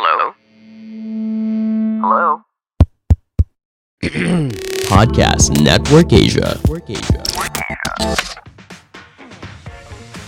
Hello? 0.00 0.32
Hello? 2.00 2.40
Podcast 4.86 5.60
Network 5.60 6.12
Asia. 6.12 6.56
Network 6.62 6.88
Asia. 6.88 7.20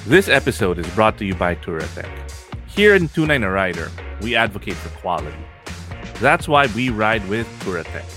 This 0.09 0.29
episode 0.29 0.81
is 0.81 0.89
brought 0.97 1.19
to 1.19 1.25
you 1.25 1.37
by 1.37 1.55
Touratech. 1.55 2.11
Here 2.67 2.97
in 2.97 3.09
Tunay 3.09 3.41
na 3.41 3.47
Rider, 3.47 3.93
we 4.23 4.35
advocate 4.35 4.75
for 4.75 4.89
quality. 4.99 5.39
That's 6.19 6.49
why 6.49 6.67
we 6.75 6.91
ride 6.91 7.25
with 7.29 7.47
Touratech. 7.61 8.11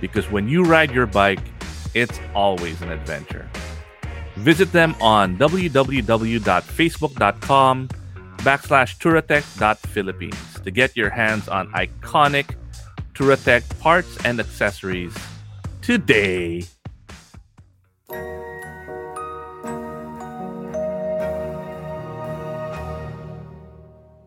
Because 0.00 0.30
when 0.30 0.48
you 0.48 0.64
ride 0.64 0.92
your 0.92 1.04
bike, 1.04 1.44
it's 1.92 2.18
always 2.34 2.80
an 2.80 2.90
adventure. 2.90 3.50
Visit 4.36 4.72
them 4.72 4.96
on 5.02 5.36
www.facebook.com 5.36 7.88
backslash 8.40 8.96
touratech.philippines 8.98 10.60
to 10.64 10.70
get 10.70 10.96
your 10.96 11.10
hands 11.10 11.48
on 11.48 11.70
iconic 11.72 12.56
Turatech 13.14 13.62
parts 13.80 14.16
and 14.24 14.40
accessories 14.40 15.14
today. 15.82 16.64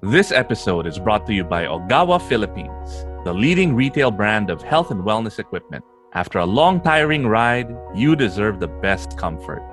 This 0.01 0.31
episode 0.31 0.85
is 0.85 0.99
brought 0.99 1.25
to 1.25 1.33
you 1.33 1.43
by 1.43 1.65
Ogawa 1.65 2.21
Philippines, 2.21 3.05
the 3.23 3.33
leading 3.33 3.73
retail 3.73 4.11
brand 4.11 4.51
of 4.51 4.61
health 4.61 4.91
and 4.91 5.01
wellness 5.01 5.39
equipment. 5.39 5.83
After 6.13 6.37
a 6.37 6.45
long, 6.45 6.81
tiring 6.81 7.25
ride, 7.25 7.75
you 7.95 8.15
deserve 8.15 8.59
the 8.59 8.67
best 8.67 9.17
comfort. 9.17 9.63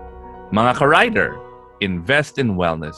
Mga 0.50 0.76
ka-rider, 0.76 1.38
invest 1.80 2.38
in 2.38 2.54
wellness. 2.54 2.96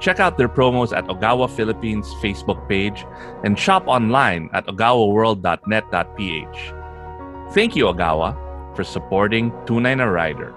Check 0.00 0.18
out 0.18 0.36
their 0.38 0.48
promos 0.48 0.96
at 0.96 1.04
Ogawa 1.06 1.48
Philippines 1.48 2.08
Facebook 2.22 2.66
page 2.68 3.06
and 3.44 3.56
shop 3.58 3.86
online 3.86 4.48
at 4.52 4.66
ogawaworld.net.ph. 4.66 6.72
Thank 7.52 7.76
you, 7.76 7.84
Ogawa, 7.84 8.34
for 8.74 8.82
supporting 8.82 9.50
Tunay 9.66 9.98
na 9.98 10.04
Rider. 10.04 10.54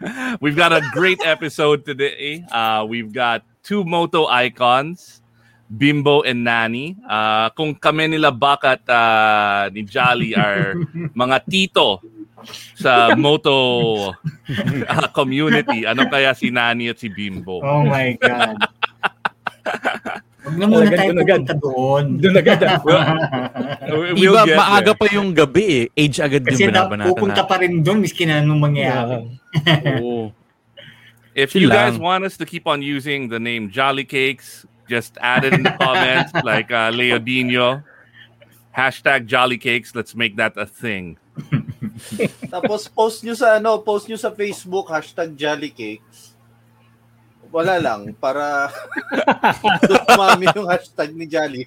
we've 0.40 0.56
got 0.56 0.72
a 0.72 0.80
great 0.92 1.20
episode 1.24 1.84
today. 1.84 2.44
Uh, 2.50 2.84
we've 2.88 3.12
got 3.12 3.44
two 3.62 3.84
moto 3.84 4.26
icons, 4.26 5.20
Bimbo 5.68 6.22
and 6.22 6.42
Nani. 6.42 6.96
Uh, 7.04 7.50
kung 7.52 7.76
kami 7.76 8.08
nila 8.08 8.32
Bakat 8.32 8.80
uh, 8.88 9.68
ni 9.70 9.84
Jolly 9.84 10.32
are 10.34 10.74
mga 11.22 11.44
tito 11.44 12.00
sa 12.78 13.12
moto 13.12 14.14
uh, 14.14 15.08
community, 15.12 15.84
ano 15.84 16.08
kaya 16.08 16.32
si 16.32 16.48
Nani 16.48 16.88
at 16.88 16.96
si 16.96 17.12
Bimbo? 17.12 17.60
Oh 17.60 17.84
my 17.84 18.16
God. 18.16 18.56
Huwag 20.48 20.56
na 20.56 20.64
muna 20.64 20.88
tayo 20.88 21.12
pupunta 21.12 21.54
doon. 21.60 22.04
Doon 22.16 22.34
agad. 22.40 22.60
We'll 24.16 24.32
Iba, 24.32 24.42
get 24.48 24.56
maaga 24.56 24.96
there. 24.96 24.96
pa 24.96 25.06
yung 25.12 25.28
gabi 25.36 25.64
eh. 25.68 25.84
Age 25.92 26.16
agad 26.24 26.42
Kasi 26.48 26.64
yung 26.64 26.72
na, 26.72 26.88
binabanatan 26.88 27.12
pupunta 27.12 27.42
pa 27.44 27.60
rin 27.60 27.84
doon 27.84 28.00
miski 28.00 28.24
na 28.24 28.40
anong 28.40 28.60
mangyayari. 28.64 29.28
Oo. 30.00 30.32
If 31.36 31.52
Chill 31.52 31.68
you 31.68 31.70
guys 31.70 32.00
want 32.00 32.24
us 32.24 32.40
to 32.40 32.48
keep 32.48 32.64
on 32.64 32.80
using 32.80 33.28
the 33.28 33.38
name 33.38 33.68
Jolly 33.68 34.08
Cakes, 34.08 34.64
just 34.88 35.20
add 35.20 35.44
it 35.44 35.52
in 35.52 35.62
the 35.62 35.76
comments 35.76 36.32
like 36.48 36.72
uh, 36.72 36.88
Leodino. 36.90 37.84
Hashtag 38.72 39.28
Jolly 39.28 39.60
Cakes. 39.60 39.92
Let's 39.92 40.16
make 40.16 40.40
that 40.40 40.56
a 40.56 40.64
thing. 40.64 41.20
Tapos 42.48 42.88
post 42.88 43.22
nyo 43.22 43.36
sa 43.36 43.60
ano, 43.60 43.84
post 43.84 44.08
nyo 44.08 44.16
sa 44.16 44.32
Facebook 44.32 44.88
hashtag 44.88 45.36
Jolly 45.36 45.70
Cakes. 45.70 46.27
Wala 47.48 47.80
lang 47.80 48.12
para 48.16 48.68
dumami 50.08 50.46
yung 50.52 50.68
hashtag 50.68 51.10
ni 51.16 51.24
Jolly. 51.24 51.64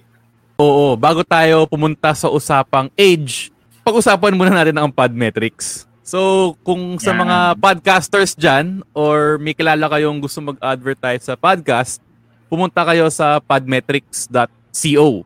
Oo, 0.61 0.93
bago 0.93 1.25
tayo 1.25 1.65
pumunta 1.65 2.13
sa 2.13 2.29
usapang 2.29 2.87
age, 2.93 3.49
pag-usapan 3.81 4.37
muna 4.37 4.53
natin 4.53 4.77
ang 4.77 4.93
Podmetrics. 4.93 5.89
So, 6.05 6.53
kung 6.61 6.99
sa 7.01 7.15
Yan. 7.15 7.19
mga 7.25 7.37
podcasters 7.57 8.37
dyan 8.37 8.85
or 8.93 9.41
may 9.41 9.57
kilala 9.57 9.89
kayong 9.89 10.21
gusto 10.21 10.43
mag-advertise 10.43 11.25
sa 11.25 11.39
podcast, 11.39 12.03
pumunta 12.51 12.83
kayo 12.83 13.07
sa 13.07 13.39
podmetrics.co. 13.39 15.23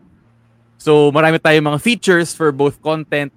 So 0.78 1.10
marami 1.10 1.42
tayong 1.42 1.74
mga 1.74 1.82
features 1.82 2.38
for 2.38 2.54
both 2.54 2.78
content 2.78 3.34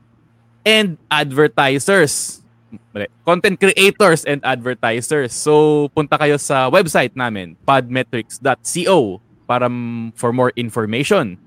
and 0.60 1.00
advertisers. 1.08 2.44
Mali. 2.92 3.06
Content 3.24 3.56
creators 3.60 4.24
and 4.24 4.40
advertisers. 4.44 5.32
So 5.32 5.88
punta 5.94 6.18
kayo 6.18 6.36
sa 6.40 6.68
website 6.68 7.16
namin, 7.16 7.56
podmetrics.co 7.64 9.20
para 9.48 9.68
for 10.14 10.30
more 10.32 10.52
information. 10.56 11.40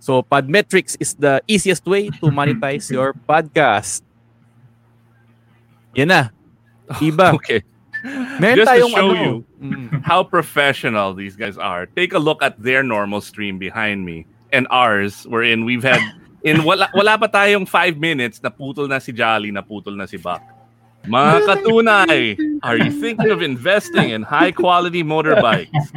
So 0.00 0.22
Podmetrics 0.22 0.96
is 0.98 1.12
the 1.14 1.42
easiest 1.46 1.84
way 1.84 2.08
to 2.22 2.32
monetize 2.36 2.88
your 2.88 3.12
podcast. 3.12 4.00
Yan 5.94 6.08
na. 6.08 6.22
Iba. 7.04 7.36
Okay. 7.36 7.62
Meron 8.40 8.64
Just 8.64 8.72
to 8.72 8.88
show 8.88 8.96
ano, 8.96 9.12
you 9.12 9.32
mm, 9.60 10.02
how 10.02 10.24
professional 10.24 11.12
these 11.12 11.36
guys 11.36 11.60
are, 11.60 11.84
take 11.84 12.16
a 12.16 12.18
look 12.18 12.42
at 12.42 12.56
their 12.56 12.82
normal 12.82 13.20
stream 13.20 13.60
behind 13.60 14.06
me 14.08 14.24
and 14.56 14.66
ours, 14.70 15.28
wherein 15.28 15.68
we've 15.68 15.84
had 15.84 16.00
in 16.40 16.64
wala, 16.64 16.88
wala 16.96 17.20
pa 17.20 17.28
tayong 17.28 17.68
five 17.68 18.00
minutes, 18.00 18.40
naputol 18.40 18.88
na 18.88 18.96
si 18.98 19.12
Jolly, 19.12 19.52
naputol 19.52 19.92
na 19.92 20.08
si 20.08 20.16
Buck. 20.16 20.40
Mga 21.08 21.36
katunay, 21.48 22.36
are 22.62 22.76
you 22.76 22.92
thinking 22.92 23.30
of 23.30 23.40
investing 23.40 24.10
in 24.10 24.22
high-quality 24.22 25.02
motorbikes? 25.02 25.88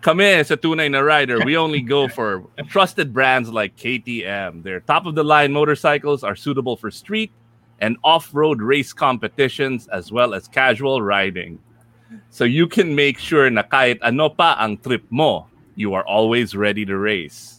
Kami 0.00 0.40
sa 0.44 0.56
Tunay 0.56 0.88
na 0.88 1.04
Rider, 1.04 1.44
we 1.44 1.56
only 1.56 1.84
go 1.84 2.08
for 2.08 2.48
trusted 2.72 3.12
brands 3.12 3.52
like 3.52 3.76
KTM. 3.76 4.62
Their 4.64 4.80
top-of-the-line 4.80 5.52
motorcycles 5.52 6.24
are 6.24 6.34
suitable 6.34 6.76
for 6.76 6.90
street 6.90 7.30
and 7.80 8.00
off-road 8.02 8.62
race 8.62 8.92
competitions 8.96 9.86
as 9.92 10.10
well 10.10 10.32
as 10.32 10.48
casual 10.48 11.02
riding. 11.02 11.60
So 12.30 12.44
you 12.44 12.66
can 12.66 12.96
make 12.96 13.20
sure 13.20 13.50
na 13.50 13.62
kahit 13.68 14.00
ano 14.00 14.32
pa 14.32 14.56
ang 14.56 14.80
trip 14.80 15.04
mo, 15.12 15.46
you 15.76 15.92
are 15.92 16.06
always 16.08 16.56
ready 16.56 16.88
to 16.88 16.96
race. 16.96 17.57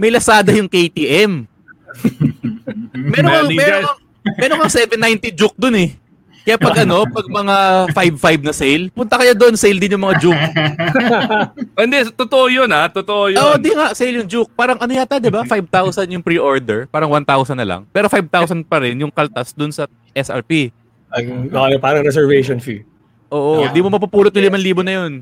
may 0.00 0.08
Lazada 0.10 0.48
yung 0.56 0.64
KTM. 0.66 1.44
meron 2.96 3.28
kang, 3.28 3.52
meron, 3.52 3.84
kang- 3.84 4.00
meron 4.40 4.64
kang 4.64 4.72
790 4.72 5.28
juke 5.36 5.52
dun 5.60 5.76
eh. 5.76 5.92
Kaya 6.42 6.58
pag 6.58 6.74
ano, 6.82 7.06
pag 7.06 7.22
mga 7.30 7.56
5-5 7.94 8.42
na 8.42 8.50
sale, 8.50 8.90
punta 8.90 9.14
kayo 9.14 9.30
doon, 9.38 9.54
sale 9.54 9.78
din 9.78 9.94
yung 9.94 10.02
mga 10.02 10.18
juke. 10.18 10.42
Hindi, 11.86 12.02
totoo 12.18 12.50
yun 12.50 12.66
ha. 12.74 12.90
Totoo 12.90 13.30
yun. 13.30 13.38
Oo, 13.38 13.54
di 13.62 13.70
nga, 13.70 13.94
sale 13.94 14.18
yung 14.18 14.26
juke. 14.26 14.50
Parang 14.58 14.74
ano 14.82 14.90
yata, 14.90 15.22
di 15.22 15.30
ba? 15.30 15.46
5,000 15.46 16.10
yung 16.10 16.24
pre-order. 16.24 16.90
Parang 16.90 17.14
1,000 17.14 17.54
na 17.54 17.62
lang. 17.62 17.86
Pero 17.94 18.10
5,000 18.10 18.66
pa 18.66 18.82
rin 18.82 18.98
yung 18.98 19.14
kaltas 19.14 19.54
dun 19.54 19.70
sa 19.70 19.86
SRP. 20.10 20.74
Ang, 21.14 21.46
okay, 21.46 21.78
parang 21.78 22.02
reservation 22.02 22.58
fee. 22.58 22.82
Oo, 23.30 23.62
Yeah. 23.62 23.70
di 23.70 23.78
mo 23.78 23.94
mapupulot 23.94 24.34
yung 24.34 24.50
5,000 24.50 24.82
na 24.82 24.94
yun. 24.98 25.12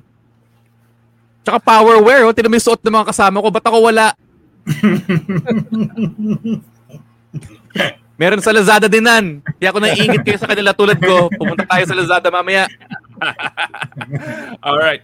Tsaka 1.44 1.60
power 1.60 2.00
wear, 2.00 2.24
oh. 2.24 2.32
Yung 2.32 2.56
suot 2.56 2.80
ng 2.80 2.96
mga 2.96 3.12
kasama 3.12 3.44
ko. 3.44 3.52
Ba't 3.52 3.68
ako 3.68 3.92
wala? 3.92 4.16
Meron 8.20 8.44
sa 8.44 8.52
Lazada 8.52 8.84
ako 8.84 9.80
naiingit 9.80 10.20
kayo 10.20 10.36
sa 10.36 10.44
kanila 10.44 10.76
tulad 10.76 11.00
ko. 11.00 11.32
Pumunta 11.32 11.64
tayo 11.64 11.88
sa 11.88 11.96
Lazada 11.96 12.28
mamaya. 12.28 12.68
All 14.68 14.76
right. 14.76 15.00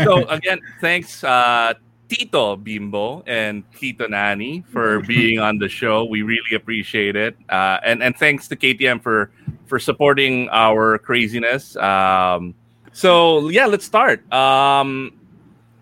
So 0.00 0.24
again, 0.32 0.64
thanks 0.80 1.20
uh, 1.20 1.76
Tito 2.08 2.56
Bimbo 2.56 3.20
and 3.28 3.68
Tito 3.76 4.08
Nani 4.08 4.64
for 4.72 5.04
being 5.04 5.44
on 5.44 5.60
the 5.60 5.68
show. 5.68 6.08
We 6.08 6.24
really 6.24 6.56
appreciate 6.56 7.20
it. 7.20 7.36
Uh, 7.52 7.84
and 7.84 8.00
and 8.00 8.16
thanks 8.16 8.48
to 8.48 8.56
KTM 8.56 9.04
for 9.04 9.28
for 9.68 9.76
supporting 9.76 10.48
our 10.48 10.96
craziness. 10.96 11.76
Um, 11.76 12.56
so 12.96 13.52
yeah, 13.52 13.68
let's 13.68 13.84
start. 13.84 14.24
Um, 14.32 15.12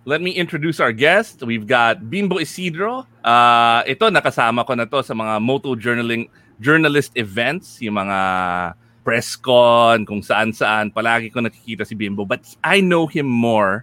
let 0.03 0.19
me 0.19 0.35
introduce 0.35 0.83
our 0.83 0.91
guest. 0.91 1.47
We've 1.47 1.67
got 1.67 2.11
Bimbo 2.11 2.43
Isidro. 2.43 3.07
Uh, 3.23 3.87
ito 3.87 4.11
nakasama 4.11 4.67
ko 4.67 4.75
na 4.75 4.91
to 4.91 4.99
sa 5.07 5.15
mga 5.15 5.39
moto 5.39 5.79
journaling 5.79 6.27
journalist 6.63 7.13
events, 7.19 7.83
yung 7.83 7.99
mga 7.99 8.21
press 9.03 9.35
con, 9.35 10.07
kung 10.07 10.23
saan-saan. 10.23 10.95
Palagi 10.95 11.35
ko 11.35 11.43
nakikita 11.43 11.83
si 11.83 11.99
Bimbo. 11.99 12.23
But 12.25 12.47
I 12.63 12.79
know 12.79 13.11
him 13.11 13.27
more 13.27 13.83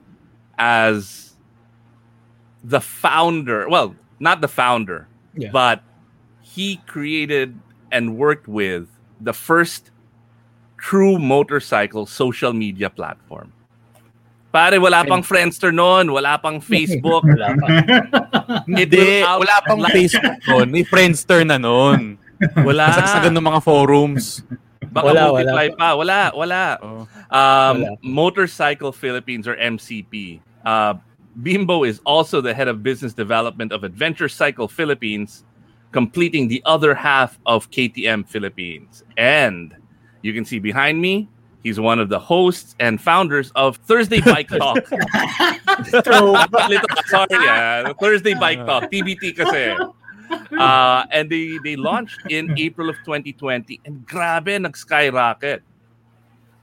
as 0.56 1.36
the 2.64 2.80
founder. 2.80 3.68
Well, 3.68 3.96
not 4.20 4.40
the 4.40 4.48
founder, 4.48 5.08
Yeah. 5.36 5.52
but 5.52 5.84
he 6.42 6.80
created 6.88 7.60
and 7.92 8.16
worked 8.18 8.48
with 8.48 8.88
the 9.20 9.36
first 9.36 9.92
true 10.80 11.20
motorcycle 11.20 12.08
social 12.08 12.56
media 12.56 12.90
platform. 12.90 13.52
Pare, 14.50 14.82
wala 14.82 15.06
pang 15.06 15.22
Friendster 15.22 15.70
noon, 15.70 16.10
wala 16.10 16.40
pang 16.42 16.58
Facebook. 16.72 17.22
Wala 17.22 17.54
pa. 17.54 17.68
It 18.82 18.90
Hindi, 18.90 19.22
wala 19.22 19.56
pang 19.62 19.84
Facebook 19.94 20.42
noon. 20.50 20.68
May 20.74 20.84
Friendster 20.84 21.46
na 21.46 21.62
noon. 21.62 22.18
Wala. 22.64 22.88
Kasagsagan 22.94 23.36
ng 23.36 23.44
mga 23.44 23.62
forums. 23.64 24.44
Baka 24.90 25.06
Wala, 25.06 25.22
multiply 25.30 25.68
wala. 25.70 25.78
pa. 25.78 25.90
Wala, 25.96 26.20
wala. 26.34 26.64
Oh. 26.82 27.04
Um, 27.30 27.76
Wala. 27.84 27.98
Motorcycle 28.02 28.92
Philippines 28.92 29.48
or 29.48 29.56
MCP. 29.58 30.40
Uh, 30.66 30.96
Bimbo 31.44 31.84
is 31.84 32.02
also 32.06 32.42
the 32.42 32.54
head 32.54 32.68
of 32.68 32.82
business 32.84 33.14
development 33.14 33.72
of 33.72 33.84
Adventure 33.84 34.28
Cycle 34.28 34.68
Philippines, 34.68 35.44
completing 35.92 36.48
the 36.48 36.62
other 36.66 36.96
half 36.96 37.38
of 37.46 37.70
KTM 37.72 38.28
Philippines. 38.28 39.04
And 39.18 39.76
you 40.22 40.34
can 40.34 40.44
see 40.44 40.60
behind 40.60 41.00
me, 41.00 41.30
he's 41.64 41.80
one 41.80 42.00
of 42.00 42.10
the 42.10 42.20
hosts 42.20 42.76
and 42.80 43.00
founders 43.00 43.52
of 43.56 43.78
Thursday 43.86 44.22
Bike 44.22 44.50
Talk. 44.58 44.80
Little, 45.94 46.36
sorry, 47.08 47.46
ah. 47.48 47.94
Thursday 48.02 48.34
Bike 48.34 48.66
Talk. 48.66 48.92
TBT 48.92 49.36
kasi. 49.38 49.76
Uh, 50.58 51.06
and 51.12 51.30
they 51.30 51.58
they 51.64 51.76
launched 51.76 52.20
in 52.30 52.54
April 52.58 52.90
of 52.90 52.98
2020 53.06 53.82
and 53.86 54.06
grabe 54.06 54.62
nag-skyrocket. 54.62 55.62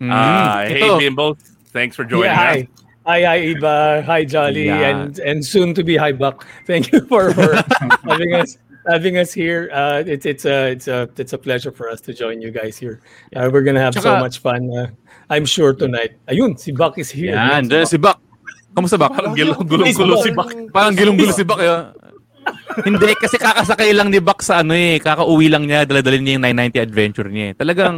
Mm. 0.00 0.12
Uh, 0.12 0.68
hey 0.68 0.98
Bimbo, 0.98 1.36
thanks 1.72 1.96
for 1.96 2.04
joining 2.04 2.24
yeah, 2.24 2.40
us. 2.40 2.56
hi. 2.56 2.68
Hi, 3.06 3.22
hi, 3.22 3.38
Iba. 3.54 4.02
Hi, 4.02 4.24
Jolly. 4.26 4.66
Yeah. 4.66 4.82
And 4.82 5.18
and 5.22 5.38
soon 5.38 5.78
to 5.78 5.84
be 5.86 5.94
hi, 5.94 6.10
Buck. 6.10 6.42
Thank 6.66 6.90
you 6.90 7.06
for, 7.06 7.30
for 7.30 7.54
having 8.02 8.34
us 8.34 8.58
having 8.90 9.14
us 9.16 9.30
here. 9.30 9.70
Uh, 9.70 10.02
it's 10.02 10.26
it's 10.26 10.44
a 10.44 10.74
it's 10.74 10.88
a 10.90 11.06
it's 11.14 11.32
a 11.32 11.38
pleasure 11.38 11.70
for 11.70 11.86
us 11.88 12.02
to 12.02 12.12
join 12.12 12.42
you 12.42 12.50
guys 12.50 12.74
here. 12.74 12.98
Uh, 13.30 13.46
we're 13.46 13.62
gonna 13.62 13.78
have 13.78 13.94
so 13.94 14.18
much 14.18 14.42
fun. 14.42 14.66
Uh, 14.74 14.90
I'm 15.30 15.46
sure 15.46 15.70
tonight. 15.70 16.18
Ayun, 16.26 16.58
si 16.58 16.74
Buck 16.74 16.98
is 16.98 17.10
here. 17.10 17.38
yan, 17.38 17.70
dyan 17.70 17.86
si 17.86 17.94
Bak. 17.94 18.18
Kamusta 18.74 18.98
Bak? 18.98 19.14
Parang 19.14 19.32
gulong-gulo 19.32 19.86
si 20.20 20.30
Bak. 20.34 20.50
Parang 20.74 20.92
gilong-gulo 20.92 21.32
si 21.32 21.46
Bak. 21.46 21.58
eh. 21.62 22.05
Hindi, 22.84 23.16
kasi 23.16 23.40
kakasakay 23.40 23.90
lang 23.96 24.12
ni 24.12 24.20
Bak 24.20 24.44
sa 24.44 24.60
ano 24.60 24.76
eh. 24.76 25.00
Kakauwi 25.00 25.48
lang 25.48 25.64
niya, 25.64 25.88
daladalin 25.88 26.22
niya 26.22 26.34
yung 26.36 26.44
990 26.76 26.86
adventure 26.86 27.28
niya 27.30 27.46
eh. 27.50 27.54
Talagang, 27.56 27.96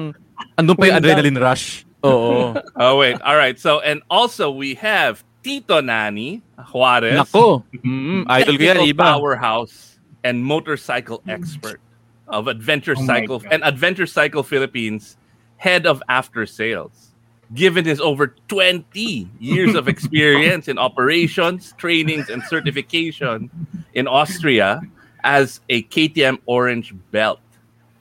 andun 0.55 0.77
pa 0.79 0.85
yung 0.89 0.99
adrenaline 1.03 1.39
rush. 1.39 1.85
Oo. 2.05 2.55
Oh 2.79 2.95
wait, 3.03 3.19
all 3.27 3.35
right. 3.35 3.59
So 3.59 3.83
and 3.83 4.07
also 4.07 4.55
we 4.55 4.79
have 4.79 5.27
Tito 5.43 5.83
Nani 5.83 6.43
Juarez, 6.71 7.19
Nako. 7.19 7.67
Mm, 7.83 8.23
idol 8.31 8.55
ko 8.55 8.63
yan, 8.63 8.79
iba. 8.87 9.19
powerhouse 9.19 9.99
and 10.23 10.43
motorcycle 10.43 11.23
expert 11.27 11.83
of 12.31 12.47
Adventure 12.47 12.95
Oh 12.95 13.03
Cycle 13.03 13.43
and 13.51 13.65
Adventure 13.67 14.07
Cycle 14.07 14.43
Philippines, 14.47 15.17
head 15.59 15.87
of 15.87 16.03
after 16.07 16.47
sales. 16.47 17.08
Given 17.55 17.85
his 17.85 18.01
over 18.01 18.35
20 18.49 19.29
years 19.41 19.75
of 19.75 19.89
experience 19.89 20.69
in 20.69 20.77
operations, 20.77 21.73
trainings, 21.79 22.29
and 22.29 22.43
certification 22.45 23.49
in 23.95 24.07
Austria 24.07 24.83
as 25.25 25.61
a 25.69 25.83
KTM 25.85 26.39
Orange 26.45 26.93
Belt. 27.11 27.41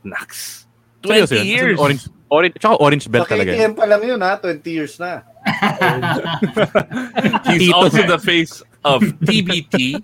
Nax. 0.03 0.65
20 1.03 1.21
Seryoso 1.21 1.35
yun? 1.37 1.45
years. 1.45 1.79
Orange, 1.79 2.07
orange, 2.29 2.53
tsaka 2.59 2.75
orange 2.75 3.11
belt 3.11 3.27
Sa 3.29 3.35
talaga. 3.35 3.55
KTM 3.55 3.75
pa 3.75 3.85
lang 3.87 4.03
yun 4.03 4.19
ha, 4.21 4.35
20 4.35 4.71
years 4.71 4.99
na. 4.99 5.21
He's 7.47 7.71
Tito. 7.71 7.77
also 7.77 8.03
the 8.03 8.19
face 8.19 8.61
of 8.83 8.99
TBT 9.23 10.03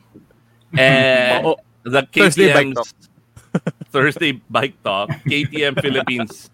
and 0.77 1.43
Oo. 1.45 1.51
Oh, 1.51 1.55
oh. 1.59 1.63
the 1.83 2.07
Thursday 2.15 2.47
Bike 2.53 2.71
KTM's 2.79 2.93
Thursday 3.91 4.31
Bike 4.49 4.79
Talk, 4.83 5.09
KTM 5.27 5.75
Philippines 5.83 6.49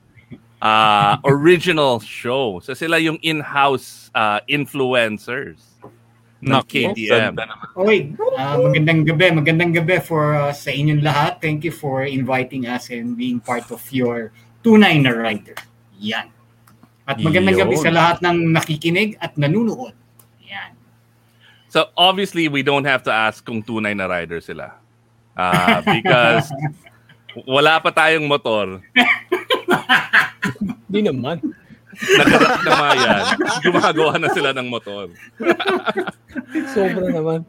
uh, 0.62 1.18
original 1.26 2.00
show. 2.00 2.60
So 2.64 2.74
sila 2.74 3.00
yung 3.00 3.18
in-house 3.22 4.12
uh, 4.16 4.40
influencers 4.48 5.70
ganda 6.40 7.44
naman. 7.52 7.68
Oy, 7.76 8.16
ah, 8.40 8.56
magandang 8.56 9.04
gabi. 9.04 9.28
Magandang 9.36 9.72
gabi 9.76 10.00
for 10.00 10.36
uh, 10.36 10.56
sa 10.56 10.72
inyong 10.72 11.04
lahat. 11.04 11.44
Thank 11.44 11.68
you 11.68 11.74
for 11.76 12.08
inviting 12.08 12.68
us 12.68 12.88
and 12.90 13.20
being 13.20 13.44
part 13.44 13.68
of 13.72 13.84
your 13.92 14.32
tunay 14.64 14.96
na 15.04 15.12
rider. 15.12 15.56
Yan. 16.00 16.32
At 17.04 17.20
magandang 17.20 17.60
gabi 17.60 17.76
Yun. 17.76 17.84
sa 17.84 17.92
lahat 17.92 18.18
ng 18.24 18.56
nakikinig 18.56 19.20
at 19.20 19.36
nanunood. 19.36 19.92
Yan. 20.48 20.78
So 21.68 21.92
obviously 21.98 22.48
we 22.48 22.64
don't 22.64 22.86
have 22.88 23.04
to 23.10 23.12
ask 23.12 23.44
kung 23.44 23.60
tunay 23.60 23.92
na 23.92 24.08
rider 24.08 24.40
sila. 24.40 24.80
Uh, 25.36 25.84
because 25.84 26.48
wala 27.50 27.84
pa 27.84 27.92
tayong 27.92 28.28
motor. 28.32 28.80
Di 30.88 31.02
naman. 31.02 31.42
Nagarap 32.00 32.64
na 32.64 32.72
mga 32.72 32.96
yan. 32.96 33.22
Gumagawa 33.60 34.14
na 34.16 34.30
sila 34.32 34.50
ng 34.56 34.68
motor. 34.70 35.12
Sobra 36.72 37.06
naman. 37.10 37.40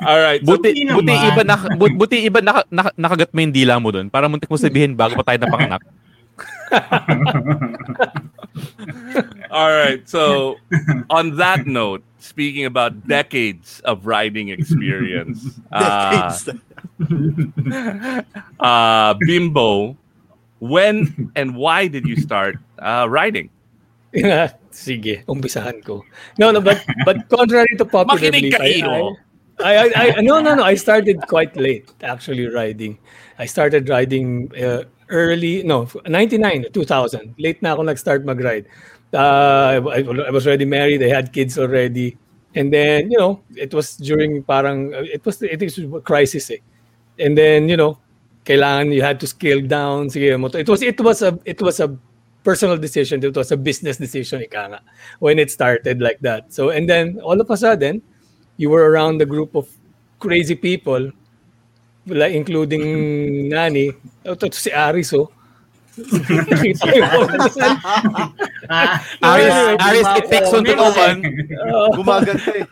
All 0.00 0.20
right. 0.20 0.40
So, 0.40 0.56
Buti, 0.56 0.68
Hindi 0.72 0.92
buti 0.94 1.12
naman. 1.12 1.28
iba 1.28 1.42
na, 1.44 1.56
bu- 1.76 1.96
buti 1.96 2.16
iba 2.22 2.40
naka, 2.40 2.62
naka, 2.68 2.90
nakagat 2.96 3.30
mo 3.30 3.38
yung 3.40 3.52
dila 3.52 3.74
mo 3.76 3.92
doon 3.92 4.08
para 4.08 4.24
muntik 4.24 4.48
mo 4.48 4.56
sabihin 4.56 4.94
bago 4.94 5.14
pa 5.14 5.26
tayo 5.26 5.38
napanganak. 5.44 5.82
all 9.50 9.70
right. 9.72 10.08
So 10.08 10.56
on 11.10 11.36
that 11.36 11.66
note, 11.66 12.02
speaking 12.18 12.64
about 12.64 13.06
decades 13.06 13.80
of 13.84 14.06
riding 14.06 14.48
experience, 14.48 15.60
uh, 15.72 16.32
uh, 18.60 19.14
Bimbo, 19.18 19.96
when 20.60 21.30
and 21.36 21.56
why 21.56 21.86
did 21.88 22.06
you 22.06 22.16
start 22.16 22.56
uh, 22.78 23.06
riding? 23.08 23.50
Sige, 24.72 25.24
umpisahan 25.28 25.84
ko. 25.84 26.04
No, 26.38 26.50
no, 26.50 26.60
but 26.60 26.80
but 27.04 27.28
contrary 27.28 27.70
to 27.76 27.84
popular 27.84 28.30
belief, 28.30 28.54
I, 28.56 28.82
I, 29.60 29.74
I, 29.74 30.06
I, 30.18 30.20
no, 30.22 30.40
no, 30.40 30.54
no. 30.54 30.62
I 30.62 30.74
started 30.74 31.20
quite 31.26 31.56
late 31.56 31.90
actually 32.02 32.46
riding. 32.46 32.98
I 33.38 33.46
started 33.46 33.88
riding 33.88 34.50
uh, 34.54 34.84
early, 35.08 35.62
no, 35.62 35.88
99, 36.06 36.66
2000. 36.72 37.34
Late 37.38 37.62
na 37.62 37.74
ako 37.74 37.82
nag-start 37.82 38.24
mag-ride. 38.24 38.66
Uh, 39.12 39.80
I, 39.90 40.02
I 40.04 40.30
was 40.30 40.46
already 40.46 40.64
married. 40.64 41.02
I 41.02 41.08
had 41.08 41.32
kids 41.32 41.58
already. 41.58 42.16
And 42.54 42.72
then, 42.72 43.10
you 43.10 43.18
know, 43.18 43.40
it 43.56 43.74
was 43.74 43.96
during 43.96 44.42
parang, 44.42 44.94
uh, 44.94 45.04
it 45.04 45.24
was, 45.24 45.42
it 45.42 45.60
was 45.60 45.78
a 45.78 46.00
crisis 46.00 46.50
eh. 46.50 46.58
And 47.18 47.36
then, 47.36 47.68
you 47.68 47.76
know, 47.76 47.98
kailangan 48.48 48.88
you 48.96 49.04
had 49.04 49.20
to 49.20 49.28
scale 49.28 49.60
down. 49.60 50.08
Sige, 50.08 50.32
motor. 50.40 50.58
It 50.58 50.68
was, 50.68 50.80
it 50.80 50.98
was 51.00 51.20
a, 51.20 51.38
it 51.44 51.60
was 51.60 51.80
a 51.80 51.92
personal 52.42 52.78
decision. 52.80 53.22
It 53.22 53.36
was 53.36 53.52
a 53.52 53.56
business 53.60 54.00
decision, 54.00 54.40
ika 54.40 54.72
nga, 54.72 54.80
when 55.20 55.38
it 55.38 55.52
started 55.52 56.00
like 56.00 56.18
that. 56.24 56.48
So, 56.48 56.70
and 56.72 56.88
then 56.88 57.20
all 57.20 57.36
of 57.38 57.50
a 57.50 57.56
sudden, 57.56 58.00
you 58.56 58.70
were 58.70 58.88
around 58.88 59.20
a 59.20 59.28
group 59.28 59.54
of 59.54 59.68
crazy 60.18 60.56
people, 60.56 61.12
like 62.06 62.32
including 62.32 63.48
Nani, 63.52 63.92
oh, 64.24 64.34
to, 64.34 64.48
si 64.50 64.72
Aris, 64.72 65.12
oh. 65.12 65.28
Aris, 65.98 66.80
Aris, 69.82 70.08
it 70.16 70.30
takes 70.30 70.52
know 70.52 70.94
one. 70.94 71.20
Oh. 71.68 71.90
Gumaganda 71.90 72.54
eh. 72.54 72.66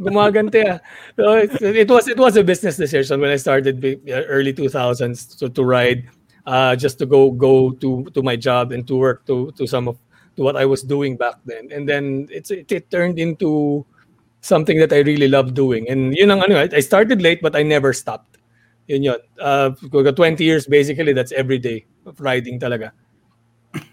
Gumagante 0.00 0.62
ah. 0.62 0.78
So 1.16 1.34
it, 1.60 1.90
was 1.90 2.06
it 2.08 2.18
was 2.18 2.36
a 2.36 2.44
business 2.44 2.76
decision 2.76 3.20
when 3.20 3.30
I 3.30 3.36
started 3.36 3.82
uh, 3.82 4.22
early 4.30 4.52
2000s 4.54 5.38
to, 5.38 5.48
to 5.48 5.64
ride 5.64 6.08
uh, 6.46 6.76
just 6.76 6.98
to 7.00 7.06
go 7.06 7.30
go 7.30 7.72
to 7.82 8.04
to 8.14 8.22
my 8.22 8.36
job 8.36 8.70
and 8.72 8.86
to 8.86 8.96
work 8.96 9.26
to 9.26 9.50
to 9.58 9.66
some 9.66 9.88
of 9.88 9.98
to 10.36 10.42
what 10.42 10.56
I 10.56 10.64
was 10.64 10.82
doing 10.82 11.16
back 11.16 11.34
then. 11.44 11.68
And 11.74 11.88
then 11.88 12.28
it's 12.30 12.50
it, 12.50 12.70
it 12.70 12.90
turned 12.90 13.18
into 13.18 13.84
something 14.40 14.78
that 14.78 14.92
I 14.92 15.02
really 15.02 15.26
love 15.26 15.52
doing. 15.54 15.90
And 15.90 16.14
you 16.14 16.26
know, 16.26 16.38
I 16.46 16.80
started 16.80 17.20
late 17.20 17.42
but 17.42 17.56
I 17.56 17.62
never 17.62 17.92
stopped. 17.92 18.38
Yun 18.86 19.02
yun. 19.02 19.20
Uh, 19.38 19.70
20 19.90 20.42
years 20.42 20.66
basically 20.66 21.12
that's 21.12 21.32
every 21.32 21.58
day 21.58 21.84
of 22.06 22.20
riding 22.20 22.58
talaga. 22.58 22.92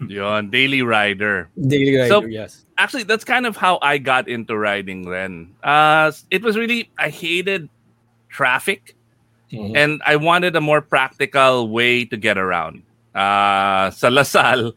Yon, 0.08 0.50
daily 0.50 0.82
rider. 0.82 1.48
Daily 1.56 1.96
rider, 1.96 2.08
So- 2.08 2.24
yes. 2.24 2.64
Actually, 2.78 3.04
that's 3.04 3.24
kind 3.24 3.46
of 3.46 3.56
how 3.56 3.78
I 3.80 3.96
got 3.96 4.28
into 4.28 4.56
riding 4.56 5.08
then. 5.08 5.56
Uh, 5.64 6.12
it 6.30 6.42
was 6.42 6.56
really, 6.58 6.90
I 6.98 7.08
hated 7.08 7.68
traffic 8.28 8.94
Mhm. 9.52 9.72
and 9.76 10.02
I 10.04 10.16
wanted 10.16 10.56
a 10.56 10.60
more 10.60 10.82
practical 10.82 11.68
way 11.68 12.04
to 12.04 12.16
get 12.16 12.36
around. 12.36 12.82
Uh, 13.16 13.88
sa 13.96 14.12
Lasal, 14.12 14.76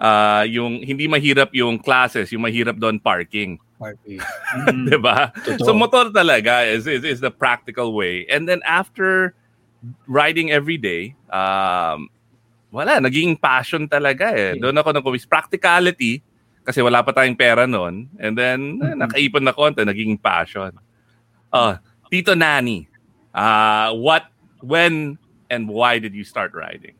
uh, 0.00 0.42
yung 0.48 0.82
hindi 0.82 1.06
mahirap 1.06 1.54
yung 1.54 1.78
classes, 1.78 2.32
yung 2.34 2.42
mahirap 2.42 2.80
doon 2.82 2.98
parking. 2.98 3.58
Mm. 3.78 4.88
Diba? 4.90 5.30
Totoo. 5.44 5.66
So 5.66 5.74
motor 5.74 6.10
talaga 6.10 6.66
is, 6.66 6.86
is, 6.88 7.04
is 7.04 7.20
the 7.20 7.30
practical 7.30 7.94
way. 7.94 8.26
And 8.26 8.48
then 8.48 8.58
after 8.66 9.34
riding 10.08 10.50
every 10.50 10.78
day, 10.78 11.14
um, 11.30 12.08
wala, 12.70 12.98
naging 13.00 13.38
passion 13.38 13.86
talaga 13.86 14.34
eh. 14.34 14.58
Doon 14.58 14.76
ako 14.76 14.96
nag 14.96 15.06
Practicality, 15.26 16.20
kasi 16.66 16.82
wala 16.82 17.00
pa 17.06 17.14
tayong 17.14 17.38
pera 17.38 17.64
noon. 17.64 18.10
And 18.18 18.34
then, 18.34 18.82
eh, 18.82 18.94
nakaipon 18.98 19.46
na 19.46 19.54
konti, 19.54 19.86
naging 19.86 20.18
passion. 20.18 20.74
Oh, 21.54 21.78
Tito 22.10 22.34
Nani, 22.34 22.90
uh, 23.30 23.94
what, 23.94 24.26
when, 24.60 25.14
and 25.46 25.70
why 25.70 26.02
did 26.02 26.14
you 26.14 26.26
start 26.26 26.50
riding? 26.54 26.98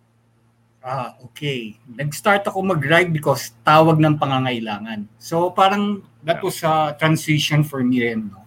Ah, 0.86 1.18
okay. 1.18 1.74
Nag-start 1.98 2.46
ako 2.46 2.62
mag-ride 2.62 3.10
because 3.10 3.50
tawag 3.66 3.98
ng 3.98 4.22
pangangailangan. 4.22 5.10
So 5.18 5.50
parang 5.50 6.06
that 6.22 6.38
was 6.46 6.62
a 6.62 6.94
transition 6.94 7.66
for 7.66 7.82
me 7.82 8.06
rin. 8.06 8.30
No? 8.30 8.46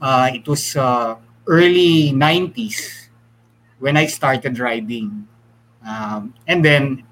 Uh, 0.00 0.32
it 0.32 0.48
was 0.48 0.72
uh, 0.72 1.20
early 1.44 2.16
90s 2.16 3.12
when 3.76 4.00
I 4.00 4.08
started 4.08 4.56
riding. 4.56 5.28
Um, 5.86 6.34
and 6.46 6.64
then 6.64 7.06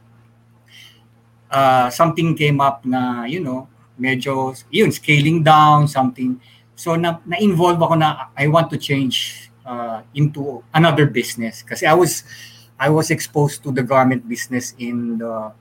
uh, 1.51 1.89
something 1.91 2.35
came 2.35 2.61
up 2.61 2.85
na, 2.85 3.25
you 3.25 3.41
know, 3.41 3.69
medyo, 4.01 4.51
yun, 4.71 4.91
scaling 4.91 5.43
down, 5.43 5.87
something. 5.87 6.41
So 6.75 6.97
na, 6.97 7.19
na-involve 7.25 7.79
ako 7.79 7.95
na 7.95 8.35
I 8.37 8.49
want 8.49 8.71
to 8.75 8.79
change 8.79 9.51
uh, 9.65 10.03
into 10.15 10.63
another 10.75 11.07
business. 11.07 11.63
Kasi 11.63 11.87
I 11.87 11.95
was 11.95 12.27
I 12.75 12.91
was 12.91 13.15
exposed 13.15 13.63
to 13.63 13.71
the 13.71 13.87
garment 13.87 14.27
business 14.27 14.75
in 14.83 15.19
the 15.19 15.55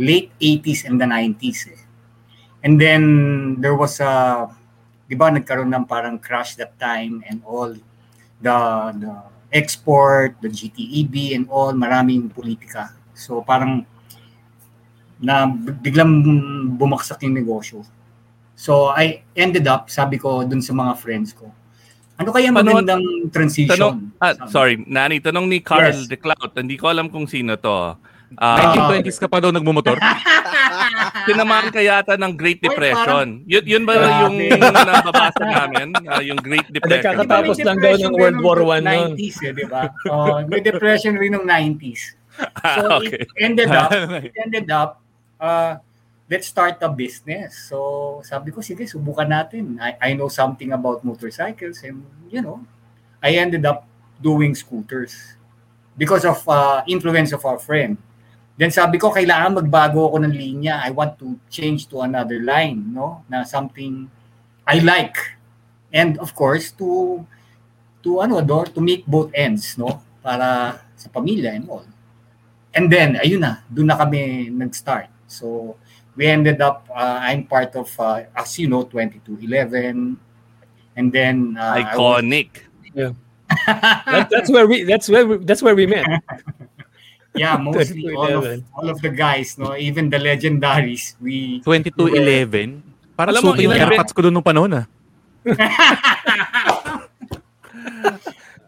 late 0.00 0.32
80s 0.40 0.88
and 0.88 0.96
the 0.96 1.04
90s. 1.04 1.68
Eh. 1.68 1.80
And 2.64 2.80
then 2.80 3.60
there 3.60 3.76
was 3.76 4.00
a, 4.00 4.48
di 5.04 5.14
ba, 5.14 5.28
nagkaroon 5.28 5.68
ng 5.68 5.84
parang 5.84 6.18
crash 6.18 6.56
that 6.56 6.72
time 6.80 7.22
and 7.28 7.44
all. 7.44 7.76
The, 8.40 8.56
the 8.96 9.12
export, 9.54 10.34
the 10.42 10.50
GTEB 10.50 11.38
and 11.38 11.46
all, 11.46 11.70
maraming 11.70 12.26
politika. 12.34 12.90
So 13.14 13.38
parang 13.46 13.86
na 15.22 15.46
biglang 15.78 16.26
bumaksak 16.74 17.22
yung 17.22 17.38
negosyo. 17.38 17.86
So 18.58 18.90
I 18.90 19.22
ended 19.38 19.70
up, 19.70 19.88
sabi 19.88 20.18
ko 20.18 20.42
dun 20.42 20.60
sa 20.60 20.74
mga 20.74 20.98
friends 20.98 21.30
ko, 21.30 21.54
ano 22.14 22.30
kaya 22.30 22.50
magandang 22.50 23.30
transition? 23.34 23.74
Tanong, 23.74 23.94
ah, 24.22 24.34
sorry, 24.46 24.78
Nani, 24.86 25.18
tanong 25.18 25.50
ni 25.50 25.58
Carl 25.58 25.90
Yes. 25.90 26.06
De 26.06 26.14
Clout. 26.14 26.54
Hindi 26.54 26.78
ko 26.78 26.90
alam 26.90 27.10
kung 27.10 27.26
sino 27.26 27.58
to. 27.58 27.98
Ah, 28.38 28.74
1920s 28.74 29.18
ka 29.20 29.26
pa 29.30 29.38
daw 29.38 29.50
nagmumotor? 29.54 29.98
tinamaan 31.28 31.68
ka 31.72 31.80
yata 31.80 32.14
ng 32.18 32.32
Great 32.36 32.60
Depression. 32.60 33.42
Yun, 33.48 33.64
yun 33.64 33.82
ba 33.86 33.94
Grabe. 33.96 34.20
yung 34.26 34.34
nababasa 34.60 35.42
namin? 35.44 35.88
Ah, 36.06 36.20
yung 36.20 36.38
Great 36.40 36.68
Depression. 36.68 37.14
kakatapos 37.14 37.56
lang 37.62 37.78
daw 37.80 37.94
ng 37.96 38.14
World 38.14 38.40
War 38.44 38.58
I 38.76 38.80
nun. 38.82 39.16
90s 39.16 39.36
eh, 39.44 39.52
di 39.52 39.66
ba? 39.66 39.88
Oh, 40.10 40.42
may 40.46 40.60
depression 40.60 41.16
rin 41.16 41.34
ng 41.34 41.46
90s. 41.46 42.18
So 42.34 42.42
Ah, 42.62 42.98
okay. 42.98 43.22
it 43.24 43.38
ended 43.38 43.70
up, 43.70 43.90
it 44.20 44.34
ended 44.34 44.68
up, 44.70 44.98
uh, 45.38 45.78
let's 46.26 46.50
start 46.50 46.82
a 46.82 46.90
business. 46.90 47.70
So 47.70 48.20
sabi 48.26 48.50
ko, 48.50 48.60
sige, 48.60 48.84
subukan 48.84 49.28
natin. 49.30 49.78
I, 49.78 49.96
I 50.00 50.10
know 50.18 50.28
something 50.28 50.74
about 50.74 51.06
motorcycles 51.06 51.82
and, 51.86 52.02
you 52.28 52.42
know, 52.42 52.62
I 53.22 53.38
ended 53.38 53.64
up 53.64 53.86
doing 54.20 54.52
scooters 54.54 55.36
because 55.96 56.24
of 56.26 56.42
uh, 56.48 56.82
influence 56.90 57.32
of 57.32 57.44
our 57.46 57.58
friend. 57.58 57.96
Then 58.54 58.70
sabi 58.70 59.02
ko, 59.02 59.10
kailangan 59.10 59.58
magbago 59.66 60.06
ako 60.06 60.22
ng 60.22 60.34
linya. 60.34 60.78
I 60.78 60.94
want 60.94 61.18
to 61.18 61.34
change 61.50 61.90
to 61.90 62.06
another 62.06 62.38
line, 62.38 62.94
no? 62.94 63.26
Na 63.26 63.42
something 63.42 64.06
I 64.62 64.78
like. 64.78 65.18
And 65.90 66.18
of 66.22 66.38
course, 66.38 66.70
to 66.78 67.22
to 68.06 68.10
ano, 68.22 68.38
do, 68.46 68.62
to 68.70 68.80
make 68.80 69.02
both 69.06 69.34
ends, 69.34 69.74
no? 69.74 69.98
Para 70.22 70.78
sa 70.94 71.10
pamilya 71.10 71.50
and 71.50 71.66
all. 71.66 71.86
And 72.74 72.90
then, 72.90 73.18
ayun 73.18 73.42
na, 73.42 73.62
doon 73.70 73.90
na 73.90 73.96
kami 73.98 74.50
nag-start. 74.50 75.06
So, 75.30 75.78
we 76.18 76.26
ended 76.26 76.58
up, 76.58 76.90
uh, 76.90 77.22
I'm 77.22 77.46
part 77.46 77.74
of, 77.78 77.86
uh, 77.98 78.26
as 78.34 78.58
you 78.58 78.66
know, 78.66 78.82
2211. 78.82 80.18
And 80.98 81.06
then, 81.10 81.54
uh, 81.58 81.78
I 81.78 81.94
was- 81.94 82.22
Iconic. 82.22 82.50
That, 83.66 84.30
that's 84.30 84.50
where 84.50 84.66
we 84.66 84.82
that's 84.82 85.06
where 85.06 85.26
we, 85.26 85.36
that's 85.44 85.62
where 85.62 85.76
we 85.76 85.86
met. 85.86 86.06
yeah, 87.34 87.56
mostly 87.66 88.14
all 88.14 88.42
of, 88.42 88.46
2211. 88.46 88.64
all 88.74 88.88
of 88.88 88.98
the 89.02 89.10
guys, 89.10 89.58
no? 89.58 89.76
Even 89.76 90.10
the 90.10 90.18
legendaries, 90.18 91.14
we... 91.20 91.60
2211? 91.66 92.82
Para 93.14 93.30
Alam 93.30 93.42
mo, 93.46 93.54
yung 93.54 93.74
ko 94.10 94.20
doon 94.26 94.34
nung 94.34 94.42
panahon 94.46 94.82
ah. 94.82 94.86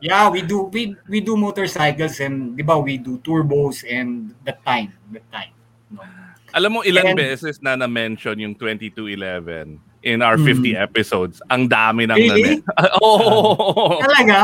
Yeah, 0.06 0.28
we 0.28 0.44
do 0.44 0.68
we 0.70 0.94
we 1.08 1.24
do 1.24 1.40
motorcycles 1.40 2.20
and 2.20 2.52
'di 2.52 2.62
ba 2.62 2.76
we 2.78 3.00
do 3.00 3.16
turbos 3.24 3.80
and 3.82 4.36
that 4.44 4.60
time, 4.62 4.92
that 5.10 5.24
time. 5.32 5.50
No. 5.88 6.04
Alam 6.52 6.78
mo, 6.78 6.80
ilang 6.86 7.16
And- 7.16 7.18
beses 7.18 7.58
na 7.64 7.74
na-mention 7.74 8.38
yung 8.38 8.54
2211 8.54 9.76
in 10.06 10.22
our 10.22 10.38
50 10.38 10.78
episodes. 10.78 11.42
Ang 11.50 11.66
dami 11.68 12.06
ng 12.06 12.16
Really? 12.16 12.62
name. 12.62 12.62
Oo. 13.04 13.98
Talaga? 14.00 14.36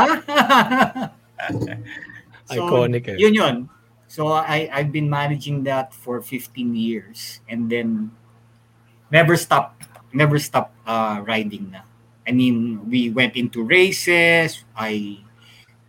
Iconic 2.51 3.15
eh. 3.15 3.17
Yun 3.17 3.33
yun. 3.33 3.55
So 4.13 4.29
I 4.29 4.69
I've 4.69 4.93
been 4.93 5.09
managing 5.09 5.65
that 5.65 5.89
for 5.89 6.21
15 6.21 6.53
years 6.77 7.41
and 7.49 7.65
then 7.65 8.13
never 9.09 9.33
stop 9.33 9.73
never 10.13 10.37
stop 10.37 10.69
uh, 10.85 11.25
riding 11.25 11.73
na. 11.73 11.81
I 12.21 12.37
mean, 12.37 12.85
we 12.85 13.09
went 13.09 13.33
into 13.33 13.65
races, 13.65 14.69
I 14.77 15.17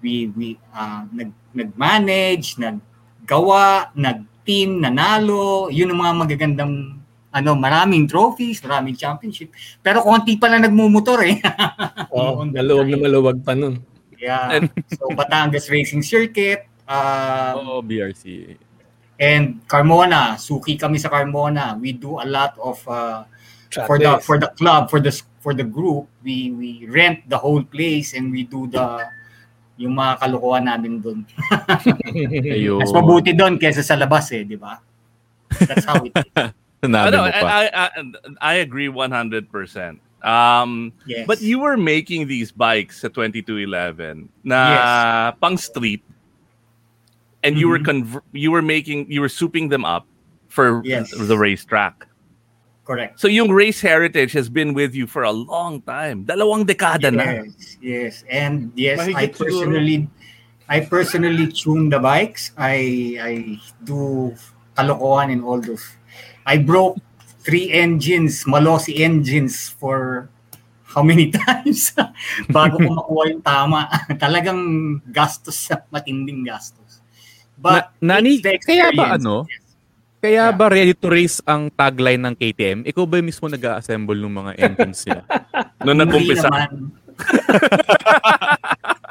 we 0.00 0.32
we 0.32 0.56
uh, 0.72 1.04
nag 1.12 1.36
nag-manage, 1.52 2.56
naggawa, 2.56 3.92
nag-team, 3.92 4.80
nanalo, 4.80 5.68
yun 5.68 5.92
ang 5.92 6.00
mga 6.00 6.14
magagandang 6.24 7.04
ano, 7.28 7.50
maraming 7.60 8.08
trophies, 8.08 8.64
maraming 8.64 8.96
championship. 8.96 9.52
Pero 9.84 10.00
konti 10.00 10.40
pa 10.40 10.48
lang 10.48 10.64
nagmumotor 10.64 11.28
eh. 11.28 11.44
Oo, 12.08 12.40
the 12.48 12.56
maluwag 12.56 12.88
na 12.88 12.96
maluwag 12.96 13.38
pa 13.44 13.52
nun. 13.52 13.84
Yeah. 14.16 14.64
so 14.96 15.12
Batangas 15.12 15.68
Racing 15.68 16.00
Circuit, 16.00 16.64
um, 16.88 17.54
Oo, 17.60 17.82
BRC. 17.82 18.56
and 19.20 19.62
Carmona, 19.70 20.34
suki 20.34 20.74
kami 20.78 20.98
sa 20.98 21.08
Carmona. 21.08 21.78
We 21.78 21.94
do 21.94 22.18
a 22.18 22.26
lot 22.26 22.58
of 22.58 22.82
uh, 22.88 23.24
for 23.86 23.98
the 23.98 24.18
for 24.18 24.36
the 24.38 24.50
club, 24.58 24.90
for 24.90 24.98
the 24.98 25.14
for 25.38 25.54
the 25.54 25.64
group, 25.64 26.08
we 26.22 26.50
we 26.54 26.70
rent 26.90 27.26
the 27.28 27.38
whole 27.38 27.62
place 27.62 28.14
and 28.14 28.30
we 28.32 28.42
do 28.44 28.66
the 28.66 29.06
yung 29.74 29.98
mga 29.98 30.22
kalokohan 30.22 30.70
namin 30.70 31.02
doon. 31.02 31.26
Ayun. 32.54 32.78
Mas 32.78 32.94
mabuti 32.94 33.34
doon 33.34 33.58
kaysa 33.58 33.82
sa 33.82 33.98
labas 33.98 34.30
eh, 34.30 34.46
di 34.46 34.54
ba? 34.54 34.78
That's 35.66 35.82
how 35.82 35.98
it 35.98 36.14
is. 36.14 36.26
Sinabi 36.84 37.10
Ano, 37.10 37.26
mo 37.26 37.30
pa. 37.34 37.42
I, 37.42 37.64
I, 37.72 37.86
I 38.38 38.54
agree 38.62 38.86
100%. 38.86 39.50
Um, 40.22 40.92
Yes. 41.10 41.26
But 41.26 41.42
you 41.42 41.58
were 41.58 41.76
making 41.76 42.30
these 42.30 42.54
bikes 42.54 43.02
sa 43.02 43.10
2211 43.10 44.30
na 44.46 45.32
pang 45.42 45.58
street 45.58 46.06
and 47.44 47.60
you 47.60 47.68
were 47.68 47.78
Mm-hmm. 47.78 48.18
conver- 48.18 48.26
you 48.32 48.50
were 48.50 48.64
making 48.64 49.06
you 49.12 49.20
were 49.20 49.30
souping 49.30 49.68
them 49.70 49.84
up 49.84 50.08
for 50.48 50.80
Yes. 50.82 51.12
the 51.12 51.36
racetrack. 51.36 52.08
Correct. 52.84 53.16
So 53.20 53.28
yung 53.32 53.48
race 53.48 53.80
heritage 53.80 54.32
has 54.36 54.48
been 54.52 54.76
with 54.76 54.92
you 54.92 55.06
for 55.08 55.24
a 55.24 55.32
long 55.32 55.80
time. 55.88 56.28
Dalawang 56.28 56.68
dekada 56.68 57.08
na. 57.08 57.24
Yes, 57.24 57.76
yes. 57.80 58.14
And 58.28 58.68
yes, 58.76 59.00
I 59.00 59.12
Mahigit 59.12 59.32
siguro. 59.32 59.38
personally 59.40 59.96
I 60.68 60.76
personally 60.84 61.46
tune 61.52 61.88
the 61.92 62.00
bikes. 62.00 62.52
I 62.56 62.76
I 63.20 63.32
do 63.84 64.32
kalokohan 64.76 65.32
and 65.32 65.40
all 65.44 65.60
those. 65.64 65.84
I 66.44 66.60
broke 66.60 67.00
three 67.40 67.72
engines, 67.72 68.44
Malosi 68.44 69.00
engines 69.00 69.72
for 69.80 70.28
how 70.84 71.00
many 71.00 71.32
times 71.40 71.92
bago 72.52 72.76
ko 72.80 72.88
makuha 73.00 73.24
yung 73.32 73.44
tama. 73.44 73.88
Talagang 74.20 74.60
gastos 75.08 75.56
sa 75.72 75.80
matinding 75.88 76.44
gastos. 76.44 76.83
But 77.56 77.94
Na- 78.02 78.18
Nani, 78.18 78.38
it's 78.38 78.44
the 78.44 78.58
kaya 78.60 78.90
ba 78.92 79.16
ano? 79.16 79.46
Yes. 79.46 79.62
Kaya 80.24 80.48
Yeah. 80.48 80.56
ba 80.56 80.72
ready 80.72 80.96
to 80.96 81.08
race 81.12 81.38
ang 81.44 81.68
tagline 81.68 82.24
ng 82.24 82.34
KTM? 82.34 82.78
Ikaw 82.88 83.04
ba 83.04 83.20
mismo 83.20 83.44
nag-assemble 83.44 84.16
ng 84.16 84.32
mga 84.32 84.52
engines 84.56 85.04
nila? 85.04 85.22
Noong 85.84 86.00
Hindi 86.00 86.32
nag-umpisa. 86.32 86.48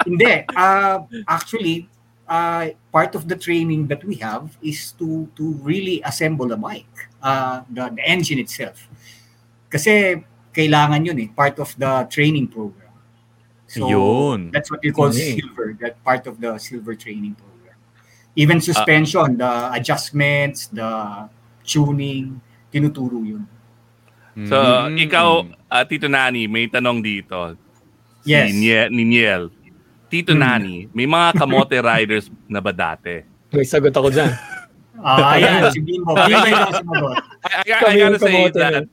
Hindi. 0.09 0.33
Uh, 0.51 0.97
actually, 1.29 1.88
uh, 2.27 2.73
part 2.91 3.15
of 3.15 3.29
the 3.29 3.38
training 3.38 3.88
that 3.88 4.03
we 4.03 4.15
have 4.19 4.51
is 4.62 4.91
to 5.00 5.29
to 5.38 5.55
really 5.63 6.01
assemble 6.03 6.50
a 6.51 6.59
bike, 6.59 6.89
uh, 7.21 7.62
the, 7.69 7.93
the 7.93 8.03
engine 8.03 8.39
itself. 8.41 8.89
Kasi 9.69 10.21
kailangan 10.53 11.05
yun 11.05 11.17
eh, 11.19 11.29
part 11.29 11.57
of 11.57 11.73
the 11.77 12.05
training 12.09 12.50
program. 12.50 12.81
So 13.65 13.89
Yun. 13.89 14.53
that's 14.53 14.69
what 14.69 14.85
we 14.85 14.93
call 14.93 15.09
Yun 15.09 15.17
eh. 15.17 15.33
silver, 15.41 15.73
that 15.81 15.97
part 16.05 16.29
of 16.29 16.38
the 16.38 16.62
silver 16.62 16.93
training 16.93 17.33
program. 17.33 17.52
Even 18.33 18.57
suspension, 18.57 19.37
the 19.37 19.51
adjustments, 19.72 20.65
the 20.67 20.89
tuning, 21.61 22.41
tinuturo 22.69 23.22
yun. 23.22 23.46
So 24.50 24.57
Mm. 24.89 24.98
ikaw, 24.98 25.27
uh, 25.69 25.83
Tito 25.85 26.09
Nani, 26.09 26.50
may 26.50 26.65
tanong 26.65 27.00
dito. 27.00 27.53
Yes. 28.25 28.50
Si 28.50 28.57
Nye- 28.57 28.89
ni 28.89 29.03
Niel. 29.05 29.53
Tito 30.09 30.33
Hmm. 30.33 30.41
Nani, 30.41 30.89
may 30.89 31.05
mga 31.05 31.37
kamote 31.37 31.77
riders 31.93 32.29
na 32.50 32.57
ba 32.57 32.74
dati? 32.74 33.22
May 33.53 33.61
sagot 33.61 33.93
ako 33.93 34.09
dyan. 34.09 34.33
Ah, 34.98 35.37
ayan, 35.37 35.69
si 35.69 35.81
Bimbo. 35.81 36.13
Bimbo 36.15 36.48
yung 36.48 36.74
sumagot. 36.74 37.17
I, 37.43 37.50
I, 37.50 37.61
I 37.69 37.93
yung 37.98 38.13
gotta 38.13 38.19
say 38.19 38.33
kamote 38.33 38.55
that, 38.55 38.83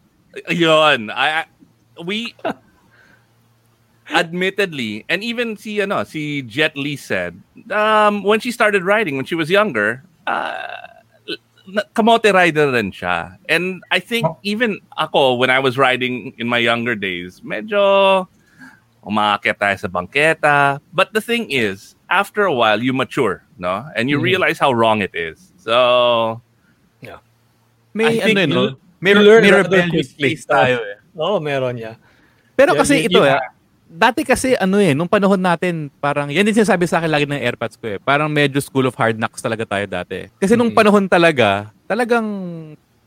yun, 0.51 1.01
I, 1.09 1.27
I, 1.33 1.43
we, 2.03 2.33
admittedly, 4.13 5.05
and 5.09 5.23
even 5.23 5.57
si, 5.57 5.81
ano, 5.81 6.05
si 6.05 6.43
Jet 6.43 6.77
Li 6.77 6.97
said, 6.97 7.39
um, 7.71 8.23
when 8.23 8.41
she 8.41 8.51
started 8.51 8.83
riding, 8.85 9.17
when 9.17 9.25
she 9.25 9.35
was 9.35 9.51
younger, 9.51 10.03
uh, 10.27 10.87
kamote 11.95 12.33
rider 12.33 12.73
rin 12.73 12.91
siya. 12.91 13.37
And 13.49 13.83
I 13.91 14.01
think 14.01 14.27
even 14.43 14.81
ako, 14.99 15.35
when 15.37 15.51
I 15.51 15.59
was 15.59 15.79
riding 15.79 16.35
in 16.39 16.49
my 16.49 16.59
younger 16.59 16.95
days, 16.95 17.41
medyo 17.41 18.27
umakit 19.07 19.57
tayo 19.59 19.79
sa 19.79 19.89
bangketa. 19.89 20.81
But 20.93 21.13
the 21.15 21.21
thing 21.21 21.51
is, 21.51 21.95
after 22.11 22.45
a 22.45 22.53
while, 22.53 22.83
you 22.83 22.93
mature, 22.93 23.45
no? 23.57 23.87
And 23.97 24.11
you 24.11 24.19
Mm. 24.19 24.23
realize 24.27 24.59
how 24.59 24.73
wrong 24.73 25.01
it 25.03 25.15
is. 25.15 25.53
So, 25.59 26.43
May 27.91 28.07
I 28.07 28.23
think 28.23 28.39
ano 28.39 28.41
yun, 28.47 28.51
no? 28.55 28.63
you- 28.63 28.79
May, 29.01 29.11
you 29.11 29.19
learn 29.19 29.43
may 29.43 29.51
rather 29.51 29.67
rebellious 29.67 30.15
quickly. 30.15 30.31
phase 30.39 30.47
tayo 30.47 30.79
eh. 30.85 30.99
Oo, 31.19 31.43
meron 31.43 31.75
niya. 31.75 31.99
Pero 32.55 32.77
Yeah, 32.77 32.81
kasi 32.85 32.95
y- 33.03 33.07
ito 33.11 33.19
yun 33.19 33.35
eh, 33.35 33.41
dati 33.91 34.23
kasi 34.23 34.55
ano 34.55 34.79
eh, 34.79 34.95
nung 34.95 35.11
panahon 35.11 35.43
natin, 35.43 35.91
parang, 35.99 36.31
yan 36.31 36.47
din 36.47 36.55
sinasabi 36.55 36.87
sa 36.87 37.03
akin 37.03 37.11
lagi 37.11 37.27
ng 37.27 37.43
airpads 37.43 37.75
ko 37.75 37.91
eh, 37.91 37.99
parang 37.99 38.31
medyo 38.31 38.63
school 38.63 38.87
of 38.87 38.95
hard 38.95 39.19
knocks 39.19 39.43
talaga 39.43 39.67
tayo 39.67 39.85
dati. 39.85 40.31
Kasi 40.39 40.55
nung 40.55 40.71
panahon 40.71 41.11
talaga, 41.11 41.75
talagang 41.91 42.23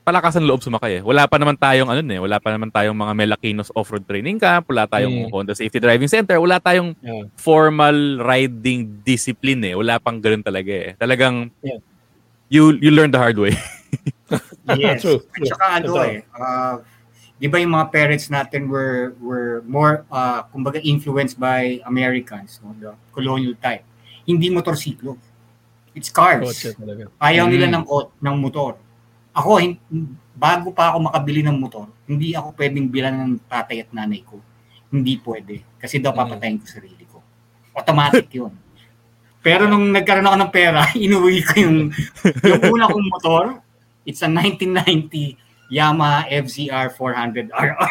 palakasan 0.03 0.43
loob 0.43 0.59
sumakay 0.59 0.99
eh. 0.99 1.01
Wala 1.01 1.23
pa 1.31 1.39
naman 1.39 1.55
tayong 1.55 1.87
ano 1.87 2.03
eh, 2.03 2.19
wala 2.19 2.35
pa 2.35 2.51
naman 2.51 2.67
tayong 2.67 2.91
mga 2.93 3.13
Melakinos 3.15 3.71
off-road 3.71 4.03
training 4.03 4.35
camp, 4.35 4.67
wala 4.67 4.83
tayong 4.83 5.15
Mm. 5.25 5.31
Honda 5.31 5.55
Safety 5.55 5.79
Driving 5.79 6.11
Center, 6.11 6.35
wala 6.43 6.59
tayong 6.59 6.91
Yeah. 6.99 7.31
formal 7.39 8.19
riding 8.19 8.99
discipline 9.07 9.63
eh. 9.63 9.73
Wala 9.79 10.03
pang 10.03 10.19
ganun 10.19 10.43
talaga 10.43 10.67
eh. 10.75 10.91
Talagang 10.99 11.47
Yeah. 11.63 11.79
you 12.51 12.63
you 12.83 12.91
learn 12.91 13.15
the 13.15 13.21
hard 13.23 13.39
way. 13.39 13.55
Yes. 14.75 15.05
True, 15.05 15.21
At 15.21 15.37
true. 15.37 15.49
saka 15.53 15.65
ano 15.77 15.91
eh, 16.03 16.25
uh, 16.33 16.75
di 17.43 17.51
ba 17.51 17.59
yung 17.59 17.75
mga 17.75 17.91
parents 17.91 18.31
natin 18.31 18.71
were 18.71 19.19
were 19.19 19.59
more, 19.67 20.07
uh, 20.07 20.47
kumbaga 20.47 20.79
influenced 20.79 21.35
by 21.35 21.83
Americans, 21.83 22.63
no? 22.63 22.71
the 22.79 22.95
colonial 23.11 23.51
type. 23.59 23.83
Hindi 24.23 24.47
motorsiklo. 24.47 25.19
It's 25.91 26.07
cars. 26.07 26.39
Kotse 26.47 26.71
talaga. 26.71 27.11
Ayaw 27.19 27.51
nila 27.51 27.67
Mm. 27.67 27.73
ng, 27.75 27.83
ko- 27.83 28.15
ng 28.15 28.35
motor. 28.39 28.79
Ako, 29.35 29.59
bago 30.39 30.71
pa 30.71 30.95
ako 30.95 31.11
makabili 31.11 31.43
ng 31.43 31.59
motor, 31.59 31.91
hindi 32.07 32.31
ako 32.31 32.55
pwedeng 32.55 32.87
bilan 32.87 33.11
ng 33.19 33.31
tatay 33.51 33.83
at 33.83 33.91
nanay 33.91 34.23
ko. 34.23 34.39
Hindi 34.87 35.19
pwede. 35.19 35.67
Kasi 35.75 35.99
daw 35.99 36.15
Mm. 36.15 36.19
papatayin 36.23 36.57
ko 36.63 36.65
sarili 36.65 37.03
ko. 37.11 37.19
Automatic 37.75 38.31
yun. 38.39 38.55
Pero 39.43 39.67
nung 39.67 39.91
nagkaroon 39.91 40.23
ako 40.31 40.37
ng 40.47 40.53
pera, 40.55 40.87
inuwi 40.95 41.43
ko 41.43 41.53
yung, 41.59 41.91
yung 42.47 42.61
una 42.71 42.87
kong 42.87 43.07
motor. 43.11 43.59
It's 44.07 44.23
a 44.23 44.31
1990 44.31 45.42
Yamaha 45.73 46.29
FZR 46.29 46.93
400 46.93 47.49
RR. 47.49 47.89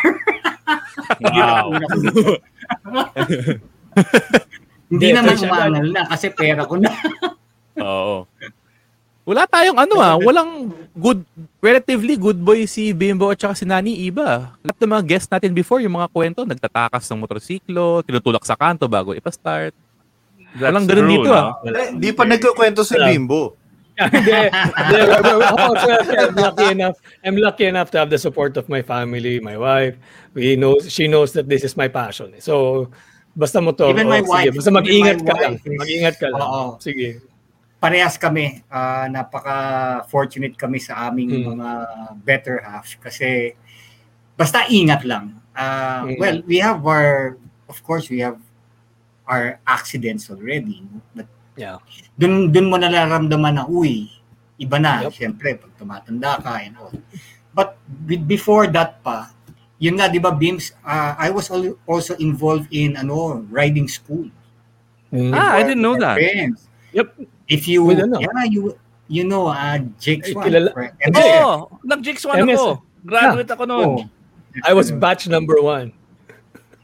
Yun 1.19 1.43
ang 1.43 1.67
una 1.67 1.87
kong 1.91 2.03
motor. 2.07 2.39
Hindi 4.93 5.07
Hindi, 5.09 5.17
naman 5.17 5.37
umangal 5.41 5.87
na 5.91 6.03
kasi 6.07 6.27
pera 6.31 6.63
ko 6.63 6.77
na. 6.79 6.93
Oo. 7.81 8.29
Wala 9.23 9.47
tayong 9.47 9.79
ano 9.79 10.03
ah, 10.03 10.19
walang 10.19 10.75
good, 10.93 11.23
relatively 11.63 12.19
good 12.19 12.37
boy 12.37 12.67
si 12.67 12.91
Bimbo 12.91 13.31
at 13.31 13.39
saka 13.39 13.55
si 13.55 13.65
Nani 13.65 13.95
Iba. 14.05 14.51
Lahat 14.61 14.79
ng 14.83 14.93
mga 14.99 15.05
guests 15.07 15.31
natin 15.31 15.55
before, 15.55 15.79
yung 15.79 15.95
mga 15.95 16.11
kwento, 16.11 16.43
nagtatakas 16.43 17.07
ng 17.09 17.23
motorsiklo, 17.23 18.03
tinutulak 18.03 18.43
sa 18.43 18.59
kanto 18.59 18.91
bago 18.91 19.15
ipastart. 19.15 19.73
That's 20.59 20.69
Walang 20.69 20.85
ganun 20.85 21.07
true, 21.07 21.13
dito, 21.17 21.31
no? 21.31 21.39
ah. 21.39 21.51
Eh, 21.65 21.97
di 21.97 22.11
pa 22.13 22.27
nagkukwento 22.29 22.83
si 22.85 22.99
Yeah. 22.99 23.15
Bimbo. 23.15 23.57
I'm 24.01 24.13
lucky 26.35 26.71
enough. 26.73 26.97
I'm 27.25 27.37
lucky 27.37 27.67
enough 27.67 27.91
to 27.93 27.99
have 27.99 28.11
the 28.11 28.19
support 28.19 28.57
of 28.57 28.69
my 28.69 28.83
family, 28.83 29.41
my 29.41 29.57
wife. 29.57 29.97
We 30.35 30.57
know 30.57 30.79
she 30.81 31.09
knows 31.09 31.33
that 31.35 31.49
this 31.49 31.65
is 31.65 31.77
my 31.77 31.89
passion. 31.89 32.35
So 32.41 32.89
basta 33.37 33.61
mo 33.61 33.73
to. 33.77 33.89
Even 33.93 34.09
my 34.09 34.21
oh, 34.25 34.29
wife- 34.29 34.53
Sige, 34.53 34.57
basta 34.57 34.71
mag-ingat 34.73 35.19
ka 35.25 35.33
lang. 35.37 35.53
wife 35.61 35.79
Mag-ingat 35.81 36.17
ka 36.21 36.27
lang. 36.33 36.41
Oo. 36.41 36.77
Sige. 36.81 37.21
parehas 37.83 38.15
kami. 38.15 38.63
ah, 38.71 39.11
napaka-fortunate 39.11 40.55
kami 40.55 40.79
sa 40.79 41.11
aming 41.11 41.43
Mm. 41.43 41.59
mga 41.59 41.69
better 42.23 42.63
half 42.63 42.95
kasi 43.03 43.59
basta 44.39 44.71
ingat 44.71 45.03
lang. 45.03 45.35
Ah, 45.51 46.07
Mm. 46.07 46.15
Well, 46.17 46.39
we 46.47 46.63
have 46.63 46.79
our, 46.87 47.35
of 47.67 47.83
course, 47.83 48.07
we 48.07 48.23
have 48.23 48.39
our 49.27 49.59
accidents 49.67 50.31
already. 50.31 50.87
But 51.11 51.27
Yeah. 51.63 51.79
dun, 52.19 52.51
dun 52.51 52.67
mo 52.67 52.77
nararamdaman 52.77 53.55
na, 53.55 53.65
uy, 53.71 54.11
iba 54.59 54.83
na. 54.83 55.07
Yep. 55.07 55.13
Siyempre, 55.15 55.55
pag 55.55 55.71
tumatanda 55.79 56.43
ka 56.43 56.59
and 56.59 56.75
all. 56.75 56.91
But 57.55 57.79
with, 58.07 58.27
before 58.27 58.67
that 58.75 58.99
pa, 59.01 59.31
yun 59.79 59.95
nga, 59.99 60.11
di 60.11 60.19
ba, 60.19 60.35
Bims, 60.35 60.75
uh, 60.83 61.15
I 61.15 61.31
was 61.31 61.51
al- 61.51 61.79
also 61.87 62.19
involved 62.19 62.67
in 62.75 62.99
ano 62.99 63.47
riding 63.47 63.87
school. 63.87 64.27
Mm. 65.15 65.31
Ah, 65.31 65.59
I 65.59 65.63
didn't 65.63 65.83
know 65.85 65.95
that. 65.99 66.19
Friends. 66.19 66.67
Yep. 66.91 67.09
If 67.47 67.69
you, 67.69 67.85
ano? 67.91 68.19
yeah, 68.19 68.45
you, 68.49 68.75
you 69.07 69.23
know, 69.23 69.47
uh, 69.53 69.79
Jake 70.01 70.25
Eh, 70.25 70.33
Swan. 70.33 70.45
kilala-. 70.49 70.73
Oo, 70.73 71.79
nag-Jigs 71.85 72.25
one 72.25 72.43
MS. 72.49 72.57
ako. 72.59 72.71
Graduate 73.05 73.51
ako 73.53 73.65
noon. 73.69 73.87
Oh. 73.87 74.01
I 74.65 74.73
was 74.73 74.89
batch 74.93 75.29
number 75.29 75.61
one. 75.61 75.93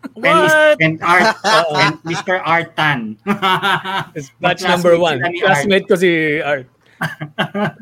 And, 0.02 0.22
Mis- 0.22 0.52
What? 0.52 0.76
and, 0.80 0.94
Art, 1.02 1.36
and 1.44 1.94
Mr. 2.06 2.42
Artan. 2.42 3.18
It's 4.14 4.30
batch 4.40 4.62
number 4.62 4.98
one. 4.98 5.18
sila 5.18 5.30
ni 5.30 5.42
Art. 5.42 5.46
Classmate 5.46 5.86
ko 5.88 5.94
si 5.96 6.40
Art. 6.42 6.66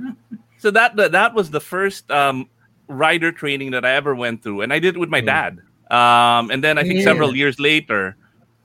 So 0.58 0.72
that 0.72 0.96
that, 0.96 1.12
that 1.12 1.34
was 1.36 1.50
the 1.52 1.60
first 1.60 2.08
um, 2.10 2.48
rider 2.88 3.30
training 3.30 3.70
that 3.76 3.84
I 3.84 3.92
ever 3.94 4.16
went 4.16 4.42
through, 4.42 4.62
and 4.64 4.72
I 4.72 4.80
did 4.80 4.96
it 4.96 4.98
with 4.98 5.12
my 5.12 5.20
dad. 5.20 5.60
Um, 5.92 6.50
and 6.50 6.64
then 6.64 6.78
I 6.80 6.82
think 6.82 7.04
Yeah. 7.04 7.12
several 7.12 7.36
years 7.36 7.60
later, 7.60 8.16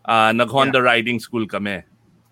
uh, 0.08 0.32
nag 0.32 0.48
Honda 0.50 0.82
riding 0.82 1.20
school 1.20 1.46
kami. 1.46 1.84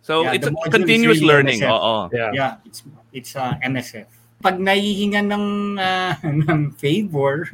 So 0.01 0.23
Yeah, 0.23 0.33
it's 0.39 0.47
a 0.47 0.55
continuous 0.71 1.19
really 1.21 1.27
learning. 1.29 1.59
MSF. 1.61 1.75
Oo. 1.75 1.95
Yeah. 2.15 2.31
Yeah, 2.33 2.51
it's 2.65 2.79
it's 3.13 3.31
uh, 3.35 3.59
MSF. 3.61 4.07
Pag 4.41 4.57
nahihingan 4.63 5.27
ng 5.27 5.45
uh, 5.77 6.15
ng 6.23 6.71
favor, 6.79 7.51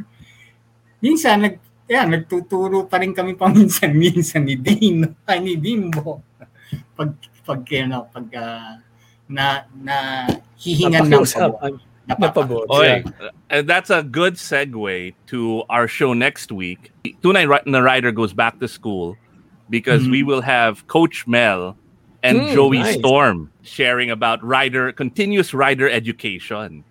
minsan 1.01 1.41
nag 1.41 1.55
yeah, 1.89 2.05
nagtuturo 2.05 2.89
pa 2.89 2.97
rin 2.97 3.13
kami 3.13 3.35
paminsan-minsan 3.37 4.45
ni 4.49 4.55
Dean, 4.55 5.15
ay 5.27 5.39
ni 5.39 5.55
Bimbo. 5.55 6.21
Pag 6.97 7.13
pag 7.45 7.61
ano, 7.77 8.09
pag 8.09 8.27
uh, 8.33 8.71
na 9.29 9.65
na 9.77 10.25
hihingan 10.57 11.09
ng 11.09 11.25
pabor. 11.25 11.61
Napakiusapan. 11.65 11.73
Napabor. 12.05 12.63
Yeah. 12.85 13.01
uh, 13.49 13.61
that's 13.65 13.89
a 13.89 14.03
good 14.05 14.35
segue 14.37 15.13
to 15.25 15.63
our 15.73 15.87
show 15.89 16.13
next 16.13 16.51
week. 16.51 16.93
Tunay 17.25 17.49
Ri- 17.49 17.65
na 17.65 17.81
Rider 17.81 18.13
goes 18.13 18.33
back 18.33 18.59
to 18.61 18.67
school 18.69 19.17
because 19.69 20.05
we 20.07 20.21
will 20.21 20.41
have 20.41 20.85
Coach 20.85 21.25
Mel 21.25 21.73
and 22.21 22.41
Mm, 22.41 22.53
Joey 22.53 22.79
nice. 22.85 22.97
Storm 23.01 23.49
sharing 23.61 24.09
about 24.13 24.43
rider 24.45 24.93
continuous 24.93 25.53
rider 25.53 25.89
education. 25.89 26.85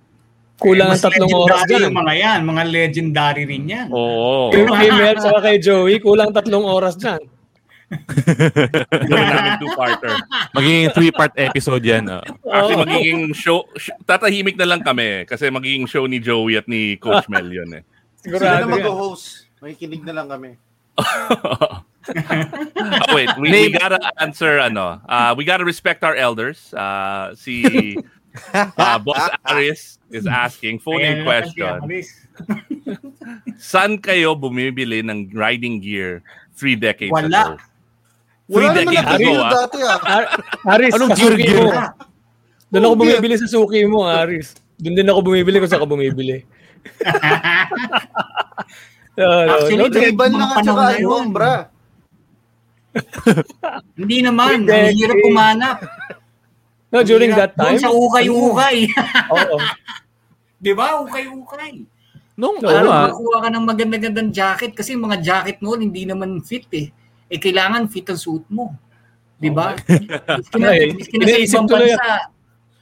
Kulang 0.64 0.88
ang 0.96 1.00
tatlong 1.00 1.28
oras 1.28 1.60
dyan. 1.68 1.92
yung 1.92 1.98
mga 2.00 2.14
yan, 2.16 2.40
mga 2.48 2.62
legendary 2.72 3.44
rin 3.44 3.64
yan. 3.68 3.88
Oo. 3.92 4.48
Kay 4.48 4.64
kay 4.64 4.90
Mel 4.96 5.16
saka 5.20 5.38
kay 5.44 5.56
Joey, 5.60 6.00
kulang 6.00 6.32
tatlong 6.32 6.64
oras 6.64 6.96
dyan. 6.96 7.20
Gawin 9.12 9.28
namin 9.28 9.60
two-parter. 9.60 10.16
Magiging 10.56 10.88
three-part 10.96 11.32
episode 11.36 11.84
yan. 11.84 12.08
ah. 12.08 12.24
Actually, 12.48 12.80
magiging 12.80 13.20
show, 13.36 13.68
sh- 13.76 13.92
tatahimik 14.08 14.56
na 14.56 14.64
lang 14.66 14.80
kami 14.80 15.28
kasi 15.28 15.52
magiging 15.52 15.84
show 15.84 16.08
ni 16.08 16.16
Joey 16.18 16.56
at 16.56 16.66
ni 16.66 16.96
Coach 16.96 17.28
Mel 17.28 17.46
yun 17.46 17.68
eh. 17.76 17.82
Sila 18.24 18.40
Sigurado 18.40 18.64
na 18.64 18.72
yan. 18.72 18.72
mag-host. 18.80 19.46
Makikinig 19.60 20.02
na 20.02 20.12
lang 20.16 20.26
kami. 20.32 20.56
oh, 22.08 23.14
wait, 23.14 23.30
we, 23.38 23.50
we 23.50 23.70
gotta 23.70 24.00
answer 24.20 24.58
ano. 24.58 25.00
Uh, 25.04 25.34
we 25.36 25.44
gotta 25.44 25.64
respect 25.64 26.04
our 26.04 26.14
elders. 26.16 26.72
Uh, 26.72 27.34
si 27.36 27.96
uh, 28.78 28.98
Boss 28.98 29.30
Aris 29.46 29.98
is 30.10 30.26
asking 30.26 30.82
phone 30.82 31.02
Ayan 31.02 31.22
in 31.22 31.24
na 31.24 31.24
lang 31.24 31.46
si 31.46 31.54
question. 31.54 31.78
Saan 33.58 33.92
kayo 34.02 34.34
bumibili 34.34 35.00
ng 35.06 35.30
riding 35.30 35.78
gear 35.78 36.20
three 36.58 36.74
decades 36.74 37.14
Wala. 37.14 37.54
ago? 37.54 37.62
Three 38.50 38.68
Wala 38.68 38.74
naman 38.76 38.92
decades 38.92 39.22
ago, 39.22 39.32
ah. 39.38 39.52
dati 39.54 39.78
ah. 39.80 39.98
Ar- 40.02 40.30
Aris, 40.76 40.92
Anong 40.98 41.10
sa 41.10 41.16
suki 41.16 41.46
gear-gear? 41.46 41.62
mo. 41.62 41.70
Doon 42.74 42.84
ako 42.84 42.94
gear. 42.94 43.00
bumibili 43.00 43.34
sa 43.38 43.48
suki 43.48 43.80
mo, 43.86 43.98
Aris. 44.04 44.48
Doon 44.82 44.94
din 44.98 45.08
ako 45.08 45.20
bumibili 45.22 45.56
kung 45.62 45.70
saan 45.70 45.82
ka 45.82 45.88
bumibili. 45.88 46.38
No, 49.14 49.46
no, 49.46 49.62
Actually, 49.62 49.78
no, 49.78 50.10
Iban 50.10 50.32
lang 50.34 50.50
at 50.58 50.66
saka. 50.66 51.70
Hindi 53.98 54.18
naman, 54.22 54.66
Hindi. 54.66 54.74
ang 54.74 54.94
hirap 54.98 55.18
pumanap. 55.22 55.78
No, 56.94 57.02
during 57.02 57.34
that 57.34 57.52
Doon 57.52 57.74
time. 57.74 57.80
sa 57.80 57.90
ukay-ukay. 57.90 58.76
Oo. 59.28 59.56
Di 60.64 60.72
ba? 60.72 61.02
Ukay-ukay. 61.02 61.82
Nung 62.34 62.58
No, 62.58 62.66
ano 62.66 62.88
ah, 62.88 63.06
Makakuha 63.06 63.36
ka 63.40 63.48
ng 63.48 63.64
maganda-gandang 63.64 64.30
jacket 64.30 64.72
kasi 64.72 64.94
yung 64.94 65.04
mga 65.04 65.18
jacket 65.20 65.58
noon 65.58 65.82
hindi 65.82 66.02
naman 66.02 66.38
fit 66.40 66.66
eh. 66.72 66.90
Eh 67.26 67.38
kailangan 67.38 67.86
fit 67.86 68.06
ang 68.06 68.16
suit 68.16 68.46
mo. 68.48 68.74
Di 69.34 69.50
ba? 69.50 69.74
Miski 69.74 70.56
na, 70.56 70.68
Ay, 70.74 70.94
miski 70.94 71.14
na 71.14 71.24
sa 71.26 71.36
ibang 71.36 71.66
tuloy- 71.66 71.92
bansa. 71.92 72.32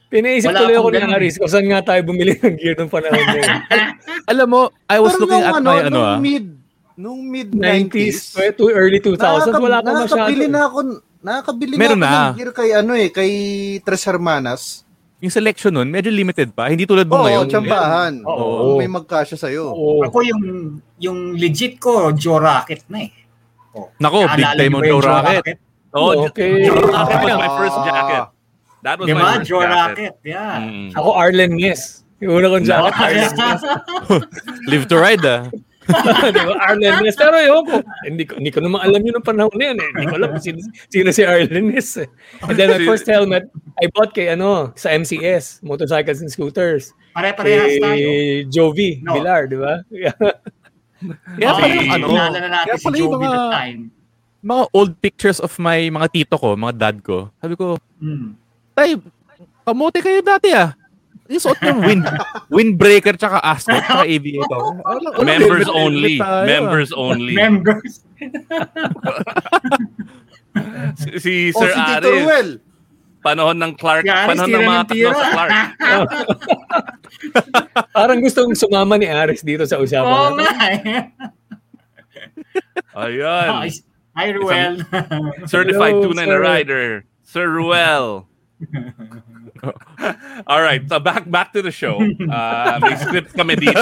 Pinaisip 0.09 0.53
tuloy 0.53 0.77
ako 0.77 0.89
ganun. 0.93 1.17
Aris 1.17 1.41
kung 1.41 1.49
saan 1.49 1.65
nga 1.67 1.81
tayo 1.83 2.01
bumili 2.05 2.37
ng 2.37 2.53
gear 2.55 2.77
nung 2.77 2.93
panahon 2.93 3.17
na 3.17 3.33
yun. 3.33 3.49
alam 4.33 4.47
mo, 4.47 4.61
I 4.87 5.01
was 5.01 5.17
Pero 5.17 5.21
looking 5.25 5.41
nung 5.41 5.49
at 5.49 5.57
ano, 5.57 5.65
my 5.67 5.81
ano 5.81 5.89
nung 5.91 6.05
ah. 6.05 6.19
mid, 6.21 6.47
nung 6.95 7.21
mid 7.25 7.49
90s, 7.51 8.37
90s, 8.37 8.53
to 8.53 8.69
early 8.69 9.01
2000s, 9.01 9.49
wala 9.51 9.81
pa 9.81 9.89
masyado. 9.91 10.29
nakakabili 10.29 10.47
na 10.49 10.69
ako, 10.69 10.79
nakakabili 11.23 11.75
Meron 11.75 11.97
na 11.97 12.31
ng 12.31 12.37
gear 12.37 12.51
kay 12.51 12.71
ano 12.73 12.93
eh, 12.93 13.09
kay 13.09 13.31
Tres 13.81 14.03
Hermanas. 14.05 14.83
Yung 15.19 15.31
selection 15.31 15.71
nun, 15.71 15.87
medyo 15.87 16.11
limited 16.11 16.51
pa. 16.51 16.67
Hindi 16.67 16.83
tulad 16.83 17.07
mo 17.07 17.15
Oo, 17.17 17.25
ngayon. 17.25 17.47
tsambahan. 17.47 18.13
Oo. 18.27 18.75
May 18.75 18.91
magkasya 18.91 19.39
sa'yo. 19.39 19.71
Oo. 19.71 20.03
Ako 20.03 20.19
yung 20.21 20.43
yung 20.99 21.19
legit 21.33 21.79
ko, 21.79 22.11
Joe 22.11 22.37
Rocket 22.37 22.83
na 22.91 23.07
eh. 23.07 23.15
Oh. 23.71 23.87
Nako, 23.97 24.27
big 24.29 24.43
Naalala 24.43 24.59
time 24.59 24.69
niyo 24.69 24.75
on 24.75 24.83
ba 24.83 24.91
yung 24.91 25.01
Joe 25.01 25.15
Rocket. 25.15 25.57
Oh, 25.93 26.11
Okay. 26.27 26.51
Joe 26.67 26.83
Rocket 26.83 27.19
was 27.19 27.33
my 27.33 27.47
Ah. 27.47 27.55
first 27.57 27.79
jacket. 27.81 28.25
That 28.83 28.97
was 28.99 29.07
Di 29.07 29.13
my 29.13 29.23
first 29.23 29.47
Joe 29.47 29.63
jacket. 29.63 29.71
Rocket. 29.71 30.13
Yeah. 30.27 30.55
Mm. 30.59 30.89
Ako 30.93 31.09
Arlen 31.15 31.53
Ness. 31.55 31.83
Yung 32.19 32.33
una 32.35 32.47
kong 32.49 32.67
jacket, 32.67 32.95
Arlen. 32.99 33.31
Live 34.71 34.85
to 34.87 34.97
ride 34.97 35.23
ah. 35.23 35.47
Di 36.35 36.43
ba? 36.43 36.55
Arlen 36.59 36.95
Ness. 37.05 37.17
Pero 37.17 37.37
yun 37.39 37.63
ko, 37.65 37.77
hindi 38.05 38.25
ko, 38.25 38.33
hindi 38.41 38.51
ko 38.51 38.61
naman 38.65 38.81
alam 38.83 39.01
yun 39.05 39.15
ng 39.21 39.27
panahon 39.27 39.55
na 39.57 39.65
yun. 39.73 39.79
Eh. 39.79 39.91
Hindi 39.93 40.07
ko 40.09 40.17
alam 40.19 40.29
kung 40.37 40.45
sino, 40.45 40.59
sino 40.89 41.09
si 41.13 41.23
Arlen 41.23 41.67
Ness. 41.73 42.01
Eh. 42.01 42.09
And 42.49 42.57
then 42.57 42.73
my 42.73 42.83
first 42.85 43.05
helmet, 43.07 43.49
I 43.81 43.87
bought 43.93 44.13
kay 44.13 44.33
ano, 44.33 44.73
sa 44.75 44.91
MCS, 44.93 45.61
Motorcycles 45.63 46.21
and 46.25 46.31
Scooters. 46.33 46.97
Pare-parehas 47.13 47.77
tayo. 47.77 47.93
Kay 47.93 48.03
Jovi 48.49 48.91
No. 49.05 49.13
Villar, 49.21 49.45
di 49.47 49.59
ba? 49.61 49.75
Kaya 51.03 51.51
Okay, 51.51 51.59
pala 51.59 51.75
yung 51.75 51.91
ano, 51.91 52.07
kaya 52.63 52.77
si 52.79 52.85
pala 52.87 52.95
yung 52.95 53.11
Joey 53.11 53.27
mga, 53.27 53.41
mga 54.43 54.65
old 54.71 54.93
pictures 55.03 55.39
of 55.43 55.51
my 55.59 55.91
mga 55.91 56.09
tito 56.15 56.35
ko, 56.39 56.55
mga 56.55 56.75
dad 56.79 56.97
ko. 57.03 57.27
Sabi 57.43 57.55
ko, 57.59 57.75
Hmm. 57.99 58.39
tay, 58.75 58.95
kamote 59.67 59.99
kayo 59.99 60.23
dati 60.23 60.55
ah. 60.55 60.75
Yung 61.33 61.41
suot 61.41 61.57
ng 61.59 61.81
wind, 61.81 62.05
windbreaker 62.47 63.17
tsaka 63.17 63.41
ascot 63.41 63.81
tsaka 63.81 64.05
aviator. 64.05 64.77
Ano, 64.79 65.09
Members 65.19 65.65
helmet- 65.65 65.73
only. 65.75 66.15
tayo, 66.15 66.29
ah. 66.31 66.45
Members 66.45 66.91
only. 66.93 67.33
Members. 67.33 67.93
si, 70.95 71.09
si 71.19 71.33
O 71.51 71.59
Sir 71.59 71.71
Oh, 71.71 71.75
si 71.75 71.81
Aris, 71.81 72.21
Ruel. 72.21 72.51
panahon 73.19 73.57
ng 73.57 73.73
Clark, 73.75 74.05
Si 74.05 74.13
panahon 74.13 74.51
ng 74.51 74.61
mga 74.61 74.77
ng 74.77 74.87
tatlo 74.87 75.11
sa 75.11 75.27
Clark. 75.31 75.53
Parang 77.97 78.19
gustong 78.21 78.53
sumama 78.53 78.95
ni 78.95 79.07
Aris 79.07 79.41
dito 79.41 79.65
sa 79.65 79.79
usapan 79.79 80.05
Oo 80.05 80.37
natin. 80.37 80.45
nga 80.45 80.67
eh. 80.69 80.81
Ayan. 83.01 83.73
Hi, 84.13 84.29
Ruel. 84.31 84.85
Certified 85.47 85.97
Hello, 85.97 86.05
tunay 86.07 86.27
sir. 86.27 86.31
na 86.31 86.39
rider. 86.39 86.85
Sir 87.23 87.49
Ruel. 87.49 88.29
All 90.51 90.59
right, 90.63 90.83
so 90.91 90.99
back 90.99 91.23
back 91.31 91.53
to 91.55 91.63
the 91.63 91.71
show. 91.71 92.03
Uh, 92.03 92.79
may 92.83 92.99
script 92.99 93.31
kami 93.33 93.55
dito. 93.55 93.79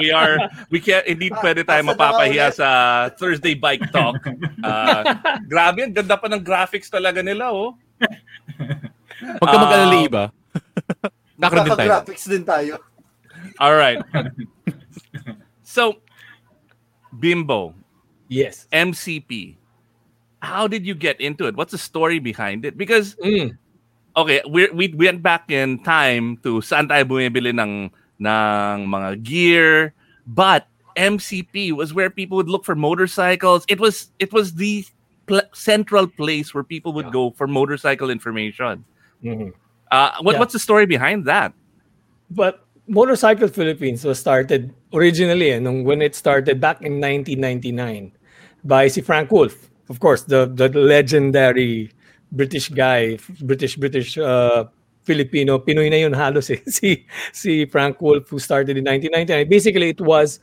We 0.00 0.08
are 0.08 0.40
we 0.72 0.80
can't 0.80 1.04
hindi 1.04 1.28
pwede 1.28 1.68
tayo 1.68 1.84
mapapahiya 1.84 2.48
sa 2.52 2.68
Thursday 3.12 3.52
bike 3.52 3.92
talk. 3.92 4.16
Uh, 4.64 5.02
grabe, 5.44 5.84
ang 5.84 5.92
ganda 5.92 6.16
pa 6.16 6.32
ng 6.32 6.40
graphics 6.40 6.88
talaga 6.88 7.20
nila, 7.20 7.52
oh. 7.52 7.76
Huwag 9.20 9.48
ka 9.52 9.56
mag-alala 9.60 9.96
Ah. 10.00 10.08
iba. 10.08 10.24
Kakaroon 11.38 11.66
din 11.68 11.76
tayo. 11.76 11.88
Magkaka-graphics 11.92 12.24
din 12.24 12.44
tayo. 12.48 12.74
All 13.60 13.76
right. 13.76 14.00
So, 15.62 16.00
Bimbo, 17.12 17.74
Yes. 18.28 18.64
MCP. 18.72 19.56
How 20.40 20.68
did 20.68 20.86
you 20.86 20.94
get 20.94 21.20
into 21.20 21.46
it? 21.48 21.56
What's 21.56 21.72
the 21.72 21.80
story 21.80 22.18
behind 22.18 22.64
it? 22.64 22.76
Because 22.76 23.16
Mm. 23.20 23.56
Okay, 24.18 24.42
we 24.50 24.66
we 24.74 24.90
went 24.90 25.22
back 25.22 25.46
in 25.50 25.78
time 25.86 26.42
to 26.42 26.58
saan 26.58 26.90
tayo 26.90 27.06
bumibili 27.06 27.54
ng 27.54 27.88
ng 28.18 28.76
mga 28.90 29.10
gear, 29.22 29.94
but 30.26 30.66
MCP 30.98 31.70
was 31.70 31.94
where 31.94 32.10
people 32.10 32.34
would 32.34 32.50
look 32.50 32.66
for 32.66 32.74
motorcycles. 32.74 33.62
It 33.70 33.78
was 33.78 34.10
it 34.18 34.34
was 34.34 34.58
the 34.58 34.82
pl- 35.30 35.46
central 35.54 36.10
place 36.10 36.50
where 36.50 36.66
people 36.66 36.90
would 36.98 37.14
go 37.14 37.30
for 37.38 37.46
motorcycle 37.46 38.10
information. 38.10 38.82
Mhm. 39.22 39.54
Uh, 39.88 40.10
what 40.20 40.34
Yeah. 40.34 40.40
what's 40.42 40.52
the 40.52 40.60
story 40.62 40.84
behind 40.84 41.24
that? 41.30 41.54
But 42.28 42.66
Motorcycle 42.88 43.48
Philippines 43.48 44.02
was 44.04 44.18
started 44.18 44.72
originally 44.96 45.52
eh, 45.52 45.60
when 45.60 46.00
it 46.00 46.16
started 46.16 46.56
back 46.58 46.80
in 46.80 47.00
1999 47.04 48.12
by 48.64 48.88
si 48.88 49.00
Frank 49.04 49.30
Wolf. 49.30 49.68
Of 49.92 50.00
course, 50.00 50.24
the 50.24 50.48
the 50.48 50.68
legendary 50.72 51.92
British 52.32 52.68
guy, 52.68 53.16
British 53.40 53.76
British 53.76 54.18
uh, 54.18 54.68
Filipino, 55.02 55.58
Pinoy 55.58 55.88
na 55.88 55.96
yun 56.04 56.12
halos 56.12 56.52
eh. 56.52 56.60
Si 56.68 57.04
si 57.32 57.64
Frank 57.66 57.96
Wolf 58.00 58.28
who 58.28 58.36
started 58.38 58.76
in 58.76 58.84
1999. 58.84 59.48
Basically, 59.48 59.88
it 59.96 60.00
was 60.04 60.40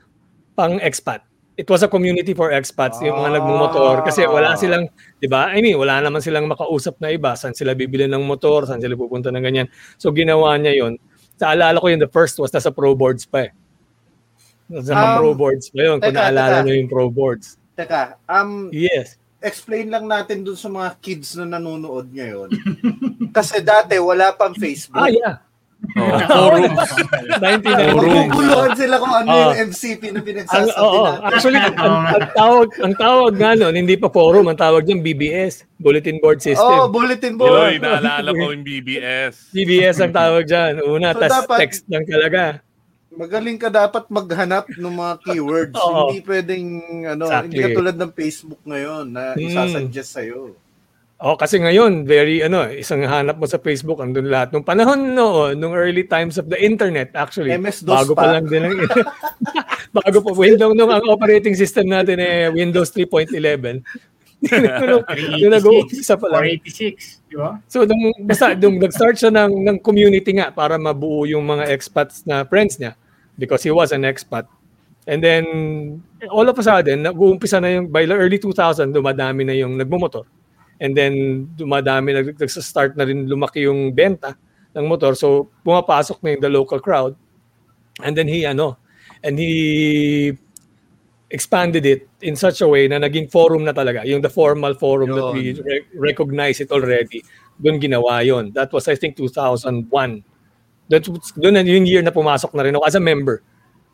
pang 0.58 0.80
expat. 0.82 1.22
it 1.56 1.72
was 1.72 1.80
a 1.84 1.88
community 1.88 2.36
for 2.36 2.52
expats, 2.52 3.00
yung 3.00 3.16
mga 3.16 3.40
nagmumotor. 3.40 4.04
Kasi 4.04 4.28
wala 4.28 4.60
silang, 4.60 4.92
di 5.24 5.28
ba? 5.32 5.48
I 5.56 5.64
mean, 5.64 5.80
wala 5.80 6.04
naman 6.04 6.20
silang 6.20 6.52
makausap 6.52 7.00
na 7.00 7.08
iba. 7.16 7.32
Saan 7.40 7.56
sila 7.56 7.72
bibili 7.72 8.12
ng 8.12 8.28
motor, 8.28 8.68
saan 8.68 8.84
sila 8.84 8.92
pupunta 9.00 9.32
ng 9.32 9.40
ganyan. 9.40 9.68
So, 9.96 10.12
ginawa 10.12 10.60
niya 10.60 10.84
yun. 10.84 11.00
Sa 11.40 11.56
alala 11.56 11.80
ko 11.80 11.88
yun, 11.88 12.04
the 12.04 12.12
first 12.12 12.36
was 12.44 12.52
nasa 12.52 12.76
pro 12.76 12.92
boards 12.92 13.24
pa 13.24 13.48
eh. 13.48 13.52
Nasa 14.68 14.92
Um, 14.92 15.16
pro 15.16 15.32
boards 15.32 15.72
pa 15.72 15.80
yun, 15.80 16.04
kung 16.04 16.12
naalala 16.12 16.60
teka. 16.60 16.66
niyo 16.68 16.76
yung 16.76 16.90
pro 16.92 17.08
boards. 17.08 17.56
Teka, 17.80 18.20
um, 18.28 18.68
Yes. 18.76 19.16
Explain 19.46 19.88
lang 19.88 20.06
natin 20.06 20.42
dun 20.42 20.56
sa 20.56 20.68
mga 20.68 20.98
kids 20.98 21.38
na 21.38 21.46
nanonood 21.48 22.10
ngayon. 22.10 22.50
Kasi 23.30 23.62
dati 23.62 23.96
wala 23.96 24.34
pang 24.34 24.52
Facebook. 24.54 24.98
Ah, 24.98 25.08
yeah. 25.08 25.38
Oh, 25.94 26.18
forum. 26.34 26.74
99. 27.38 27.94
Maguguluhan 27.94 28.74
sila 28.74 28.96
kung 28.98 29.14
ano 29.14 29.28
Ah. 29.28 29.38
yung 29.46 29.70
MCP 29.70 30.02
na 30.08 30.18
Ang, 30.18 30.26
pinagsasabi 30.26 30.66
natin. 30.66 31.22
actually, 31.22 31.62
ang, 31.62 31.76
ang 32.10 32.26
tawag, 32.34 32.68
ang 32.82 32.96
tawag 32.96 33.34
nga 33.36 33.52
nun, 33.54 33.76
hindi 33.76 33.94
pa 33.94 34.10
forum, 34.10 34.50
ang 34.50 34.58
tawag 34.58 34.82
dyan 34.82 35.06
BBS, 35.06 35.62
Bulletin 35.78 36.18
Board 36.18 36.40
Oh, 36.40 36.46
System. 36.48 36.78
bulletin 36.90 37.34
board. 37.38 37.54
Uy, 37.54 37.74
naalala 37.78 38.34
ko 38.34 38.44
yung 38.50 38.66
BBS. 38.66 39.54
BBS 39.54 40.02
ang 40.02 40.10
tawag 40.10 40.44
dyan. 40.44 40.82
Una, 40.82 41.14
So, 41.14 41.22
tas 41.22 41.32
dapat- 41.44 41.60
text 41.62 41.86
lang 41.86 42.02
talaga. 42.04 42.65
Magaling 43.16 43.56
ka 43.56 43.72
dapat 43.72 44.12
maghanap 44.12 44.68
ng 44.76 44.94
mga 44.94 45.14
keywords. 45.24 45.76
Oo. 45.80 46.12
Hindi 46.12 46.20
pwedeng, 46.28 46.68
ano, 47.08 47.24
Exactly. 47.26 47.44
hindi 47.48 47.60
katulad 47.64 47.96
ng 47.96 48.12
Facebook 48.12 48.62
ngayon 48.68 49.06
na 49.08 49.24
Hmm. 49.34 49.42
isasuggest 49.42 50.12
sa'yo. 50.12 50.52
Oh, 51.16 51.40
kasi 51.40 51.64
ngayon, 51.64 52.04
very 52.04 52.44
ano, 52.44 52.68
isang 52.68 53.00
hanap 53.08 53.40
mo 53.40 53.48
sa 53.48 53.56
Facebook, 53.56 54.04
andun 54.04 54.28
lahat. 54.28 54.52
Nung 54.52 54.68
panahon 54.68 55.16
no, 55.16 55.48
nung 55.56 55.72
early 55.72 56.04
times 56.04 56.36
of 56.36 56.52
the 56.52 56.60
internet, 56.60 57.16
actually, 57.16 57.56
MS-DOS 57.56 57.88
bago 57.88 58.12
pa. 58.12 58.28
pa 58.28 58.32
lang 58.36 58.52
din 58.52 58.68
ang, 58.68 58.76
bago 60.04 60.20
pa 60.20 60.32
Windows 60.36 60.76
nung 60.76 60.92
ang 60.92 61.08
operating 61.08 61.56
system 61.56 61.88
natin 61.88 62.20
eh 62.20 62.52
Windows 62.52 62.92
3.11. 62.92 63.32
nung, 64.44 65.04
nung 65.40 65.54
nag-uumpisa 65.56 66.20
pa 66.20 66.28
lang. 66.36 66.60
486, 66.60 67.32
di 67.32 67.36
ba? 67.40 67.64
So 67.72 67.88
nung 67.88 68.12
basta 68.28 68.52
nung 68.52 68.76
nag-start 68.76 69.16
siya 69.16 69.32
ng 69.32 69.56
ng 69.72 69.78
community 69.80 70.36
nga 70.36 70.52
para 70.52 70.76
mabuo 70.76 71.24
yung 71.24 71.48
mga 71.48 71.72
expats 71.72 72.28
na 72.28 72.44
friends 72.44 72.76
niya 72.76 72.92
because 73.38 73.64
he 73.64 73.72
was 73.72 73.92
an 73.92 74.04
expat. 74.04 74.48
And 75.06 75.22
then 75.22 75.46
all 76.32 76.50
of 76.50 76.58
a 76.58 76.64
sudden, 76.64 77.06
nag-uumpisa 77.06 77.62
na 77.62 77.70
yung 77.78 77.88
by 77.94 78.10
the 78.10 78.18
early 78.18 78.42
2000 78.42 78.90
dumadami 78.90 79.46
na 79.46 79.54
yung 79.54 79.78
nagmumotor. 79.78 80.26
And 80.82 80.98
then 80.98 81.46
dumadami 81.56 82.12
na 82.12 82.22
nagsa-start 82.34 82.98
na 82.98 83.06
rin 83.06 83.30
lumaki 83.30 83.70
yung 83.70 83.94
benta 83.94 84.34
ng 84.74 84.86
motor. 84.90 85.14
So 85.14 85.54
pumapasok 85.62 86.26
na 86.26 86.30
yung 86.34 86.42
the 86.42 86.52
local 86.52 86.82
crowd. 86.82 87.14
And 88.02 88.18
then 88.18 88.28
he 88.28 88.44
ano, 88.44 88.82
and 89.24 89.38
he 89.38 90.36
expanded 91.30 91.86
it 91.86 92.08
in 92.22 92.36
such 92.36 92.62
a 92.62 92.68
way 92.68 92.88
na 92.88 92.98
naging 92.98 93.32
forum 93.32 93.64
na 93.64 93.74
talaga. 93.74 94.06
Yung 94.06 94.22
the 94.22 94.30
formal 94.30 94.74
forum 94.74 95.12
that 95.14 95.30
we 95.34 95.54
re- 95.54 95.86
recognize 95.96 96.62
it 96.62 96.72
already. 96.72 97.22
Doon 97.62 97.80
ginawa 97.80 98.26
yon. 98.26 98.52
That 98.52 98.72
was, 98.74 98.88
I 98.88 98.96
think, 98.96 99.16
2001. 99.18 100.24
That 100.90 101.08
was, 101.10 101.34
doon 101.34 101.58
na 101.58 101.66
yung 101.66 101.86
year 101.86 102.02
na 102.02 102.14
pumasok 102.14 102.54
na 102.54 102.64
rin 102.64 102.76
ako 102.76 102.86
as 102.86 102.96
a 102.96 103.04
member 103.04 103.42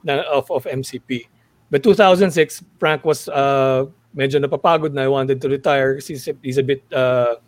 na, 0.03 0.23
of, 0.27 0.49
of 0.51 0.67
MCP. 0.67 1.27
But 1.71 1.83
2006, 1.83 2.63
Frank 2.79 3.05
was 3.05 3.29
uh, 3.31 3.87
medyo 4.15 4.43
napapagod 4.43 4.91
na. 4.91 5.07
I 5.07 5.07
wanted 5.07 5.39
to 5.39 5.47
retire 5.47 5.95
kasi 5.95 6.13
he's, 6.13 6.27
a- 6.27 6.41
he's 6.43 6.59
a 6.59 6.65
bit 6.67 6.83
uh, 6.91 7.39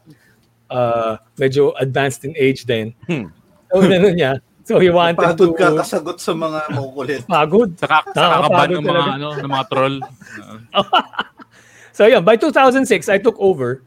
uh, 0.71 1.17
medyo 1.35 1.75
advanced 1.79 2.23
in 2.23 2.33
age 2.39 2.63
then. 2.65 2.95
So, 3.07 3.83
ano 3.83 4.15
niya. 4.15 4.39
So, 4.63 4.79
he 4.79 4.87
wanted 4.87 5.19
Napagod 5.19 5.51
to... 5.51 5.59
ka 5.59 5.75
kasagot 5.75 6.23
sa 6.23 6.31
mga 6.31 6.71
makukulit. 6.71 7.27
Pagod. 7.27 7.75
Saka, 7.75 8.15
Nakakapagod 8.15 8.79
ng 8.79 8.87
mga, 8.87 9.03
ano, 9.19 9.29
ng 9.35 9.51
mga 9.51 9.65
troll. 9.67 9.97
So 11.93 12.09
yeah, 12.09 12.19
by 12.19 12.35
2006 12.35 13.07
I 13.07 13.17
took 13.21 13.37
over 13.37 13.85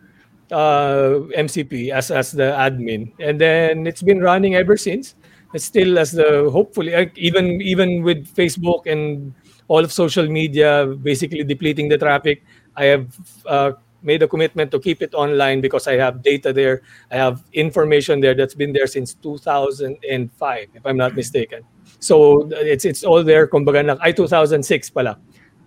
uh, 0.55 1.27
MCP 1.35 1.90
as 1.90 2.14
as 2.14 2.31
the 2.31 2.55
admin, 2.55 3.11
and 3.19 3.37
then 3.42 3.85
it's 3.87 4.01
been 4.01 4.23
running 4.23 4.55
ever 4.55 4.79
since. 4.79 5.19
Still 5.54 5.98
as 5.98 6.12
the 6.12 6.50
hopefully 6.52 6.92
uh, 6.94 7.06
even 7.16 7.62
even 7.62 8.02
with 8.02 8.26
Facebook 8.35 8.85
and 8.90 9.32
all 9.68 9.80
of 9.82 9.92
social 9.92 10.26
media 10.28 10.85
basically 11.00 11.44
depleting 11.44 11.88
the 11.88 11.96
traffic. 11.96 12.42
I 12.76 12.85
have 12.92 13.06
uh, 13.46 13.72
made 14.02 14.22
a 14.22 14.28
commitment 14.28 14.70
to 14.72 14.78
keep 14.80 15.00
it 15.00 15.14
online 15.14 15.61
because 15.62 15.87
I 15.87 15.94
have 15.96 16.22
data 16.22 16.52
there. 16.52 16.82
I 17.11 17.16
have 17.16 17.42
information 17.54 18.20
there 18.20 18.35
that's 18.35 18.54
been 18.54 18.72
there 18.74 18.87
since 18.87 19.14
2005, 19.14 20.68
if 20.74 20.85
I'm 20.85 20.96
not 20.98 21.14
mistaken. 21.14 21.62
So 22.00 22.48
it's 22.52 22.85
it's 22.85 23.02
all 23.04 23.22
there. 23.24 23.46
Kumbaga 23.48 23.96
ay 24.02 24.12
2006 24.12 24.90
pala. 24.90 25.16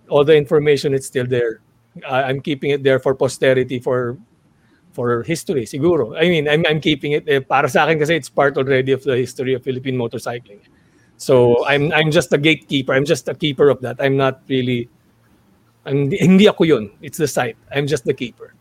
All 0.10 0.24
the 0.24 0.36
information 0.36 0.94
is 0.94 1.06
still 1.08 1.26
there. 1.26 1.62
I- 2.06 2.30
I'm 2.30 2.42
keeping 2.42 2.72
it 2.72 2.84
there 2.84 3.00
for 3.00 3.16
posterity 3.16 3.80
for 3.80 4.18
for 5.00 5.24
history 5.24 5.64
siguro. 5.64 6.12
I 6.20 6.28
mean, 6.28 6.52
I'm 6.52 6.68
I'm 6.68 6.84
keeping 6.84 7.16
it 7.16 7.24
eh, 7.24 7.40
para 7.40 7.72
sa 7.72 7.88
akin 7.88 8.04
kasi 8.04 8.20
it's 8.20 8.28
part 8.28 8.60
already 8.60 8.92
of 8.92 9.00
the 9.08 9.16
history 9.16 9.56
of 9.56 9.64
Philippine 9.64 9.96
motorcycling. 9.96 10.60
So 11.16 11.64
I'm 11.64 11.96
I'm 11.96 12.12
just 12.12 12.36
a 12.36 12.40
gatekeeper. 12.40 12.92
I'm 12.92 13.08
just 13.08 13.32
a 13.32 13.36
keeper 13.36 13.72
of 13.72 13.80
that. 13.88 13.96
I'm 14.04 14.20
not 14.20 14.44
really 14.52 14.92
I'm, 15.88 16.12
hindi 16.12 16.52
ako 16.52 16.68
yun. 16.68 16.92
It's 17.00 17.16
the 17.16 17.32
site. 17.32 17.56
I'm 17.72 17.88
just 17.88 18.04
the 18.04 18.12
keeper. 18.12 18.52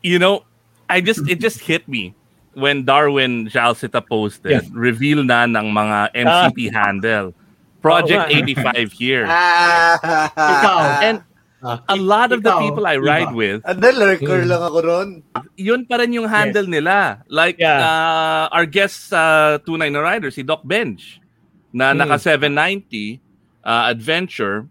you 0.00 0.16
know, 0.16 0.48
I 0.88 1.04
just 1.04 1.28
it 1.28 1.36
just 1.36 1.60
hit 1.60 1.84
me 1.84 2.16
when 2.56 2.88
Darwin 2.88 3.52
Jalsita 3.52 4.00
posted 4.00 4.56
Yeah. 4.56 4.64
reveal 4.72 5.20
na 5.20 5.44
ng 5.44 5.68
mga 5.68 6.16
MCP 6.16 6.72
handle. 6.72 7.36
Project 7.84 8.24
Oo 8.24 8.32
nga. 8.32 8.80
85 8.88 8.92
here. 8.96 9.24
Ikaw. 9.24 10.80
And 11.04 11.24
a 11.62 11.96
lot 11.96 12.32
of 12.32 12.40
the 12.42 12.50
Ikaw, 12.50 12.60
people 12.60 12.84
I 12.86 12.96
iba. 12.96 13.04
ride 13.04 13.32
with, 13.32 13.60
Ano, 13.64 13.88
lurker 13.92 14.44
lang 14.44 14.62
ako 14.62 14.78
ron. 14.80 15.08
yun 15.56 15.84
pa 15.84 16.00
rin 16.00 16.12
yung 16.12 16.28
handle 16.28 16.64
nila. 16.64 17.20
Like 17.28 17.60
Yeah. 17.60 17.80
uh, 17.80 18.44
our 18.50 18.64
guest 18.64 19.12
uh, 19.12 19.60
29 19.68 19.92
rider, 19.94 20.30
si 20.30 20.40
Doc 20.42 20.64
Bench, 20.64 21.20
na 21.70 21.92
Hmm. 21.92 22.00
naka 22.00 22.16
790 22.18 23.20
uh, 23.62 23.92
adventure, 23.92 24.66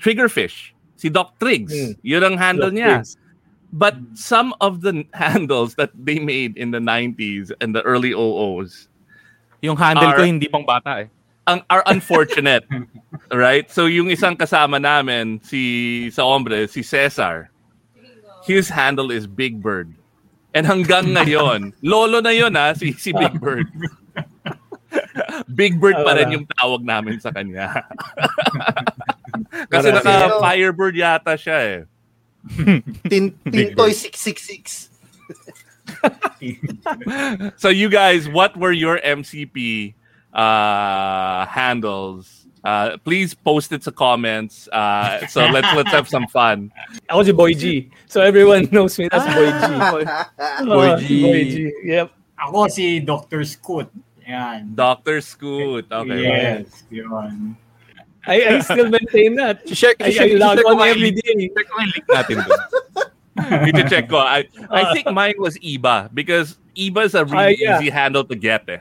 Triggerfish. 0.00 0.72
Si 0.96 1.10
Doc 1.10 1.36
Triggs. 1.38 1.74
Hmm. 1.74 1.92
Yun 2.00 2.22
ang 2.24 2.36
handle 2.38 2.70
Doc 2.70 2.78
niya. 2.78 2.90
Triggs. 3.02 3.16
But 3.72 3.96
some 4.14 4.52
of 4.60 4.80
the 4.84 5.04
handles 5.16 5.74
that 5.76 5.90
they 5.96 6.20
made 6.20 6.56
in 6.56 6.70
the 6.72 6.80
90s 6.80 7.52
and 7.60 7.74
the 7.74 7.80
early 7.82 8.12
OOs 8.12 8.88
Yung 9.62 9.78
handle 9.78 10.10
ko 10.12 10.26
hindi 10.26 10.50
pang 10.50 10.66
bata 10.66 11.06
eh. 11.06 11.08
Ang 11.46 11.62
are 11.70 11.82
unfortunate. 11.86 12.64
right? 13.32 13.70
So 13.70 13.86
yung 13.86 14.10
isang 14.10 14.36
kasama 14.36 14.78
namin 14.78 15.40
si 15.42 16.08
sa 16.10 16.22
hombre, 16.22 16.66
si 16.68 16.82
Cesar. 16.82 17.50
His 18.42 18.66
handle 18.66 19.14
is 19.14 19.26
Big 19.26 19.62
Bird. 19.62 19.94
And 20.52 20.66
hanggang 20.66 21.14
ngayon, 21.14 21.72
lolo 21.82 22.20
na 22.20 22.34
'yon 22.34 22.52
ha, 22.58 22.74
si 22.74 22.92
si 22.94 23.14
Big 23.14 23.38
Bird. 23.38 23.70
Big 25.56 25.80
Bird 25.80 25.96
pa 26.04 26.12
rin 26.18 26.28
yung 26.36 26.46
tawag 26.58 26.84
namin 26.84 27.16
sa 27.16 27.32
kanya. 27.32 27.88
Kasi 29.72 29.88
Marami. 29.88 30.04
naka 30.04 30.36
Firebird 30.36 30.92
yata 30.92 31.32
siya 31.40 31.58
eh. 31.64 31.78
Tin 33.08 33.32
Tintoy 33.48 33.96
666. 33.96 34.92
So 37.56 37.72
you 37.72 37.88
guys, 37.88 38.28
what 38.28 38.52
were 38.58 38.74
your 38.74 39.00
MCP 39.00 39.94
uh, 40.32 41.46
handles? 41.46 42.46
Uh, 42.64 42.96
please 43.02 43.34
post 43.34 43.72
it 43.72 43.82
to 43.82 43.90
comments. 43.90 44.68
Uh, 44.70 45.26
so 45.26 45.42
let's 45.50 45.66
let's 45.74 45.90
have 45.90 46.06
some 46.08 46.26
fun. 46.30 46.70
Ako 47.10 47.22
si 47.26 47.32
Boy 47.34 47.52
G. 47.54 47.90
So 48.06 48.22
everyone 48.22 48.68
knows 48.72 48.94
me 48.98 49.08
as 49.10 49.22
Boy 49.34 49.50
G. 49.50 49.66
Boy 50.70 50.88
G. 51.02 51.06
Boy 51.26 51.42
G. 51.50 51.56
Yep. 51.90 52.06
Ako 52.38 52.68
si 52.70 53.00
Dr. 53.02 53.42
Scoot. 53.42 53.90
Yan. 54.22 54.70
Dr. 54.78 55.18
Scoot. 55.20 55.90
Okay. 55.90 56.22
Yes, 56.22 56.86
yun. 56.90 57.58
I, 58.22 58.38
I 58.46 58.60
still 58.62 58.86
maintain 58.86 59.34
that. 59.34 59.66
Share, 59.74 59.98
I, 59.98 60.06
I 60.06 60.10
share, 60.14 60.38
log 60.38 60.58
share 60.62 60.66
on 60.70 60.78
nga 60.78 60.86
every 60.94 61.10
yung- 61.10 61.18
day. 61.42 61.50
ko 61.50 61.74
yung 61.82 61.90
link 61.90 62.06
natin 62.06 62.36
doon. 62.46 62.62
Need 63.66 63.74
to 63.82 63.84
check 63.90 64.06
ko. 64.06 64.22
I, 64.22 64.46
I 64.70 64.94
think 64.94 65.10
mine 65.10 65.34
was 65.42 65.58
Iba 65.58 66.06
because 66.14 66.54
Iba 66.78 67.02
is 67.10 67.18
a 67.18 67.26
really 67.26 67.58
Ah, 67.58 67.58
yeah. 67.58 67.74
easy 67.82 67.90
handle 67.90 68.22
to 68.22 68.38
get 68.38 68.62
eh. 68.70 68.78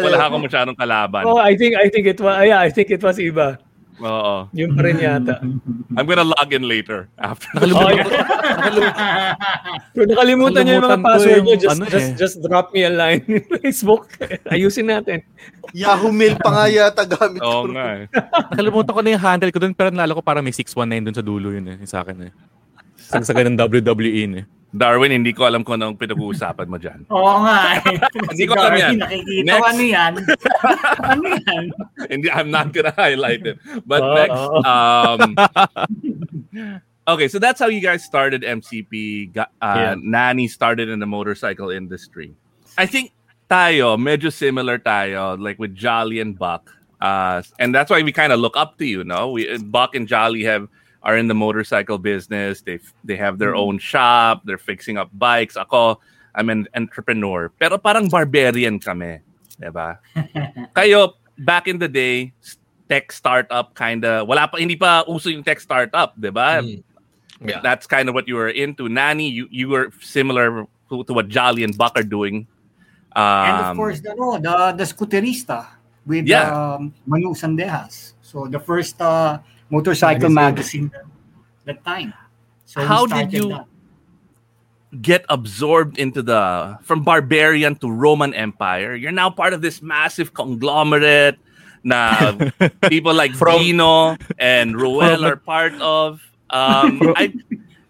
Wala 0.00 0.18
akong 0.26 0.42
masyadong 0.42 0.76
kalaban. 0.76 1.22
Oh, 1.26 1.38
I 1.38 1.54
think 1.54 1.78
I 1.78 1.86
think 1.88 2.06
it 2.10 2.18
was 2.18 2.34
yeah, 2.42 2.58
I 2.58 2.70
think 2.70 2.90
it 2.90 3.02
was 3.02 3.16
iba. 3.18 3.58
Oo. 4.00 4.48
Yun 4.56 4.72
pa 4.72 4.80
rin 4.80 4.96
yata. 4.96 5.44
I'm 5.92 6.08
gonna 6.08 6.24
log 6.24 6.48
in 6.50 6.64
later 6.64 7.12
after. 7.20 7.52
Oh, 7.60 7.92
yeah. 7.92 9.36
Kung 9.92 10.08
nakalimutan 10.08 10.64
niyo 10.64 10.80
yung 10.80 10.86
mga 10.88 10.96
Nakalimutan 10.96 11.04
password 11.04 11.36
yung 11.36 11.44
niyo, 11.46 11.56
just, 11.60 11.72
ano 11.76 11.84
just, 11.84 12.08
eh. 12.08 12.16
just 12.16 12.36
drop 12.40 12.72
me 12.72 12.80
a 12.88 12.92
line 12.92 13.20
in 13.28 13.44
Facebook. 13.60 14.08
Ayusin 14.48 14.88
natin. 14.88 15.20
Yahoo 15.76 16.08
Mail 16.08 16.40
pa 16.40 16.48
nga 16.48 16.64
yata 16.72 17.04
gamit 17.04 17.44
Oo 17.44 17.68
ko. 17.68 17.76
nga 17.76 17.86
eh. 18.00 18.04
Nakalimutan 18.56 18.92
ko 18.96 19.00
na 19.04 19.10
yung 19.12 19.22
handle 19.22 19.52
ko 19.52 19.58
doon 19.60 19.74
pero 19.76 19.88
nalala 19.92 20.16
ko 20.16 20.22
parang 20.24 20.42
may 20.42 20.54
619 20.56 21.04
doon 21.04 21.16
sa 21.20 21.24
dulo 21.24 21.52
yun 21.52 21.66
eh, 21.68 21.78
sa 21.84 22.00
akin 22.00 22.16
eh. 22.24 22.32
Sagsagan 22.96 23.52
ng 23.52 23.58
WWE 23.60 24.24
eh. 24.40 24.44
Darwin, 24.70 25.10
hindi 25.10 25.34
ko 25.34 25.50
alam 25.50 25.66
kung 25.66 25.82
anong 25.82 25.98
pinag-uusapan 25.98 26.66
mo 26.70 26.78
dyan. 26.78 27.02
Oo 27.14 27.42
nga. 27.42 27.82
eh. 27.82 27.98
Hindi 28.30 28.44
Si 28.44 28.46
ko 28.46 28.54
alam 28.54 28.74
yan. 28.78 28.94
Nakikita 29.02 29.44
Next. 29.44 29.58
ko 29.58 29.66
ano 29.66 29.82
yan. 29.82 30.12
ano 31.12 31.24
yan? 31.26 31.64
Hindi, 32.06 32.26
I'm 32.30 32.50
not 32.54 32.70
gonna 32.70 32.94
highlight 32.94 33.42
it. 33.44 33.58
But 33.82 34.02
Oo. 34.06 34.14
next, 34.14 34.42
um, 34.62 35.20
okay, 37.08 37.28
so 37.28 37.38
that's 37.38 37.58
how 37.60 37.66
you 37.66 37.80
guys 37.80 38.04
started 38.04 38.42
MCP. 38.42 39.30
Uh, 39.36 39.44
Yeah. 39.60 39.94
Nani 39.98 40.46
started 40.48 40.88
in 40.88 40.98
the 40.98 41.06
motorcycle 41.06 41.70
industry. 41.70 42.34
I 42.78 42.86
think 42.86 43.12
tayo, 43.50 43.98
medyo 43.98 44.30
similar 44.32 44.78
tayo, 44.78 45.34
like 45.38 45.58
with 45.58 45.74
Jolly 45.74 46.20
and 46.20 46.38
Buck. 46.38 46.70
Uh, 47.00 47.42
and 47.58 47.74
that's 47.74 47.90
why 47.90 48.02
we 48.02 48.12
kind 48.12 48.30
of 48.32 48.38
look 48.38 48.56
up 48.56 48.76
to 48.78 48.84
you, 48.86 49.02
no? 49.04 49.32
We 49.32 49.48
Buck 49.58 49.94
and 49.96 50.06
Jolly 50.06 50.44
have 50.44 50.68
are 51.02 51.16
in 51.16 51.28
the 51.28 51.34
motorcycle 51.34 51.98
business. 51.98 52.60
They 52.60 52.78
they 53.04 53.16
have 53.16 53.38
their 53.38 53.54
own 53.56 53.78
shop. 53.78 54.42
They're 54.44 54.60
fixing 54.60 54.98
up 54.98 55.08
bikes. 55.16 55.56
Ako, 55.56 56.00
I'm 56.34 56.50
an 56.50 56.68
entrepreneur. 56.76 57.48
Pero 57.58 57.78
parang 57.78 58.08
barbarian 58.08 58.78
kami, 58.78 59.20
'di 59.58 59.70
ba? 59.72 59.98
Kayo 60.76 61.16
back 61.40 61.66
in 61.68 61.80
the 61.80 61.88
day, 61.88 62.32
tech 62.88 63.12
startup 63.12 63.72
kind 63.72 64.04
of 64.04 64.28
wala 64.28 64.44
pa 64.50 64.60
hindi 64.60 64.76
pa 64.76 65.04
uso 65.08 65.30
yung 65.32 65.42
tech 65.44 65.60
startup, 65.60 66.12
'di 66.20 66.30
ba? 66.32 66.60
Mm. 66.60 66.84
Yeah. 67.40 67.64
That's 67.64 67.88
kind 67.88 68.04
of 68.08 68.12
what 68.12 68.28
you 68.28 68.36
were 68.36 68.52
into. 68.52 68.92
Nani, 68.92 69.24
you 69.24 69.48
you 69.48 69.72
were 69.72 69.88
similar 70.04 70.68
to, 70.92 71.04
to 71.08 71.12
what 71.16 71.32
Jolly 71.32 71.64
and 71.64 71.72
Buck 71.72 71.96
are 71.96 72.04
doing. 72.04 72.44
Um, 73.16 73.48
And 73.48 73.56
of 73.64 73.76
course, 73.80 73.98
the, 74.04 74.12
no, 74.14 74.36
the, 74.36 74.76
the 74.76 74.84
scooterista 74.84 75.66
with 76.04 76.28
Yeah. 76.28 76.52
um, 76.52 76.92
Manu 77.08 77.32
Sandejas. 77.32 78.12
So 78.20 78.46
the 78.46 78.60
first 78.60 79.00
uh, 79.00 79.40
motorcycle 79.70 80.28
magazine 80.28 80.90
that 81.64 81.84
time. 81.84 82.12
So 82.66 82.82
How 82.84 83.06
did 83.06 83.32
you 83.32 83.48
that. 83.50 83.66
get 85.02 85.24
absorbed 85.28 85.98
into 85.98 86.22
the 86.22 86.78
from 86.82 87.02
barbarian 87.02 87.74
to 87.82 87.90
Roman 87.90 88.34
Empire? 88.34 88.94
You're 88.94 89.14
now 89.14 89.30
part 89.30 89.54
of 89.54 89.62
this 89.62 89.82
massive 89.82 90.34
conglomerate 90.34 91.38
Now 91.82 92.36
people 92.92 93.14
like 93.14 93.32
From- 93.32 93.58
Dino 93.60 94.16
and 94.38 94.76
Ruel 94.76 95.24
are 95.24 95.36
part 95.36 95.72
of. 95.80 96.20
Um, 96.50 97.00
I, 97.16 97.32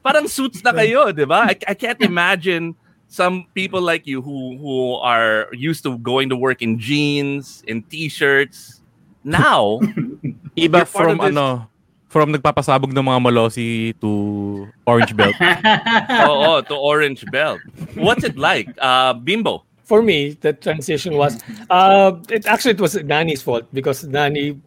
parang 0.05 0.29
suits 0.29 0.62
na 0.62 0.73
kayo, 0.73 1.11
di 1.14 1.25
ba? 1.27 1.51
I, 1.51 1.57
I 1.66 1.75
can't 1.75 2.01
imagine 2.03 2.77
some 3.09 3.47
people 3.55 3.83
like 3.83 4.07
you 4.07 4.23
who 4.23 4.57
who 4.59 4.95
are 5.03 5.51
used 5.53 5.83
to 5.83 5.99
going 5.99 6.31
to 6.31 6.37
work 6.37 6.62
in 6.62 6.79
jeans, 6.79 7.64
in 7.66 7.83
t-shirts. 7.83 8.80
Now, 9.24 9.80
Iba 10.56 10.87
from 10.87 11.20
of 11.20 11.26
this- 11.26 11.37
ano, 11.37 11.70
from 12.11 12.35
nagpapasabog 12.35 12.90
ng 12.90 13.06
mga 13.06 13.20
malosi 13.22 13.94
to 14.02 14.66
orange 14.85 15.14
belt. 15.14 15.35
oo, 16.26 16.61
to 16.66 16.74
Orange 16.74 17.22
Belt. 17.30 17.62
What's 17.94 18.26
it 18.26 18.35
like? 18.37 18.66
Uh, 18.83 19.14
Bimbo. 19.14 19.62
For 19.87 20.02
me, 20.02 20.35
the 20.42 20.52
transition 20.52 21.14
was, 21.14 21.38
uh, 21.70 22.18
it 22.30 22.46
actually 22.46 22.78
it 22.78 22.83
was 22.83 22.94
Nani's 22.98 23.42
fault 23.42 23.66
because 23.74 24.02
Nani, 24.06 24.59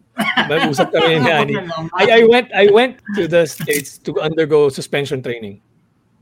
mag-usap 0.48 0.92
kami 0.92 1.16
ni 1.16 1.20
Nani. 1.20 1.54
I, 2.00 2.20
I 2.20 2.28
went 2.28 2.48
I 2.52 2.68
went 2.68 3.00
to 3.16 3.28
the 3.28 3.48
states 3.48 3.96
to 4.04 4.20
undergo 4.20 4.68
suspension 4.68 5.20
training. 5.24 5.60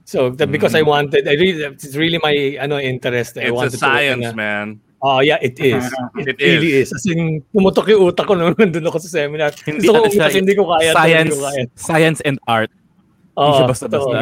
So 0.06 0.30
that 0.38 0.50
because 0.50 0.74
I 0.74 0.82
wanted, 0.82 1.26
I 1.26 1.34
really 1.34 1.62
it's 1.66 1.94
really 1.94 2.18
my 2.22 2.58
ano 2.62 2.78
interest. 2.78 3.38
I 3.38 3.50
It's 3.50 3.74
a 3.74 3.78
science, 3.78 4.30
to, 4.30 4.38
man. 4.38 4.78
Oh 5.02 5.18
yeah, 5.18 5.42
it 5.42 5.58
is. 5.58 5.82
It 6.22 6.38
It, 6.38 6.38
really 6.38 6.72
is. 6.86 6.94
As 6.94 7.02
in, 7.10 7.42
pumutok 7.50 7.90
yung 7.90 8.14
utak 8.14 8.30
ko 8.30 8.38
nung 8.38 8.54
nandun 8.60 8.86
ako 8.86 9.02
sa 9.02 9.10
seminar. 9.10 9.50
Hindi, 9.66 9.82
Gusto 9.82 9.98
ko 9.98 10.06
umiyak, 10.06 10.30
hindi 10.30 10.54
ko 10.54 10.62
kaya. 10.70 10.94
science, 10.94 11.34
ko 11.34 11.42
kaya. 11.50 11.62
science 11.74 12.20
and 12.22 12.38
art. 12.46 12.70
Hindi 13.32 13.50
siya 13.56 13.64
ah, 13.64 13.70
basta-basta. 13.72 14.16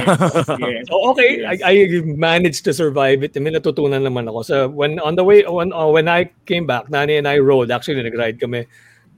So 0.88 0.94
okay, 1.12 1.42
I, 1.44 1.54
I 1.60 1.74
managed 2.16 2.64
to 2.64 2.72
survive 2.72 3.20
it. 3.26 3.36
May 3.36 3.52
natutunan 3.52 4.00
naman 4.06 4.30
ako. 4.30 4.40
So 4.46 4.54
when 4.72 5.02
on 5.04 5.20
the 5.20 5.26
way 5.26 5.44
when 5.44 5.74
uh, 5.74 5.90
when 5.90 6.08
I 6.08 6.32
came 6.46 6.64
back, 6.64 6.88
Nani 6.88 7.20
and 7.20 7.28
I 7.28 7.42
rode. 7.42 7.68
Actually, 7.74 8.00
nag-ride 8.06 8.38
kami 8.40 8.64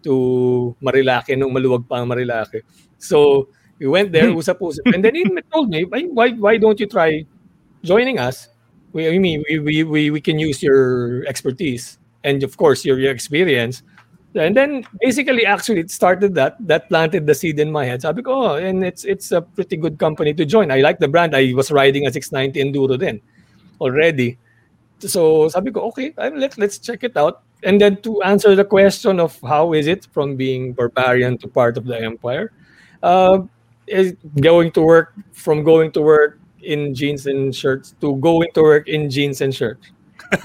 to 0.03 0.75
Marilake 0.83 1.37
nung 1.38 1.55
maluwag 1.55 1.87
pa 1.87 2.03
ang 2.03 2.11
Marilake. 2.11 2.66
So 2.98 3.46
we 3.79 3.87
went 3.87 4.11
there, 4.11 4.33
hmm. 4.33 4.40
usap-usap. 4.40 4.83
And 4.96 5.05
then 5.05 5.14
he 5.14 5.29
told 5.53 5.70
me, 5.70 5.87
why 5.87 6.09
why 6.11 6.29
why 6.35 6.55
don't 6.59 6.81
you 6.81 6.88
try 6.88 7.22
joining 7.85 8.18
us? 8.18 8.48
We 8.92 9.09
I 9.09 9.18
mean 9.18 9.42
we 9.48 9.59
we 9.59 9.85
we, 9.85 10.11
we 10.11 10.20
can 10.20 10.38
use 10.38 10.62
your 10.62 11.24
expertise 11.26 11.98
and 12.24 12.42
of 12.42 12.57
course 12.57 12.85
your, 12.85 12.98
your 12.98 13.12
experience. 13.12 13.83
And 14.35 14.57
then 14.57 14.87
basically 15.00 15.44
actually 15.44 15.81
it 15.81 15.90
started 15.90 16.35
that 16.37 16.57
that 16.66 16.88
planted 16.88 17.26
the 17.26 17.35
seed 17.35 17.59
in 17.61 17.70
my 17.70 17.85
head. 17.85 18.02
Sabi 18.02 18.22
ko, 18.22 18.33
oh, 18.33 18.55
and 18.57 18.85
it's 18.85 19.05
it's 19.05 19.33
a 19.33 19.42
pretty 19.42 19.76
good 19.76 19.98
company 19.98 20.33
to 20.35 20.44
join. 20.44 20.70
I 20.70 20.81
like 20.81 20.98
the 20.98 21.09
brand. 21.09 21.37
I 21.37 21.52
was 21.55 21.70
riding 21.70 22.07
a 22.07 22.12
690 22.12 22.57
Enduro 22.61 22.98
then 22.98 23.20
already. 23.81 24.38
So 25.00 25.48
sabi 25.48 25.70
ko, 25.72 25.88
okay, 25.92 26.14
let's 26.16 26.57
let's 26.57 26.78
check 26.78 27.05
it 27.05 27.16
out. 27.16 27.42
And 27.62 27.81
then 27.81 28.00
to 28.02 28.22
answer 28.22 28.55
the 28.55 28.64
question 28.64 29.20
of 29.20 29.38
how 29.42 29.72
is 29.72 29.87
it 29.87 30.07
from 30.11 30.37
being 30.37 30.72
barbarian 30.72 31.38
to 31.38 31.48
part 31.48 31.76
of 31.76 31.85
the 31.85 32.00
empire, 32.00 32.52
uh, 33.02 33.42
is 33.87 34.14
going 34.40 34.72
to 34.72 34.83
work 34.83 35.14
from 35.33 35.62
going 35.62 35.92
to 35.92 36.02
work 36.02 36.38
in 36.62 36.94
jeans 36.94 37.27
and 37.27 37.55
shirts 37.55 37.94
to 38.01 38.16
going 38.16 38.48
to 38.55 38.62
work 38.62 38.88
in 38.88 39.11
jeans 39.11 39.40
and 39.40 39.55
shirts. 39.55 39.90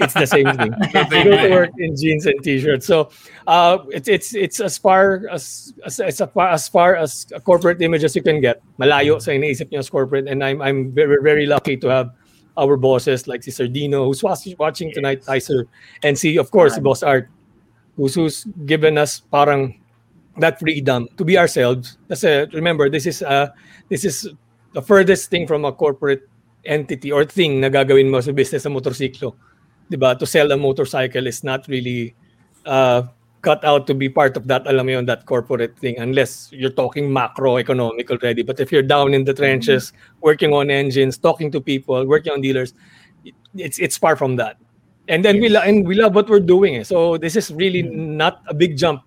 It's 0.00 0.14
the 0.14 0.26
same 0.26 0.52
thing. 0.56 0.72
you 0.94 1.24
go 1.24 1.36
to 1.36 1.50
work 1.50 1.70
in 1.78 1.96
jeans 1.96 2.26
and 2.26 2.36
t-shirts. 2.42 2.86
So 2.86 3.10
uh, 3.46 3.78
it's 3.88 4.08
it's 4.08 4.34
it's 4.34 4.60
as 4.60 4.76
far 4.76 5.24
as 5.30 5.72
as 5.84 6.00
as 6.00 6.20
far 6.20 6.48
as 6.48 6.68
far 6.68 6.96
as 6.96 7.26
a 7.34 7.40
corporate 7.40 7.80
image 7.80 8.04
as 8.04 8.14
you 8.14 8.22
can 8.22 8.40
get. 8.40 8.60
Malayo 8.78 9.20
sa 9.22 9.32
iniisip 9.32 9.72
niyo 9.72 9.80
as 9.80 9.88
corporate, 9.88 10.28
and 10.28 10.44
I'm 10.44 10.60
I'm 10.60 10.92
very 10.92 11.22
very 11.22 11.46
lucky 11.46 11.76
to 11.80 11.88
have 11.88 12.12
our 12.58 12.76
bosses 12.76 13.24
like 13.24 13.42
si 13.42 13.50
Sir 13.50 13.68
Dino, 13.68 14.04
who's 14.04 14.22
watching 14.22 14.92
tonight, 14.92 15.24
hi 15.24 15.38
sir, 15.38 15.64
and 16.02 16.18
see 16.18 16.36
of 16.36 16.50
course 16.50 16.76
Boss 16.78 17.02
Art, 17.02 17.30
who's 17.96 18.14
who's 18.14 18.44
given 18.66 18.98
us 18.98 19.24
parang 19.32 19.80
that 20.38 20.58
freedom 20.58 21.08
to 21.16 21.24
be 21.24 21.38
ourselves. 21.38 21.96
Kasi 22.08 22.46
remember, 22.52 22.90
this 22.90 23.06
is 23.06 23.22
uh 23.22 23.48
this 23.88 24.04
is 24.04 24.28
the 24.74 24.82
furthest 24.82 25.30
thing 25.30 25.46
from 25.46 25.64
a 25.64 25.72
corporate 25.72 26.28
entity 26.64 27.12
or 27.12 27.24
thing 27.24 27.60
na 27.60 27.68
gagawin 27.68 28.10
mo 28.10 28.20
sa 28.20 28.32
business 28.32 28.64
sa 28.64 28.70
motorsiklo. 28.70 29.34
'Di 29.88 29.96
ba? 29.96 30.14
To 30.18 30.26
sell 30.26 30.52
a 30.52 30.56
motorcycle 30.56 31.26
is 31.26 31.40
not 31.44 31.64
really 31.68 32.12
uh, 32.68 33.08
cut 33.40 33.64
out 33.64 33.86
to 33.86 33.94
be 33.94 34.08
part 34.08 34.36
of 34.36 34.46
that, 34.50 34.66
alam 34.66 34.86
mo 34.86 34.92
yun, 34.98 35.06
that 35.06 35.24
corporate 35.24 35.78
thing, 35.78 35.96
unless 35.98 36.50
you're 36.52 36.74
talking 36.74 37.08
macroeconomic 37.08 38.10
already. 38.10 38.42
But 38.42 38.60
if 38.60 38.72
you're 38.72 38.82
down 38.82 39.14
in 39.14 39.24
the 39.24 39.32
trenches, 39.32 39.92
working 40.20 40.52
on 40.52 40.70
engines, 40.70 41.16
talking 41.16 41.50
to 41.52 41.60
people, 41.60 42.04
working 42.06 42.32
on 42.32 42.42
dealers, 42.42 42.74
it's 43.54 43.78
it's 43.78 43.96
far 43.96 44.16
from 44.16 44.36
that. 44.36 44.58
And 45.08 45.24
then 45.24 45.40
we 45.40 45.48
lo- 45.48 45.64
and 45.64 45.86
we 45.88 45.94
love 45.94 46.14
what 46.14 46.28
we're 46.28 46.44
doing. 46.44 46.76
eh. 46.76 46.84
So 46.84 47.16
this 47.16 47.36
is 47.36 47.48
really 47.54 47.80
not 47.80 48.42
a 48.50 48.52
big 48.52 48.76
jump 48.76 49.06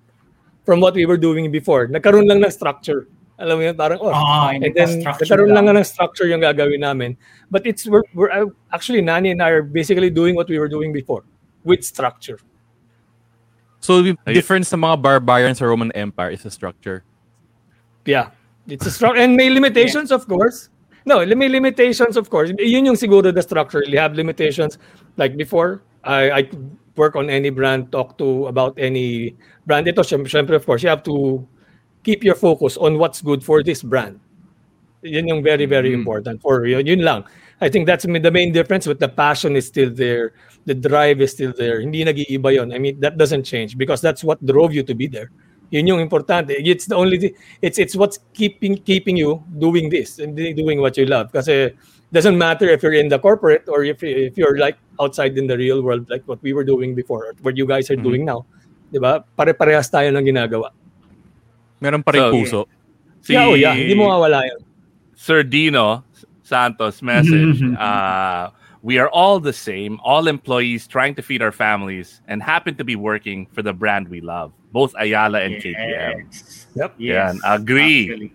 from 0.66 0.82
what 0.82 0.96
we 0.96 1.06
were 1.06 1.18
doing 1.20 1.52
before. 1.52 1.86
Nagkaroon 1.88 2.26
lang 2.26 2.42
ng 2.42 2.50
structure. 2.50 3.06
Alam 3.42 3.58
mo 3.58 3.64
yun, 3.66 3.76
parang, 3.76 3.98
oh, 4.00 4.14
Ah, 4.14 4.54
and 4.54 4.70
then 4.78 5.02
nagka-structure 5.02 5.26
nagkaroon 5.26 5.52
lang 5.58 5.66
lang. 5.66 5.82
ng 5.82 5.84
structure 5.84 6.30
yung 6.30 6.46
gagawin 6.46 6.86
namin. 6.86 7.18
But 7.50 7.66
it's, 7.66 7.90
we're, 7.90 8.06
we're 8.14 8.30
uh, 8.30 8.46
actually, 8.72 9.02
Nani 9.02 9.34
and 9.34 9.42
I 9.42 9.50
are 9.50 9.66
basically 9.66 10.14
doing 10.14 10.38
what 10.38 10.46
we 10.48 10.62
were 10.62 10.70
doing 10.70 10.94
before 10.94 11.26
with 11.66 11.82
structure. 11.82 12.38
So, 13.82 14.06
the 14.06 14.14
difference 14.30 14.70
sa 14.70 14.78
mga 14.78 15.02
barbarians 15.02 15.58
sa 15.58 15.66
Roman 15.66 15.90
Empire 15.98 16.30
is 16.30 16.46
the 16.46 16.54
structure. 16.54 17.02
Yeah. 18.06 18.30
It's 18.70 18.86
a 18.86 18.92
strong 18.94 19.18
and 19.18 19.34
may 19.34 19.50
limitations, 19.50 20.14
of 20.14 20.30
course. 20.30 20.70
No, 21.04 21.26
may 21.26 21.50
limitations, 21.50 22.14
of 22.16 22.30
course. 22.30 22.54
Yun 22.62 22.86
yung 22.86 22.96
siguro 22.96 23.34
the 23.34 23.42
structure. 23.42 23.82
You 23.82 23.98
have 23.98 24.14
limitations. 24.14 24.78
Like 25.18 25.36
before, 25.36 25.82
I, 26.04 26.30
I 26.30 26.50
work 26.96 27.16
on 27.16 27.30
any 27.30 27.50
brand, 27.50 27.92
talk 27.92 28.18
to 28.20 28.46
about 28.46 28.78
any 28.78 29.36
brand. 29.66 29.88
Ito, 29.88 30.04
syem- 30.06 30.30
syempre, 30.30 30.56
of 30.56 30.66
course, 30.66 30.84
you 30.84 30.90
have 30.90 31.02
to 31.10 31.42
keep 32.04 32.24
your 32.24 32.36
focus 32.36 32.78
on 32.78 32.98
what's 32.98 33.22
good 33.22 33.44
for 33.44 33.64
this 33.64 33.84
brand. 33.84 34.20
Yun 35.02 35.28
yung 35.28 35.44
very, 35.44 35.66
very 35.66 35.90
mm-hmm. 35.90 36.06
important 36.06 36.42
for 36.42 36.66
yun. 36.66 36.86
Yun 36.86 37.02
lang. 37.02 37.26
I 37.62 37.70
think 37.70 37.86
that's 37.86 38.06
the 38.06 38.32
main 38.32 38.52
difference, 38.52 38.88
but 38.88 39.00
the 39.00 39.10
passion 39.10 39.56
is 39.56 39.68
still 39.68 39.90
there. 39.90 40.34
The 40.66 40.74
drive 40.74 41.22
is 41.22 41.32
still 41.32 41.54
there. 41.54 41.82
Hindi 41.82 42.04
nag-iiba 42.06 42.54
yun. 42.54 42.74
I 42.74 42.78
mean, 42.78 43.00
that 43.02 43.18
doesn't 43.18 43.44
change 43.44 43.78
because 43.78 44.02
that's 44.02 44.24
what 44.24 44.44
drove 44.46 44.74
you 44.74 44.84
to 44.84 44.94
be 44.94 45.08
there. 45.08 45.32
Yun 45.72 45.88
yung 45.88 46.00
importante. 46.04 46.52
It's 46.58 46.86
the 46.86 46.96
only 46.96 47.34
it's 47.62 47.80
it's 47.80 47.96
what's 47.96 48.20
keeping 48.34 48.76
keeping 48.84 49.16
you 49.16 49.42
doing 49.58 49.90
this 49.90 50.20
and 50.20 50.36
doing 50.36 50.82
what 50.82 50.98
you 50.98 51.06
love. 51.06 51.32
Kasi 51.32 51.72
doesn't 52.12 52.38
matter 52.38 52.68
if 52.68 52.84
you're 52.84 52.94
in 52.94 53.08
the 53.08 53.18
corporate 53.18 53.64
or 53.72 53.88
if 53.88 54.04
if 54.04 54.38
you're 54.38 54.60
like 54.60 54.76
outside 55.00 55.38
in 55.38 55.48
the 55.48 55.56
real 55.56 55.82
world 55.82 56.10
like 56.12 56.28
what 56.28 56.44
we 56.44 56.52
were 56.52 56.68
doing 56.68 56.94
before 56.94 57.32
or 57.32 57.34
what 57.42 57.56
you 57.56 57.66
guys 57.66 57.90
are 57.90 57.96
mm-hmm. 57.96 58.04
doing 58.04 58.24
now. 58.28 58.44
'Di 58.92 59.00
ba? 59.00 59.24
Pare-parehas 59.24 59.88
tayo 59.88 60.12
ng 60.12 60.28
ginagawa. 60.28 60.76
Meron 61.82 62.04
pa 62.06 62.12
rin 62.14 62.22
So, 62.22 62.32
puso. 62.32 62.62
Si 63.22 63.34
Yeah, 63.34 63.46
oh 63.50 63.54
yeah, 63.54 63.74
hindi 63.74 63.94
mo 63.94 64.08
mawala 64.08 64.46
yun. 64.46 64.62
Sir 65.18 65.44
Dino 65.44 66.06
Santos 66.42 67.02
message. 67.02 67.62
uh, 67.78 68.50
we 68.82 68.98
are 68.98 69.10
all 69.10 69.40
the 69.40 69.54
same, 69.54 70.00
all 70.04 70.28
employees 70.28 70.88
trying 70.88 71.14
to 71.16 71.22
feed 71.22 71.42
our 71.42 71.52
families 71.52 72.22
and 72.28 72.42
happen 72.42 72.76
to 72.76 72.84
be 72.84 72.96
working 72.96 73.46
for 73.54 73.62
the 73.62 73.74
brand 73.74 74.10
we 74.10 74.22
love, 74.22 74.52
both 74.72 74.94
Ayala 74.98 75.42
and 75.42 75.56
KTM. 75.56 76.26
Yep. 76.76 76.96
Yan, 76.98 77.40
agree. 77.46 78.10
Actually. 78.10 78.34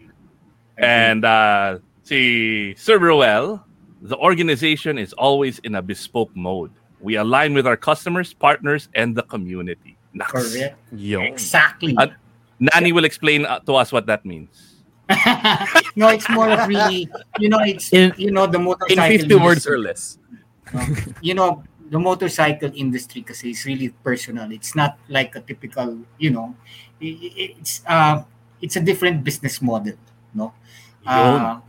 And 0.78 1.24
uh, 1.24 1.78
si 2.05 2.74
Sir 2.78 2.99
Ruel, 2.99 3.64
the 4.03 4.16
organization 4.16 4.99
is 4.99 5.12
always 5.14 5.59
in 5.61 5.74
a 5.74 5.82
bespoke 5.82 6.30
mode. 6.36 6.70
We 7.01 7.16
align 7.16 7.55
with 7.55 7.66
our 7.66 7.76
customers, 7.76 8.32
partners, 8.32 8.88
and 8.94 9.16
the 9.16 9.22
community. 9.22 9.97
Naks. 10.14 10.30
Correct. 10.30 10.78
Yun. 10.92 11.22
Exactly. 11.22 11.97
At 11.99 12.14
Nani 12.59 12.93
will 12.93 13.05
explain 13.05 13.45
uh, 13.45 13.61
to 13.61 13.75
us 13.75 13.93
what 13.93 14.07
that 14.07 14.25
means. 14.25 14.77
no, 15.97 16.09
it's 16.09 16.29
more 16.31 16.51
of 16.51 16.67
really, 16.67 17.09
you 17.39 17.49
know, 17.49 17.61
it's 17.61 17.93
In- 17.93 18.15
you 18.17 18.31
know 18.33 18.47
the 18.47 18.59
motorcycle. 18.59 19.05
In 19.05 19.21
50 19.21 19.35
words 19.37 19.67
or 19.67 19.79
less. 19.79 20.19
you 21.21 21.35
know, 21.35 21.63
the 21.91 21.99
motorcycle 21.99 22.71
industry 22.75 23.23
kasi 23.23 23.51
is 23.51 23.65
really 23.65 23.91
personal. 24.03 24.51
It's 24.51 24.75
not 24.75 24.99
like 25.09 25.37
a 25.37 25.41
typical, 25.41 25.99
you 26.19 26.31
know, 26.31 26.55
i- 26.99 27.19
i- 27.23 27.55
it's 27.61 27.83
uh 27.87 28.25
it's 28.61 28.75
a 28.75 28.83
different 28.83 29.23
business 29.23 29.63
model, 29.63 29.95
no? 30.35 30.53
Uh, 31.07 31.61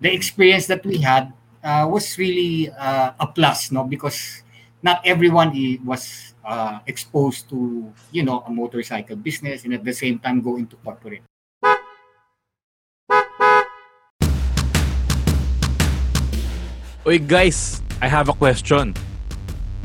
the 0.00 0.12
experience 0.12 0.66
that 0.70 0.86
we 0.86 0.98
had 1.02 1.32
uh, 1.64 1.88
was 1.90 2.14
really 2.18 2.70
uh, 2.70 3.10
a 3.18 3.26
plus, 3.26 3.72
no? 3.72 3.82
Because 3.82 4.44
not 4.82 5.02
everyone 5.02 5.50
was 5.82 6.34
uh, 6.46 6.78
exposed 6.86 7.50
to, 7.50 7.92
you 8.14 8.22
know, 8.22 8.40
a 8.46 8.50
motorcycle 8.50 9.16
business 9.16 9.64
and 9.64 9.74
at 9.74 9.84
the 9.84 9.92
same 9.92 10.18
time 10.18 10.40
go 10.40 10.56
into 10.56 10.76
corporate. 10.86 11.22
Oy 17.06 17.18
guys, 17.18 17.82
I 18.00 18.08
have 18.08 18.28
a 18.28 18.32
question. 18.34 18.94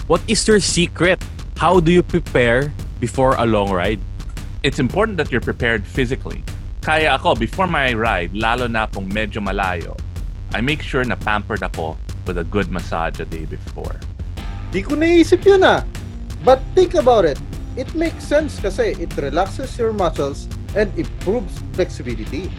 What 0.07 0.21
is 0.27 0.47
your 0.47 0.59
secret? 0.59 1.21
How 1.57 1.79
do 1.79 1.91
you 1.91 2.01
prepare 2.01 2.73
before 2.99 3.35
a 3.37 3.45
long 3.45 3.69
ride? 3.69 3.99
It's 4.63 4.79
important 4.79 5.17
that 5.17 5.31
you're 5.31 5.41
prepared 5.41 5.85
physically. 5.85 6.43
Kaya 6.81 7.13
ako, 7.13 7.37
before 7.37 7.69
my 7.69 7.93
ride, 7.93 8.33
lalo 8.33 8.65
na 8.65 8.89
kung 8.89 9.05
medyo 9.05 9.37
malayo, 9.37 9.93
I 10.53 10.61
make 10.65 10.81
sure 10.81 11.05
na 11.05 11.13
pampered 11.13 11.61
ako 11.61 11.97
with 12.25 12.41
a 12.41 12.43
good 12.43 12.73
massage 12.73 13.21
a 13.21 13.25
day 13.25 13.45
before. 13.45 14.01
Di 14.73 14.81
ko 14.81 14.97
naisip 14.97 15.45
yun 15.45 15.61
ah. 15.61 15.85
But 16.43 16.59
think 16.73 16.95
about 16.95 17.25
it. 17.25 17.39
It 17.77 17.93
makes 17.95 18.25
sense 18.25 18.59
kasi 18.59 18.97
it 18.99 19.15
relaxes 19.15 19.77
your 19.77 19.93
muscles 19.93 20.49
and 20.75 20.91
improves 20.97 21.61
flexibility. 21.77 22.49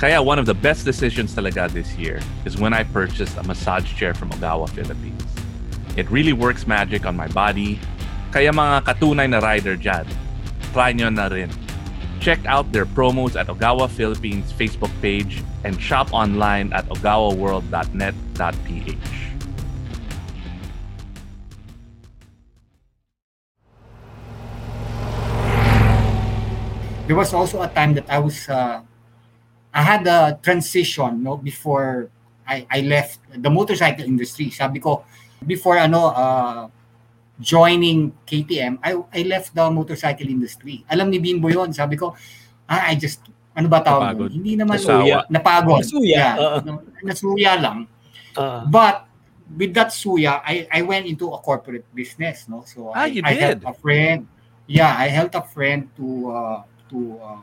Kaya 0.00 0.24
one 0.24 0.40
of 0.40 0.48
the 0.48 0.56
best 0.56 0.88
decisions 0.88 1.36
talaga 1.36 1.68
this 1.68 1.92
year 2.00 2.24
is 2.48 2.56
when 2.56 2.72
I 2.72 2.88
purchased 2.88 3.36
a 3.36 3.44
massage 3.44 3.84
chair 3.92 4.16
from 4.16 4.32
Ogawa, 4.32 4.64
Philippines. 4.72 5.20
It 6.00 6.08
really 6.08 6.32
works 6.32 6.64
magic 6.66 7.04
on 7.04 7.12
my 7.14 7.28
body. 7.28 7.76
Kaya 8.32 8.48
mga 8.48 8.88
katunay 8.88 9.28
na 9.28 9.44
rider 9.44 9.76
dyan, 9.76 10.08
try 10.72 10.96
nyo 10.96 11.12
na 11.12 11.28
rin. 11.28 11.52
Check 12.24 12.40
out 12.48 12.72
their 12.72 12.88
promos 12.88 13.36
at 13.36 13.52
Ogawa 13.52 13.92
Philippines 13.92 14.48
Facebook 14.56 14.88
page 15.04 15.44
and 15.68 15.76
shop 15.76 16.08
online 16.16 16.72
at 16.72 16.88
ogawaworld.net.ph. 16.88 19.19
there 27.10 27.18
was 27.18 27.34
also 27.34 27.58
a 27.58 27.66
time 27.66 27.90
that 27.98 28.06
I 28.06 28.22
was 28.22 28.46
uh, 28.46 28.86
I 29.74 29.82
had 29.82 30.06
a 30.06 30.38
transition 30.46 31.26
no 31.26 31.34
before 31.42 32.06
I 32.46 32.62
I 32.70 32.86
left 32.86 33.18
the 33.34 33.50
motorcycle 33.50 34.06
industry. 34.06 34.54
Sabi 34.54 34.78
ko 34.78 35.02
before 35.42 35.74
ano 35.74 36.14
uh, 36.14 36.62
joining 37.42 38.14
KTM, 38.22 38.78
I 38.78 38.94
I 39.10 39.26
left 39.26 39.58
the 39.58 39.66
motorcycle 39.66 40.30
industry. 40.30 40.86
Alam 40.86 41.10
ni 41.10 41.18
Bimbo 41.18 41.50
'yon. 41.50 41.74
Sabi 41.74 41.98
ko, 41.98 42.14
ah, 42.70 42.86
I 42.86 42.94
just 42.94 43.26
ano 43.58 43.66
ba 43.66 43.82
tawag 43.82 44.14
Napagod. 44.14 44.30
Hindi 44.30 44.54
naman 44.54 44.78
Nasuya. 44.78 45.26
napagod. 45.26 45.82
Nasuya, 45.82 46.14
Yeah, 46.14 46.62
no- 46.62 46.86
nasuya 47.02 47.52
lang. 47.58 47.78
Ah. 48.38 48.62
But 48.70 49.10
with 49.50 49.74
that 49.74 49.90
suya, 49.90 50.38
I, 50.46 50.70
I 50.70 50.86
went 50.86 51.10
into 51.10 51.26
a 51.34 51.38
corporate 51.42 51.82
business, 51.90 52.46
no? 52.46 52.62
So 52.62 52.94
Ah, 52.94 53.10
I, 53.10 53.18
you 53.18 53.22
I 53.26 53.34
did? 53.34 53.42
helped 53.42 53.66
a 53.66 53.74
friend. 53.74 54.30
Yeah, 54.70 54.94
I 54.94 55.10
helped 55.10 55.34
a 55.34 55.42
friend 55.42 55.90
to 55.98 56.06
uh, 56.30 56.58
to 56.90 57.18
uh, 57.22 57.40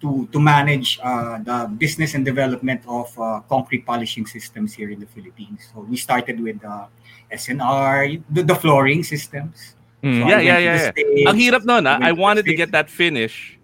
to 0.00 0.26
to 0.32 0.38
manage 0.40 0.98
uh, 1.02 1.38
the 1.44 1.68
business 1.76 2.14
and 2.14 2.24
development 2.24 2.80
of 2.88 3.12
uh, 3.20 3.40
concrete 3.48 3.84
polishing 3.84 4.24
systems 4.24 4.72
here 4.72 4.90
in 4.90 4.98
the 4.98 5.06
Philippines. 5.06 5.68
So 5.72 5.84
we 5.84 5.96
started 5.96 6.40
with 6.40 6.60
the 6.60 6.88
SNR, 7.30 8.22
the, 8.30 8.42
the 8.42 8.54
flooring 8.56 9.04
systems. 9.04 9.76
Mm, 10.02 10.24
So 10.24 10.28
yeah, 10.28 10.40
yeah, 10.40 10.58
yeah, 10.58 10.76
yeah. 10.80 10.90
States, 10.96 11.28
Ang 11.28 11.36
hirap 11.36 11.62
nun, 11.68 11.84
ah. 11.84 12.00
I 12.00 12.10
I 12.10 12.12
wanted 12.16 12.48
to 12.48 12.56
get 12.56 12.72
that 12.72 12.88
finish. 12.88 13.60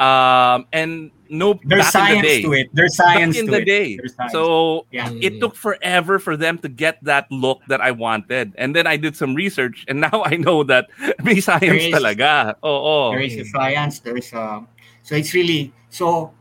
Um, 0.00 0.64
and 0.72 1.12
no, 1.30 1.58
There's 1.64 1.86
the 1.86 1.90
science 1.90 2.22
day. 2.26 2.42
to 2.42 2.52
it. 2.52 2.66
There's 2.72 2.96
science 2.96 3.36
back 3.36 3.40
in 3.40 3.46
to 3.46 3.52
the 3.52 3.62
it. 3.62 3.68
day. 3.68 3.88
So 4.30 4.86
Yeah. 4.90 5.10
it 5.12 5.40
took 5.40 5.54
forever 5.54 6.18
for 6.18 6.36
them 6.36 6.58
to 6.64 6.68
get 6.68 6.98
that 7.04 7.26
look 7.30 7.60
that 7.68 7.80
I 7.80 7.90
wanted. 7.90 8.52
And 8.56 8.74
then 8.74 8.86
I 8.86 8.96
did 8.96 9.16
some 9.16 9.34
research 9.34 9.84
and 9.88 10.00
now 10.06 10.22
I 10.24 10.36
know 10.36 10.62
that 10.68 10.86
may 11.22 11.40
science 11.40 11.64
There 11.64 11.76
is- 11.76 11.94
talaga. 11.94 12.56
Oo. 12.64 13.12
There 13.14 13.24
is 13.24 13.36
a 13.40 13.46
science. 13.48 14.00
There 14.00 14.16
is 14.16 14.32
a 14.32 14.62
so 15.06 15.14
it's 15.14 15.30
really 15.34 15.70
so 15.90 16.32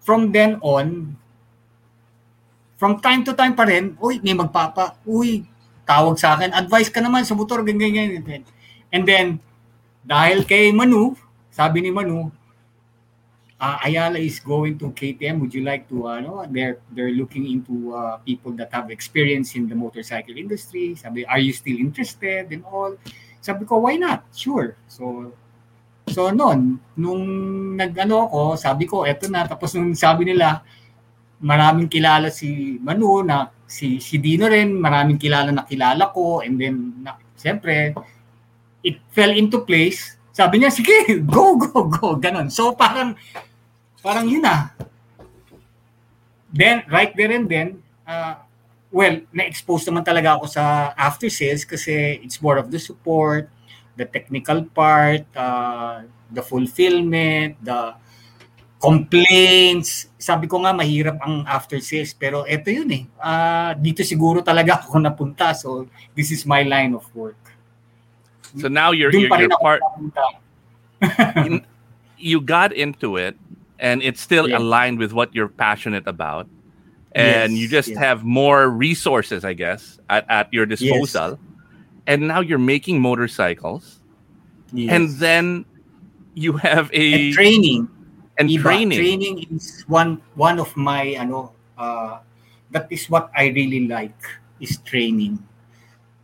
from 0.00 0.32
then 0.32 0.60
on. 0.60 1.16
From 2.74 2.98
time 3.00 3.22
to 3.24 3.32
time 3.32 3.54
pa 3.54 3.64
rin, 3.64 3.94
uy, 4.02 4.18
may 4.20 4.34
magpapa, 4.34 4.98
uy, 5.06 5.46
tawag 5.86 6.18
sa 6.18 6.34
akin, 6.36 6.50
advice 6.52 6.90
ka 6.90 6.98
naman 7.00 7.22
sa 7.24 7.32
motor, 7.32 7.62
ganyan, 7.62 7.94
ganyan. 7.94 8.42
And 8.90 9.06
then, 9.06 9.38
dahil 10.04 10.42
kay 10.44 10.74
Manu, 10.74 11.14
sabi 11.54 11.80
ni 11.80 11.94
Manu, 11.94 12.28
uh, 13.64 13.80
Ayala 13.80 14.20
is 14.20 14.36
going 14.44 14.76
to 14.78 14.92
KTM. 14.92 15.40
Would 15.40 15.56
you 15.56 15.64
like 15.64 15.88
to, 15.88 16.08
ano, 16.08 16.44
they're, 16.52 16.76
they're 16.92 17.16
looking 17.16 17.48
into 17.48 17.96
uh, 17.96 18.20
people 18.20 18.52
that 18.60 18.68
have 18.76 18.92
experience 18.92 19.56
in 19.56 19.68
the 19.68 19.74
motorcycle 19.74 20.36
industry. 20.36 20.94
Sabi, 20.94 21.24
are 21.24 21.40
you 21.40 21.56
still 21.56 21.80
interested 21.80 22.52
and 22.52 22.60
all? 22.68 22.92
Sabi 23.40 23.64
ko, 23.64 23.80
why 23.80 23.96
not? 23.96 24.28
Sure. 24.36 24.76
So, 24.88 25.32
so 26.12 26.28
noon, 26.28 26.76
nung 26.96 27.24
nag-ano 27.80 28.28
ako, 28.28 28.40
sabi 28.60 28.84
ko, 28.84 29.08
eto 29.08 29.32
na. 29.32 29.48
Tapos 29.48 29.72
nung 29.72 29.96
sabi 29.96 30.28
nila, 30.28 30.60
maraming 31.40 31.88
kilala 31.88 32.28
si 32.28 32.76
Manu 32.80 33.24
na 33.24 33.48
si 33.64 34.00
si 34.00 34.20
Dino 34.20 34.48
rin, 34.48 34.76
maraming 34.76 35.16
kilala 35.16 35.52
na 35.52 35.64
kilala 35.64 36.12
ko 36.12 36.44
and 36.44 36.60
then 36.60 37.04
na, 37.04 37.16
siyempre 37.36 37.96
it 38.84 39.00
fell 39.16 39.32
into 39.32 39.64
place. 39.64 40.20
Sabi 40.34 40.60
niya, 40.60 40.70
sige, 40.74 41.14
go, 41.34 41.56
go, 41.56 41.88
go. 41.88 42.20
Ganon. 42.20 42.50
So 42.52 42.76
parang, 42.76 43.16
parang 44.04 44.28
yun 44.28 44.44
na. 44.44 44.68
Then, 46.52 46.84
right 46.92 47.10
there 47.16 47.32
and 47.32 47.48
then, 47.48 47.80
uh, 48.04 48.36
well, 48.92 49.24
na-expose 49.32 49.88
naman 49.88 50.04
talaga 50.04 50.36
ako 50.36 50.46
sa 50.46 50.92
after 50.94 51.32
sales 51.32 51.64
kasi 51.64 52.20
it's 52.20 52.38
more 52.44 52.60
of 52.60 52.68
the 52.68 52.78
support, 52.78 53.48
the 53.96 54.04
technical 54.04 54.62
part, 54.68 55.24
uh, 55.32 56.04
the 56.28 56.44
fulfillment, 56.44 57.56
the 57.64 57.96
complaints. 58.76 60.12
Sabi 60.20 60.44
ko 60.44 60.60
nga, 60.60 60.76
mahirap 60.76 61.16
ang 61.24 61.48
after 61.48 61.80
sales. 61.80 62.12
Pero 62.12 62.44
eto 62.44 62.68
yun 62.68 62.90
eh. 62.92 63.02
Ah, 63.16 63.72
dito 63.72 64.04
siguro 64.04 64.44
talaga 64.44 64.78
ako 64.84 65.00
napunta. 65.00 65.56
So, 65.56 65.88
this 66.12 66.28
is 66.28 66.44
my 66.44 66.62
line 66.62 66.92
of 66.92 67.08
work. 67.16 67.40
So 68.54 68.68
now 68.68 68.92
you're 68.92 69.10
Doon 69.10 69.26
you're, 69.26 69.50
you're 69.50 69.58
part 69.58 69.82
you 72.18 72.40
got 72.40 72.72
into 72.72 73.16
it 73.18 73.34
and 73.84 74.00
it's 74.00 74.20
still 74.24 74.48
Yeah. 74.48 74.56
aligned 74.58 74.96
with 74.98 75.12
what 75.12 75.28
you're 75.36 75.52
passionate 75.52 76.08
about 76.08 76.48
and 77.12 77.52
Yes, 77.52 77.60
you 77.60 77.66
just 77.68 77.90
yes. 77.92 77.98
have 78.00 78.24
more 78.24 78.66
resources 78.72 79.44
i 79.44 79.52
guess 79.52 80.00
at, 80.08 80.24
at 80.32 80.48
your 80.56 80.64
disposal 80.66 81.36
and 82.08 82.24
now 82.26 82.40
you're 82.40 82.58
making 82.62 82.98
motorcycles 83.04 84.00
Yes. 84.72 84.90
and 84.90 85.04
then 85.20 85.44
you 86.34 86.56
have 86.58 86.90
a 86.96 87.30
And 87.30 87.34
training. 87.36 87.82
and 88.40 88.50
Iba, 88.50 88.62
training. 88.66 88.98
Training 88.98 89.36
is 89.54 89.86
one 89.86 90.18
one 90.34 90.58
of 90.58 90.74
my 90.74 91.14
ano 91.14 91.54
uh, 91.78 92.18
that 92.74 92.90
is 92.90 93.06
what 93.06 93.30
I 93.38 93.54
really 93.54 93.86
like 93.86 94.18
is 94.58 94.82
training. 94.82 95.38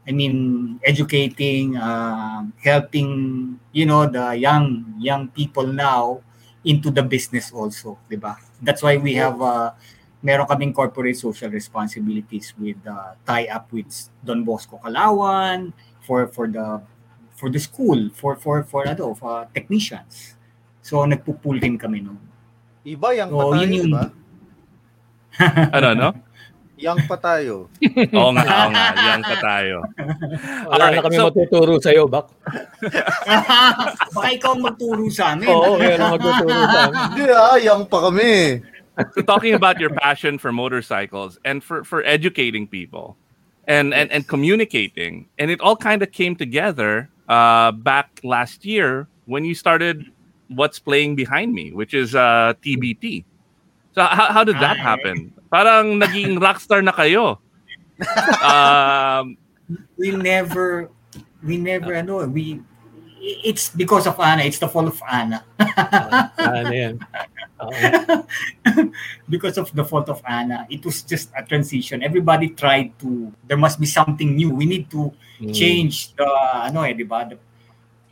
I 0.02 0.10
mean 0.10 0.80
educating, 0.82 1.78
um, 1.78 2.50
helping 2.58 3.54
you 3.70 3.86
know 3.86 4.10
the 4.10 4.34
young 4.34 4.90
young 4.98 5.30
people 5.30 5.70
now 5.70 6.18
into 6.62 6.92
the 6.92 7.00
business 7.00 7.48
also, 7.50 7.96
'di 8.08 8.20
ba? 8.20 8.36
That's 8.60 8.84
why 8.84 9.00
we 9.00 9.16
have 9.16 9.40
uh, 9.40 9.72
meron 10.20 10.44
kaming 10.44 10.76
corporate 10.76 11.16
social 11.16 11.48
responsibilities 11.48 12.52
with 12.60 12.76
uh, 12.84 13.16
tie 13.24 13.48
up 13.48 13.72
with 13.72 13.88
Don 14.20 14.44
Bosco 14.44 14.76
Kalawan 14.76 15.72
for 16.04 16.28
for 16.28 16.44
the 16.44 16.84
for 17.40 17.48
the 17.48 17.56
school 17.56 18.12
for 18.12 18.36
for 18.36 18.60
for 18.68 18.84
ano 18.84 19.16
for 19.16 19.48
technicians. 19.56 20.36
So 20.84 21.00
nagpo-pull 21.08 21.56
din 21.60 21.80
kami 21.80 22.04
noon. 22.04 22.20
Iba, 22.84 23.12
yang 23.12 23.28
So, 23.32 23.36
pa 23.36 23.44
tayo, 23.56 23.64
yun 23.64 23.72
yung- 23.72 23.88
di 23.88 23.96
ba? 23.96 24.04
ano 25.76 25.88
no 25.94 26.08
Yang 26.80 26.98
pa 27.04 27.16
tayo. 27.20 27.68
oo 28.16 28.30
nga 28.32 28.44
oo 28.48 28.68
nga 28.72 28.84
yan 28.96 29.20
pa 29.20 29.36
tayo 29.36 29.84
Wala 30.64 30.72
Alright, 30.88 30.96
na 30.96 31.04
kami 31.04 31.16
so- 31.20 31.28
matuturo 31.28 31.74
sa 31.76 31.90
iyo, 31.92 32.08
Bak. 32.08 32.26
Baka 34.16 34.28
ikaw 34.32 34.56
magturo 34.56 35.04
sa 35.12 35.36
amin. 35.36 35.52
Oo, 35.52 35.76
meron 35.76 36.16
magtuturo 36.16 36.48
sa 36.72 36.80
amin. 36.88 36.96
Hindi 37.12 37.24
ah, 37.36 37.56
yang 37.60 37.84
pa 37.84 37.98
kami. 38.08 38.64
so 39.16 39.20
talking 39.24 39.54
about 39.54 39.80
your 39.80 39.88
passion 39.96 40.36
for 40.36 40.52
motorcycles 40.52 41.38
and 41.48 41.64
for 41.64 41.84
for 41.84 42.04
educating 42.04 42.66
people 42.68 43.16
and 43.64 43.94
and, 43.96 44.12
and 44.12 44.28
communicating 44.28 45.24
and 45.40 45.48
it 45.48 45.60
all 45.60 45.76
kind 45.76 46.02
of 46.04 46.12
came 46.12 46.36
together 46.36 47.08
uh, 47.28 47.72
back 47.72 48.20
last 48.24 48.64
year 48.64 49.08
when 49.24 49.44
you 49.44 49.54
started 49.56 50.04
what's 50.52 50.76
playing 50.76 51.16
behind 51.16 51.54
me 51.54 51.72
which 51.72 51.94
is 51.96 52.12
uh, 52.12 52.52
TBT 52.60 53.24
so 53.96 54.04
how, 54.04 54.32
how 54.36 54.44
did 54.44 54.56
that 54.60 54.76
happen 54.76 55.32
parang 55.50 55.98
naging 55.98 56.38
rockstar 56.38 56.80
na 56.80 56.94
kayo. 56.94 57.36
Um, 58.40 59.36
we 60.00 60.14
never 60.14 60.88
we 61.44 61.60
never 61.60 61.92
ano 61.92 62.24
we 62.24 62.64
it's 63.44 63.68
because 63.68 64.08
of 64.08 64.16
Anna 64.16 64.48
it's 64.48 64.56
the 64.56 64.64
fault 64.64 64.88
of 64.88 64.96
Anna 65.04 65.44
Ano 66.40 66.72
yan? 66.72 66.96
Because 69.28 69.60
of 69.60 69.68
the 69.76 69.84
fault 69.84 70.08
of 70.08 70.24
Anna 70.24 70.64
it 70.72 70.80
was 70.80 71.04
just 71.04 71.28
a 71.36 71.44
transition. 71.44 72.00
Everybody 72.00 72.56
tried 72.56 72.96
to 73.04 73.28
there 73.44 73.60
must 73.60 73.76
be 73.76 73.84
something 73.84 74.32
new. 74.32 74.50
We 74.56 74.64
need 74.64 74.88
to 74.96 75.12
Mm. 75.40 75.56
change 75.56 76.12
the 76.20 76.28
ano 76.68 76.84
eh 76.84 76.92
di 76.92 77.00
ba? 77.00 77.24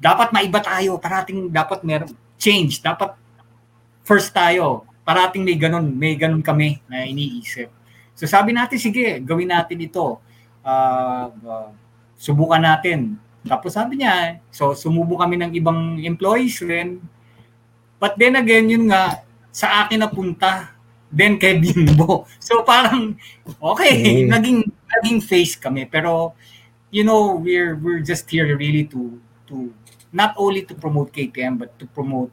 Dapat 0.01 0.33
maiba 0.33 0.65
tayo. 0.65 0.97
Parating 0.97 1.53
dapat 1.53 1.85
meron 1.85 2.09
change. 2.41 2.81
Dapat 2.81 3.13
first 4.01 4.33
tayo 4.33 4.88
parating 5.09 5.41
may 5.41 5.57
ganun 5.57 5.89
may 5.97 6.13
ganun 6.21 6.45
kami 6.45 6.85
na 6.85 7.09
iniisip. 7.09 7.73
So 8.13 8.29
sabi 8.29 8.53
natin 8.53 8.77
sige 8.77 9.25
gawin 9.25 9.49
natin 9.49 9.81
ito. 9.81 10.21
Ah, 10.61 11.33
ah, 11.49 11.73
subukan 12.21 12.61
natin. 12.61 13.17
Tapos 13.49 13.73
sabi 13.73 14.05
niya 14.05 14.37
so 14.53 14.77
sumubo 14.77 15.17
kami 15.17 15.41
ng 15.41 15.57
ibang 15.57 15.97
employees 16.05 16.61
rin. 16.61 17.01
But 17.97 18.21
then 18.21 18.37
again 18.37 18.69
yun 18.69 18.93
nga 18.93 19.25
sa 19.49 19.89
akin 19.89 20.05
napunta 20.05 20.77
then 21.09 21.41
kay 21.41 21.57
Bimbo 21.57 22.29
so 22.37 22.61
parang 22.69 23.17
okay 23.65 24.29
Mm. 24.29 24.29
naging 24.29 24.61
naging 24.69 25.21
face 25.25 25.57
kami. 25.57 25.89
Pero 25.89 26.37
you 26.93 27.01
know 27.01 27.41
we're 27.41 27.81
we're 27.81 28.05
just 28.05 28.29
here 28.29 28.45
really 28.61 28.85
to 28.93 29.17
to 29.49 29.73
not 30.13 30.37
only 30.37 30.69
to 30.69 30.77
promote 30.77 31.17
KTM 31.17 31.57
but 31.57 31.73
to 31.81 31.89
promote 31.97 32.29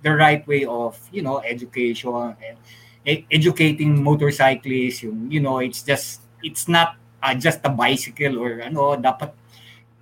the 0.00 0.12
right 0.12 0.42
way 0.46 0.64
of 0.64 0.96
you 1.10 1.20
know 1.20 1.40
education 1.44 2.34
and 2.40 2.56
e- 3.04 3.24
educating 3.28 4.00
motorcyclists 4.00 5.04
yung 5.04 5.28
you 5.28 5.40
know 5.40 5.60
it's 5.60 5.82
just 5.82 6.24
it's 6.40 6.68
not 6.68 6.96
uh, 7.20 7.36
just 7.36 7.60
a 7.64 7.72
bicycle 7.72 8.40
or 8.40 8.60
ano 8.60 8.96
dapat 8.96 9.32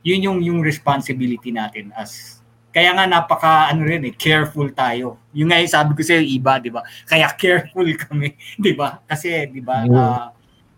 yun 0.02 0.22
yung 0.22 0.38
yung 0.40 0.60
responsibility 0.62 1.50
natin 1.50 1.90
as 1.98 2.38
kaya 2.70 2.94
nga 2.94 3.10
napaka 3.10 3.74
ano 3.74 3.82
rin 3.82 4.06
eh 4.06 4.14
careful 4.14 4.70
tayo 4.70 5.18
yung 5.34 5.50
nga 5.50 5.58
yung 5.58 5.72
sabi 5.72 5.98
ko 5.98 6.02
sa 6.06 6.14
iba 6.14 6.62
di 6.62 6.70
ba 6.70 6.84
kaya 7.04 7.26
careful 7.34 7.86
kami 7.96 8.38
di 8.64 8.72
ba 8.72 9.02
kasi 9.04 9.50
di 9.50 9.58
ba 9.58 9.82
Mm. 9.82 9.94
uh, 9.94 10.28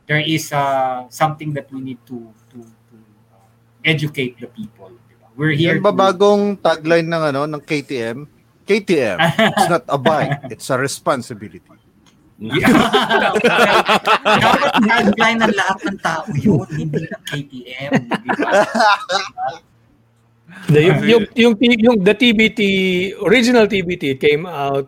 there 0.09 0.23
is 0.25 0.51
uh, 0.51 1.05
something 1.07 1.53
that 1.53 1.69
we 1.71 1.79
need 1.79 2.01
to 2.03 2.19
to, 2.49 2.59
to 2.89 2.97
uh, 3.31 3.47
educate 3.85 4.35
the 4.41 4.49
people 4.49 4.91
di 5.07 5.15
ba? 5.21 5.29
we're 5.37 5.53
here 5.53 5.77
Yan 5.77 5.85
ba 5.85 5.93
bagong 5.93 6.57
tagline 6.57 7.05
ng 7.07 7.23
ano 7.35 7.41
ng 7.47 7.63
KTM? 7.63 8.25
KTM, 8.71 9.19
it's 9.19 9.67
not 9.67 9.83
a 9.91 9.99
bike, 9.99 10.39
it's 10.55 10.71
a 10.71 10.79
responsibility. 10.79 11.59
Dapat 14.41 14.71
tagline 14.81 15.39
ng 15.43 15.53
lahat 15.59 15.79
ng 15.91 15.99
tao 15.99 16.25
yun, 16.39 16.65
hindi 16.71 17.03
ng 17.05 17.23
KTM. 17.27 17.93
The, 20.71 20.81
yung, 20.87 21.27
yung, 21.35 21.55
yung, 21.59 21.77
yung, 21.83 21.97
the 22.07 22.15
TBT, 22.15 22.61
original 23.27 23.67
TBT 23.67 24.23
came 24.23 24.47
out, 24.47 24.87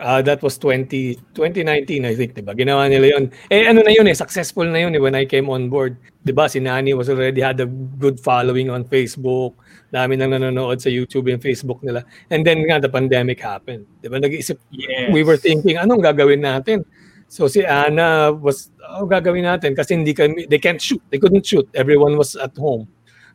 uh, 0.00 0.22
that 0.22 0.42
was 0.42 0.58
20, 0.58 1.14
2019, 1.34 2.04
I 2.04 2.14
think, 2.14 2.34
di 2.34 2.42
ba? 2.42 2.54
Ginawa 2.54 2.88
nila 2.90 3.18
yun. 3.18 3.30
Eh, 3.50 3.66
ano 3.66 3.82
na 3.82 3.90
yun 3.90 4.06
eh, 4.06 4.14
successful 4.14 4.64
na 4.66 4.78
yun 4.78 4.94
eh 4.94 5.02
when 5.02 5.14
I 5.14 5.24
came 5.24 5.48
on 5.50 5.68
board. 5.68 5.96
Di 6.24 6.32
ba, 6.32 6.48
si 6.48 6.60
Nani 6.60 6.94
was 6.94 7.08
already 7.08 7.40
had 7.40 7.60
a 7.60 7.66
good 7.66 8.18
following 8.18 8.70
on 8.70 8.84
Facebook. 8.84 9.54
Dami 9.92 10.18
nang 10.18 10.34
nanonood 10.34 10.80
sa 10.80 10.90
YouTube 10.90 11.30
and 11.30 11.38
Facebook 11.38 11.78
nila. 11.82 12.02
And 12.30 12.42
then 12.46 12.66
nga, 12.66 12.80
the 12.80 12.90
pandemic 12.90 13.38
happened. 13.40 13.86
Di 14.02 14.08
ba, 14.08 14.18
nag-iisip, 14.18 14.58
Yes. 14.74 15.12
we 15.12 15.22
were 15.22 15.36
thinking, 15.36 15.76
anong 15.78 16.02
gagawin 16.02 16.42
natin? 16.42 16.84
So 17.28 17.48
si 17.48 17.64
Anna 17.64 18.30
was, 18.32 18.70
oh, 18.94 19.06
gagawin 19.06 19.46
natin 19.46 19.74
kasi 19.74 19.94
hindi 19.94 20.14
kami, 20.14 20.46
they 20.46 20.58
can't 20.58 20.80
shoot. 20.80 21.02
They 21.10 21.18
couldn't 21.18 21.46
shoot. 21.46 21.66
Everyone 21.74 22.16
was 22.18 22.36
at 22.36 22.54
home. 22.56 22.86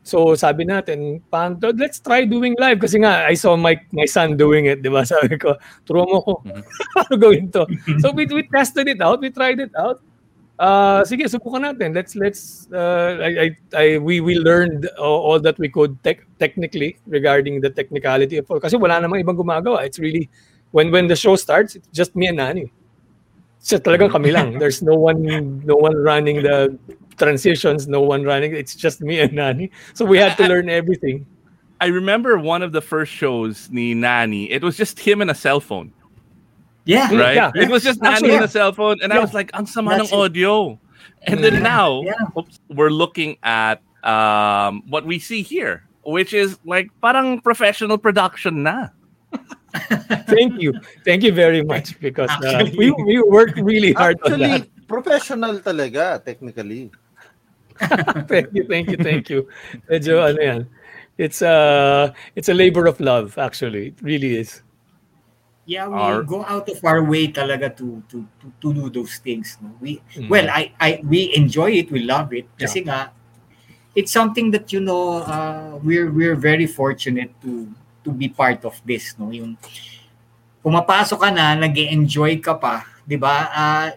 So 0.03 0.33
sabi 0.33 0.65
natin, 0.65 1.21
to? 1.29 1.69
let's 1.75 1.99
try 1.99 2.25
doing 2.25 2.55
live 2.57 2.79
kasi 2.79 3.03
nga 3.03 3.27
I 3.27 3.35
saw 3.35 3.53
my 3.59 3.77
my 3.91 4.07
son 4.07 4.39
doing 4.39 4.65
it, 4.65 4.81
'di 4.81 4.89
ba? 4.89 5.05
Sabi 5.11 5.37
ko, 5.37 5.59
turo 5.85 6.07
mo 6.07 6.17
ko. 6.23 6.33
Paano 6.95 7.13
gawin 7.23 7.51
to? 7.53 7.67
So 8.01 8.09
we, 8.15 8.25
we 8.25 8.47
tested 8.47 8.87
it 8.87 9.03
out, 9.03 9.21
we 9.21 9.29
tried 9.29 9.59
it 9.59 9.75
out. 9.75 10.01
Uh, 10.59 11.07
sige, 11.07 11.23
subukan 11.23 11.71
natin. 11.71 11.95
Let's 11.95 12.19
let's 12.19 12.67
uh, 12.75 13.15
I, 13.23 13.29
I, 13.31 13.47
I 13.71 13.85
we 13.95 14.19
we 14.19 14.35
learned 14.35 14.91
all, 14.99 15.23
all 15.23 15.39
that 15.39 15.55
we 15.55 15.71
could 15.71 15.95
tech 16.03 16.27
technically 16.35 16.99
regarding 17.07 17.63
the 17.63 17.71
technicality 17.71 18.43
of 18.43 18.49
kasi 18.59 18.75
wala 18.75 18.99
namang 18.99 19.23
ibang 19.23 19.39
gumagawa. 19.39 19.87
It's 19.87 20.03
really 20.03 20.27
when 20.75 20.91
when 20.91 21.07
the 21.07 21.15
show 21.15 21.39
starts, 21.39 21.79
it's 21.79 21.87
just 21.95 22.11
me 22.11 22.27
and 22.27 22.43
Nani. 22.43 22.67
So 23.63 23.79
talagang 23.79 24.11
kami 24.11 24.35
lang. 24.35 24.55
There's 24.61 24.83
no 24.83 24.99
one 24.99 25.23
no 25.63 25.79
one 25.79 25.95
running 25.95 26.43
the 26.43 26.75
transitions, 27.19 27.87
no 27.87 28.01
one 28.01 28.23
running. 28.23 28.55
It's 28.55 28.73
just 28.73 29.01
me 29.01 29.19
and 29.19 29.33
Nani. 29.33 29.69
So 29.93 30.05
we 30.05 30.17
had 30.17 30.35
to 30.37 30.47
learn 30.47 30.69
everything. 30.69 31.25
I 31.79 31.87
remember 31.87 32.37
one 32.39 32.63
of 32.63 32.71
the 32.71 32.81
first 32.81 33.11
shows 33.11 33.69
ni 33.71 33.93
Nani. 33.93 34.49
It 34.51 34.63
was 34.63 34.75
just 34.75 34.99
him 34.99 35.21
and 35.21 35.29
a 35.31 35.35
cell 35.35 35.59
phone, 35.59 35.93
Yeah. 36.85 37.07
right? 37.15 37.35
Yeah. 37.35 37.51
It 37.55 37.69
was 37.69 37.83
just 37.83 38.01
Nani 38.01 38.15
Actually, 38.15 38.35
and 38.35 38.45
a 38.45 38.51
cell 38.51 38.71
phone, 38.73 38.97
and 39.03 39.13
I 39.13 39.19
was 39.19 39.31
like, 39.35 39.51
"Ang 39.53 39.67
sama 39.67 39.93
ng 39.95 40.07
That's 40.07 40.11
it. 40.11 40.15
audio." 40.15 40.79
And 41.27 41.43
then 41.43 41.59
now, 41.63 42.03
Yeah. 42.03 42.15
oops, 42.35 42.59
we're 42.71 42.91
looking 42.91 43.37
at 43.43 43.79
um, 44.03 44.83
what 44.87 45.03
we 45.03 45.19
see 45.19 45.43
here, 45.43 45.83
which 46.07 46.31
is 46.33 46.55
like 46.63 46.87
parang 47.03 47.39
professional 47.43 47.99
production 47.99 48.63
na. 48.63 48.91
Thank 50.27 50.59
you. 50.59 50.73
Thank 51.05 51.23
you 51.23 51.31
very 51.31 51.61
much 51.63 51.99
because 51.99 52.29
uh, 52.43 52.59
Actually- 52.59 52.75
we 52.79 52.91
we 53.05 53.15
worked 53.23 53.59
really 53.61 53.93
hard 53.93 54.17
on 54.25 54.39
that. 54.39 54.67
Actually, 54.67 54.83
professional 54.87 55.59
talaga, 55.61 56.17
technically. 56.23 56.89
thank 58.31 58.47
you, 58.53 58.63
thank 58.67 58.89
you, 58.91 58.97
thank 58.97 59.29
you. 59.29 59.47
Medyo 59.89 60.19
ano 60.23 60.39
yan. 60.41 60.61
It's 61.19 61.41
a 61.43 62.13
it's 62.35 62.47
a 62.47 62.55
labor 62.55 62.87
of 62.87 62.99
love 62.99 63.37
actually. 63.37 63.91
It 63.91 63.97
really 64.01 64.39
is. 64.39 64.63
Yeah, 65.69 65.85
we 65.85 65.99
Our- 65.99 66.23
go 66.23 66.41
out 66.49 66.65
of 66.65 66.81
our 66.81 67.03
way 67.03 67.29
talaga 67.29 67.69
to 67.77 68.01
to 68.09 68.25
to, 68.41 68.45
to 68.61 68.67
do 68.73 68.89
those 68.89 69.21
things. 69.21 69.59
No? 69.61 69.69
We 69.83 70.01
Mm. 70.17 70.27
well, 70.31 70.47
I 70.49 70.73
I 70.79 71.03
we 71.05 71.35
enjoy 71.35 71.77
it, 71.83 71.91
we 71.91 72.01
love 72.07 72.33
it 72.33 72.47
kasi 72.57 72.81
nga 72.87 73.11
it's 73.93 74.09
something 74.15 74.49
that 74.55 74.71
you 74.73 74.79
know 74.81 75.21
uh, 75.27 75.77
we're 75.83 76.09
we're 76.09 76.39
very 76.39 76.65
fortunate 76.65 77.29
to 77.43 77.67
to 78.07 78.09
be 78.15 78.31
part 78.31 78.63
of 78.65 78.79
this, 78.87 79.13
no? 79.19 79.29
Yung 79.29 79.59
pumapasok 80.63 81.19
ka 81.19 81.29
na, 81.35 81.55
nag-enjoy 81.55 82.39
ka 82.41 82.55
pa, 82.55 82.87
'di 83.07 83.19
ba? 83.19 83.35
Uh, 83.51 83.87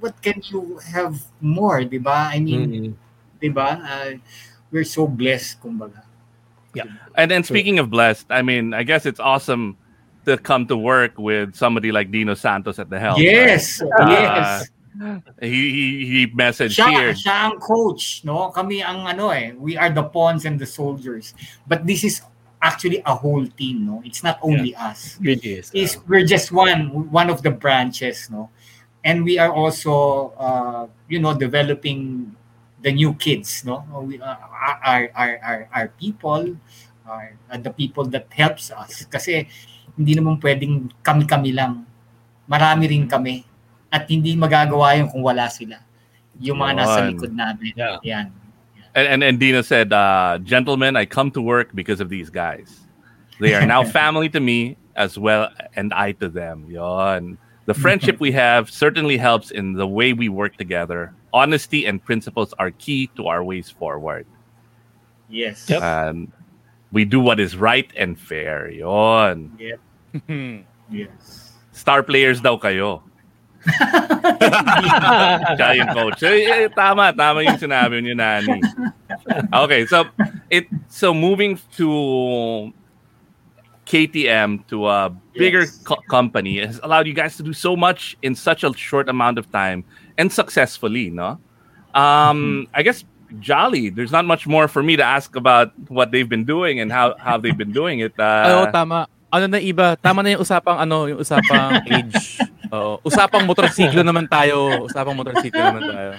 what 0.00 0.16
can 0.24 0.40
you 0.48 0.80
have 0.90 1.16
more, 1.40 1.84
'di 1.84 2.00
ba? 2.00 2.32
I 2.32 2.40
mean, 2.40 2.64
Mm. 2.66 2.92
'Di 3.40 3.48
ba? 3.52 3.80
Uh, 3.80 4.10
we're 4.70 4.84
so 4.84 5.06
blessed 5.06 5.60
kumbaga. 5.62 6.02
Yeah. 6.74 6.84
And 7.14 7.30
then 7.30 7.42
speaking 7.42 7.78
of 7.78 7.88
blessed, 7.88 8.26
I 8.28 8.42
mean, 8.42 8.74
I 8.74 8.82
guess 8.82 9.06
it's 9.06 9.20
awesome 9.20 9.78
to 10.26 10.36
come 10.36 10.66
to 10.66 10.76
work 10.76 11.16
with 11.16 11.54
somebody 11.54 11.90
like 11.90 12.10
Dino 12.10 12.34
Santos 12.34 12.78
at 12.78 12.90
the 12.90 13.00
helm. 13.00 13.16
yes, 13.20 13.80
right? 13.80 14.10
yes. 14.10 14.68
Uh, 15.00 15.20
he, 15.40 15.48
he 15.48 15.86
he 16.06 16.26
messaged 16.32 16.76
siya, 16.76 16.88
here. 16.88 17.12
siya 17.12 17.52
ang 17.52 17.60
coach, 17.60 18.24
no? 18.24 18.48
Kami 18.48 18.80
ang 18.82 19.04
ano 19.04 19.28
eh, 19.28 19.52
we 19.56 19.76
are 19.76 19.92
the 19.92 20.02
pawns 20.02 20.44
and 20.44 20.58
the 20.58 20.64
soldiers. 20.64 21.32
But 21.68 21.86
this 21.86 22.04
is 22.04 22.20
actually 22.60 23.02
a 23.04 23.14
whole 23.14 23.44
team, 23.44 23.86
no? 23.86 24.02
It's 24.04 24.24
not 24.24 24.40
only 24.40 24.74
us. 24.74 25.16
Really 25.20 25.60
is. 25.60 25.70
Is 25.72 26.00
we're 26.08 26.24
just 26.24 26.52
one 26.52 27.12
one 27.12 27.28
of 27.28 27.44
the 27.44 27.52
branches, 27.52 28.28
no? 28.32 28.48
And 29.04 29.22
we 29.22 29.38
are 29.38 29.52
also 29.52 30.32
uh, 30.40 30.88
you 31.08 31.20
know, 31.20 31.36
developing 31.36 32.34
the 32.82 32.92
new 32.92 33.14
kids, 33.14 33.64
no? 33.64 33.84
We, 34.04 34.20
uh, 34.20 34.36
our, 34.84 35.10
our, 35.14 35.32
our, 35.42 35.60
our 35.72 35.88
people, 36.00 36.56
are, 37.06 37.32
are 37.50 37.58
the 37.58 37.70
people 37.70 38.04
that 38.10 38.26
helps 38.30 38.70
us. 38.70 39.06
Kasi 39.06 39.46
hindi 39.96 40.12
naman 40.14 40.42
pwedeng 40.42 40.90
kami-kami 41.02 41.54
lang. 41.54 41.86
Marami 42.50 42.90
rin 42.90 43.08
kami. 43.08 43.46
At 43.90 44.10
hindi 44.10 44.36
magagawa 44.36 44.98
yun 44.98 45.08
kung 45.08 45.22
wala 45.22 45.48
sila. 45.48 45.80
Yung 46.40 46.60
mga 46.60 46.84
nasa 46.84 46.98
Yun. 47.00 47.08
likod 47.16 47.32
namin. 47.32 47.72
Yeah. 47.72 47.96
Yan. 48.04 48.26
And, 48.92 49.06
and, 49.08 49.20
and 49.24 49.36
Dino 49.40 49.62
said, 49.62 49.92
uh, 49.92 50.38
Gentlemen, 50.42 50.96
I 50.96 51.06
come 51.06 51.30
to 51.32 51.40
work 51.40 51.72
because 51.74 52.00
of 52.00 52.08
these 52.08 52.28
guys. 52.28 52.84
They 53.40 53.54
are 53.54 53.64
now 53.64 53.84
family 53.98 54.28
to 54.30 54.40
me 54.40 54.76
as 54.96 55.18
well, 55.18 55.48
and 55.76 55.92
I 55.92 56.12
to 56.20 56.28
them. 56.28 56.66
Yon. 56.68 57.38
The 57.66 57.74
friendship 57.74 58.20
we 58.20 58.32
have 58.32 58.70
certainly 58.70 59.16
helps 59.16 59.50
in 59.50 59.74
the 59.74 59.86
way 59.86 60.12
we 60.12 60.28
work 60.28 60.56
together. 60.56 61.12
Honesty 61.36 61.84
and 61.84 62.00
principles 62.00 62.56
are 62.56 62.72
key 62.72 63.12
to 63.20 63.28
our 63.28 63.44
ways 63.44 63.68
forward. 63.68 64.24
Yes. 65.28 65.68
Yep. 65.68 65.82
And 65.84 66.32
we 66.92 67.04
do 67.04 67.20
what 67.20 67.36
is 67.36 67.60
right 67.60 67.92
and 67.92 68.16
fair. 68.16 68.72
Yon. 68.72 69.52
Yep. 69.60 69.80
yes. 70.88 71.52
Star 71.76 72.00
players 72.00 72.40
daw 72.40 72.56
kayo. 72.56 73.04
Siya 75.58 75.68
yung 75.76 75.90
coach. 75.92 76.22
Eh, 76.22 76.46
eh, 76.46 76.68
tama, 76.72 77.12
tama 77.12 77.42
yung 77.44 77.58
sinabi 77.58 78.00
niyo, 78.00 78.14
Nani. 78.16 78.62
Okay, 79.52 79.84
so 79.90 80.06
it 80.48 80.70
so 80.88 81.12
moving 81.12 81.58
to 81.76 82.70
KTM 83.86 84.62
to 84.70 84.86
a 84.86 85.10
bigger 85.34 85.66
Yes. 85.66 85.82
co- 85.82 86.02
company 86.08 86.58
has 86.62 86.78
allowed 86.82 87.06
you 87.06 87.14
guys 87.14 87.36
to 87.38 87.42
do 87.42 87.52
so 87.52 87.76
much 87.76 88.16
in 88.22 88.34
such 88.34 88.62
a 88.64 88.70
short 88.74 89.10
amount 89.10 89.38
of 89.38 89.50
time 89.50 89.84
and 90.18 90.32
successfully, 90.32 91.10
no? 91.12 91.38
Um, 91.96 92.68
I 92.74 92.82
guess 92.84 93.04
Jolly, 93.40 93.90
there's 93.90 94.12
not 94.12 94.24
much 94.24 94.46
more 94.46 94.68
for 94.68 94.82
me 94.82 94.96
to 94.96 95.04
ask 95.04 95.34
about 95.34 95.72
what 95.88 96.12
they've 96.12 96.28
been 96.28 96.44
doing 96.44 96.78
and 96.80 96.92
how 96.92 97.16
how 97.18 97.36
they've 97.40 97.56
been 97.56 97.72
doing 97.72 98.00
it. 98.00 98.14
Uh, 98.18 98.68
tama. 98.70 99.08
Ano 99.32 99.50
na 99.50 99.58
iba? 99.58 99.98
Tama 99.98 100.22
na 100.22 100.38
yung 100.38 100.42
usapang 100.46 100.78
ano, 100.78 101.10
yung 101.10 101.20
usapang 101.20 101.82
age. 101.90 102.38
Oo. 102.70 103.02
Usapang 103.02 103.42
motorsiklo 103.44 104.00
naman 104.06 104.30
tayo. 104.30 104.86
Usapang 104.86 105.18
motorsiklo 105.18 105.58
naman 105.58 105.82
tayo. 105.90 106.10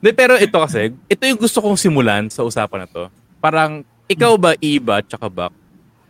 De, 0.00 0.12
pero 0.12 0.36
ito 0.36 0.56
kasi, 0.60 0.92
ito 1.08 1.22
yung 1.24 1.40
gusto 1.40 1.58
kong 1.60 1.76
simulan 1.76 2.28
sa 2.28 2.44
usapan 2.44 2.84
na 2.84 2.88
to. 2.88 3.04
Parang, 3.40 3.80
ikaw 4.08 4.36
ba, 4.36 4.52
Iba, 4.60 5.00
tsaka 5.00 5.28
Bak, 5.28 5.52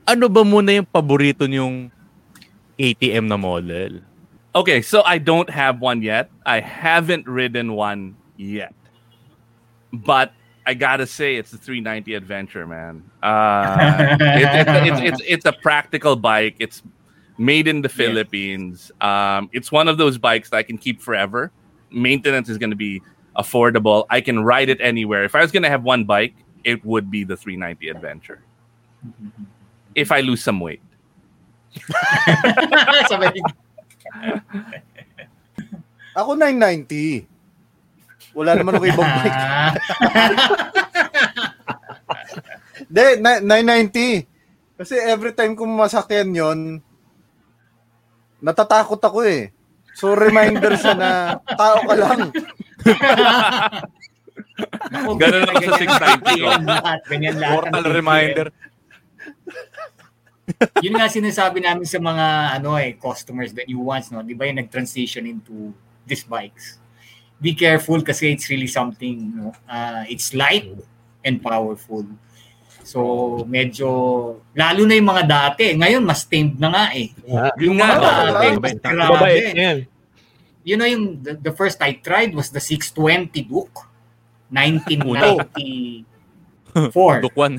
ano 0.06 0.26
ba 0.26 0.42
muna 0.42 0.74
yung 0.74 0.86
paborito 0.86 1.46
niyong 1.46 1.90
ATM 2.78 3.26
na 3.30 3.38
model? 3.38 4.02
Okay, 4.56 4.80
so 4.80 5.02
I 5.02 5.18
don't 5.18 5.50
have 5.50 5.82
one 5.82 6.00
yet. 6.00 6.30
I 6.46 6.60
haven't 6.60 7.28
ridden 7.28 7.74
one 7.74 8.16
yet. 8.38 8.74
But 9.92 10.32
I 10.64 10.72
gotta 10.72 11.06
say, 11.06 11.36
it's 11.36 11.50
the 11.50 11.58
390 11.58 12.14
Adventure, 12.14 12.66
man. 12.66 13.04
Uh, 13.22 14.16
it, 14.18 14.66
it, 14.66 14.86
it's, 14.86 15.00
it's, 15.00 15.22
it's 15.28 15.44
a 15.44 15.52
practical 15.52 16.16
bike. 16.16 16.56
It's 16.58 16.82
made 17.36 17.68
in 17.68 17.82
the 17.82 17.90
Philippines. 17.90 18.90
Um, 19.02 19.50
it's 19.52 19.70
one 19.70 19.88
of 19.88 19.98
those 19.98 20.16
bikes 20.16 20.48
that 20.48 20.56
I 20.56 20.62
can 20.62 20.78
keep 20.78 21.02
forever. 21.02 21.52
Maintenance 21.90 22.48
is 22.48 22.56
going 22.56 22.70
to 22.70 22.76
be 22.76 23.02
affordable. 23.36 24.06
I 24.08 24.22
can 24.22 24.42
ride 24.42 24.70
it 24.70 24.80
anywhere. 24.80 25.24
If 25.24 25.34
I 25.34 25.42
was 25.42 25.52
going 25.52 25.64
to 25.64 25.68
have 25.68 25.82
one 25.82 26.04
bike, 26.04 26.34
it 26.64 26.82
would 26.82 27.10
be 27.10 27.24
the 27.24 27.36
390 27.36 27.90
Adventure. 27.90 28.42
If 29.94 30.10
I 30.10 30.20
lose 30.20 30.42
some 30.42 30.60
weight. 30.60 30.80
Ako 36.20 36.34
990. 36.34 37.26
Wala 38.32 38.52
naman 38.56 38.76
ako 38.76 38.84
ibang 38.84 39.10
bike. 39.20 39.40
Hindi, 42.86 43.04
na- 43.20 43.40
990. 43.40 44.26
Kasi 44.76 44.94
every 45.00 45.32
time 45.32 45.56
ko 45.56 45.64
masakyan 45.64 46.36
yon 46.36 46.60
natatakot 48.38 49.00
ako 49.00 49.24
eh. 49.24 49.48
So 49.96 50.12
reminder 50.12 50.76
siya 50.76 50.92
na 50.92 51.10
tao 51.56 51.80
ka 51.88 51.94
lang. 51.96 52.20
Ganun 55.16 55.48
ako 55.48 55.60
sa 55.64 55.72
690 55.80 56.44
ko. 56.44 56.48
Mortal 57.48 57.84
reminder. 57.88 58.52
Yun 60.80 60.96
nga 60.96 61.08
sinasabi 61.08 61.60
namin 61.60 61.84
sa 61.84 62.00
mga 62.00 62.26
ano 62.60 62.80
eh 62.80 62.96
customers, 62.96 63.52
the 63.52 63.64
new 63.68 63.84
ones, 63.84 64.08
no? 64.08 64.24
'Di 64.24 64.32
ba 64.32 64.48
yung 64.48 64.58
nag-transition 64.64 65.28
into 65.28 65.72
these 66.08 66.24
bikes? 66.24 66.80
Be 67.36 67.52
careful 67.52 68.00
kasi 68.00 68.32
it's 68.32 68.48
really 68.48 68.68
something, 68.68 69.36
no? 69.36 69.52
Uh, 69.68 70.08
it's 70.08 70.32
light 70.32 70.72
and 71.20 71.44
powerful. 71.44 72.08
So, 72.86 73.42
medyo 73.50 73.88
lalo 74.54 74.80
na 74.86 74.94
yung 74.94 75.10
mga 75.10 75.24
dati. 75.26 75.74
Ngayon 75.74 76.06
mas 76.06 76.22
tamed 76.24 76.56
na 76.56 76.70
nga 76.70 76.84
eh. 76.94 77.10
Yeah. 77.26 77.50
Yun 77.58 77.74
Yung 77.74 77.76
mga 77.82 77.94
dati, 77.98 78.46
Mabait. 78.62 78.78
grabe. 78.80 79.30
You 80.66 80.74
know 80.78 80.86
yung 80.86 81.22
the, 81.22 81.34
the 81.38 81.52
first 81.54 81.78
I 81.82 81.98
tried 81.98 82.34
was 82.34 82.50
the 82.50 82.62
620 82.62 83.42
Duke. 83.46 83.86
1994. 84.50 86.06
Dukwan. 87.26 87.58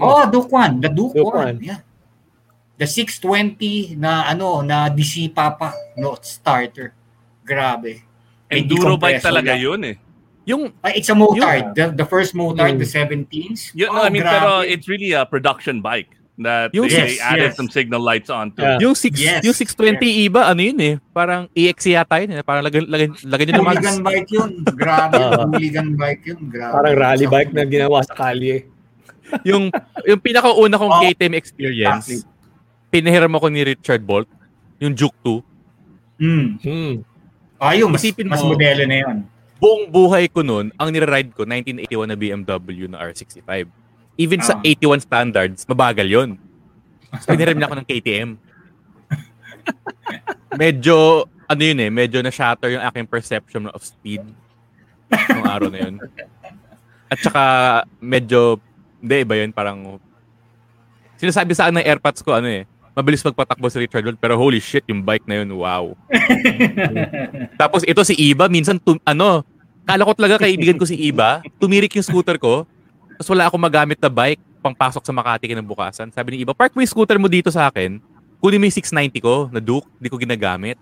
Oh, 0.00 0.24
Duke 0.30 0.48
One. 0.48 0.80
The 0.80 0.88
Duke, 0.88 1.12
Duke 1.14 1.34
One. 1.34 1.56
One. 1.56 1.58
Yeah. 1.60 1.80
The 2.74 2.86
620 2.88 3.94
na 3.96 4.26
ano, 4.26 4.64
na 4.64 4.88
disipa 4.88 5.52
pa. 5.54 5.70
No 5.94 6.16
starter. 6.18 6.90
Grabe. 7.44 8.02
Enduro 8.48 8.96
bike 8.96 9.20
talaga 9.20 9.52
lang. 9.54 9.60
yun 9.60 9.80
eh. 9.84 9.96
yung, 10.44 10.68
Ah, 10.84 10.92
it's 10.92 11.08
a 11.08 11.16
motard. 11.16 11.72
The, 11.72 11.88
the 11.92 12.04
first 12.04 12.36
motard, 12.36 12.76
Mm. 12.76 12.80
the 12.80 12.88
17s. 12.88 13.72
Yeah, 13.72 13.88
no, 13.88 14.00
Oh, 14.00 14.04
I 14.04 14.10
mean, 14.12 14.20
grabe. 14.20 14.32
pero 14.36 14.50
it's 14.60 14.84
really 14.88 15.16
a 15.16 15.24
production 15.24 15.80
bike 15.80 16.12
that 16.36 16.68
Yung- 16.76 16.84
they, 16.90 17.16
Yes, 17.16 17.22
added 17.24 17.48
yes. 17.48 17.56
some 17.56 17.72
signal 17.72 18.04
lights 18.04 18.28
onto. 18.28 18.60
Yeah. 18.60 18.76
yung, 18.76 18.92
six, 18.92 19.16
Yes. 19.16 19.40
yung 19.40 19.56
620 19.56 20.28
iba, 20.28 20.44
ano 20.44 20.60
yun 20.60 20.76
eh? 20.82 20.94
Parang 21.16 21.48
EXE 21.56 21.96
yata 21.96 22.20
yun 22.20 22.36
eh. 22.36 22.42
Parang 22.44 22.60
lagyan, 22.60 22.84
lagyan, 22.90 23.16
lagyan 23.24 23.46
nyo 23.48 23.54
naman. 23.64 23.72
Hooligan 23.80 23.98
bike 24.04 24.28
yun. 24.28 24.50
Grabe. 24.76 25.16
Hooligan 25.48 25.88
bike 25.96 26.22
yun. 26.26 26.40
Grabe. 26.52 26.74
Parang 26.76 26.94
rally 26.98 27.26
bike 27.26 27.52
na 27.54 27.62
ginawa 27.64 28.02
sa 28.04 28.12
kalye. 28.12 28.68
Yung, 29.42 29.72
yung 30.04 30.20
pinakauna 30.20 30.74
kong 30.74 30.90
Oh, 30.90 31.00
KTM 31.00 31.34
experience, 31.34 32.06
exactly. 32.08 32.32
pinahiram 32.88 33.32
ako 33.32 33.46
ni 33.48 33.60
Richard 33.64 34.00
Bolt, 34.00 34.28
yung 34.78 34.92
Juke 34.92 35.16
2. 35.20 35.40
Mm. 36.16 36.46
Hmm. 36.58 36.94
Ayun, 37.56 37.88
mas, 37.88 38.00
Isipin 38.00 38.26
mas 38.26 38.38
mo- 38.38 38.52
modelo 38.52 38.84
na 38.84 38.96
yun. 38.98 39.16
Buong 39.56 39.86
buhay 39.86 40.28
ko 40.28 40.42
nun, 40.42 40.68
ang 40.74 40.88
nire-ride 40.88 41.30
ko, 41.30 41.42
1981 41.42 41.88
na 42.04 42.14
BMW 42.14 42.84
na 42.86 43.00
R65. 43.00 43.64
Even 44.14 44.38
sa 44.38 44.54
Ah. 44.54 44.62
81 44.62 45.00
standards, 45.00 45.64
mabagal 45.64 46.04
yon. 46.04 46.30
So, 47.18 47.30
pinahiram 47.32 47.56
na 47.56 47.66
ako 47.66 47.76
ng 47.76 47.88
KTM. 47.88 48.30
medyo, 50.54 50.96
ano 51.44 51.60
yun 51.60 51.78
eh, 51.80 51.90
medyo 51.90 52.20
na-shatter 52.20 52.70
yung 52.70 52.84
aking 52.84 53.06
perception 53.06 53.66
of 53.66 53.80
speed 53.80 54.22
nung 55.28 55.46
araw 55.46 55.68
na 55.68 55.80
yun. 55.80 55.94
At 57.06 57.18
saka, 57.20 57.42
medyo, 57.98 58.58
hindi, 59.04 59.20
iba 59.20 59.34
yun, 59.36 59.52
parang, 59.52 60.00
sinasabi 61.20 61.52
sa 61.52 61.68
akin 61.68 61.76
ng 61.76 61.86
airpods 61.92 62.24
ko, 62.24 62.32
ano 62.32 62.48
eh, 62.48 62.64
mabilis 62.96 63.20
magpatakbo 63.20 63.68
si 63.68 63.84
Richard 63.84 64.08
Wood, 64.08 64.16
pero 64.16 64.40
holy 64.40 64.56
shit, 64.64 64.80
yung 64.88 65.04
bike 65.04 65.28
na 65.28 65.44
yun, 65.44 65.52
wow. 65.60 65.92
Tapos 67.60 67.84
ito 67.84 68.00
si 68.00 68.16
Iba, 68.16 68.48
minsan, 68.48 68.80
tum- 68.80 69.02
ano, 69.04 69.44
kala 69.84 70.08
ko 70.08 70.12
talaga 70.16 70.40
kaibigan 70.40 70.80
ko 70.80 70.88
si 70.88 70.96
Iba, 70.96 71.44
tumirik 71.60 71.92
yung 72.00 72.06
scooter 72.08 72.40
ko, 72.40 72.64
tapos 73.20 73.28
wala 73.28 73.52
akong 73.52 73.60
magamit 73.60 74.00
na 74.00 74.08
bike, 74.08 74.40
pangpasok 74.64 75.04
sa 75.04 75.12
Makati 75.12 75.44
kinabukasan. 75.52 76.08
Sabi 76.08 76.34
ni 76.34 76.48
Iba, 76.48 76.56
park 76.56 76.72
mo 76.72 76.80
yung 76.80 76.88
scooter 76.88 77.20
mo 77.20 77.28
dito 77.28 77.52
sa 77.52 77.68
akin, 77.68 78.00
kunin 78.40 78.56
mo 78.56 78.64
yung 78.64 78.78
690 78.80 79.20
ko, 79.20 79.52
na 79.52 79.60
Duke, 79.60 79.84
di 80.00 80.08
ko 80.08 80.16
ginagamit. 80.16 80.80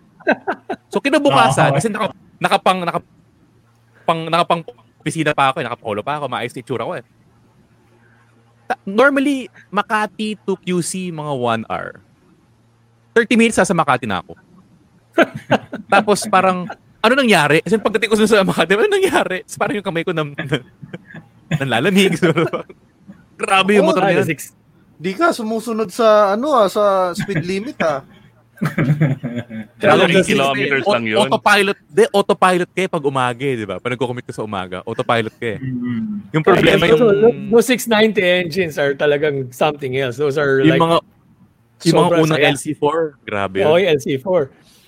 So 0.94 1.02
kinabukasan, 1.02 1.74
kasi 1.74 1.90
naka, 1.90 2.14
nakapang, 2.38 2.86
nakapang, 2.86 4.20
nakapang 4.30 4.60
opisina 5.02 5.34
pa 5.34 5.50
ako, 5.50 5.58
eh, 5.58 5.66
nakapolo 5.66 6.00
pa 6.06 6.22
ako, 6.22 6.30
maayos 6.30 6.54
na 6.54 6.62
itsura 6.62 6.86
ko 6.86 6.94
eh. 6.94 7.02
Normally, 8.84 9.48
Makati 9.68 10.36
to 10.44 10.56
QC, 10.60 11.12
mga 11.12 11.32
1 11.66 11.70
hour. 11.70 12.00
30 13.14 13.40
minutes 13.40 13.60
sa 13.60 13.76
Makati 13.76 14.08
na 14.08 14.24
ako. 14.24 14.32
Tapos 15.92 16.24
parang, 16.28 16.64
ano 17.02 17.12
nangyari? 17.12 17.60
Kasi 17.60 17.76
pagdating 17.76 18.08
ko 18.08 18.16
sa 18.24 18.46
Makati, 18.46 18.72
ano 18.78 18.88
nangyari? 18.88 19.44
Tapos 19.44 19.58
parang 19.58 19.74
yung 19.76 19.86
kamay 19.86 20.02
ko 20.06 20.12
nam, 20.14 20.32
nanlalamig. 21.60 22.16
So, 22.16 22.32
grabe 23.40 23.76
yung 23.76 23.88
motor 23.88 24.06
niya. 24.06 24.24
six. 24.24 24.54
Di 25.02 25.18
ka 25.18 25.34
sumusunod 25.34 25.90
sa 25.90 26.38
ano 26.38 26.54
ah, 26.54 26.70
sa 26.70 27.10
speed 27.10 27.42
limit 27.42 27.74
ah. 27.82 28.06
Talaga, 29.82 30.22
3 30.22 30.30
kilometers 30.30 30.86
lang 30.86 31.04
yun. 31.06 31.18
Autopilot, 31.26 31.78
de, 31.90 32.04
autopilot 32.14 32.70
ka 32.70 32.80
eh 32.86 32.90
pag 32.90 33.04
umaga 33.04 33.42
di 33.42 33.66
ba? 33.66 33.76
Pag 33.82 33.90
nagko-commit 33.98 34.24
ka 34.26 34.34
sa 34.34 34.42
umaga, 34.46 34.80
autopilot 34.86 35.34
ka 35.34 35.46
eh. 35.56 35.58
Mm. 35.58 36.30
Yung 36.30 36.44
problema 36.46 36.82
yung, 36.86 37.02
those 37.50 37.66
690 37.66 38.22
engines 38.22 38.74
are 38.78 38.94
talagang 38.94 39.50
something 39.50 39.98
else. 39.98 40.14
Those 40.16 40.38
are 40.38 40.62
yung 40.62 40.78
like 40.78 40.82
mga, 40.82 40.98
yung 41.90 41.96
mga 41.98 42.10
unang 42.22 42.38
saya. 42.38 42.52
LC4, 42.54 42.98
grabe 43.26 43.54
yun. 43.58 43.66
Oh, 43.66 43.76
yung 43.78 43.90
LC4. 43.98 44.42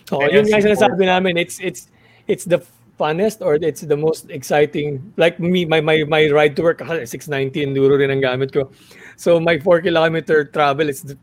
So, 0.05 0.21
Yeah, 0.21 0.41
yun 0.41 0.45
nga 0.53 0.59
LC4. 0.61 0.67
sinasabi 0.71 1.03
namin, 1.09 1.33
it's 1.41 1.57
it's 1.59 1.89
it's 2.29 2.45
the 2.45 2.61
funnest 2.95 3.43
or 3.43 3.59
it's 3.59 3.83
the 3.83 3.97
most 3.97 4.31
exciting. 4.31 5.03
Like 5.19 5.41
me, 5.43 5.67
my 5.67 5.81
my 5.81 6.05
my 6.07 6.31
ride 6.31 6.55
to 6.57 6.63
work, 6.63 6.85
ah, 6.85 7.03
690 7.03 7.67
enduro 7.67 7.99
rin 7.99 8.13
ang 8.15 8.23
gamit 8.23 8.55
ko. 8.55 8.71
So 9.17 9.39
my 9.39 9.59
4 9.59 9.81
kilometer 9.83 10.45
travel 10.45 10.89
is 10.89 11.03
the, 11.03 11.17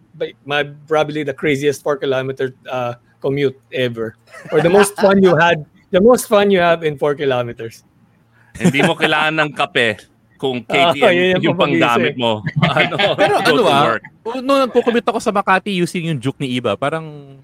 my 0.46 0.64
probably 0.88 1.24
the 1.24 1.34
craziest 1.34 1.84
4 1.84 1.98
kilometer 1.98 2.56
uh, 2.70 2.96
commute 3.22 3.60
ever. 3.74 4.16
Or 4.52 4.62
the 4.62 4.70
most 4.70 4.96
fun 4.98 5.22
you 5.24 5.36
had, 5.36 5.66
the 5.92 6.02
most 6.02 6.28
fun 6.28 6.52
you 6.52 6.60
have 6.60 6.84
in 6.84 6.98
4 6.98 7.16
kilometers. 7.16 7.84
Hindi 8.58 8.84
mo 8.84 8.96
kailangan 8.96 9.34
ng 9.40 9.50
kape 9.56 10.04
kung 10.42 10.66
Ah, 10.72 10.92
KTM 10.92 11.14
yun 11.14 11.28
yung 11.38 11.44
yung 11.54 11.58
panggamit 11.58 12.16
mo. 12.18 12.42
ano, 12.66 12.96
Pero 13.16 13.34
ano 13.40 13.62
ah, 13.70 13.96
nung 14.42 14.60
nagko-commute 14.66 15.08
ako 15.08 15.20
sa 15.22 15.32
Makati 15.32 15.72
using 15.72 16.10
yung 16.10 16.20
Juke 16.20 16.42
ni 16.42 16.58
Iba, 16.58 16.74
parang 16.74 17.38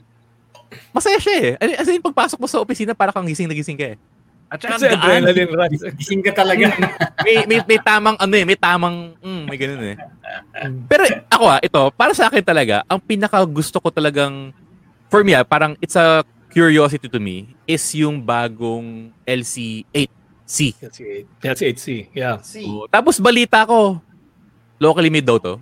masaya 0.91 1.21
siya 1.21 1.55
eh. 1.61 1.77
As 1.77 1.87
in, 1.87 2.01
pagpasok 2.01 2.41
mo 2.41 2.47
sa 2.49 2.59
opisina, 2.59 2.97
parang 2.97 3.13
kang 3.13 3.29
gising 3.29 3.47
na 3.47 3.55
gising 3.55 3.77
ka 3.77 3.95
eh. 3.95 3.97
At 4.47 4.63
saka 4.63 4.79
Kasi 4.79 4.85
gaan. 4.87 4.99
adrenaline 5.03 5.51
rush. 5.51 5.79
Gising 5.99 6.23
ka 6.23 6.31
talaga. 6.31 6.71
May, 7.27 7.43
may, 7.43 7.59
may 7.67 7.79
tamang 7.83 8.15
ano 8.15 8.33
eh, 8.39 8.45
may 8.47 8.55
tamang, 8.55 9.11
mm, 9.19 9.43
may 9.51 9.57
ganun 9.59 9.83
eh. 9.83 9.97
Pero 10.91 11.03
ako 11.27 11.43
ah, 11.51 11.59
ito, 11.59 11.81
para 11.91 12.15
sa 12.15 12.31
akin 12.31 12.39
talaga, 12.39 12.87
ang 12.87 13.03
pinaka 13.03 13.43
gusto 13.43 13.83
ko 13.83 13.91
talagang, 13.91 14.55
for 15.11 15.27
me 15.27 15.35
ah, 15.35 15.43
parang 15.43 15.75
it's 15.83 15.99
a 15.99 16.23
curiosity 16.47 17.11
to 17.11 17.19
me 17.19 17.51
is 17.67 17.83
yung 17.91 18.23
bagong 18.23 19.11
LC8C. 19.27 20.79
LC8. 20.79 21.25
LC8C, 21.43 21.87
yeah. 22.15 22.39
Oh, 22.63 22.87
tapos 22.87 23.19
balita 23.19 23.67
ko, 23.67 23.99
locally 24.79 25.11
made 25.11 25.27
daw 25.27 25.35
to. 25.35 25.59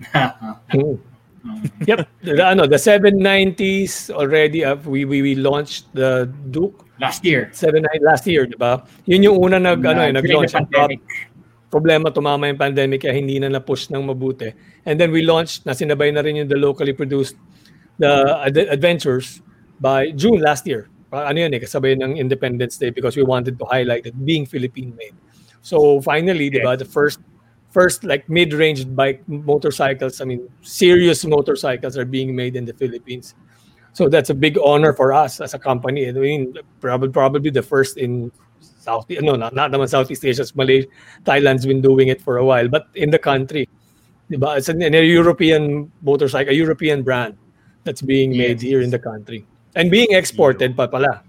Mm. 1.40 1.88
yep. 1.88 2.08
The, 2.22 2.44
ano, 2.44 2.66
the 2.66 2.76
790s 2.76 4.10
already, 4.10 4.64
uh, 4.64 4.76
we, 4.84 5.04
we, 5.04 5.22
we 5.22 5.34
launched 5.34 5.88
the 5.94 6.28
Duke 6.50 6.84
Last 7.00 7.24
year. 7.24 7.48
79 7.56 7.88
last 8.04 8.26
year, 8.28 8.44
di 8.44 8.60
ba? 8.60 8.84
Yun 9.08 9.24
yung 9.24 9.36
una 9.40 9.56
nag, 9.56 9.80
ano, 9.80 10.04
eh, 10.04 10.12
nag-launch. 10.12 10.52
Ang 10.52 10.68
pandemic. 10.68 11.00
problema, 11.70 12.10
tumama 12.10 12.50
yung 12.50 12.58
pandemic 12.58 13.06
kaya 13.06 13.14
hindi 13.14 13.38
na 13.38 13.48
na-push 13.48 13.88
ng 13.94 14.02
mabuti. 14.04 14.52
And 14.84 15.00
then 15.00 15.14
we 15.14 15.22
launched, 15.22 15.64
na 15.64 15.72
sinabay 15.72 16.12
na 16.12 16.20
rin 16.20 16.36
yung 16.36 16.50
the 16.50 16.58
locally 16.58 16.92
produced 16.92 17.38
the 17.96 18.42
ad- 18.44 18.68
adventures 18.68 19.40
by 19.78 20.10
June 20.12 20.42
last 20.42 20.66
year. 20.66 20.90
Pa- 21.08 21.30
Ano 21.30 21.40
yun 21.40 21.54
eh, 21.54 21.62
kasabay 21.62 21.94
ng 21.96 22.18
Independence 22.18 22.76
Day 22.76 22.90
because 22.90 23.16
we 23.16 23.22
wanted 23.22 23.56
to 23.56 23.64
highlight 23.70 24.04
it 24.04 24.18
being 24.26 24.44
Philippine-made. 24.44 25.14
So 25.62 26.02
finally, 26.02 26.50
di 26.50 26.60
ba, 26.60 26.76
the 26.76 26.84
first 26.84 27.22
first 27.70 28.04
like 28.04 28.28
mid-range 28.28 28.86
bike 28.94 29.22
motorcycles, 29.26 30.20
I 30.20 30.24
mean, 30.24 30.48
serious 30.62 31.24
motorcycles 31.24 31.96
are 31.96 32.04
being 32.04 32.34
made 32.34 32.56
in 32.56 32.64
the 32.64 32.74
Philippines. 32.74 33.34
So 33.92 34.08
that's 34.08 34.30
a 34.30 34.34
big 34.34 34.58
honor 34.62 34.92
for 34.92 35.12
us 35.12 35.40
as 35.40 35.54
a 35.54 35.58
company. 35.58 36.08
I 36.08 36.12
mean, 36.12 36.54
probably 36.80 37.10
probably 37.10 37.50
the 37.50 37.62
first 37.62 37.96
in 37.96 38.30
South 38.60 39.06
no, 39.10 39.36
not, 39.36 39.54
not 39.54 39.70
naman 39.70 39.88
Southeast 39.88 40.24
Asia, 40.24 40.44
Malaysia, 40.54 40.88
Thailand's 41.24 41.66
been 41.66 41.80
doing 41.80 42.08
it 42.08 42.20
for 42.22 42.38
a 42.38 42.44
while, 42.44 42.68
but 42.68 42.88
in 42.94 43.10
the 43.10 43.18
country, 43.18 43.68
diba? 44.30 44.56
It's 44.56 44.68
an, 44.68 44.82
a 44.82 45.02
European 45.02 45.90
motorcycle, 46.02 46.52
a 46.52 46.56
European 46.56 47.02
brand 47.02 47.36
that's 47.84 48.00
being 48.00 48.30
made 48.30 48.60
here 48.60 48.80
in 48.80 48.90
the 48.90 48.98
country 48.98 49.44
and 49.74 49.90
being 49.90 50.10
exported 50.10 50.76
pa 50.76 50.86
pala. 50.86 51.22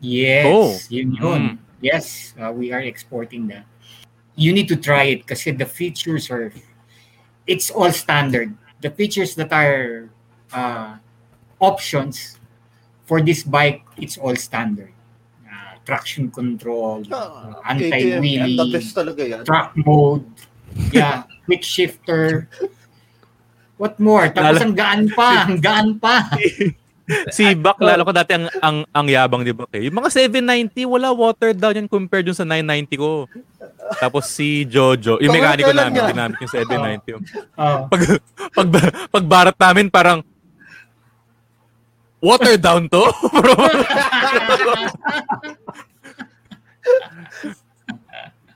Yes, 0.00 0.46
Oh. 0.46 0.76
yun 0.90 1.14
yun. 1.16 1.58
Yes, 1.80 2.34
uh, 2.40 2.52
we 2.52 2.72
are 2.72 2.80
exporting 2.80 3.48
that. 3.48 3.64
You 4.36 4.52
need 4.52 4.68
to 4.68 4.76
try 4.76 5.04
it 5.16 5.26
kasi 5.26 5.50
the 5.50 5.64
features 5.64 6.30
are, 6.30 6.52
it's 7.46 7.70
all 7.72 7.90
standard. 7.90 8.52
The 8.84 8.90
features 8.92 9.34
that 9.36 9.48
are 9.52 10.08
uh, 10.52 10.96
options 11.58 12.36
for 13.08 13.22
this 13.24 13.42
bike, 13.42 13.80
it's 13.96 14.18
all 14.20 14.36
standard. 14.36 14.92
Uh, 15.48 15.80
traction 15.88 16.30
control, 16.30 17.00
uh, 17.08 17.16
Ah, 17.64 17.74
the 17.74 17.88
anti-wheelie, 17.88 18.72
best 18.72 18.92
talaga 18.94 19.22
yan. 19.24 19.42
track 19.48 19.72
mode, 19.74 20.28
yeah, 20.92 21.24
quick 21.46 21.64
shifter. 21.64 22.48
What 23.80 23.96
more? 24.00 24.28
Tapos 24.28 24.60
ang 24.60 24.76
gaan 24.76 25.08
pa, 25.12 25.48
ang 25.48 25.60
gaan 25.60 25.96
pa. 26.00 26.28
Si 27.30 27.46
Bak, 27.54 27.78
lalo 27.78 28.02
ko 28.02 28.10
dati 28.10 28.34
ang, 28.34 28.50
ang, 28.58 28.76
ang 28.90 29.06
yabang, 29.06 29.46
di 29.46 29.54
ba? 29.54 29.62
Eh. 29.70 29.86
Yung 29.86 29.94
mga 30.02 30.10
790, 30.10 30.82
wala 30.90 31.14
watered 31.14 31.54
down 31.54 31.78
yan 31.78 31.86
compared 31.86 32.26
dun 32.26 32.34
sa 32.34 32.42
990 32.42 32.98
ko. 32.98 33.30
Tapos 34.02 34.26
si 34.26 34.66
Jojo, 34.66 35.22
yung 35.22 35.30
mekaniko 35.30 35.70
namin, 35.70 36.02
niya. 36.02 36.10
ginamit 36.10 36.36
yung 36.42 36.50
790. 36.50 37.22
Oh. 37.54 37.86
Pag, 37.86 38.02
pag, 38.50 38.68
pag 39.06 39.24
barat 39.24 39.56
namin, 39.56 39.86
parang, 39.86 40.18
watered 42.18 42.58
down 42.58 42.90
to? 42.90 43.02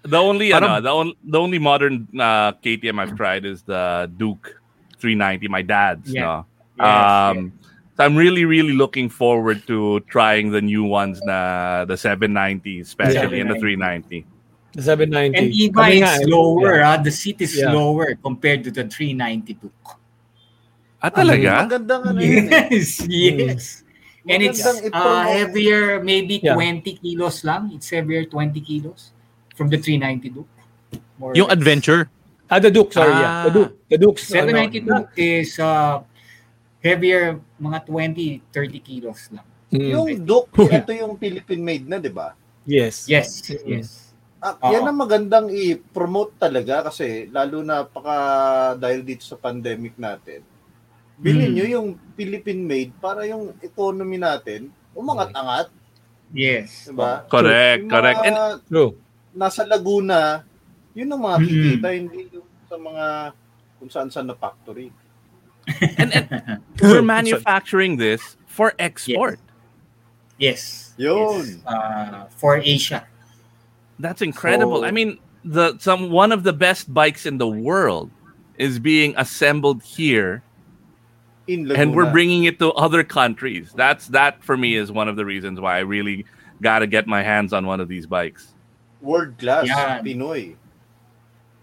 The 0.01 0.17
only 0.19 0.51
Parang- 0.51 0.71
ano, 0.71 0.83
the, 0.83 0.91
on, 0.91 1.09
the 1.23 1.39
only 1.39 1.59
modern 1.61 2.09
uh, 2.19 2.51
KTM 2.59 2.99
I've 2.99 3.15
tried 3.15 3.45
is 3.45 3.63
the 3.63 4.11
Duke 4.17 4.59
390, 4.99 5.47
my 5.47 5.63
dad's. 5.63 6.11
Yeah. 6.11 6.23
No? 6.23 6.47
Yes, 6.81 7.37
um, 7.37 7.53
So 7.60 7.60
I'm 8.01 8.17
really, 8.17 8.45
really 8.45 8.73
looking 8.73 9.09
forward 9.09 9.63
to 9.69 10.01
trying 10.09 10.51
the 10.51 10.61
new 10.61 10.85
ones, 10.85 11.21
na 11.23 11.85
the 11.85 11.97
790, 11.97 12.81
especially 12.81 13.41
and 13.41 13.51
the 13.51 13.61
390. 13.61 14.25
The 14.73 14.83
790. 14.83 15.39
And 15.39 15.47
even 15.53 15.75
Kami 15.75 16.01
nga, 16.01 16.15
it's 16.17 16.27
eh, 16.27 16.79
yeah. 16.81 16.95
ah. 16.95 16.97
the 17.03 17.11
seat 17.13 17.39
is 17.43 17.53
Yeah. 17.59 17.73
lower 17.75 18.15
compared 18.17 18.65
to 18.65 18.71
the 18.71 18.87
392. 18.89 19.69
Ah, 21.03 21.11
talaga? 21.11 21.67
Magandang 21.69 22.03
ano 22.13 22.21
yun 22.21 22.49
eh. 22.53 22.69
Yes, 22.73 22.91
yes. 23.09 23.65
And 24.29 24.45
it's 24.45 24.61
uh, 24.63 25.25
heavier, 25.25 25.99
maybe 26.05 26.39
Yeah. 26.45 26.55
20 26.55 26.87
kilos 27.01 27.43
lang. 27.43 27.73
It's 27.73 27.89
heavier 27.89 28.25
20 28.29 28.61
kilos 28.61 29.13
from 29.57 29.69
the 29.73 29.81
392. 29.81 30.45
More 31.19 31.33
or 31.33 31.37
yung 31.37 31.51
adventure. 31.51 32.09
Ah, 32.51 32.59
the 32.59 32.71
Duke, 32.71 32.93
sorry, 32.93 33.15
yeah. 33.15 33.47
The 33.47 33.51
Ah. 33.51 33.55
Duke. 33.55 33.73
The 33.91 33.99
Duke's, 33.99 34.25
ano, 34.35 34.53
792 34.55 35.09
is 35.19 35.59
uh, 35.59 36.03
heavier 36.85 37.41
mga 37.61 37.79
20, 37.85 38.41
30 38.49 38.81
kilos 38.81 39.29
lang. 39.31 39.45
mm, 39.69 39.89
Yung 39.93 40.07
Duke, 40.25 40.49
ito 40.73 40.91
yung 40.91 41.15
Philippine 41.15 41.63
made 41.63 41.87
na, 41.87 42.01
di 42.01 42.09
ba? 42.11 42.33
yes. 42.65 43.05
Yes, 43.07 43.45
Mm. 43.47 43.79
yes. 43.79 43.91
Ah, 44.41 44.57
yan 44.73 44.89
ang 44.89 44.97
magandang 44.97 45.53
i-promote 45.53 46.33
talaga 46.41 46.89
kasi 46.89 47.29
lalo 47.29 47.61
na 47.61 47.85
paka 47.85 48.17
dahil 48.75 49.05
dito 49.05 49.21
sa 49.21 49.37
pandemic 49.37 50.01
natin. 50.01 50.41
Bilhin 51.15 51.53
Hmm. 51.53 51.57
nyo 51.61 51.67
yung 51.69 51.89
Philippine 52.17 52.65
made 52.65 52.93
para 52.97 53.29
yung 53.29 53.53
economy 53.61 54.17
natin 54.17 54.73
umangat-angat, 54.91 55.69
Yes. 56.33 56.89
di 56.89 56.97
ba? 56.97 57.29
Correct, 57.29 57.85
Yung 57.85 57.93
correct. 57.93 58.17
mga 58.17 58.27
And 58.27 58.37
True. 58.65 58.93
nasa 59.31 59.63
Laguna, 59.63 60.41
yun 60.93 61.13
ang 61.13 61.21
mga 61.21 61.37
Mm. 61.37 61.45
kikita, 61.45 61.89
hindi 61.93 62.21
yung 62.33 62.49
sa 62.65 62.77
mga 62.77 63.07
kung 63.77 63.91
saan 63.91 64.09
saan 64.09 64.25
na 64.25 64.35
factory. 64.35 64.89
we're 66.83 67.03
manufacturing 67.03 67.97
this 67.97 68.37
for 68.47 68.75
export. 68.79 69.39
Yes. 70.39 70.95
Yun. 70.97 71.47
yes. 71.47 71.59
Uh, 71.67 72.27
for 72.37 72.57
Asia. 72.59 73.07
That's 73.99 74.23
incredible. 74.23 74.81
So- 74.81 74.85
I 74.87 74.91
mean, 74.91 75.19
the 75.45 75.79
some 75.79 76.11
one 76.11 76.33
of 76.33 76.43
the 76.43 76.53
best 76.53 76.93
bikes 76.93 77.27
in 77.27 77.39
the 77.39 77.49
world 77.49 78.11
is 78.59 78.79
being 78.79 79.15
assembled 79.17 79.83
here 79.83 80.43
In 81.47 81.63
Laguna. 81.67 81.83
and 81.83 81.95
we're 81.95 82.11
bringing 82.13 82.45
it 82.45 82.59
to 82.59 82.73
other 82.73 83.03
countries. 83.05 83.73
That's 83.75 84.09
that 84.09 84.43
for 84.45 84.57
me 84.57 84.77
is 84.77 84.93
one 84.93 85.09
of 85.09 85.17
the 85.17 85.25
reasons 85.25 85.61
why 85.61 85.77
I 85.77 85.81
really 85.81 86.27
got 86.61 86.81
to 86.81 86.87
get 86.87 87.07
my 87.07 87.23
hands 87.23 87.53
on 87.55 87.67
one 87.67 87.81
of 87.81 87.89
these 87.89 88.07
bikes. 88.07 88.53
world 89.01 89.39
class 89.39 89.67
Yan. 89.67 90.05
Pinoy. 90.05 90.57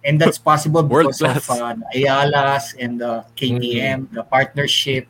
And 0.03 0.19
that's 0.21 0.37
possible 0.37 0.83
World 0.87 1.13
because 1.17 1.21
of 1.21 1.49
uh, 1.49 1.75
the 1.91 2.07
Ayala's 2.07 2.75
and 2.79 3.01
the 3.01 3.25
KTM, 3.35 4.11
the 4.11 4.23
partnership, 4.23 5.07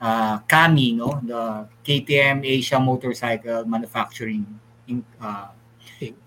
uh, 0.00 0.38
KAMI, 0.46 0.96
no? 0.96 1.20
the 1.22 1.66
KTM 1.84 2.46
Asia 2.46 2.78
Motorcycle 2.80 3.64
Manufacturing 3.66 4.46
in, 4.88 5.04
uh, 5.20 5.48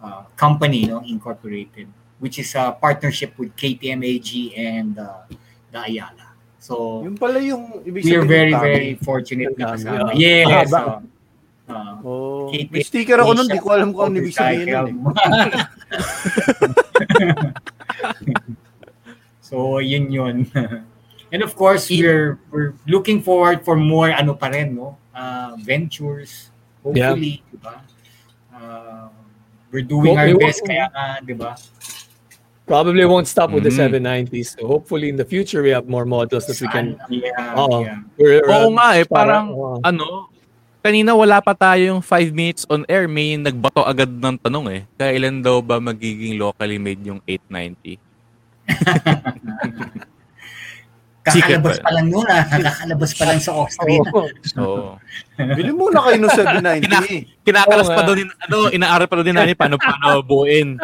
uh, 0.02 0.24
Company, 0.36 0.86
no? 0.86 1.02
incorporated, 1.08 1.88
which 2.20 2.38
is 2.40 2.54
a 2.56 2.76
partnership 2.80 3.38
with 3.38 3.56
KTM 3.56 4.04
AG 4.06 4.56
and 4.56 5.00
uh, 5.00 5.24
the 5.72 5.80
Ayala. 5.80 6.34
So 6.64 7.04
Yung 7.04 7.20
pala 7.20 7.44
yung 7.44 7.84
ibig 7.84 8.08
we 8.08 8.16
are 8.16 8.24
sabihin 8.24 8.24
very, 8.24 8.56
very 8.56 8.96
fortunate 8.96 9.52
na 9.60 9.76
kasama. 9.76 10.12
ah. 10.12 10.16
Yes. 10.16 10.72
Ah, 10.72 10.80
uh, 10.80 11.04
uh, 11.68 11.96
Oh, 12.04 12.48
KTM 12.52 12.72
may 12.72 12.84
sticker 12.84 13.20
ako 13.20 13.34
nun, 13.36 13.48
di 13.52 13.60
ko 13.60 13.70
alam 13.76 13.92
kung 13.92 14.08
ano 14.12 14.20
ibig 14.24 14.32
sabihin 14.36 14.68
nun 14.72 14.88
eh. 14.88 14.96
so, 19.42 19.78
yun 19.80 20.12
yun. 20.12 20.48
And 21.34 21.42
of 21.42 21.58
course, 21.58 21.90
we're 21.90 22.38
we're 22.54 22.78
looking 22.86 23.18
forward 23.26 23.66
for 23.66 23.74
more 23.74 24.14
ano 24.14 24.38
pa 24.38 24.54
rin, 24.54 24.78
no? 24.78 25.02
Uh, 25.18 25.58
ventures, 25.58 26.54
hopefully, 26.86 27.42
di 27.50 27.58
ba? 27.58 27.82
Uh, 28.54 29.10
we're 29.74 29.82
doing 29.82 30.14
Well, 30.14 30.30
our 30.30 30.38
best 30.38 30.62
kaya 30.62 30.94
nga, 30.94 31.18
di 31.26 31.34
ba? 31.34 31.58
Probably 32.70 33.04
won't 33.10 33.26
stop 33.28 33.50
with 33.52 33.66
the 33.66 33.74
Mm. 33.74 34.00
790s. 34.30 34.56
So 34.56 34.70
hopefully 34.70 35.10
in 35.10 35.18
the 35.18 35.26
future 35.26 35.60
we 35.66 35.74
have 35.74 35.90
more 35.90 36.06
models 36.06 36.46
that 36.48 36.62
we 36.62 36.70
can. 36.70 36.96
Yeah, 37.10 37.34
Oo. 37.60 37.82
yeah. 37.84 38.00
We're, 38.16 38.46
Oo 38.48 38.70
uh, 38.70 38.78
nga 38.78 38.88
eh, 39.02 39.06
parang, 39.10 39.52
oo. 39.52 39.82
ano, 39.84 40.32
kanina 40.84 41.16
wala 41.16 41.40
pa 41.40 41.56
tayong 41.56 41.98
5 41.98 42.06
minutes 42.30 42.68
on 42.68 42.84
air, 42.86 43.08
may 43.08 43.34
nagbato 43.36 43.82
agad 43.82 44.12
ng 44.12 44.36
tanong 44.38 44.66
eh. 44.70 44.82
Kailan 44.94 45.40
daw 45.40 45.58
ba 45.60 45.80
magiging 45.80 46.36
locally 46.36 46.76
made 46.76 47.00
yung 47.02 47.24
890? 47.24 47.96
Secret 51.24 51.64
Kakalabas 51.64 51.80
pa. 51.80 51.90
lang 51.90 52.08
nun, 52.12 52.28
ah. 52.28 52.44
Kakalabas 52.44 53.12
pa 53.16 53.24
lang 53.24 53.40
sa 53.40 53.52
Austria. 53.54 54.04
Oo. 54.12 54.28
So, 54.44 54.62
Bili 55.40 55.72
muna 55.72 56.04
kayo 56.04 56.18
ng 56.20 56.32
790. 56.32 56.84
Kina- 56.84 57.08
kinakalas 57.42 57.88
Oo 57.88 57.96
pa 57.96 58.02
din, 58.12 58.28
ano, 58.30 58.56
inaaral 58.70 59.08
pa 59.08 59.24
din 59.24 59.32
namin 59.32 59.56
paano 59.56 59.80
paano 59.80 60.20
buuin. 60.20 60.76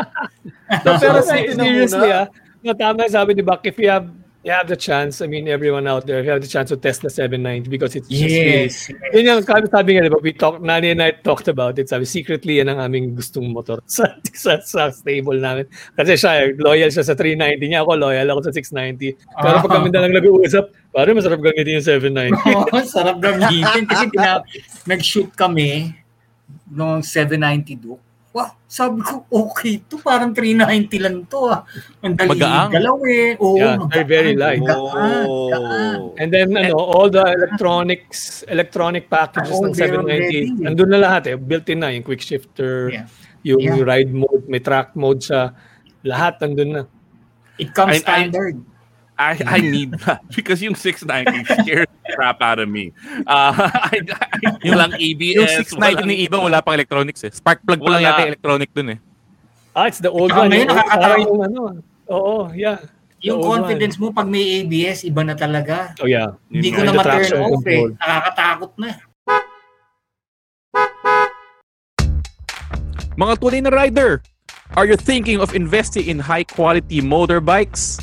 Pero 0.80 0.96
Pero 0.96 1.20
sa 1.20 1.36
seriously, 1.36 2.10
ah, 2.10 2.32
no, 2.60 2.72
tama 2.72 3.04
yung 3.04 3.12
sabi 3.14 3.36
ni 3.36 3.44
Bak, 3.44 3.64
if 3.64 3.76
you 3.76 3.92
have 3.92 4.08
you 4.44 4.52
have 4.52 4.68
the 4.68 4.76
chance, 4.76 5.22
I 5.22 5.28
mean, 5.28 5.48
everyone 5.48 5.88
out 5.88 6.08
there, 6.08 6.20
if 6.20 6.26
you 6.26 6.32
have 6.32 6.42
the 6.42 6.48
chance 6.48 6.70
to 6.70 6.78
test 6.78 7.02
the 7.02 7.10
790 7.10 7.70
because 7.70 7.96
it's 7.96 8.08
just 8.08 8.24
Yes. 8.24 8.88
yun 9.12 9.28
yung 9.28 9.44
sabi, 9.44 9.68
sabi 9.68 9.90
nga, 10.00 10.08
di 10.08 10.12
ba, 10.12 10.20
we 10.24 10.32
talk, 10.32 10.64
Nani 10.64 10.96
and 10.96 11.04
I 11.04 11.12
talked 11.12 11.52
about 11.52 11.76
it, 11.76 11.92
sabi, 11.92 12.08
secretly, 12.08 12.64
yan 12.64 12.72
ang 12.72 12.80
aming 12.80 13.20
gustong 13.20 13.52
motor 13.52 13.84
sa, 13.90 14.16
sa, 14.32 14.64
sa 14.64 14.96
stable 14.96 15.44
namin. 15.44 15.68
Kasi 16.00 16.16
siya, 16.16 16.56
loyal 16.56 16.88
siya 16.88 17.04
sa 17.04 17.20
390 17.20 17.68
niya, 17.68 17.84
ako 17.84 18.00
loyal 18.00 18.32
ako 18.32 18.48
sa 18.48 18.56
690. 18.56 19.20
Pero 19.20 19.56
pag 19.60 19.74
kami 19.76 19.88
na 19.92 20.08
lang 20.08 20.16
nag-uusap, 20.16 20.72
parang 20.96 21.20
masarap 21.20 21.40
gamitin 21.44 21.84
yung 21.84 21.88
790. 21.88 22.40
Oo, 22.64 22.78
sarap 22.88 23.20
gamitin. 23.20 23.84
Kasi 23.84 24.06
tina, 24.16 24.40
nag-shoot 24.88 25.30
kami 25.36 25.92
noong 26.72 27.04
790 27.04 27.76
Duke. 27.76 28.09
Wow, 28.30 28.54
sabi 28.70 29.02
ko, 29.02 29.26
okay 29.26 29.82
to. 29.90 29.98
Parang 29.98 30.30
390 30.38 31.02
lang 31.02 31.26
to. 31.26 31.50
Ah. 31.50 31.66
Ang 32.06 32.14
dali 32.14 32.38
Magaang. 32.38 32.70
galawin. 32.70 33.34
Oo, 33.42 33.58
Yeah, 33.58 33.76
magaan, 33.82 34.06
very 34.06 34.34
light. 34.38 34.62
magaan, 34.62 35.26
Oh. 35.26 35.50
magaan. 35.50 35.98
And 36.22 36.30
then 36.30 36.54
ano, 36.54 36.78
all 36.78 37.10
the 37.10 37.26
electronics, 37.26 38.46
electronic 38.46 39.10
packages 39.10 39.58
Oh, 39.58 39.66
ng 39.66 39.74
they're 39.74 39.98
790, 39.98 40.22
ready. 40.46 40.62
nandun 40.62 40.90
na 40.94 41.00
lahat 41.02 41.24
eh. 41.26 41.36
Built-in 41.42 41.82
na, 41.82 41.90
yung 41.90 42.06
quick 42.06 42.22
shifter, 42.22 42.94
Yeah. 42.94 43.10
yung 43.42 43.62
Yeah. 43.66 43.82
ride 43.82 44.14
mode, 44.14 44.46
may 44.46 44.62
track 44.62 44.94
mode 44.94 45.26
siya. 45.26 45.58
Lahat 46.06 46.38
nandun 46.38 46.70
na. 46.70 46.84
It 47.58 47.74
comes 47.74 47.98
I- 47.98 48.04
standard. 48.06 48.62
I, 48.62 48.69
I 49.20 49.60
need 49.60 50.00
that 50.08 50.24
because 50.36 50.64
yung 50.64 50.80
690 50.80 51.44
scares 51.44 51.92
the 52.08 52.16
crap 52.16 52.40
out 52.40 52.58
of 52.58 52.72
me. 52.72 52.96
Uh, 53.28 53.52
I, 53.92 54.00
I, 54.00 54.26
Yung, 54.64 54.80
walang 54.80 54.96
ABS. 54.96 55.36
yung 55.36 55.68
690 55.68 56.08
ni 56.08 56.16
Ibang 56.24 56.48
wala 56.48 56.64
pang 56.64 56.80
electronics 56.80 57.28
eh. 57.28 57.32
Spark 57.36 57.60
plug 57.68 57.84
pa 57.84 57.90
lang 57.92 58.08
yata 58.08 58.24
electronic 58.24 58.72
dun 58.72 58.96
eh. 58.96 59.00
Ah, 59.76 59.86
it's 59.86 60.00
the 60.00 60.08
old 60.10 60.32
Saka 60.32 60.48
one. 60.48 60.56
ngayon, 60.56 60.68
parang 60.72 61.22
yung 61.22 61.42
ano. 61.44 61.60
Oo, 62.10 62.50
yeah. 62.56 62.80
The 63.20 63.36
Yung 63.36 63.44
confidence 63.44 64.00
mo 64.00 64.16
pag 64.16 64.26
may 64.26 64.64
ABS, 64.64 65.04
iba 65.04 65.22
na 65.22 65.36
talaga. 65.36 65.92
one. 66.00 66.04
Oh, 66.04 66.08
yeah. 66.08 66.40
Hindi 66.48 66.72
ko 66.72 66.82
na 66.88 66.96
ma-turn 66.96 67.28
off 67.36 67.44
eh. 67.44 67.52
control. 67.54 67.90
Nakakatakot 68.00 68.72
na. 68.80 68.90
Mga 73.14 73.34
tunay 73.36 73.60
na 73.60 73.72
rider, 73.76 74.24
are 74.80 74.88
you 74.88 74.96
thinking 74.96 75.44
of 75.44 75.52
investing 75.52 76.08
in 76.08 76.18
high-quality 76.18 77.04
motorbikes? 77.04 78.00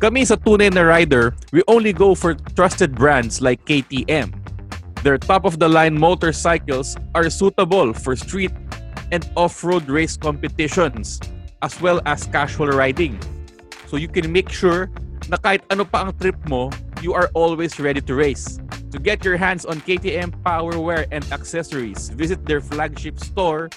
Kami 0.00 0.24
sa 0.24 0.40
Tunay 0.40 0.72
na 0.72 0.86
Rider, 0.86 1.36
we 1.52 1.60
only 1.68 1.92
go 1.92 2.14
for 2.14 2.32
trusted 2.56 2.94
brands 2.94 3.42
like 3.44 3.60
KTM. 3.68 4.32
Their 5.02 5.18
top-of-the-line 5.18 5.98
motorcycles 5.98 6.96
are 7.14 7.28
suitable 7.28 7.92
for 7.92 8.14
street 8.14 8.54
and 9.10 9.28
off-road 9.36 9.90
race 9.90 10.16
competitions 10.16 11.20
as 11.60 11.78
well 11.80 12.00
as 12.06 12.26
casual 12.30 12.68
riding. 12.68 13.18
So 13.86 13.98
you 13.98 14.08
can 14.08 14.32
make 14.32 14.48
sure 14.48 14.88
na 15.28 15.36
kahit 15.36 15.62
ano 15.70 15.84
pa 15.84 16.06
ang 16.06 16.12
trip 16.18 16.38
mo, 16.48 16.70
you 17.02 17.14
are 17.14 17.30
always 17.34 17.78
ready 17.78 18.00
to 18.00 18.14
race. 18.14 18.58
To 18.90 18.98
get 18.98 19.24
your 19.24 19.36
hands 19.36 19.64
on 19.66 19.80
KTM 19.82 20.32
powerwear 20.42 21.06
and 21.10 21.24
accessories, 21.32 22.10
visit 22.10 22.44
their 22.46 22.60
flagship 22.60 23.18
store 23.18 23.70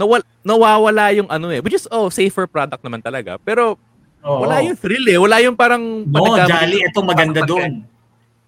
nawal 0.00 0.24
nawawala 0.40 1.12
yung 1.12 1.28
ano 1.28 1.52
eh. 1.52 1.60
Which 1.60 1.76
is, 1.76 1.84
oh, 1.92 2.08
safer 2.08 2.48
product 2.48 2.80
naman 2.80 3.04
talaga. 3.04 3.36
Pero 3.40 3.76
Oo. 4.26 4.42
wala 4.42 4.58
yung 4.60 4.74
thrill 4.74 5.06
eh. 5.06 5.16
Wala 5.16 5.38
yung 5.38 5.54
parang... 5.54 6.02
No, 6.02 6.34
Jolly, 6.36 6.82
ito 6.82 6.98
maganda 7.00 7.46
doon. 7.46 7.86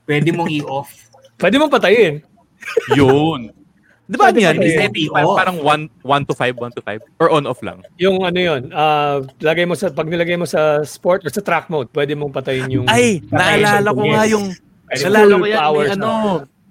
Pwede 0.03 0.35
mong 0.35 0.51
i-off. 0.51 0.91
Pwede 1.41 1.55
mong 1.57 1.71
patayin. 1.71 2.19
Yun. 2.93 3.55
Di 4.09 4.17
ba 4.17 4.33
yan? 4.33 4.57
Setting 4.57 5.13
pa- 5.13 5.37
parang 5.37 5.61
1 5.61 6.01
to 6.25 6.33
5, 6.33 6.57
1 6.57 6.77
to 6.77 6.83
5? 6.83 7.21
Or 7.21 7.29
on-off 7.29 7.61
lang? 7.61 7.85
Yung 8.01 8.25
ano 8.25 8.41
yun, 8.41 8.73
ah, 8.73 9.21
lagay 9.39 9.69
mo 9.69 9.77
sa, 9.77 9.93
pag 9.93 10.09
nilagay 10.09 10.35
mo 10.35 10.49
sa 10.49 10.81
sport 10.81 11.23
or 11.23 11.31
sa 11.31 11.45
track 11.45 11.69
mode, 11.69 11.93
pwede 11.93 12.17
mong 12.17 12.33
patayin 12.33 12.73
yung... 12.73 12.87
Ay, 12.89 13.21
naalala 13.29 13.93
ko 13.93 14.03
nga 14.03 14.25
yung... 14.25 14.49
Ay, 14.89 14.97
Naalala 15.05 15.35
ko 15.37 15.47
yan, 15.47 15.61
may 15.61 15.89
ano... 15.93 16.09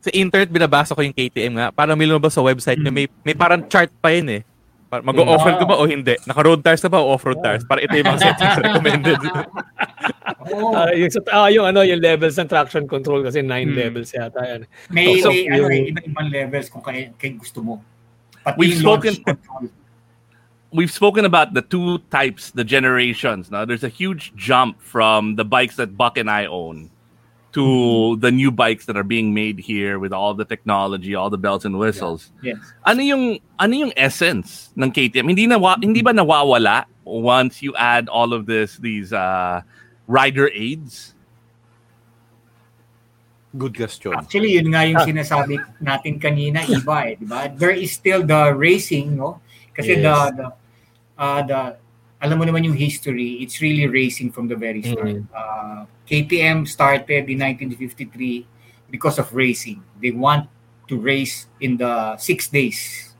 Sa 0.02 0.10
internet, 0.10 0.50
binabasa 0.50 0.98
ko 0.98 1.02
yung 1.06 1.14
KTM 1.14 1.54
nga. 1.54 1.68
Parang 1.70 1.94
may 1.94 2.10
lumabas 2.10 2.34
sa 2.34 2.42
website 2.42 2.82
Mm. 2.82 2.84
niya. 2.90 2.94
May, 2.96 3.06
may 3.24 3.36
parang 3.38 3.62
chart 3.70 3.94
pa 4.02 4.10
yun 4.10 4.30
eh. 4.34 4.42
Par- 4.88 5.04
Mag-o-off-road 5.04 5.60
ka 5.60 5.66
ba 5.68 5.76
o 5.76 5.84
hindi? 5.84 6.16
Naka-road 6.24 6.64
tires 6.64 6.80
ka 6.80 6.88
ba 6.88 7.04
o 7.04 7.12
off-road 7.12 7.44
tires? 7.44 7.68
Para 7.68 7.84
ito 7.84 7.92
yung 7.92 8.08
mga 8.08 8.20
settings 8.26 8.58
recommended. 8.60 9.20
Oo. 9.20 9.44
Ah, 10.48 10.96
yung, 10.96 11.12
sa- 11.12 11.28
ah, 11.36 11.52
yung 11.52 11.68
ano, 11.68 11.84
yung 11.84 12.00
levels 12.00 12.40
ng 12.40 12.48
traction 12.48 12.88
control 12.88 13.20
kasi 13.20 13.44
nine 13.44 13.68
Hmm. 13.68 13.80
levels 13.84 14.16
yata 14.16 14.40
yan. 14.48 14.62
May, 14.88 15.20
So, 15.20 15.28
may 15.28 15.44
ano, 15.52 15.68
yung- 15.68 15.72
eh, 15.76 15.92
iba-ibang 15.92 16.28
levels 16.32 16.72
kung 16.72 16.80
kaya, 16.80 17.12
kaya 17.20 17.36
gusto 17.36 17.60
mo. 17.60 17.84
Pati 18.48 18.56
We've 18.56 18.80
spoken- 18.80 19.20
control. 19.28 19.68
We've 20.72 20.92
spoken 20.92 21.24
about 21.24 21.52
the 21.52 21.60
two 21.62 22.00
types, 22.08 22.52
the 22.52 22.64
generations. 22.64 23.52
Now, 23.52 23.64
there's 23.64 23.84
a 23.84 23.92
huge 23.92 24.32
jump 24.40 24.80
from 24.80 25.36
the 25.36 25.44
bikes 25.44 25.76
that 25.76 25.96
Buck 25.96 26.16
and 26.16 26.32
I 26.32 26.48
own 26.48 26.92
to 27.54 28.18
the 28.18 28.32
new 28.32 28.52
bikes 28.52 28.86
that 28.86 28.98
are 28.98 29.08
being 29.08 29.34
made 29.34 29.60
here 29.60 30.00
with 30.00 30.12
all 30.12 30.34
the 30.34 30.46
technology, 30.46 31.16
all 31.16 31.30
the 31.30 31.38
bells 31.38 31.66
and 31.66 31.80
whistles. 31.80 32.32
Yes. 32.44 32.60
Ano 32.86 33.02
yung 33.02 33.40
ano 33.58 33.74
yung 33.74 33.94
essence 33.96 34.70
ng 34.76 34.92
KTM? 34.92 35.32
Hindi 35.32 35.48
na 35.48 35.58
hindi 35.80 36.02
ba 36.04 36.12
nawawala 36.12 36.86
once 37.08 37.64
you 37.64 37.76
add 37.76 38.10
all 38.10 38.34
of 38.34 38.46
this 38.46 38.78
these 38.78 39.14
uh, 39.14 39.62
rider 40.08 40.52
aids? 40.54 41.16
Good 43.58 43.74
question. 43.74 44.14
Actually, 44.14 44.60
yun 44.60 44.70
nga 44.70 44.86
yung 44.86 45.02
sinasabi 45.02 45.58
natin 45.82 46.20
kanina, 46.22 46.62
iba 46.68 47.10
eh, 47.10 47.14
di 47.18 47.26
ba? 47.26 47.50
There 47.50 47.74
is 47.74 47.96
still 47.96 48.22
the 48.22 48.54
racing, 48.54 49.18
no? 49.18 49.42
Kasi 49.74 49.98
Yes. 49.98 50.04
the, 50.06 50.18
the, 50.36 50.48
uh, 51.18 51.42
the, 51.42 51.62
alam 52.22 52.40
mo 52.40 52.46
naman 52.46 52.66
yung 52.66 52.74
history, 52.78 53.42
it's 53.46 53.62
really 53.62 53.86
racing 53.86 54.32
from 54.32 54.48
the 54.48 54.56
very 54.58 54.82
start. 54.82 55.22
Uh, 55.36 55.86
KTM 56.10 56.66
started 56.68 57.30
in 57.30 57.38
1953 57.40 58.46
because 58.90 59.20
of 59.20 59.30
racing. 59.34 59.84
They 60.02 60.12
want 60.12 60.50
to 60.90 60.98
race 60.98 61.46
in 61.62 61.78
the 61.78 62.18
six 62.18 62.48
days. 62.48 63.14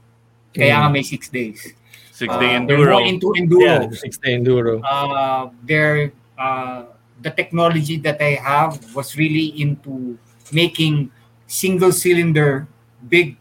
Kaya 0.56 0.82
nga 0.82 0.88
may 0.90 1.04
six 1.06 1.28
days. 1.28 1.62
Six 2.10 2.26
Uh, 2.26 2.40
day 2.42 2.58
they're 2.66 2.82
enduro. 2.82 2.98
more 2.98 3.06
into 3.06 3.28
enduro. 3.38 3.62
Yeah, 3.62 3.86
six 3.94 4.18
day 4.18 4.34
enduro. 4.34 4.82
uh, 4.82 5.54
their 5.62 6.10
uh, 6.34 6.90
the 7.22 7.30
technology 7.30 7.98
that 8.02 8.18
I 8.18 8.34
have 8.42 8.78
was 8.90 9.14
really 9.14 9.54
into 9.62 10.18
making 10.50 11.14
single 11.46 11.92
cylinder 11.92 12.66
big 13.06 13.38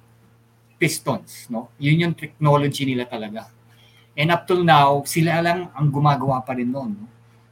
pistons 0.78 1.50
no 1.50 1.74
yun 1.82 1.98
yung 2.06 2.14
technology 2.14 2.86
nila 2.86 3.10
talaga 3.10 3.50
and 4.18 4.34
up 4.34 4.50
till 4.50 4.66
now 4.66 5.06
sila 5.06 5.40
lang 5.46 5.70
ang 5.78 5.88
gumagawa 5.94 6.42
pa 6.42 6.58
rin 6.58 6.74
noon 6.74 6.98
no? 6.98 7.06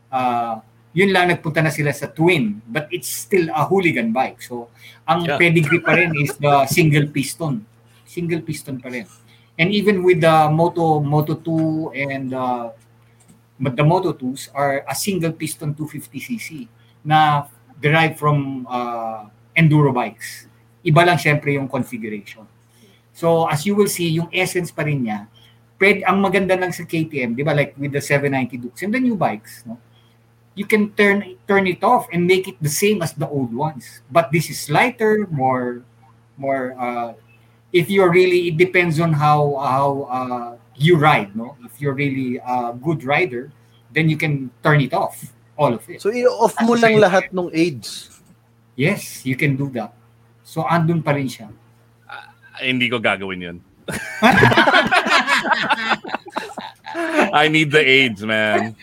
uh, 0.09 0.57
yun 0.95 1.13
lang 1.13 1.29
nagpunta 1.29 1.61
na 1.61 1.69
sila 1.69 1.93
sa 1.93 2.09
twin 2.09 2.59
but 2.65 2.89
it's 2.89 3.07
still 3.07 3.45
a 3.53 3.61
hooligan 3.69 4.09
bike 4.09 4.41
so 4.41 4.67
ang 5.05 5.23
Yeah. 5.23 5.37
pedigree 5.37 5.79
pa 5.79 5.93
rin 5.93 6.11
is 6.17 6.33
the 6.41 6.65
single 6.65 7.05
piston 7.13 7.61
single 8.09 8.41
piston 8.41 8.81
pa 8.81 8.89
rin 8.89 9.05
and 9.61 9.69
even 9.69 10.01
with 10.01 10.19
the 10.25 10.49
moto 10.49 10.99
moto 10.99 11.37
2 11.37 11.93
and 11.93 12.33
uh, 12.33 12.73
but 13.59 13.75
the 13.75 13.83
Moto 13.83 14.11
2s 14.13 14.49
are 14.53 14.83
a 14.87 14.95
single 14.95 15.31
piston 15.31 15.73
250cc 15.73 16.67
na 17.03 17.47
derived 17.79 18.19
from 18.19 18.67
uh, 18.67 19.27
enduro 19.55 19.95
bikes. 19.95 20.47
Iba 20.83 21.07
lang 21.07 21.17
syempre 21.17 21.55
yung 21.55 21.67
configuration. 21.67 22.43
So 23.15 23.47
as 23.47 23.63
you 23.63 23.75
will 23.75 23.87
see, 23.87 24.11
yung 24.11 24.27
essence 24.35 24.75
pa 24.75 24.83
rin 24.83 25.07
niya, 25.07 25.27
pwede, 25.79 26.03
ang 26.07 26.23
maganda 26.23 26.55
lang 26.55 26.71
sa 26.71 26.83
KTM, 26.83 27.35
di 27.35 27.43
ba, 27.43 27.53
like 27.55 27.75
with 27.77 27.91
the 27.91 28.01
790 28.01 28.57
Dukes 28.57 28.81
and 28.83 28.93
the 28.93 28.99
new 28.99 29.15
bikes, 29.15 29.63
no? 29.65 29.77
you 30.55 30.63
can 30.63 30.87
turn 30.95 31.35
turn 31.51 31.67
it 31.67 31.83
off 31.83 32.07
and 32.15 32.23
make 32.23 32.47
it 32.47 32.55
the 32.63 32.71
same 32.71 33.03
as 33.03 33.11
the 33.11 33.27
old 33.27 33.51
ones. 33.51 33.99
But 34.07 34.31
this 34.31 34.47
is 34.47 34.71
lighter, 34.71 35.27
more 35.27 35.83
more 36.39 36.75
uh, 36.79 37.13
if 37.75 37.89
you're 37.91 38.11
really 38.11 38.47
it 38.47 38.57
depends 38.57 38.99
on 38.99 39.11
how 39.11 39.59
how 39.59 39.87
uh, 40.07 40.49
you 40.75 40.95
ride 40.95 41.35
no 41.35 41.55
if 41.67 41.79
you're 41.79 41.95
really 41.95 42.39
a 42.39 42.71
good 42.75 43.03
rider 43.03 43.51
then 43.91 44.07
you 44.07 44.17
can 44.17 44.51
turn 44.63 44.79
it 44.79 44.93
off 44.95 45.19
all 45.55 45.71
of 45.75 45.83
it 45.87 45.99
So, 46.03 46.11
i-off 46.11 46.55
mo 46.63 46.75
lang 46.75 46.99
lahat 46.99 47.31
ng 47.31 47.51
aids. 47.55 48.19
yes 48.75 49.23
you 49.23 49.39
can 49.39 49.55
do 49.55 49.71
that 49.75 49.95
so 50.43 50.63
andun 50.67 50.99
pa 51.03 51.15
rin 51.15 51.27
siya 51.27 51.47
Ay, 52.55 52.71
hindi 52.71 52.87
ko 52.87 53.03
gagawin 53.03 53.39
yun. 53.43 53.57
I 57.33 57.47
need 57.51 57.71
the 57.71 57.81
aids, 57.83 58.23
man. 58.23 58.75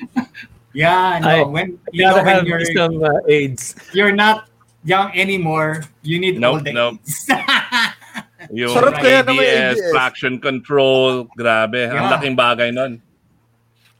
Yeah, 0.72 1.18
no, 1.20 1.28
I- 1.28 1.42
when 1.44 1.66
You 1.68 1.78
you 1.92 2.02
know 2.04 2.14
gotta 2.16 2.24
when 2.24 2.34
have 2.36 2.46
you're 2.48 2.64
some 2.76 2.96
uh, 3.04 3.20
aids. 3.28 3.74
you're 3.92 4.12
not 4.16 4.48
young 4.84 5.12
anymore, 5.14 5.84
you 6.02 6.18
need 6.18 6.42
all 6.42 6.56
Nope, 6.56 6.64
the 6.64 6.72
nope. 6.72 6.94
aids. 7.04 7.28
Yung 8.52 8.74
Sarap 8.74 8.98
kaya 8.98 9.22
na 9.22 9.32
may 9.32 9.46
ABS, 9.48 9.78
ABS. 9.78 9.90
traction 9.94 10.34
control, 10.42 11.24
grabe. 11.38 11.88
Ang 11.88 11.94
Yeah. 11.94 12.10
laking 12.18 12.36
bagay 12.36 12.68
nun. 12.74 13.00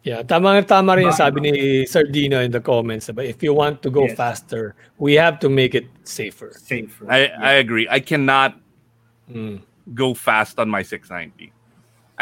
Yeah, 0.02 0.26
tama 0.26 0.58
tama 0.66 0.98
rin 0.98 1.06
yung 1.06 1.14
sabi 1.14 1.38
ni 1.46 1.52
Sardino 1.86 2.42
in 2.42 2.50
the 2.50 2.58
comments. 2.58 3.06
But 3.14 3.30
if 3.30 3.38
you 3.38 3.54
want 3.54 3.86
to 3.86 3.88
go 3.88 4.02
Yes. 4.10 4.18
faster, 4.18 4.74
we 4.98 5.14
have 5.14 5.38
to 5.46 5.48
make 5.48 5.78
it 5.78 5.86
safer. 6.02 6.50
Safer. 6.58 7.06
I, 7.06 7.30
I 7.38 7.52
agree. 7.62 7.86
I 7.88 8.02
cannot 8.02 8.58
Mm. 9.30 9.62
go 9.94 10.12
fast 10.12 10.58
on 10.58 10.66
my 10.68 10.82
690. 10.82 11.54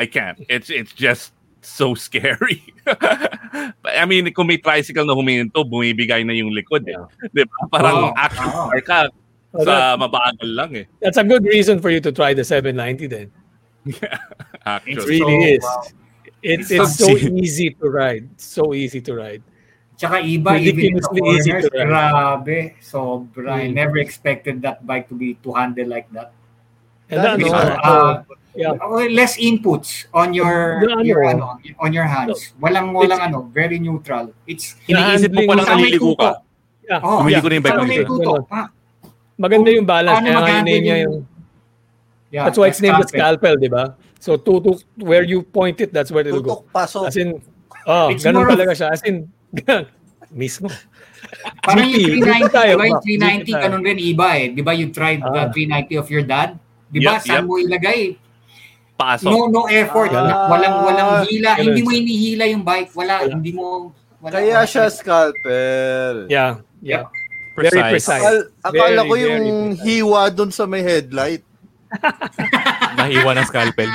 I 0.00 0.08
can't. 0.08 0.40
It's 0.48 0.72
it's 0.72 0.96
just 0.96 1.36
so 1.60 1.92
scary. 2.08 2.64
But, 2.88 3.92
I 4.00 4.08
mean, 4.08 4.32
kung 4.32 4.48
may 4.48 4.56
tricycle 4.56 5.04
na 5.04 5.12
huminto, 5.12 5.60
bumibigay 5.60 6.24
na 6.24 6.32
yung 6.32 6.56
likod. 6.56 6.88
Eh. 6.88 6.96
Di 7.36 7.44
ba? 7.44 7.68
Parang 7.68 8.08
Oo, 8.08 8.16
action 8.16 8.48
oo. 8.48 8.72
car 8.72 8.80
ka 8.80 8.98
Oh, 9.50 9.66
sa 9.66 9.98
mabagal 9.98 10.46
lang 10.46 10.70
eh. 10.78 10.86
That's 11.02 11.18
a 11.18 11.26
good 11.26 11.42
reason 11.42 11.82
for 11.82 11.90
you 11.90 11.98
to 12.06 12.14
try 12.14 12.30
the 12.32 12.46
790 12.46 13.10
then. 13.10 13.28
It 13.90 13.98
Actually. 14.62 15.18
really 15.18 15.58
is. 15.58 15.64
wow. 15.66 15.82
It's 16.40 16.70
It's 16.70 16.70
it's 16.70 16.94
so- 16.96 17.10
so 17.10 17.18
easy 17.18 17.74
to 17.82 17.86
ride. 17.90 18.30
So 18.38 18.72
easy 18.78 19.02
to 19.02 19.12
ride. 19.18 19.42
Tsaka 19.98 20.22
iba, 20.22 20.54
even 20.54 20.94
in 20.94 20.96
the 20.96 21.02
Ridiculously 21.02 21.20
easy 21.34 21.50
corners, 21.50 21.66
to 21.66 21.70
ride. 21.82 21.90
grabe. 21.90 22.58
Sobra. 22.80 23.50
I 23.58 23.66
Mm. 23.68 23.74
never 23.74 23.98
expected 23.98 24.62
that 24.62 24.86
bike 24.86 25.10
to 25.10 25.18
be 25.18 25.34
two-handed 25.42 25.90
like 25.90 26.06
that. 26.14 26.30
And 27.10 27.18
That 27.18 27.34
ano, 27.42 27.44
is- 27.44 27.52
uh, 27.52 27.74
Uh, 27.82 28.14
yeah. 28.60 29.08
less 29.08 29.40
inputs 29.40 30.04
on 30.12 30.36
your 30.36 30.84
ano? 30.84 31.00
your 31.00 31.24
ano, 31.24 31.56
on 31.80 31.90
your 31.96 32.04
hands. 32.04 32.52
Walang 32.60 32.92
walang 32.92 33.20
ano, 33.20 33.48
very 33.48 33.80
neutral. 33.80 34.30
It's 34.44 34.76
Iniisip 34.84 35.32
mo 35.32 35.40
palang 35.48 35.66
Sa 35.66 35.74
may 35.74 35.96
naliligo 35.96 36.12
ka. 36.14 36.44
Yeah. 36.84 37.00
Oh, 37.00 37.22
Bumili 37.22 37.38
yeah. 37.38 37.42
ko 37.42 37.48
na 37.48 37.54
yung 37.54 37.64
bike 37.64 38.06
tutok 38.06 38.44
pa. 38.50 38.60
Maganda 39.40 39.68
yung 39.72 39.88
balance. 39.88 40.20
Paano 40.20 40.44
Kaya 40.44 40.60
name 40.60 40.84
niya 40.84 40.96
yung- 41.08 41.24
Yeah, 42.30 42.46
that's 42.46 42.58
why 42.62 42.70
it's 42.70 42.78
named 42.78 43.02
the 43.02 43.10
scalpel. 43.10 43.58
scalpel, 43.58 43.58
di 43.58 43.66
ba? 43.66 43.84
So, 44.22 44.38
to, 44.38 44.62
to, 44.62 44.70
where 45.02 45.26
you 45.26 45.42
point 45.42 45.80
it, 45.82 45.90
that's 45.90 46.14
where 46.14 46.22
it'll 46.22 46.38
go. 46.38 46.62
Tutok, 46.62 46.70
pasok. 46.70 47.10
As 47.10 47.18
in, 47.18 47.42
oh, 47.90 48.06
It's 48.06 48.22
ganun 48.22 48.46
talaga 48.46 48.70
siya. 48.70 48.94
As 48.94 49.02
in, 49.02 49.26
mismo. 50.30 50.70
Parang 51.66 51.90
yung 51.90 51.98
GP, 51.98 52.22
390, 52.22 52.54
tayo, 52.54 52.72
diba 52.78 52.86
yung 52.86 53.00
Bob. 53.02 53.10
390 53.10 53.18
GP 53.18 53.50
tayo. 53.50 53.62
ganun 53.66 53.82
rin 53.82 53.98
iba 53.98 54.28
eh. 54.38 54.46
Di 54.54 54.62
ba 54.62 54.72
you 54.78 54.86
tried 54.94 55.20
the 55.26 55.42
Ah. 55.42 55.50
390 55.50 55.98
of 55.98 56.06
your 56.06 56.22
dad? 56.22 56.50
Di 56.86 56.98
ba? 57.02 57.18
Yep, 57.18 57.22
Saan 57.26 57.42
yep. 57.42 57.48
mo 57.50 57.54
ilagay? 57.58 58.00
Pasok. 59.00 59.32
No 59.32 59.48
no 59.48 59.62
effort. 59.72 60.12
Ah. 60.12 60.52
walang 60.52 60.76
walang 60.84 61.10
hila. 61.24 61.56
Ganun. 61.56 61.64
Hindi 61.64 61.80
mo 61.80 61.90
inihila 61.96 62.44
yung 62.44 62.60
bike. 62.60 62.92
Wala. 62.92 63.24
Wala. 63.24 63.32
Hindi 63.32 63.50
mo 63.56 63.96
wala. 64.20 64.32
Kaya 64.36 64.60
wala. 64.60 64.68
siya 64.68 64.84
scalpel. 64.92 66.28
Yeah, 66.28 66.60
yeah. 66.84 67.08
Very 67.56 67.72
Precise. 67.72 67.92
precise. 67.96 68.22
Akal, 68.22 68.36
akala 68.62 69.00
Very, 69.02 69.08
ko 69.08 69.14
yung 69.16 69.44
precise. 69.72 69.84
hiwa 69.84 70.20
dun 70.30 70.50
sa 70.52 70.64
may 70.68 70.84
headlight. 70.84 71.42
Nahiwa 73.00 73.32
ng 73.36 73.46
scalpel. 73.48 73.90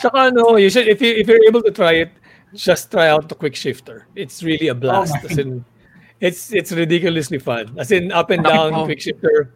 Tsaka 0.00 0.32
ano, 0.32 0.56
you 0.56 0.70
should, 0.70 0.88
if, 0.88 0.98
you, 0.98 1.12
if 1.14 1.28
you're 1.28 1.44
able 1.46 1.62
to 1.62 1.70
try 1.70 2.02
it, 2.02 2.10
just 2.54 2.90
try 2.90 3.08
out 3.08 3.28
the 3.28 3.36
quick 3.36 3.54
shifter. 3.54 4.06
It's 4.16 4.42
really 4.42 4.68
a 4.68 4.74
blast. 4.74 5.14
Oh. 5.22 5.26
As 5.28 5.38
in, 5.38 5.64
it's 6.20 6.52
it's 6.52 6.72
ridiculously 6.72 7.38
fun. 7.38 7.74
As 7.78 7.90
in, 7.92 8.10
up 8.10 8.30
and 8.30 8.42
down, 8.42 8.74
Oh. 8.74 8.84
quick 8.86 9.00
shifter. 9.00 9.52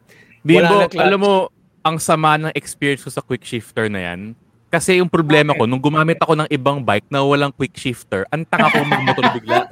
Bimbo, 0.47 0.87
alam 0.95 1.21
mo, 1.21 1.51
ang 1.87 2.03
sama 2.03 2.35
ng 2.35 2.51
experience 2.59 3.07
ko 3.07 3.15
sa 3.15 3.23
quick 3.23 3.47
shifter 3.47 3.87
na 3.87 4.03
yan. 4.11 4.35
Kasi 4.67 4.99
yung 4.99 5.07
problema 5.07 5.55
ko, 5.55 5.71
nung 5.71 5.79
gumamit 5.79 6.19
ako 6.19 6.35
ng 6.35 6.51
ibang 6.51 6.83
bike 6.83 7.07
na 7.07 7.23
walang 7.23 7.55
quick 7.55 7.79
shifter, 7.79 8.27
ang 8.35 8.43
tanga 8.43 8.75
ko 8.75 8.83
magmotor 8.83 9.31
bigla. 9.39 9.63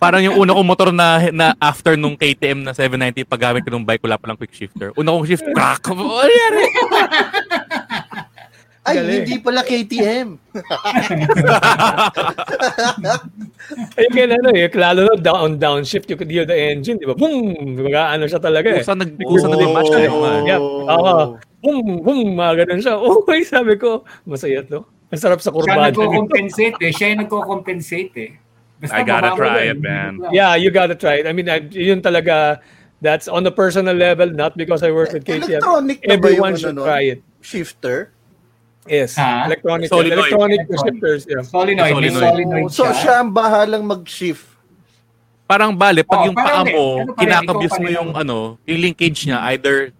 Parang 0.00 0.22
yung 0.24 0.38
una 0.38 0.54
kong 0.54 0.64
motor 0.64 0.88
na, 0.94 1.28
na 1.34 1.52
after 1.58 1.98
nung 1.98 2.14
KTM 2.16 2.62
na 2.64 2.72
790, 2.72 3.26
paggamit 3.26 3.66
ko 3.66 3.74
ng 3.74 3.84
bike, 3.84 4.06
wala 4.06 4.16
palang 4.16 4.38
quick 4.38 4.54
shifter. 4.54 4.94
Una 4.94 5.12
kong 5.12 5.26
shift, 5.26 5.44
crack! 5.50 5.82
Ano? 5.90 6.06
Ay, 8.80 8.96
Galing. 8.96 9.12
hindi 9.28 9.36
pala 9.44 9.60
KTM. 9.60 10.28
Ayun 13.96 14.10
kaya 14.10 14.26
ano 14.32 14.48
eh, 14.56 14.72
lalo 14.72 15.00
na 15.04 15.14
down, 15.20 15.60
downshift, 15.60 16.08
you 16.08 16.16
could 16.16 16.32
hear 16.32 16.48
the 16.48 16.56
engine, 16.56 16.96
di 16.96 17.04
ba? 17.04 17.12
Boom! 17.12 17.76
Mag-ano 17.76 18.24
siya 18.24 18.40
talaga 18.40 18.72
eh. 18.72 18.80
Kusa 18.80 18.96
nag 18.96 19.20
kusa 19.20 19.46
na 19.46 19.56
din 19.60 19.70
match 19.70 19.92
Oh. 19.92 20.00
naman. 20.00 20.40
Yep. 20.48 20.60
Oo. 20.88 21.14
Boom! 21.60 21.86
Boom! 22.00 22.28
Mga 22.34 22.52
ganun 22.64 22.80
siya. 22.80 22.94
Okay, 22.96 23.38
sabi 23.44 23.76
ko, 23.76 24.02
masaya 24.24 24.64
to. 24.64 24.80
Ang 25.12 25.20
sarap 25.20 25.44
sa 25.44 25.50
Siya 25.50 25.56
kurbada. 25.60 25.90
nagko-compensate 25.92 26.78
eh. 26.80 26.92
Siya 26.94 27.06
yung 27.12 27.20
nagko-compensate 27.26 28.14
eh. 28.16 28.30
Basta 28.80 28.96
I 28.96 29.04
gotta 29.04 29.36
try 29.36 29.68
it, 29.68 29.76
man. 29.76 30.24
Yeah, 30.32 30.56
you 30.56 30.72
gotta 30.72 30.96
try 30.96 31.20
it. 31.20 31.28
I 31.28 31.36
mean, 31.36 31.52
I, 31.52 31.60
yun 31.68 32.00
talaga, 32.00 32.64
that's 33.04 33.28
on 33.28 33.44
a 33.44 33.52
personal 33.52 33.92
level, 33.92 34.32
not 34.32 34.56
because 34.56 34.80
I 34.80 34.88
work 34.88 35.12
with 35.12 35.28
KTM. 35.28 35.60
Electronic 35.60 36.00
na 36.00 36.08
ba 36.08 36.12
Everyone 36.16 36.52
yung 36.56 36.60
should 36.64 36.76
ano, 36.80 36.88
try 36.88 37.02
it. 37.12 37.20
Shifter? 37.44 38.16
Yes. 38.88 39.16
Ha? 39.16 39.44
Electronic. 39.50 39.92
Solenoid. 39.92 40.18
Electronic 40.30 40.60
shifters. 40.68 41.22
Yeah. 41.28 41.44
Solenoid. 41.44 41.92
Solenoid. 41.92 42.16
solenoid 42.16 42.64
So, 42.72 42.88
siya. 42.96 43.20
ang 43.20 43.30
bahalang 43.34 43.84
mag-shift. 43.84 44.46
Parang 45.44 45.74
bale, 45.74 46.06
pag 46.06 46.22
Oh, 46.22 46.26
yung 46.30 46.36
paa 46.38 46.46
parang 46.46 46.66
eh, 46.70 46.74
mo, 46.78 46.86
ano 47.10 47.42
pa 47.42 47.78
mo 47.82 47.90
yung 47.90 48.10
ano, 48.14 48.36
yung 48.70 48.80
linkage 48.86 49.26
niya, 49.26 49.42
either 49.50 49.90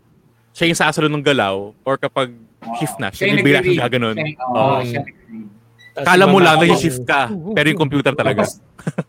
siya 0.55 0.71
yung 0.71 0.79
sasalo 0.79 1.11
ng 1.11 1.27
galaw 1.27 1.75
or 1.83 1.99
kapag 1.99 2.31
shift 2.79 3.03
na, 3.03 3.11
siya 3.11 3.35
yung 3.35 3.43
bigla 3.43 3.59
gaganon. 3.59 4.15
Siya 4.15 5.03
nag-read. 5.03 5.49
Tas 5.91 6.07
Kala 6.07 6.25
mo 6.31 6.39
lang 6.39 6.55
na 6.55 6.79
shift 6.79 7.03
ka, 7.03 7.35
pero 7.51 7.67
yung 7.67 7.83
computer 7.83 8.15
talaga. 8.15 8.47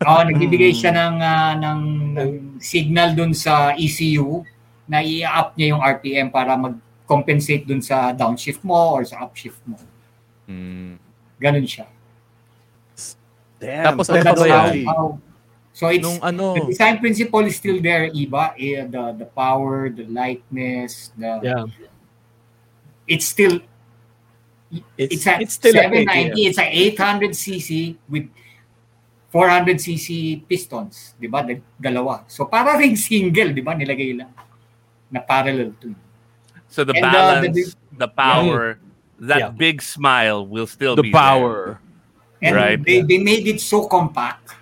Oo, 0.01 0.21
nagbibigay 0.25 0.73
siya 0.73 0.89
ng, 0.97 1.15
ah, 1.21 1.53
ng, 1.53 1.81
ng 2.17 2.29
signal 2.57 3.13
dun 3.13 3.37
sa 3.37 3.77
ECU 3.77 4.41
na 4.89 5.05
i-up 5.05 5.53
niya 5.53 5.77
yung 5.77 5.81
RPM 5.85 6.27
para 6.33 6.57
mag-compensate 7.11 7.67
dun 7.67 7.81
sa 7.83 8.13
downshift 8.15 8.63
mo 8.63 8.95
or 8.95 9.03
sa 9.03 9.19
upshift 9.27 9.59
mo. 9.67 9.75
Hmm. 10.47 10.95
Ganun 11.39 11.67
siya. 11.67 11.87
Damn. 13.59 13.93
Tapos 13.93 14.07
So 14.07 14.13
ano 14.15 14.23
that's 14.23 14.41
ba 14.41 14.47
how, 14.47 14.65
yan? 14.71 14.85
how- 14.87 15.19
so 15.73 15.87
it's 15.91 16.01
Nung 16.03 16.19
ano, 16.23 16.55
the 16.55 16.65
design 16.71 16.97
principle 16.99 17.43
is 17.45 17.55
still 17.55 17.79
there, 17.83 18.09
iba. 18.09 18.55
Eh, 18.57 18.83
the 18.87 19.03
the 19.19 19.27
power, 19.27 19.91
the 19.91 20.07
lightness, 20.07 21.11
the 21.19 21.39
Yeah. 21.43 21.65
it's 23.07 23.27
still 23.27 23.59
It's, 24.95 25.19
it's 25.19 25.27
a 25.27 25.33
it's 25.43 25.55
still 25.59 25.75
a 25.75 25.83
790, 25.83 26.31
KTM. 26.31 26.47
it's 26.47 26.59
a 26.63 26.63
800 26.95 27.31
cc 27.35 27.99
with 28.07 28.31
400 29.27 29.83
cc 29.83 30.39
pistons, 30.47 31.11
'di 31.19 31.27
ba? 31.27 31.43
Dal- 31.43 31.59
Dalawa. 31.75 32.23
So 32.31 32.47
para 32.47 32.79
ring 32.79 32.95
single, 32.95 33.51
'di 33.51 33.59
ba? 33.59 33.75
Nilagay 33.75 34.15
lang 34.15 34.31
na 35.11 35.19
parallel 35.19 35.75
to. 35.75 35.91
So 36.71 36.87
the 36.87 36.95
And, 36.95 37.03
uh, 37.03 37.11
balance, 37.11 37.51
the- 37.51 37.75
the, 37.99 38.07
power, 38.07 38.79
that 39.19 39.39
Yeah. 39.39 39.49
big 39.51 39.83
smile 39.83 40.47
will 40.47 40.65
still 40.65 40.95
the 40.95 41.03
be 41.03 41.11
there. 41.11 41.19
power. 41.19 41.57
And 42.41 42.55
Right. 42.55 42.79
they, 42.79 43.03
they 43.03 43.19
made 43.19 43.45
it 43.45 43.59
so 43.59 43.85
compact, 43.85 44.55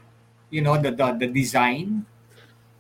you 0.50 0.60
know, 0.66 0.76
the, 0.76 0.90
the, 0.92 1.16
the 1.16 1.28
design. 1.30 2.04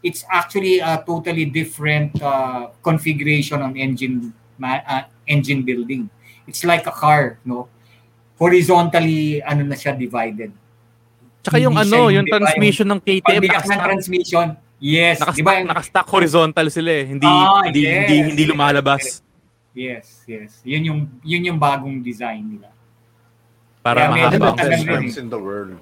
It's 0.01 0.25
actually 0.27 0.79
a 0.81 1.03
totally 1.05 1.45
different 1.45 2.17
uh, 2.19 2.73
configuration 2.81 3.61
on 3.61 3.77
engine 3.77 4.33
ma- 4.57 4.81
uh, 4.83 5.03
engine 5.27 5.61
building. 5.63 6.09
It's 6.49 6.65
like 6.65 6.87
a 6.87 6.91
car, 6.91 7.37
no? 7.45 7.69
Horizontally, 8.39 9.43
ano 9.43 9.63
na 9.67 9.75
siya, 9.75 9.93
divided. 9.93 10.51
Tsaka 11.43 11.59
yung 11.59 11.75
Hindi 11.75 11.85
siya 11.85 11.95
ano, 11.95 11.99
yung- 12.07 12.13
yung 12.15 12.25
di 12.25 12.31
transmission 12.31 12.87
ng 12.87 12.99
KTM, 13.03 13.23
Pagbiyak 13.23 13.43
ng 13.43 13.51
nakastack, 13.51 13.83
transmission, 13.85 14.47
yes. 14.79 15.19
Di 15.19 15.43
ba? 15.43 15.59
nakastack, 15.59 15.59
yung- 15.59 15.69
nakastack 15.69 16.07
horizontal 16.07 16.67
sila 16.71 16.91
eh. 16.91 17.03
Hindi, 17.05 17.27
Ah, 17.27 17.61
hindi, 17.67 17.79
yes, 17.83 17.93
hindi, 17.95 18.15
hindi 18.33 18.43
yes, 18.43 18.51
lumalabas. 18.51 19.03
Yes, 19.75 20.05
yes. 20.25 20.51
Yun 20.65 20.81
yung, 20.83 20.99
yun 21.23 21.41
yung 21.45 21.59
bagong 21.59 22.01
design 22.01 22.57
nila. 22.57 22.71
Para 23.79 24.11
medyo 24.11 24.39
mahaba 24.39 24.59
ang 24.59 25.07
in 25.07 25.27
the 25.29 25.39
world. 25.39 25.79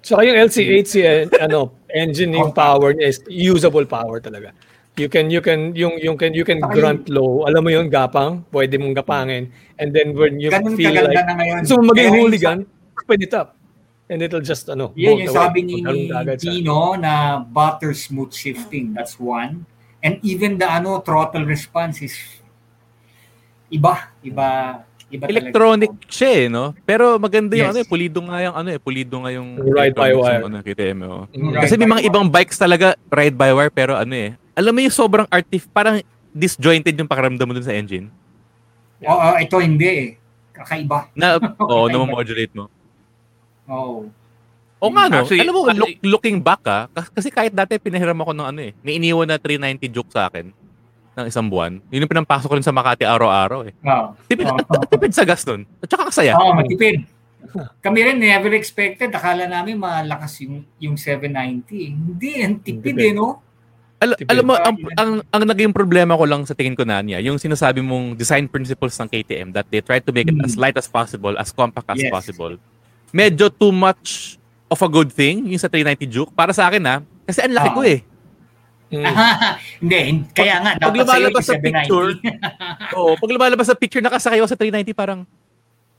Saka 0.00 0.24
yung 0.24 0.36
LC8C 0.36 0.92
eh, 1.04 1.28
ano, 1.40 1.72
engine 1.92 2.32
yung 2.32 2.52
power 2.52 2.96
niya 2.96 3.12
is 3.12 3.20
usable 3.28 3.84
power 3.84 4.20
talaga. 4.20 4.52
You 4.96 5.08
can 5.08 5.30
you 5.32 5.40
can 5.40 5.72
yung 5.72 5.96
yung 6.00 6.16
can 6.20 6.32
you 6.36 6.44
can 6.44 6.60
grunt 6.60 7.08
low. 7.08 7.46
Alam 7.48 7.64
mo 7.64 7.70
yung 7.72 7.88
gapang, 7.88 8.44
pwede 8.52 8.76
mong 8.76 8.92
gapangin. 8.96 9.48
And 9.80 9.92
then 9.94 10.12
when 10.12 10.36
you 10.36 10.52
Ganun 10.52 10.76
feel 10.76 10.92
kaganda 10.92 11.08
like 11.14 11.24
na 11.24 11.34
ngayon. 11.40 11.60
mo 11.64 11.82
maging 11.88 12.10
hooligan, 12.12 12.58
it 13.24 13.32
up. 13.32 13.56
And 14.10 14.18
it'll 14.20 14.42
just 14.42 14.66
ano, 14.66 14.90
Yan 14.98 15.22
yung 15.22 15.30
sabi 15.30 15.62
ni 15.62 15.86
Dino 16.34 16.98
na 16.98 17.38
butter 17.38 17.94
smooth 17.94 18.34
shifting. 18.34 18.90
That's 18.90 19.14
one. 19.14 19.62
And 20.02 20.18
even 20.20 20.58
the 20.58 20.66
ano 20.66 20.98
throttle 20.98 21.46
response 21.46 22.02
is 22.02 22.18
iba, 23.70 24.10
iba, 24.20 24.82
iba 25.06 25.24
talaga. 25.24 25.30
Electronic 25.30 25.90
siya 26.10 26.30
eh, 26.34 26.46
no? 26.50 26.74
Pero 26.82 27.22
maganda 27.22 27.54
yung 27.54 27.70
Yes. 27.70 27.72
ano 27.72 27.80
eh, 27.80 27.88
pulido 27.88 28.18
nga 28.20 28.38
yung 28.42 28.54
ano 28.56 28.68
eh, 28.68 28.78
pulido 28.82 29.14
nga 29.22 29.30
yung 29.30 29.48
Ride 29.62 29.94
by 29.94 30.10
wire. 30.10 30.42
ng 30.42 30.46
Ano, 30.50 30.56
KTM, 30.58 30.98
oh. 31.06 31.22
Mm. 31.30 31.50
Ride 31.54 31.62
Kasi 31.62 31.74
may 31.78 31.86
mga 31.86 32.02
wire. 32.02 32.10
ibang 32.10 32.26
bikes 32.26 32.58
talaga 32.58 32.86
ride 33.06 33.36
by 33.38 33.54
wire 33.54 33.70
pero 33.70 33.94
ano 33.94 34.10
eh. 34.10 34.34
Alam 34.58 34.74
mo 34.74 34.80
yung 34.82 34.90
sobrang 34.92 35.30
artif, 35.30 35.70
parang 35.70 36.02
disjointed 36.34 36.98
yung 36.98 37.06
pakiramdam 37.06 37.46
mo 37.46 37.54
dun 37.54 37.62
sa 37.62 37.70
engine. 37.70 38.10
Oo, 39.00 39.28
ito 39.38 39.54
hindi 39.62 39.86
eh. 39.86 40.08
Kakaiba. 40.50 41.14
Na, 41.14 41.38
oo, 41.62 41.86
Kakaiba. 41.86 41.94
na 41.94 42.10
modulate 42.10 42.52
mo. 43.70 43.78
Oh. 43.78 43.98
O 44.80 44.88
nga, 44.88 45.06
no? 45.06 45.22
Actually, 45.22 45.40
Alam 45.40 45.52
mo, 45.52 45.60
actually- 45.62 46.00
look- 46.00 46.18
looking 46.18 46.38
back, 46.38 46.62
ah, 46.64 46.88
kas- 46.88 47.12
kasi 47.12 47.28
kahit 47.28 47.52
dati 47.52 47.76
pinahiram 47.76 48.16
ako 48.16 48.32
ng 48.32 48.46
ano 48.46 48.60
eh, 48.60 48.72
may 48.80 48.96
iniwan 48.96 49.28
na 49.28 49.36
390 49.36 49.86
joke 49.86 50.08
sa 50.08 50.26
akin 50.26 50.48
ng 51.12 51.26
isang 51.26 51.46
buwan. 51.46 51.78
Yun 51.86 52.02
yung 52.02 52.10
pinampasok 52.10 52.48
ko 52.48 52.56
rin 52.56 52.64
sa 52.64 52.72
Makati 52.72 53.04
araw-araw 53.04 53.60
eh. 53.62 53.74
Oh. 53.82 54.16
Tipid, 54.26 54.46
Oh. 54.46 54.56
at- 54.74 54.88
tipid 54.88 55.12
sa 55.12 55.22
gas 55.22 55.44
nun. 55.44 55.68
At 55.78 55.86
saka 55.86 56.08
kasaya. 56.08 56.32
Oo, 56.34 56.52
matipid. 56.52 57.04
Kami 57.78 57.98
rin 58.02 58.16
never 58.16 58.52
expected. 58.52 59.10
Akala 59.10 59.44
namin 59.44 59.76
malakas 59.76 60.40
yung 60.40 60.60
yung 60.76 60.94
790. 60.94 61.68
Hindi, 61.90 62.30
ang 62.38 62.56
tipid 62.58 62.94
Tipid. 62.94 63.00
eh, 63.02 63.12
no? 63.12 63.40
Al- 63.98 64.16
Tipid. 64.16 64.32
alam 64.32 64.44
mo, 64.46 64.54
ang, 64.56 64.76
ang, 64.94 65.10
ang 65.26 65.42
naging 65.44 65.72
problema 65.72 66.16
ko 66.16 66.24
lang 66.24 66.44
sa 66.44 66.52
tingin 66.52 66.72
ko 66.72 66.84
na 66.84 67.00
niya, 67.00 67.20
yung 67.20 67.36
sinasabi 67.36 67.80
mong 67.80 68.14
design 68.14 68.46
principles 68.46 68.96
ng 68.96 69.08
KTM 69.10 69.52
that 69.52 69.68
they 69.68 69.80
try 69.80 69.98
to 69.98 70.08
make 70.08 70.24
it 70.24 70.40
as 70.40 70.56
light 70.56 70.72
as 70.74 70.86
possible, 70.86 71.36
as 71.36 71.50
compact 71.50 71.84
as 71.86 72.00
Yes. 72.00 72.08
possible. 72.08 72.56
Medyo 73.10 73.50
too 73.50 73.70
much 73.70 74.38
of 74.66 74.78
a 74.78 74.88
good 74.88 75.10
thing 75.10 75.46
yung 75.46 75.58
sa 75.58 75.66
390 75.66 76.06
Juke. 76.06 76.30
Para 76.30 76.50
sa 76.50 76.66
akin 76.66 76.82
ha, 76.82 76.96
kasi 77.24 77.42
ang 77.42 77.52
laki 77.52 77.68
Ah. 77.68 77.74
ko 77.74 77.82
eh. 77.82 77.98
Mm. 78.90 79.06
Hindi, 79.82 79.96
hin- 80.00 80.26
kaya 80.28 80.54
nga, 80.58 80.70
Pag 80.74 80.82
dapat 80.90 81.06
sa'yo 81.06 81.06
lumalabas 81.22 81.44
sa 81.44 81.54
picture, 81.56 82.08
790. 82.16 82.94
Oo, 82.98 83.12
pag 83.14 83.30
lumalabas 83.30 83.66
sa 83.66 83.76
picture, 83.76 84.02
nakasakay 84.02 84.38
ako 84.38 84.48
sa 84.48 84.58
390, 84.58 84.90
parang 84.92 85.20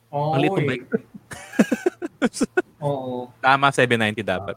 Oo, 0.09 0.35
ang 0.35 0.39
liit 0.39 0.51
ng 0.51 0.59
eh. 0.59 0.69
bike. 0.69 0.85
Oo, 2.79 3.31
Tama, 3.39 3.71
790 3.71 4.21
dapat. 4.21 4.55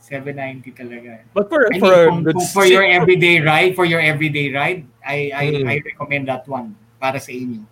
790 0.00 0.74
talaga. 0.74 1.22
But 1.30 1.46
for, 1.46 1.60
I 1.62 1.70
mean, 1.70 1.80
for 1.80 1.94
kung 2.34 2.46
for 2.50 2.66
your 2.66 2.82
everyday 2.82 3.38
ride, 3.38 3.78
for 3.78 3.86
your 3.86 4.02
everyday 4.02 4.50
ride, 4.50 4.82
I 5.00 5.30
I, 5.30 5.44
Mm. 5.56 5.66
I 5.68 5.76
recommend 5.84 6.26
that 6.26 6.42
one 6.44 6.74
para 6.98 7.22
sa 7.22 7.30
inyo. 7.30 7.62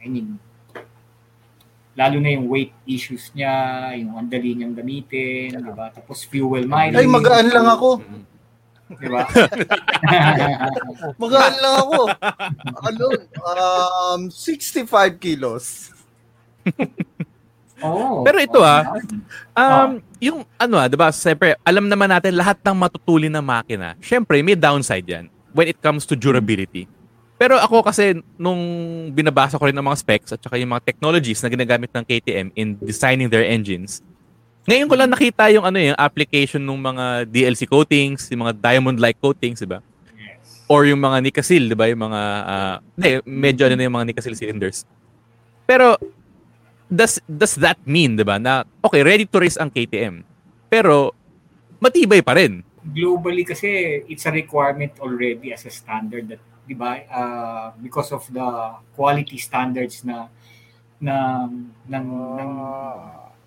I 0.00 0.08
mean, 0.08 0.40
lalo 1.94 2.16
na 2.18 2.30
yung 2.34 2.46
weight 2.50 2.74
issues 2.86 3.30
niya, 3.34 3.54
yung 3.98 4.18
ang 4.18 4.26
dali 4.26 4.54
niyang 4.54 4.74
gamitin, 4.74 5.54
di 5.54 5.72
ba? 5.74 5.90
Tapos 5.94 6.26
fuel 6.26 6.66
mileage. 6.66 7.02
Ay, 7.02 7.08
magaan 7.08 7.48
lang 7.50 7.66
ako. 7.70 8.02
Di 8.84 9.08
ba? 9.08 9.24
Magaan 11.22 11.54
lang 11.56 11.74
ako. 11.88 12.00
Ano? 12.84 13.06
Um, 13.40 14.20
65 14.28 15.16
kilos. 15.16 15.88
Oo. 17.84 18.22
Pero 18.24 18.38
ito, 18.40 18.60
ah. 18.64 18.96
Um, 19.56 20.00
yung 20.22 20.38
ano 20.56 20.80
ah, 20.80 20.86
'di 20.88 20.96
ba? 20.96 21.12
Siyempre, 21.12 21.58
alam 21.66 21.84
naman 21.90 22.08
natin 22.08 22.32
lahat 22.32 22.56
ng 22.64 22.76
matutuli 22.76 23.28
na 23.28 23.44
makina. 23.44 23.98
Siyempre, 24.00 24.40
may 24.40 24.56
downside 24.56 25.04
'yan 25.04 25.28
when 25.52 25.68
it 25.68 25.76
comes 25.84 26.08
to 26.08 26.16
durability. 26.16 26.88
Pero 27.44 27.60
ako 27.60 27.84
kasi 27.84 28.24
nung 28.40 28.56
binabasa 29.12 29.60
ko 29.60 29.68
rin 29.68 29.76
ang 29.76 29.84
mga 29.84 30.00
specs 30.00 30.32
at 30.32 30.40
saka 30.40 30.56
yung 30.56 30.72
mga 30.72 30.80
technologies 30.80 31.44
na 31.44 31.52
ginagamit 31.52 31.92
ng 31.92 32.00
KTM 32.00 32.48
in 32.56 32.80
designing 32.80 33.28
their 33.28 33.44
engines. 33.44 34.00
Ngayon 34.64 34.88
ko 34.88 34.96
lang 34.96 35.12
nakita 35.12 35.52
yung 35.52 35.68
ano 35.68 35.76
yung 35.76 35.98
application 36.00 36.64
ng 36.64 36.80
mga 36.80 37.04
DLC 37.28 37.68
coatings, 37.68 38.32
yung 38.32 38.48
mga 38.48 38.56
diamond-like 38.56 39.20
coatings, 39.20 39.60
'di 39.60 39.76
ba? 39.76 39.84
Or 40.72 40.88
yung 40.88 41.04
mga 41.04 41.20
Nicasil, 41.20 41.68
'di 41.68 41.76
ba? 41.76 41.84
Yung 41.92 42.00
mga 42.08 42.20
ah, 42.48 42.76
hindi, 42.96 43.20
medyo 43.28 43.68
ano 43.68 43.76
na 43.76 43.84
yung 43.84 43.96
mga 44.00 44.06
Nicasil 44.08 44.40
cylinders. 44.40 44.88
Pero 45.68 46.00
does 46.88 47.20
does 47.28 47.60
that 47.60 47.76
mean, 47.84 48.16
'di 48.16 48.24
ba, 48.24 48.40
na 48.40 48.64
okay, 48.80 49.04
ready 49.04 49.28
to 49.28 49.36
race 49.36 49.60
ang 49.60 49.68
KTM. 49.68 50.24
Pero 50.72 51.12
matibay 51.76 52.24
pa 52.24 52.40
rin. 52.40 52.64
globally 52.84 53.48
kasi 53.48 54.04
it's 54.12 54.28
a 54.28 54.32
requirement 54.32 54.92
already 55.00 55.56
as 55.56 55.64
a 55.64 55.72
standard 55.72 56.28
that 56.28 56.40
'di 56.64 56.74
ba? 56.74 56.90
Uh, 57.04 57.66
because 57.78 58.10
of 58.10 58.24
the 58.26 58.46
quality 58.92 59.36
standards 59.36 60.00
na 60.02 60.28
na 60.96 61.44
ng, 61.84 62.06
ng 62.34 62.52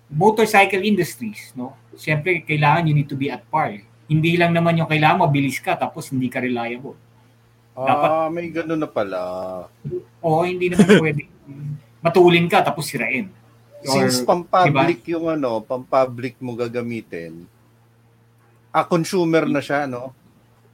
motorcycle 0.08 0.80
industries 0.80 1.50
no? 1.52 1.74
Siyempre 1.94 2.40
kailangan 2.40 2.86
you 2.86 2.94
need 2.94 3.06
to 3.06 3.18
be 3.18 3.28
at 3.28 3.42
par. 3.46 3.74
Hindi 4.06 4.38
lang 4.38 4.54
naman 4.54 4.78
yung 4.78 4.88
kailangan 4.88 5.20
mabilis 5.20 5.58
ka 5.58 5.74
tapos 5.74 6.08
hindi 6.08 6.26
ka 6.26 6.40
reliable. 6.40 6.96
Dapat- 7.74 8.10
Ah, 8.10 8.28
may 8.28 8.48
ganun 8.48 8.78
na 8.78 8.88
pala. 8.88 9.20
o 10.18 10.42
hindi 10.42 10.70
naman 10.70 10.88
pwede. 11.04 11.26
Matulin 11.98 12.46
ka 12.46 12.62
tapos 12.62 12.88
sirain. 12.88 13.28
Or- 13.84 14.06
Since 14.06 14.22
pang-public 14.22 15.06
yung 15.06 15.26
ano, 15.28 15.60
pang-public 15.60 16.38
mo 16.38 16.54
gagamitin, 16.54 17.46
a 18.70 18.82
consumer 18.82 19.46
na 19.46 19.58
siya, 19.58 19.86
no? 19.86 20.14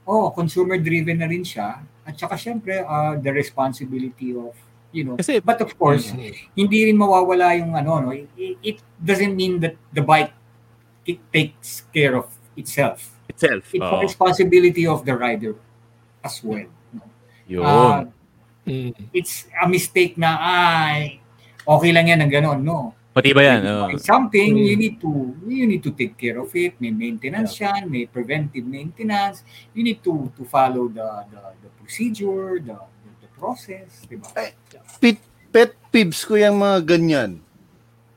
oh 0.05 0.29
consumer 0.29 0.77
driven 0.77 1.17
na 1.17 1.25
rin 1.25 1.41
siya 1.41 1.81
at 2.05 2.13
saka 2.15 2.37
syempre 2.37 2.85
uh, 2.85 3.17
the 3.17 3.33
responsibility 3.33 4.31
of 4.37 4.53
you 4.93 5.03
know 5.03 5.17
Kasi 5.17 5.41
but 5.41 5.59
of 5.59 5.73
course 5.75 6.13
hindi 6.55 6.87
rin 6.87 6.95
mawawala 6.95 7.57
yung 7.59 7.75
ano 7.75 7.99
no 7.99 8.09
it, 8.15 8.29
it 8.61 8.77
doesn't 9.01 9.33
mean 9.35 9.59
that 9.59 9.75
the 9.91 9.99
bike 10.05 10.31
it 11.03 11.19
takes 11.33 11.83
care 11.91 12.15
of 12.15 12.29
itself 12.55 13.11
itself. 13.27 13.65
it's 13.73 13.83
a 13.83 13.97
responsibility 13.99 14.87
of 14.87 15.03
the 15.03 15.11
rider 15.11 15.53
as 16.23 16.39
well 16.45 16.65
no? 16.93 17.03
Yun. 17.45 17.65
Ah, 17.65 18.01
Mm. 18.65 18.97
it's 19.13 19.45
a 19.61 19.69
mistake 19.69 20.17
na 20.17 20.41
ay 20.41 21.21
okay 21.69 21.93
lang 21.93 22.09
yan 22.09 22.17
ng 22.25 22.33
ganon 22.33 22.65
no 22.65 22.97
yan. 23.15 23.21
If 23.21 23.29
you 23.29 23.37
oo. 23.37 23.85
find 23.93 24.01
something 24.01 24.51
Mm. 24.57 24.65
you 24.65 24.75
need 24.75 24.95
to 24.97 25.11
you 25.45 25.65
need 25.69 25.85
to 25.85 25.93
take 25.93 26.17
care 26.17 26.41
of 26.41 26.49
it 26.57 26.73
may 26.81 26.89
maintenance 26.89 27.61
yan 27.61 27.85
may 27.87 28.09
preventive 28.09 28.65
maintenance 28.65 29.45
you 29.77 29.85
need 29.85 30.01
to 30.01 30.33
to 30.33 30.43
follow 30.49 30.89
the 30.89 31.05
the, 31.29 31.41
the 31.61 31.69
procedure 31.85 32.57
the, 32.57 32.73
the 32.73 33.11
the 33.21 33.29
process 33.37 34.03
diba 34.09 34.25
Pit, 34.97 35.21
pet 35.53 35.71
peeves 35.93 36.25
ko 36.25 36.35
yung 36.35 36.59
mga 36.59 36.77
ganyan. 36.83 37.31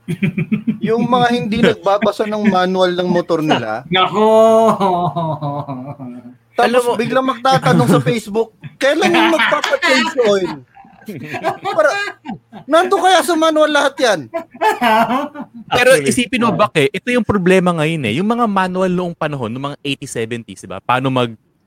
yung 0.88 1.04
mga 1.04 1.28
hindi 1.36 1.60
nagbabasa 1.60 2.24
ng 2.24 2.48
manual 2.48 2.96
ng 2.96 3.08
motor 3.12 3.44
nila, 3.44 3.84
nako 3.92 4.24
tapos 6.58 6.84
mo- 6.90 6.98
biglang 6.98 7.22
magtatanong 7.22 7.86
sa 7.86 8.00
Facebook, 8.02 8.50
kailan 8.82 9.14
yung 9.14 9.30
magpapachange 9.30 10.14
oil? 10.26 10.52
Para, 11.62 11.90
nando 12.66 12.98
kaya 12.98 13.22
sa 13.22 13.38
manual 13.38 13.70
lahat 13.70 13.94
yan? 13.96 14.20
Pero 15.70 15.90
isipin 16.02 16.42
mo 16.42 16.52
bak 16.52 16.74
eh, 16.76 16.90
ito 16.90 17.08
yung 17.14 17.24
problema 17.24 17.70
ngayon 17.78 18.02
eh. 18.10 18.12
Yung 18.18 18.28
mga 18.28 18.50
manual 18.50 18.90
noong 18.90 19.14
panahon, 19.14 19.54
noong 19.54 19.72
mga 19.72 19.78
80s, 19.86 20.12
70s, 20.18 20.66
diba? 20.66 20.82
Paano 20.82 21.08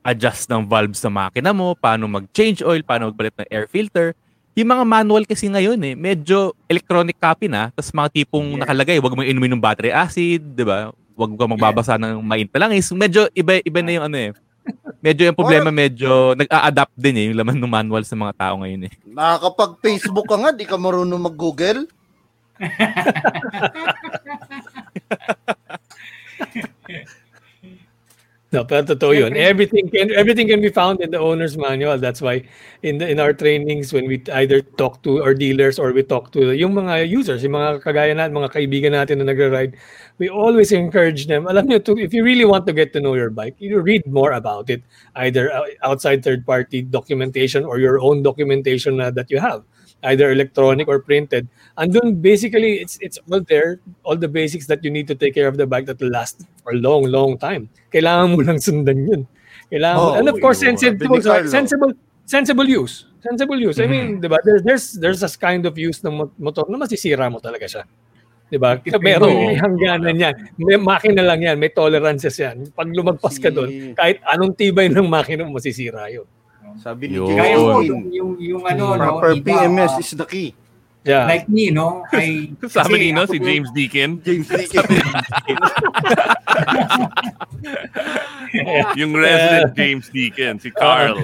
mag-adjust 0.02 0.49
ng 0.49 0.66
valves 0.66 0.97
sa 0.97 1.14
makina 1.14 1.54
mo, 1.54 1.78
paano 1.78 2.10
mag-change 2.10 2.66
oil, 2.66 2.82
paano 2.82 3.14
magpalit 3.14 3.38
ng 3.38 3.49
air 3.54 3.70
filter. 3.70 4.18
Yung 4.58 4.74
mga 4.74 4.84
manual 4.84 5.24
kasi 5.24 5.47
ngayon 5.47 5.80
eh, 5.86 5.95
medyo 5.95 6.52
electronic 6.68 7.16
copy 7.22 7.47
na, 7.47 7.72
tapos 7.72 7.93
mga 7.93 8.10
tipong 8.10 8.60
nakalagay, 8.60 8.99
wag 8.99 9.16
mo 9.16 9.24
inumin 9.24 9.56
ng 9.56 9.64
battery 9.64 9.93
acid, 9.93 10.43
di 10.43 10.66
ba? 10.66 10.91
Wag 11.16 11.32
ka 11.38 11.45
magbabasa 11.47 11.95
ng 12.02 12.20
mainit 12.26 12.52
na 12.52 12.68
langis. 12.68 12.91
Medyo 12.91 13.30
iba, 13.32 13.62
iba 13.62 13.80
na 13.80 13.91
yung 13.93 14.06
ano 14.10 14.18
eh. 14.18 14.34
Medyo 15.02 15.26
yung 15.30 15.38
problema, 15.38 15.72
medyo 15.72 16.36
nag-a-adapt 16.36 16.93
din 16.97 17.18
eh, 17.18 17.26
yung 17.30 17.38
laman 17.38 17.62
ng 17.62 17.72
manual 17.72 18.04
sa 18.04 18.18
mga 18.18 18.34
tao 18.36 18.58
ngayon 18.60 18.89
eh. 18.89 18.91
Nakakapag-Facebook 19.06 20.28
ka 20.28 20.36
nga, 20.41 20.52
di 20.52 20.66
ka 20.66 20.82
marunong 20.82 21.22
mag-Google. 21.22 21.86
No, 28.52 28.68
pero 28.68 28.84
totoo 28.84 29.16
yun. 29.16 29.32
Everything 29.32 29.88
can 29.88 30.12
everything 30.12 30.43
can 30.43 30.60
be 30.60 30.68
found 30.68 30.99
in 30.99 31.08
the 31.08 31.20
owner's 31.24 31.56
manual. 31.56 31.95
That's 31.95 32.20
why 32.20 32.43
in 32.84 32.99
the, 32.99 33.08
in 33.08 33.16
our 33.16 33.32
trainings 33.32 33.93
when 33.95 34.12
we 34.12 34.20
either 34.28 34.60
talk 34.76 34.99
to 35.08 35.24
our 35.24 35.32
dealers 35.34 35.80
or 35.80 35.95
we 35.95 36.04
talk 36.04 36.36
to 36.36 36.52
the, 36.52 36.58
yung 36.60 36.75
mga 36.75 37.08
users, 37.08 37.47
yung 37.47 37.55
mga 37.55 37.80
kagaya 37.80 38.12
natin, 38.12 38.36
mga 38.36 38.51
kaibigan 38.51 38.92
natin 38.92 39.24
na 39.24 39.32
nagra-ride, 39.32 39.80
we 40.20 40.28
always 40.28 40.75
encourage 40.75 41.32
them. 41.32 41.47
Alam 41.47 41.71
niyo, 41.71 41.80
to, 41.80 41.96
if 41.96 42.12
you 42.12 42.28
really 42.28 42.43
want 42.43 42.67
to 42.67 42.74
get 42.75 42.92
to 42.92 43.00
know 43.00 43.16
your 43.16 43.32
bike, 43.32 43.55
you 43.58 43.80
read 43.80 44.04
more 44.04 44.36
about 44.36 44.70
it, 44.70 44.84
either 45.16 45.47
uh, 45.47 45.63
outside 45.88 46.20
third-party 46.20 46.92
documentation 46.92 47.63
or 47.63 47.80
your 47.80 48.04
own 48.04 48.21
documentation 48.21 48.97
na 49.00 49.16
that 49.16 49.32
you 49.32 49.39
have, 49.39 49.63
either 50.03 50.32
electronic 50.32 50.87
or 50.87 50.99
printed. 50.99 51.47
And 51.78 51.93
then 51.93 52.21
basically, 52.21 52.82
it's 52.82 52.97
it's 53.01 53.19
all 53.29 53.41
there, 53.41 53.79
all 54.03 54.17
the 54.17 54.28
basics 54.28 54.65
that 54.67 54.83
you 54.83 54.91
need 54.91 55.07
to 55.07 55.15
take 55.15 55.33
care 55.33 55.47
of 55.47 55.57
the 55.57 55.65
bike 55.65 55.86
that 55.87 55.99
will 55.99 56.09
last 56.11 56.45
for 56.63 56.73
a 56.73 56.79
long, 56.79 57.05
long 57.09 57.37
time. 57.37 57.69
Kailangan 57.93 58.28
mo 58.33 58.41
lang 58.41 58.57
sundan 58.57 58.97
yun. 59.07 59.21
Kailangan 59.71 59.97
mo, 59.97 60.03
Oh, 60.03 60.17
and 60.19 60.28
of 60.28 60.37
course, 60.41 60.59
yun. 60.61 60.75
sensible, 60.75 61.07
ni 61.07 61.21
Carlo. 61.23 61.47
sensible, 61.47 61.91
sensible 62.25 62.67
use. 62.67 63.05
Sensible 63.21 63.59
use. 63.61 63.78
I 63.78 63.86
mean, 63.86 64.17
di 64.17 64.25
ba, 64.28 64.41
there's, 64.41 64.65
there's, 64.65 64.86
there's 64.97 65.21
a 65.21 65.29
kind 65.37 65.69
of 65.69 65.78
use 65.78 66.01
ng 66.01 66.09
mo- 66.25 66.33
motor 66.41 66.65
na 66.67 66.82
masisira 66.82 67.29
mo 67.29 67.37
talaga 67.37 67.69
siya. 67.69 67.83
Di 68.51 68.57
ba? 68.59 68.75
Meron 68.99 69.32
may 69.32 69.55
hangganan 69.55 70.17
yan. 70.17 70.36
May 70.59 70.75
makina 70.75 71.23
lang 71.23 71.39
yan. 71.39 71.55
May 71.55 71.69
tolerances 71.69 72.36
yan. 72.36 72.67
Pag 72.73 72.91
lumagpas 72.91 73.37
ka 73.39 73.47
doon, 73.47 73.93
kahit 73.95 74.19
anong 74.28 74.57
tibay 74.57 74.89
ng 74.89 75.05
makina 75.07 75.45
mo, 75.47 75.55
masisira 75.55 76.09
yun. 76.11 76.25
Sabi 76.80 77.12
ni 77.12 77.20
Yun. 77.20 77.36
Kaya 77.36 77.56
mo, 77.60 77.82
yung, 77.84 78.04
yung, 78.14 78.32
yung 78.39 78.64
ano, 78.64 78.96
no, 78.96 79.02
proper 79.02 79.36
iba, 79.36 79.48
PMS 79.66 80.00
is 80.00 80.16
the 80.16 80.28
key. 80.28 80.56
Yeah. 81.02 81.26
like 81.26 81.50
me, 81.50 81.74
no? 81.74 82.06
I, 82.14 82.54
Sabi 82.70 82.93
ni, 83.00 83.08
no, 83.12 83.26
si 83.26 83.42
James 83.42 83.74
Deacon, 83.74 84.22
James 84.22 84.46
yung 89.00 89.12
resident 89.18 89.74
James 89.74 90.08
Deacon, 90.14 90.62
si 90.62 90.70
Carl. 90.70 91.18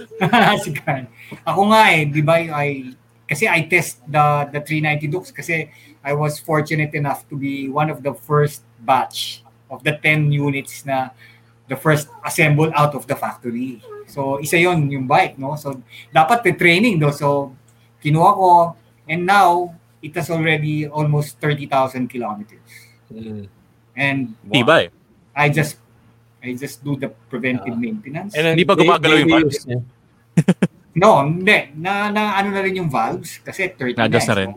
si 0.64 0.70
Carl. 0.76 1.08
Ako 1.48 1.72
nga 1.72 1.82
eh, 1.96 2.04
di 2.04 2.20
ba, 2.20 2.36
I, 2.36 2.92
kasi 3.26 3.48
I 3.48 3.66
test 3.66 4.04
the 4.06 4.46
the 4.54 4.60
390 4.62 5.10
Dukes 5.10 5.34
kasi 5.34 5.66
I 6.06 6.14
was 6.14 6.38
fortunate 6.38 6.94
enough 6.94 7.26
to 7.26 7.34
be 7.34 7.66
one 7.66 7.90
of 7.90 8.06
the 8.06 8.14
first 8.14 8.62
batch 8.86 9.42
of 9.66 9.82
the 9.82 9.98
10 9.98 10.30
units 10.30 10.86
na 10.86 11.10
the 11.66 11.74
first 11.74 12.06
assembled 12.22 12.70
out 12.78 12.94
of 12.94 13.10
the 13.10 13.18
factory. 13.18 13.82
So 14.06 14.38
isa 14.38 14.56
yon 14.56 14.90
yung 14.90 15.06
bike, 15.06 15.38
no? 15.38 15.54
So 15.58 15.82
dapat 16.14 16.42
the 16.46 16.54
training 16.54 17.02
do. 17.02 17.10
So 17.10 17.54
kinuha 18.00 18.30
ko 18.34 18.50
and 19.06 19.26
now 19.26 19.74
it 20.02 20.14
has 20.14 20.30
already 20.30 20.86
almost 20.86 21.38
30,000 21.42 22.06
kilometers. 22.06 22.70
Mm. 23.10 23.46
And 23.96 24.20
Tibay. 24.50 24.90
I 25.34 25.50
just 25.50 25.82
I 26.40 26.54
just 26.54 26.84
do 26.86 26.94
the 26.94 27.10
preventive 27.28 27.74
maintenance. 27.74 28.38
And 28.38 28.46
then 28.46 28.54
Hindi 28.54 28.68
pa 28.68 28.78
gumagalaw 28.78 29.16
yung 29.20 29.32
valves? 29.34 29.66
niya. 29.66 29.80
No, 30.96 31.20
hindi. 31.20 31.76
Na, 31.76 32.08
na 32.08 32.40
ano 32.40 32.56
na 32.56 32.64
rin 32.64 32.80
yung 32.80 32.88
valves 32.88 33.36
kasi 33.44 33.68
30 33.68 34.00
Na-adjust 34.00 34.32
na 34.32 34.36
rin. 34.40 34.50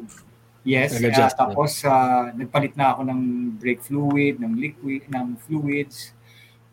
Yes, 0.63 0.95
ah, 0.95 1.31
tapos 1.35 1.83
ah, 1.83 2.31
nagpalit 2.31 2.79
na 2.79 2.95
ako 2.95 3.11
ng 3.11 3.21
brake 3.59 3.83
fluid, 3.83 4.39
ng 4.39 4.55
liquid, 4.55 5.03
ng 5.11 5.35
fluids. 5.43 6.15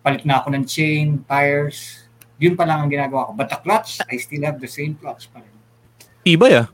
Palit 0.07 0.23
na 0.23 0.39
ako 0.39 0.55
ng 0.55 0.65
chain, 0.71 1.19
tires. 1.27 2.06
Yun 2.37 2.55
pa 2.55 2.69
lang 2.69 2.85
ang 2.85 2.91
ginagawa 2.93 3.29
ko. 3.29 3.33
But 3.33 3.49
the 3.49 3.59
clutch, 3.61 4.01
I 4.05 4.21
still 4.21 4.45
have 4.45 4.61
the 4.61 4.69
same 4.69 4.97
clutch 4.97 5.29
pa 5.33 5.41
rin. 5.41 5.55
Tibay 6.21 6.53
ah. 6.61 6.69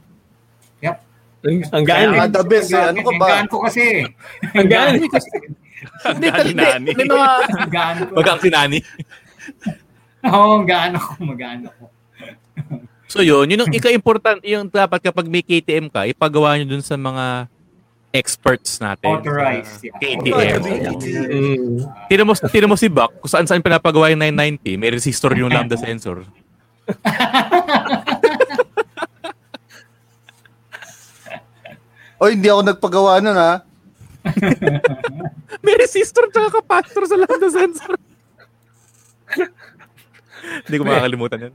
Yep. 0.83 0.97
Ang, 1.43 1.57
ang 1.71 1.85
gaan. 1.87 2.07
Kaya- 2.11 2.31
the 2.31 2.45
best, 2.47 2.71
eh. 2.75 2.83
Ano 2.91 3.01
ka 3.03 3.13
ba? 3.15 3.25
Ang 3.27 3.31
gaan 3.31 3.47
ko 3.47 3.57
kasi. 3.63 3.83
Ang 4.55 4.69
gaan. 4.71 4.93
Hindi, 5.03 6.27
Nani, 6.31 6.53
nani. 6.55 6.91
May 6.95 7.07
mga... 7.11 7.29
Ang 7.59 7.73
gaan 7.75 7.97
ko. 8.07 8.13
Wag 8.15 8.27
kang 8.27 8.43
sinani. 8.43 8.79
Oo, 10.23 10.63
ang 10.63 10.67
gaan 10.67 10.93
ako. 10.95 11.11
Magaan 11.27 11.67
ako. 11.67 11.83
So 13.11 13.21
yun, 13.21 13.51
yun 13.51 13.67
yung 13.67 13.75
ika-important, 13.75 14.41
yung 14.47 14.71
dapat 14.73 15.03
kapag 15.05 15.29
may 15.29 15.45
KTM 15.45 15.93
ka, 15.93 16.09
ipagawa 16.09 16.57
nyo 16.57 16.65
dun 16.65 16.85
sa 16.87 16.97
mga 16.97 17.51
experts 18.13 18.77
natin. 18.79 19.09
Authorized, 19.09 19.81
yeah. 19.83 19.97
KTM. 19.97 20.61
Mm. 20.63 21.81
Tino 22.13 22.23
mo, 22.29 22.33
tino 22.37 22.67
mo 22.69 22.77
si 22.77 22.93
Buck, 22.93 23.17
kung 23.25 23.33
saan 23.33 23.49
saan 23.49 23.65
pinapagawa 23.65 24.13
yung 24.13 24.21
990, 24.21 24.77
may 24.77 24.93
resistor 24.93 25.33
yung 25.35 25.49
lambda 25.49 25.81
sensor. 25.81 26.23
O, 32.23 32.31
hindi 32.31 32.47
ako 32.47 32.63
nagpagawa 32.63 33.19
nun, 33.19 33.35
ha? 33.35 33.67
May 35.59 35.75
resistor 35.75 36.31
tsaka 36.31 36.63
capacitor 36.63 37.03
sa 37.11 37.19
lambda 37.19 37.51
sensor. 37.51 37.99
Hindi 40.69 40.77
ko 40.79 40.85
makakalimutan 40.87 41.51
yan. 41.51 41.55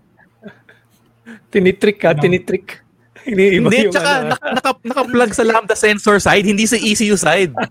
Tinitrik 1.47 1.97
ka, 2.03 2.11
tinitrik. 2.17 2.84
Iniiba 3.28 3.68
Hindi, 3.68 3.78
yung 3.84 3.94
tsaka 3.94 4.12
ano. 4.18 4.30
naka, 4.32 4.45
naka, 4.56 4.72
naka-plug 4.82 5.32
sa 5.36 5.44
lambda 5.44 5.76
sensor 5.76 6.18
side, 6.18 6.48
hindi 6.48 6.64
sa 6.64 6.76
ECU 6.76 7.16
side. 7.16 7.52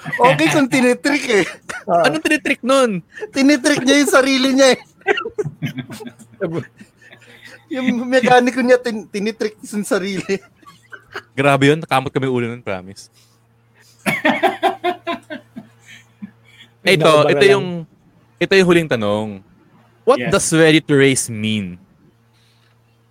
Okay 0.00 0.48
kung 0.48 0.64
tinitrik 0.64 1.24
eh. 1.28 1.44
Anong 1.84 2.24
tinitrick 2.24 2.64
nun? 2.64 3.04
Tinitrik 3.36 3.84
niya 3.84 4.00
yung 4.00 4.08
sarili 4.08 4.48
niya 4.56 4.72
eh. 4.72 4.78
yung 7.76 8.08
mekaniko 8.08 8.64
niya, 8.64 8.80
tin- 8.80 9.04
tinitrik 9.04 9.60
yung 9.60 9.84
sarili. 9.84 10.40
Grabe 11.36 11.68
yun, 11.68 11.84
nakamot 11.84 12.08
kami 12.08 12.32
ulo 12.32 12.48
nun, 12.48 12.64
promise. 12.64 13.12
ito, 16.82 17.10
ito 17.28 17.44
yung 17.44 17.84
ito 18.40 18.52
yung 18.56 18.66
huling 18.66 18.88
tanong. 18.88 19.44
What 20.08 20.16
Yes. 20.16 20.32
does 20.32 20.48
ready 20.56 20.80
to 20.80 20.96
race 20.96 21.28
mean 21.28 21.76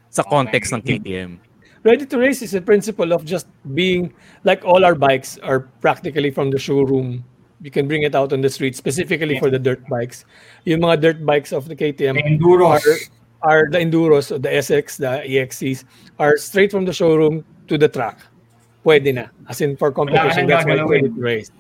sa 0.10 0.26
context 0.26 0.74
ng 0.74 0.82
KTM? 0.82 1.38
Ready 1.84 2.06
to 2.06 2.18
race 2.18 2.42
is 2.42 2.54
a 2.54 2.62
principle 2.62 3.14
of 3.14 3.24
just 3.24 3.48
being 3.74 4.14
like 4.44 4.66
all 4.66 4.84
our 4.84 4.96
bikes 4.96 5.38
are 5.40 5.62
practically 5.80 6.30
from 6.30 6.52
the 6.52 6.60
showroom. 6.60 7.24
You 7.62 7.72
can 7.72 7.88
bring 7.88 8.04
it 8.04 8.16
out 8.16 8.34
on 8.34 8.42
the 8.42 8.50
street, 8.50 8.76
specifically 8.76 9.40
for 9.40 9.50
the 9.50 9.60
dirt 9.60 9.88
bikes. 9.88 10.26
Yung 10.66 10.82
mga 10.82 11.02
dirt 11.02 11.26
bikes 11.26 11.52
of 11.52 11.68
the 11.68 11.76
KTM 11.76 12.16
The 12.16 12.24
Enduros. 12.24 12.84
are, 12.84 13.64
are 13.64 13.70
the 13.72 13.80
Enduros, 13.80 14.30
the 14.30 14.50
SX, 14.50 14.98
the 14.98 15.24
EXCs, 15.24 15.84
are 16.20 16.38
straight 16.38 16.72
from 16.72 16.84
the 16.84 16.94
showroom 16.94 17.46
to 17.68 17.78
the 17.78 17.88
track. 17.88 18.20
Pwede 18.86 19.14
na. 19.14 19.28
As 19.48 19.62
in 19.62 19.76
for 19.76 19.92
competition, 19.92 20.48
that's 20.48 20.66
why 20.66 20.80
ready 20.84 21.08
to 21.08 21.20
race. 21.20 21.52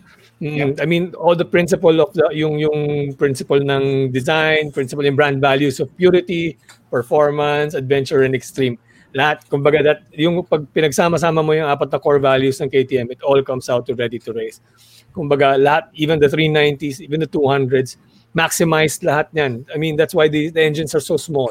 Mm, 0.42 0.82
I 0.82 0.86
mean, 0.86 1.14
all 1.16 1.36
the 1.36 1.44
principle 1.44 2.00
of 2.00 2.14
the, 2.14 2.30
yung, 2.32 2.60
yung 2.60 3.14
principle 3.16 3.60
ng 3.60 4.12
design, 4.12 4.72
principle 4.72 5.06
in 5.06 5.16
brand 5.16 5.42
values 5.42 5.80
of 5.82 5.92
purity, 5.98 6.58
performance, 6.90 7.74
adventure, 7.74 8.24
and 8.24 8.34
extreme. 8.34 8.80
Lahat, 9.10 9.42
kumbaga, 9.50 9.82
that, 9.82 10.00
yung 10.14 10.46
pag 10.46 10.66
pinagsama-sama 10.70 11.42
mo 11.42 11.54
yung 11.58 11.66
apat 11.66 11.90
na 11.90 11.98
core 11.98 12.22
values 12.22 12.62
ng 12.62 12.70
KTM, 12.70 13.10
it 13.10 13.22
all 13.26 13.42
comes 13.42 13.66
out 13.66 13.86
to 13.90 13.98
ready 13.98 14.22
to 14.22 14.30
race. 14.34 14.62
Kumbaga, 15.10 15.58
lahat, 15.58 15.90
even 15.98 16.22
the 16.22 16.30
390s, 16.30 17.02
even 17.02 17.20
the 17.20 17.30
200s, 17.30 17.98
maximized 18.38 19.02
lahat 19.02 19.26
yan. 19.34 19.66
I 19.74 19.82
mean, 19.82 19.98
that's 19.98 20.14
why 20.14 20.30
the, 20.30 20.54
the 20.54 20.62
engines 20.62 20.94
are 20.94 21.02
so 21.02 21.18
small. 21.18 21.50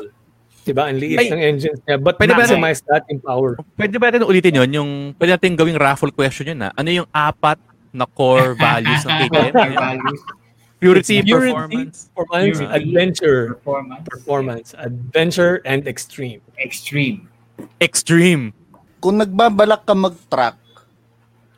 Diba? 0.63 0.87
Ang 0.87 1.01
liit 1.01 1.19
Ay, 1.19 1.33
ng 1.33 1.43
engines 1.43 1.81
niya. 1.89 1.97
But 1.99 2.21
pwede 2.21 2.37
ba- 2.37 2.45
maximize 2.45 2.85
that 2.87 3.03
in 3.09 3.19
power. 3.19 3.57
Pwede 3.75 3.97
ba 3.99 4.13
natin 4.13 4.29
ulitin 4.29 4.55
yun? 4.63 4.71
Yung, 4.71 4.91
pwede 5.19 5.35
natin 5.35 5.57
gawing 5.57 5.81
raffle 5.81 6.13
question 6.13 6.55
yun 6.55 6.61
na. 6.61 6.71
Ano 6.77 6.93
yung 6.93 7.09
apat 7.11 7.59
na 7.91 8.05
core 8.05 8.55
values 8.55 9.03
ng 9.03 9.15
KTM? 9.27 9.53
Core 9.57 9.75
values, 9.75 10.21
Purity, 10.79 11.27
Purity, 11.27 11.51
performance. 11.51 11.97
performance, 12.15 12.59
Purity, 12.63 12.71
adventure, 12.71 13.41
performance, 13.59 14.05
performance, 14.07 14.69
adventure, 14.79 15.55
and 15.67 15.89
extreme. 15.91 16.39
extreme. 16.63 17.27
Extreme. 17.79 18.55
Kung 18.99 19.17
nagbabalak 19.17 19.83
ka 19.83 19.95
mag-track, 19.95 20.59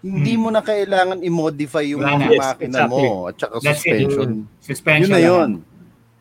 hindi 0.01 0.33
mo 0.35 0.49
na 0.49 0.61
kailangan 0.61 1.21
i-modify 1.21 1.85
yung 1.85 2.01
Wala 2.01 2.17
mga 2.17 2.29
makina 2.35 2.79
exactly. 2.85 3.05
mo 3.05 3.29
at 3.29 3.35
saka 3.37 3.55
That's 3.61 3.85
it. 3.85 4.01
suspension. 4.01 4.31
Suspension. 4.61 5.05
Yun 5.05 5.13
na 5.13 5.21
yun. 5.21 5.51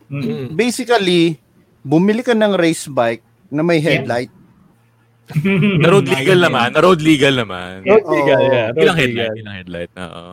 Mm. 0.09 0.21
Mm. 0.21 0.47
Basically, 0.53 1.21
bumili 1.79 2.19
ka 2.19 2.35
ng 2.35 2.53
race 2.55 2.87
bike 2.87 3.23
na 3.47 3.63
may 3.63 3.79
headlight. 3.79 4.31
Na 5.79 5.87
road 5.87 6.09
legal 6.09 6.41
naman. 6.41 6.73
Na 6.73 6.81
road 6.81 6.99
legal 6.99 7.35
naman. 7.37 7.85
Road 7.85 8.05
legal, 8.09 8.39
yeah. 8.41 8.67
Road 8.73 8.81
Ilang 8.81 8.97
legal. 8.97 8.99
headlight? 8.99 9.35
Ilang 9.37 9.55
headlight? 9.55 9.91
Oo. 9.95 10.23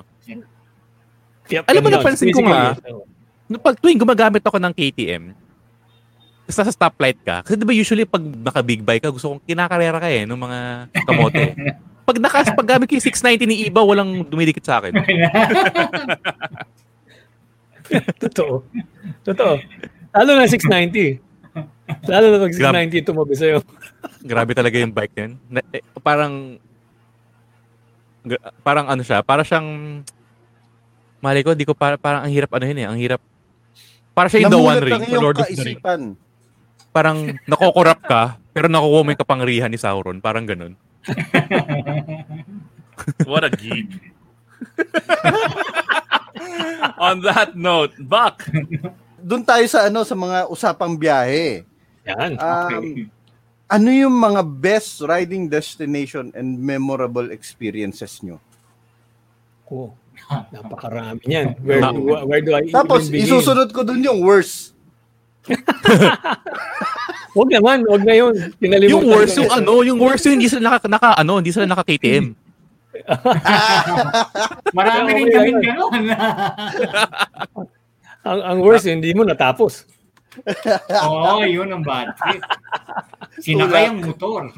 Yep, 1.47 1.63
Alam 1.71 1.81
mo, 1.81 1.89
napansin 1.93 2.35
ko 2.35 2.43
nga, 2.43 2.75
Nung 3.47 3.63
pag 3.63 3.79
tuwing 3.79 4.01
gumagamit 4.01 4.43
ako 4.43 4.59
ng 4.59 4.75
KTM, 4.75 5.31
tapos 6.47 6.63
nasa 6.63 6.79
stoplight 6.79 7.19
ka, 7.27 7.43
kasi 7.43 7.59
di 7.59 7.67
ba 7.67 7.75
usually 7.75 8.07
pag 8.07 8.23
naka-big 8.23 8.87
bike 8.87 9.03
ka, 9.03 9.11
gusto 9.11 9.35
kong 9.35 9.43
kinakarera 9.43 9.99
ka 9.99 10.07
eh, 10.07 10.23
ng 10.23 10.39
mga 10.39 10.59
kamote. 11.03 11.43
pag 12.07 12.17
naka, 12.23 12.39
pag 12.55 12.69
gamit 12.71 12.87
ko 12.87 12.95
yung 12.95 13.09
690 13.11 13.51
ni 13.51 13.67
Iba, 13.67 13.83
walang 13.83 14.23
dumidikit 14.31 14.63
sa 14.63 14.79
akin. 14.79 14.95
Totoo. 18.23 18.63
Totoo. 19.27 19.59
Lalo 20.15 20.31
na 20.39 20.47
690. 20.47 21.19
Lalo 22.07 22.27
na 22.31 22.39
pag 22.47 22.55
690 22.55 23.11
tumabi 23.11 23.35
sa'yo. 23.35 23.59
Grabe 24.31 24.55
talaga 24.55 24.79
yung 24.79 24.95
bike. 24.95 25.51
Na, 25.51 25.67
eh, 25.75 25.83
parang, 25.99 26.63
parang 28.63 28.87
ano 28.87 29.03
siya, 29.03 29.19
para 29.27 29.43
siyang, 29.43 29.99
mali 31.19 31.43
ko, 31.43 31.59
di 31.59 31.67
ko 31.67 31.75
para, 31.75 31.99
parang 31.99 32.23
ang 32.23 32.31
hirap 32.31 32.55
ano 32.55 32.71
yun 32.71 32.79
eh, 32.79 32.87
ang 32.87 32.99
hirap, 33.03 33.19
para 34.15 34.31
siya 34.31 34.47
yung 34.47 34.55
the 34.55 34.63
one 34.63 34.79
ring 34.79 35.03
Lord 35.11 35.43
of 35.43 35.51
the 35.51 35.75
Rings. 35.75 36.23
Parang 36.97 37.37
nakokorap 37.45 38.01
ka, 38.09 38.41
pero 38.57 38.73
nakukuha 38.73 39.05
mo 39.05 39.13
yung 39.13 39.21
kapangyarihan 39.21 39.69
ni 39.69 39.77
Sauron. 39.77 40.25
Parang 40.25 40.49
ganun. 40.49 40.81
What 43.29 43.45
a 43.45 43.53
geek. 43.53 43.93
On 47.05 47.21
that 47.21 47.53
note, 47.53 47.93
Buck. 48.01 48.49
Doon 49.21 49.45
tayo 49.45 49.69
sa 49.69 49.93
ano 49.93 50.09
sa 50.09 50.17
mga 50.17 50.49
usapang 50.49 50.97
biyahe. 50.97 51.69
Yan. 52.09 52.41
Um, 52.41 53.13
ano 53.67 53.89
yung 53.91 54.15
mga 54.15 54.41
best 54.47 55.03
riding 55.03 55.51
destination 55.51 56.31
and 56.33 56.57
memorable 56.57 57.35
experiences 57.35 58.23
nyo? 58.23 58.39
Ko. 59.67 59.93
Napakarami 60.55 61.21
niyan. 61.27 61.59
Where, 61.61 61.83
do, 61.83 62.01
where 62.25 62.43
do 62.43 62.51
I 62.57 62.73
Tapos, 62.73 63.11
even 63.11 63.21
begin? 63.21 63.27
isusunod 63.29 63.69
ko 63.75 63.85
dun 63.85 64.01
yung 64.01 64.23
worst. 64.23 64.73
Huwag 67.37 67.53
naman, 67.53 67.85
huwag 67.85 68.01
na 68.01 68.15
yun. 68.17 68.35
Pinalimutan 68.57 68.97
Yung 68.97 69.05
worst, 69.13 69.37
yung 69.37 69.53
ano, 69.53 69.73
yung 69.85 70.01
worst 70.01 70.25
yung 70.25 70.41
hindi 70.41 70.49
sila 70.49 70.73
naka, 70.73 70.89
naka 70.89 71.21
ano, 71.21 71.37
hindi 71.37 71.53
sila 71.53 71.69
naka 71.69 71.85
KTM. 71.85 72.33
Marami 74.77 75.09
rin 75.13 75.29
kami 75.29 75.51
gano'n. 75.61 76.05
Ang, 78.27 78.41
ang 78.43 78.59
worst, 78.59 78.91
hindi 78.91 79.15
mo 79.15 79.23
natapos. 79.23 79.87
Oo, 80.91 81.47
yun 81.47 81.71
ang 81.71 81.87
bad 81.87 82.11
trip. 82.19 82.43
Sinakay 83.39 83.87
ang 83.87 84.03
motor. 84.03 84.51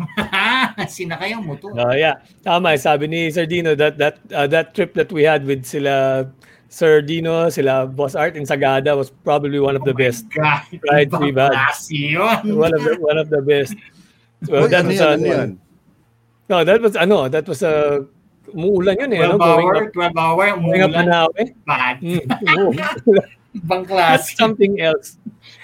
Sinakay 0.89 1.37
ang 1.37 1.45
motor. 1.45 1.77
Uh, 1.77 1.93
yeah, 1.93 2.17
tama. 2.41 2.81
Sabi 2.81 3.13
ni 3.13 3.29
Sir 3.29 3.45
Dino 3.45 3.77
that 3.77 4.01
that 4.01 4.17
uh, 4.33 4.49
that 4.49 4.73
trip 4.73 4.97
that 4.97 5.13
we 5.13 5.21
had 5.21 5.45
with 5.45 5.69
sila 5.69 6.25
Sir 6.69 7.01
Dino, 7.01 7.49
sila 7.49 7.87
Boss 7.89 8.15
Art 8.15 8.37
in 8.37 8.45
Sagada 8.45 8.97
was 8.97 9.09
probably 9.25 9.59
one 9.61 9.75
of 9.77 9.85
the 9.85 9.95
best. 9.95 10.29
God, 10.31 10.63
Right, 10.93 11.09
klase 11.09 11.89
yun. 11.89 12.57
One 12.57 12.75
of 12.77 12.85
the 12.85 12.97
one 13.01 13.17
of 13.17 13.29
the 13.33 13.41
best. 13.41 13.75
Well, 14.47 14.69
Uy, 14.69 14.71
that 14.71 14.85
ano 14.85 14.89
was 14.93 15.01
yan, 15.01 15.09
uh, 15.09 15.13
ano 15.17 15.27
yan? 15.27 15.51
No, 16.49 16.57
that 16.65 16.81
was 16.81 16.95
ano, 16.97 17.29
that 17.29 17.49
was 17.49 17.63
a 17.65 18.05
umuulan 18.53 19.01
yun 19.01 19.13
eh. 19.13 19.25
12 19.27 19.33
ano, 19.33 19.39
going 19.41 19.67
hour, 19.67 19.77
up, 19.89 19.93
12 19.93 20.17
hour, 20.17 20.45
going 20.61 20.81
up 20.85 20.91
umuulan. 20.93 21.07
Manawe. 21.09 21.43
Bad. 21.67 21.97
Mm, 22.05 22.23
oo. 22.61 22.71
Ibang 23.57 23.83
That's 23.89 24.37
something 24.37 24.81
else. 24.81 25.17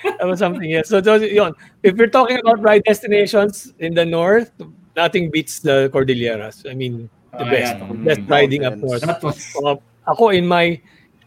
That 0.03 0.25
was 0.27 0.41
something 0.41 0.73
else. 0.73 0.89
So, 0.89 1.01
so 1.05 1.17
yun. 1.21 1.53
If 1.85 1.97
we're 2.01 2.09
talking 2.11 2.41
about 2.41 2.61
ride 2.65 2.83
destinations 2.89 3.73
in 3.79 3.93
the 3.95 4.05
north, 4.09 4.51
nothing 4.97 5.31
beats 5.31 5.61
the 5.61 5.91
Cordilleras. 5.93 6.65
I 6.69 6.75
mean, 6.75 7.09
the 7.37 7.45
Ah, 7.45 7.51
best. 7.53 7.73
yan. 7.77 8.05
Best 8.05 8.21
riding 8.27 8.65
up 8.65 8.77
north. 8.81 9.05
That 9.05 9.21
was 9.23 9.37
Uh, 9.63 9.77
ako 10.07 10.31
in 10.31 10.47
my 10.47 10.81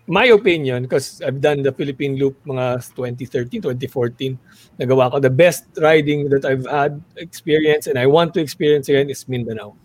my 0.08 0.26
opinion 0.32 0.84
because 0.84 1.22
I've 1.22 1.42
done 1.42 1.62
the 1.62 1.72
Philippine 1.72 2.16
Loop 2.16 2.40
mga 2.48 2.80
2013, 2.96 3.62
2014. 3.62 4.40
Nagawa 4.80 5.12
ko 5.12 5.20
the 5.20 5.30
best 5.30 5.68
riding 5.84 6.30
that 6.32 6.46
I've 6.48 6.66
had 6.66 7.02
experience 7.18 7.88
and 7.88 8.00
I 8.00 8.08
want 8.08 8.34
to 8.36 8.40
experience 8.40 8.88
again 8.88 9.10
is 9.10 9.28
Mindanao. 9.28 9.76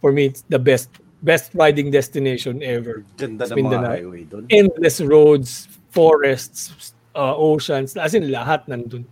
For 0.00 0.12
me, 0.12 0.32
it's 0.32 0.42
the 0.48 0.58
best 0.58 0.88
best 1.22 1.52
riding 1.52 1.92
destination 1.92 2.64
ever. 2.64 3.04
Ganda 3.20 3.44
It's 3.44 3.52
ng 3.52 3.60
mga 3.60 3.62
Mindanao. 3.62 3.92
highway 3.92 4.24
doon. 4.24 4.48
Endless 4.48 5.04
roads, 5.04 5.68
forests, 5.92 6.96
uh, 7.12 7.36
oceans, 7.36 7.96
as 8.00 8.16
in 8.16 8.32
lahat 8.32 8.64
nandun. 8.64 9.04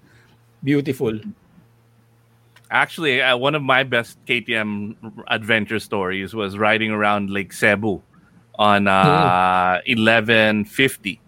Beautiful. 0.64 1.20
Actually, 2.72 3.20
uh, 3.20 3.36
one 3.36 3.54
of 3.54 3.62
my 3.62 3.84
best 3.84 4.16
KTM 4.24 4.96
adventure 5.28 5.80
stories 5.80 6.32
was 6.32 6.56
riding 6.56 6.90
around 6.92 7.28
Lake 7.28 7.52
Cebu 7.52 8.00
on 8.58 8.90
uh, 8.90 9.78
1150. 9.86 11.20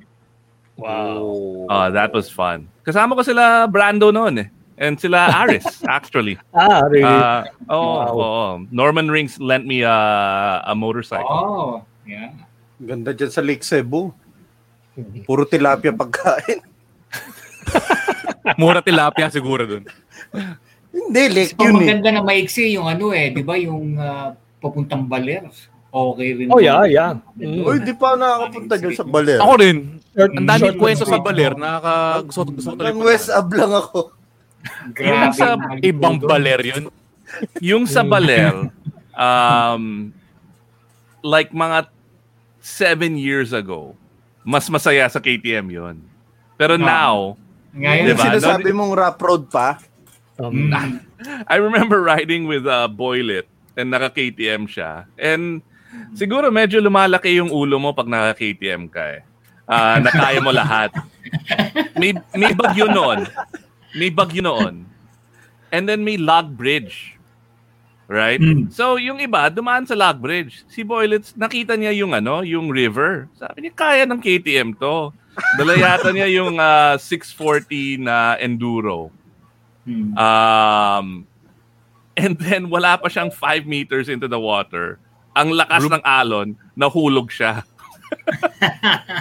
Wow. 0.76 1.66
Uh, 1.70 1.88
that 1.90 2.12
was 2.12 2.28
fun. 2.28 2.66
Kasama 2.82 3.14
ko 3.14 3.22
sila 3.22 3.70
Brando 3.70 4.10
noon 4.12 4.38
eh. 4.44 4.48
And 4.80 4.96
sila 4.96 5.28
Aris, 5.44 5.84
actually. 5.88 6.40
Ah, 6.56 6.88
really? 6.88 7.04
Uh, 7.04 7.44
oh, 7.68 8.00
Wow. 8.00 8.16
oo. 8.16 8.44
Norman 8.72 9.12
Rings 9.12 9.36
lent 9.38 9.68
me 9.68 9.84
a, 9.84 9.98
a 10.64 10.72
motorcycle. 10.74 11.28
Oh, 11.28 11.84
yeah. 12.08 12.32
Ganda 12.80 13.12
dyan 13.12 13.28
sa 13.28 13.44
Lake 13.44 13.60
Cebu. 13.60 14.08
Puro 15.28 15.44
tilapia 15.44 15.92
pagkain. 15.92 16.64
Mura 18.60 18.80
tilapia 18.80 19.28
siguro 19.28 19.68
dun. 19.68 19.84
Hindi, 20.90 21.22
lake 21.28 21.54
So, 21.54 21.62
yun 21.68 21.76
eh. 21.76 21.78
maganda 21.84 22.08
na 22.10 22.22
maiksi 22.24 22.72
yung 22.72 22.88
ano 22.88 23.12
eh, 23.12 23.30
di 23.30 23.44
ba? 23.44 23.54
Yung 23.60 24.00
ah, 24.00 24.32
papuntang 24.64 25.04
Baler. 25.04 25.44
Okay 25.90 26.28
rin. 26.32 26.46
Oh, 26.48 26.62
yeah, 26.62 26.86
yeah. 26.86 27.18
Mm. 27.34 27.66
Uy, 27.66 27.82
di 27.82 27.90
pa 27.92 28.14
ako 28.14 28.16
nakakapunta 28.16 28.74
dyan 28.78 28.94
sa 28.94 29.02
Baler. 29.02 29.38
Ako 29.42 29.52
rin. 29.58 29.76
Short- 30.10 30.34
Ang 30.34 30.46
daming 30.46 30.76
kwento 30.76 31.02
sa. 31.02 31.18
Baler. 31.18 31.52
Nakaka 31.52 31.94
gusto, 32.24 32.40
gusto 32.46 32.68
ko 32.70 32.78
Ang. 32.78 32.98
West 33.02 33.28
Ab 33.28 33.50
lang 33.50 33.72
ako. 33.72 33.98
Yung 35.00 35.32
sa 35.32 35.48
Grabe. 35.56 35.82
ibang 35.82 36.16
Baler 36.16 36.60
yun. 36.62 36.84
Yung 37.58 37.84
sa 37.86 38.02
Baler, 38.02 38.70
um, 39.16 40.14
like 41.20 41.50
mga 41.50 41.90
seven 42.60 43.16
years 43.16 43.50
ago, 43.50 43.98
mas 44.40 44.68
masaya 44.68 45.06
sa 45.06 45.18
KTM 45.18 45.66
yon. 45.68 45.96
Pero 46.54 46.76
now, 46.76 47.34
Ngayon, 47.70 48.02
Yung 48.04 48.08
Diba? 48.12 48.24
sinasabi 48.30 48.70
mong 48.70 48.92
rap 48.92 49.18
road 49.18 49.46
pa, 49.46 49.78
Um. 50.40 50.72
I 51.52 51.60
remember 51.60 52.00
riding 52.00 52.48
with 52.48 52.64
uh, 52.64 52.88
Boylet 52.88 53.44
and 53.76 53.92
naka-KTM 53.92 54.64
siya. 54.66 55.04
And 55.20 55.60
siguro 56.14 56.50
medyo 56.50 56.78
lumalaki 56.78 57.38
yung 57.38 57.50
ulo 57.50 57.78
mo 57.78 57.90
pag 57.94 58.08
naka-KTM 58.08 58.90
ka 58.90 59.04
eh. 59.18 59.20
Ah, 59.70 60.02
nakaya 60.02 60.42
mo 60.42 60.50
lahat. 60.50 60.90
May, 61.94 62.16
may 62.34 62.50
bagyo 62.50 62.90
noon. 62.90 63.22
May 63.94 64.10
bagyo 64.10 64.42
noon. 64.42 64.82
And 65.70 65.86
then 65.86 66.02
may 66.02 66.18
log 66.18 66.58
bridge. 66.58 67.14
Right? 68.10 68.42
Mm. 68.42 68.74
So 68.74 68.98
yung 68.98 69.22
iba, 69.22 69.46
dumaan 69.46 69.86
sa 69.86 69.94
log 69.94 70.18
bridge. 70.18 70.66
Si 70.66 70.82
Boylet, 70.82 71.30
nakita 71.38 71.78
niya 71.78 71.94
yung 71.94 72.10
ano, 72.10 72.42
yung 72.42 72.74
river. 72.74 73.30
Sabi 73.38 73.62
niya, 73.62 73.72
kaya 73.78 74.02
ng 74.02 74.18
KTM 74.18 74.74
to. 74.74 75.14
Dala 75.54 75.78
yata 75.78 76.10
niya 76.10 76.26
yung 76.26 76.58
ah, 76.58 76.98
640 76.98 78.02
na 78.02 78.34
enduro. 78.42 79.14
Mm. 79.86 80.18
Um, 80.18 81.06
and 82.18 82.34
then 82.42 82.66
wala 82.66 82.98
pa 82.98 83.06
siyang 83.06 83.30
5 83.30 83.70
meters 83.70 84.10
into 84.10 84.26
the 84.26 84.40
water. 84.42 84.98
Ang 85.32 85.54
lakas 85.54 85.86
ng 85.86 86.02
alon, 86.02 86.48
nahulog 86.74 87.30
siya. 87.30 87.62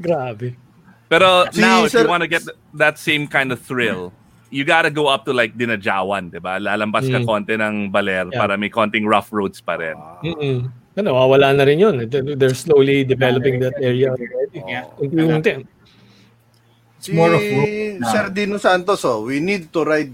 grabe. 0.00 0.54
Pero 1.08 1.48
Si 1.50 1.60
now, 1.60 1.84
if 1.84 1.92
Sir- 1.92 2.04
you 2.04 2.08
want 2.08 2.22
to 2.22 2.28
get 2.28 2.44
th- 2.44 2.56
that 2.74 2.98
same 2.98 3.26
kind 3.26 3.48
of 3.50 3.60
thrill, 3.60 4.12
you 4.50 4.64
gotta 4.64 4.90
go 4.90 5.08
up 5.08 5.24
to 5.24 5.32
like 5.32 5.56
Dinajawan, 5.56 6.32
di 6.32 6.38
ba? 6.38 6.56
Lalampas 6.56 7.08
ka 7.08 7.20
Mm. 7.20 7.26
konti 7.26 7.54
ng 7.56 7.88
baler 7.88 8.28
Yeah. 8.28 8.38
para 8.38 8.56
may 8.56 8.68
konting 8.68 9.04
rough 9.04 9.32
roads 9.32 9.60
pa 9.60 9.76
rin. 9.76 9.96
Mm-mm. 10.24 10.68
Ano, 10.98 11.14
nawawala 11.14 11.54
na 11.54 11.64
rin 11.64 11.78
yun. 11.78 11.94
They're 12.10 12.56
slowly 12.58 13.04
developing 13.04 13.60
that 13.62 13.76
area 13.78 14.10
already. 14.10 14.60
Yeah. 14.66 14.88
Unti-unti. 14.98 15.62
si 16.98 17.14
more 17.14 17.30
of. 17.30 17.40
Sir 18.10 18.26
Dino 18.34 18.58
Santos, 18.58 19.06
oh, 19.06 19.22
we 19.22 19.38
need 19.38 19.70
to 19.70 19.86
ride 19.86 20.10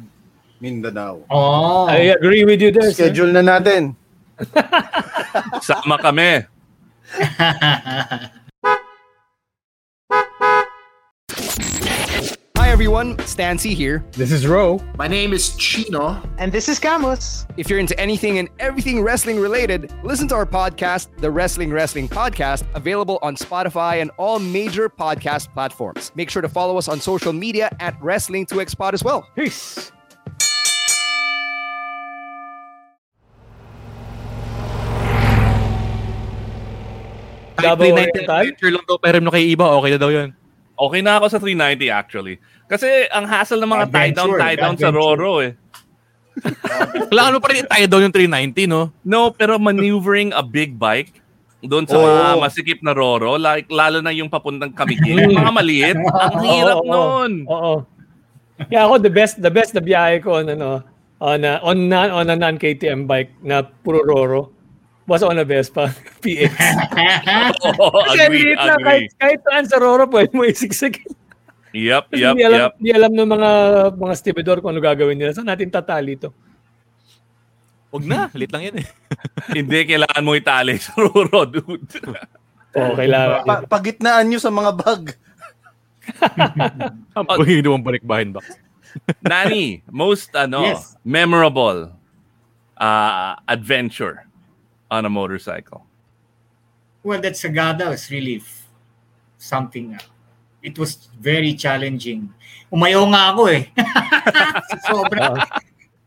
Mindanao. 0.64 1.28
Oh. 1.28 1.84
I 1.84 2.16
agree 2.16 2.44
with 2.48 2.64
you 2.64 2.72
there, 2.72 2.88
sir. 2.88 3.12
Schedule 3.12 3.36
na 3.36 3.44
natin. 3.44 3.92
Sama 5.68 6.00
kami. 6.00 6.48
Hi 12.56 12.70
everyone, 12.72 13.18
Stancy 13.28 13.74
here. 13.74 14.02
This 14.12 14.32
is 14.32 14.48
Ro. 14.48 14.80
My 14.96 15.06
name 15.06 15.32
is 15.32 15.54
Chino. 15.56 16.18
And 16.38 16.50
this 16.50 16.68
is 16.68 16.80
Camus. 16.80 17.46
If 17.56 17.68
you're 17.68 17.78
into 17.78 17.94
anything 18.00 18.38
and 18.38 18.48
everything 18.58 19.02
wrestling 19.02 19.38
related, 19.38 19.92
listen 20.02 20.26
to 20.28 20.34
our 20.34 20.46
podcast, 20.46 21.08
The 21.20 21.30
Wrestling 21.30 21.70
Wrestling 21.70 22.08
Podcast, 22.08 22.64
available 22.74 23.20
on 23.22 23.36
Spotify 23.36 24.00
and 24.00 24.10
all 24.16 24.40
major 24.40 24.88
podcast 24.88 25.52
platforms. 25.52 26.10
Make 26.16 26.30
sure 26.30 26.42
to 26.42 26.48
follow 26.48 26.78
us 26.78 26.88
on 26.88 27.00
social 27.00 27.32
media 27.32 27.70
at 27.78 27.94
Wrestling2Xpod 28.00 28.94
as 28.94 29.04
well. 29.04 29.28
Peace. 29.36 29.92
Davao 37.58 37.86
390 37.86 37.94
Oriental? 37.94 38.40
adventure 38.42 38.72
lang 38.74 38.84
daw 38.86 38.96
pero 38.98 39.16
kay 39.30 39.44
iba, 39.54 39.66
okay 39.78 39.90
na 39.94 39.98
daw 40.00 40.10
yun. 40.10 40.28
Okay 40.74 41.00
na 41.06 41.12
ako 41.22 41.26
sa 41.30 41.38
390 41.38 41.90
actually. 41.90 42.36
Kasi 42.66 42.88
ang 43.12 43.28
hassle 43.28 43.62
ng 43.62 43.70
mga 43.70 43.86
tie-down, 43.92 44.30
tie-down 44.34 44.76
sa. 44.80 44.90
Roro 44.90 45.44
eh. 45.44 45.54
Kailangan 47.12 47.34
mo 47.36 47.40
pa 47.40 47.54
rin 47.54 47.66
daw 47.86 48.00
yung 48.02 48.10
390, 48.10 48.66
no? 48.66 48.90
No, 49.06 49.30
pero 49.30 49.54
maneuvering 49.60 50.34
a 50.34 50.42
big 50.42 50.74
bike 50.74 51.22
doon 51.64 51.86
sa 51.88 51.96
Oo. 51.96 52.04
mga 52.04 52.26
masikip 52.42 52.80
na 52.84 52.92
Roro, 52.92 53.40
like, 53.40 53.70
lalo 53.72 54.04
na 54.04 54.12
yung 54.12 54.28
papuntang 54.28 54.74
Kamigin, 54.74 55.32
mga 55.38 55.52
maliit, 55.54 55.96
ang 55.96 56.42
hirap 56.44 56.78
Oo, 56.82 56.84
oo. 56.84 56.92
nun. 56.92 57.32
Oo. 57.48 57.74
Kaya 58.54 58.86
ako 58.86 58.94
the 59.02 59.10
best 59.10 59.42
the 59.42 59.50
best 59.50 59.74
na 59.74 59.82
biyahe 59.82 60.22
ko 60.22 60.38
on 60.38 60.46
ano 60.46 60.78
on 61.18 61.42
a, 61.42 61.58
on 61.66 61.90
non 61.90 62.08
on 62.14 62.30
a 62.30 62.36
non 62.38 62.54
KTM 62.54 63.10
bike 63.10 63.34
na 63.42 63.66
puro 63.66 64.06
Roro 64.06 64.53
was 65.04 65.22
on 65.22 65.36
a 65.36 65.44
Vespa 65.44 65.92
PX. 66.22 66.52
Oo, 67.80 68.00
Kasi 68.08 68.20
agree, 68.22 68.54
lang, 68.54 68.80
kahit, 68.80 68.80
agree. 68.80 69.08
kahit 69.20 69.40
saan 69.44 69.64
sa 69.68 69.76
Roro 69.76 70.08
pwede 70.08 70.32
mo 70.32 70.44
isiksik. 70.44 71.04
Yep, 71.74 72.04
Kasi 72.08 72.22
yep, 72.22 72.32
hindi 72.32 72.44
alam, 72.46 72.60
yep. 72.62 72.72
hindi 72.78 72.90
alam 72.94 73.12
ng 73.12 73.28
mga 73.28 73.50
mga 73.98 74.14
stibidor 74.14 74.58
kung 74.62 74.72
ano 74.72 74.80
gagawin 74.80 75.18
nila. 75.18 75.34
Saan 75.34 75.50
natin 75.50 75.68
tatali 75.68 76.14
to? 76.14 76.30
Huwag 77.90 78.04
na, 78.06 78.26
lit 78.34 78.50
lang 78.50 78.66
yan 78.66 78.76
eh. 78.82 78.88
Hindi, 79.54 79.86
kailangan 79.86 80.26
mo 80.26 80.34
itali 80.34 80.82
sa 80.82 80.98
Roro, 80.98 81.46
dude. 81.46 81.86
Oo, 82.74 82.98
kailangan. 82.98 83.46
Pa- 83.46 83.66
pagitnaan 83.70 84.26
nyo 84.26 84.42
sa 84.42 84.50
mga 84.50 84.70
bag. 84.74 85.14
Ang 87.14 87.46
hindi 87.46 87.70
mo 87.70 87.78
balik 87.78 88.02
behind 88.02 88.34
box. 88.34 88.58
Nani, 89.22 89.78
most 89.86 90.34
ano, 90.34 90.74
Yes. 90.74 90.98
memorable 91.06 91.94
uh, 92.78 93.38
adventure 93.46 94.26
on 94.90 95.04
a 95.04 95.10
motorcycle. 95.10 95.84
Well, 97.02 97.20
that 97.20 97.34
Sagada 97.34 97.88
was 97.90 98.10
really 98.10 98.36
f- 98.40 98.68
something. 99.36 99.94
uh, 99.94 99.98
it 100.64 100.78
was 100.80 101.12
very 101.20 101.52
challenging. 101.52 102.32
Umayaw 102.72 103.04
nga 103.12 103.22
ako 103.36 103.42
eh. 103.52 103.68
sobrang, 104.88 105.36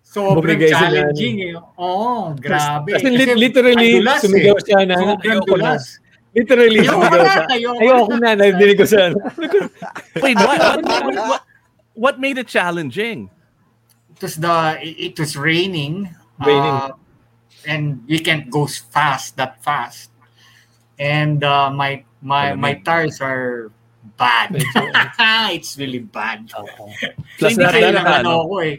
sobrang 0.02 0.58
Bumigay 0.58 0.74
challenging 0.74 1.36
eh. 1.46 1.54
Oo, 1.78 2.34
grabe. 2.34 2.98
Kasi 2.98 3.08
li- 3.14 3.38
literally, 3.38 4.02
ang 4.02 4.02
dulas 4.02 4.20
sumigaw 4.26 4.58
eh. 4.58 4.64
siya 4.66 4.80
na, 4.90 4.96
Sobrang 4.98 5.22
ayoko 5.22 5.54
na. 5.54 5.78
dulas. 5.78 5.84
Literally, 6.34 6.82
Ayoko 6.82 6.90
sumigaw 6.98 7.22
na, 7.22 7.30
siya. 7.30 7.44
ayoko 7.54 7.80
Ayoko 7.86 8.14
na, 8.18 8.30
narinig 8.34 8.78
ko 8.82 8.86
sa 8.90 9.00
ano. 9.14 9.18
Wait, 10.26 10.38
what, 10.42 10.58
what, 10.58 10.82
what, 10.82 11.04
what, 11.14 11.42
what 11.94 12.16
made 12.18 12.42
it 12.42 12.50
challenging? 12.50 13.30
It 14.18 14.20
was 14.26 14.42
the 14.42 14.82
it 14.82 15.14
was 15.22 15.38
raining. 15.38 16.10
Raining. 16.42 16.78
Uh, 16.82 16.98
and 17.66 18.04
we 18.08 18.20
can't 18.20 18.50
go 18.50 18.68
fast 18.68 19.38
that 19.38 19.64
fast. 19.64 20.12
And 21.00 21.44
uh, 21.44 21.70
my 21.72 22.04
my 22.22 22.54
my 22.54 22.74
tires 22.82 23.22
are 23.22 23.72
bad. 24.18 24.58
It's 25.56 25.78
really 25.78 26.04
bad. 26.04 26.50
Oo. 26.58 26.90
So, 26.90 27.08
Plus 27.38 27.52
hindi 27.54 27.64
that, 27.64 27.74
kayo 27.74 27.90
that, 27.94 28.26
ano 28.26 28.46
ako 28.46 28.56
eh. 28.66 28.76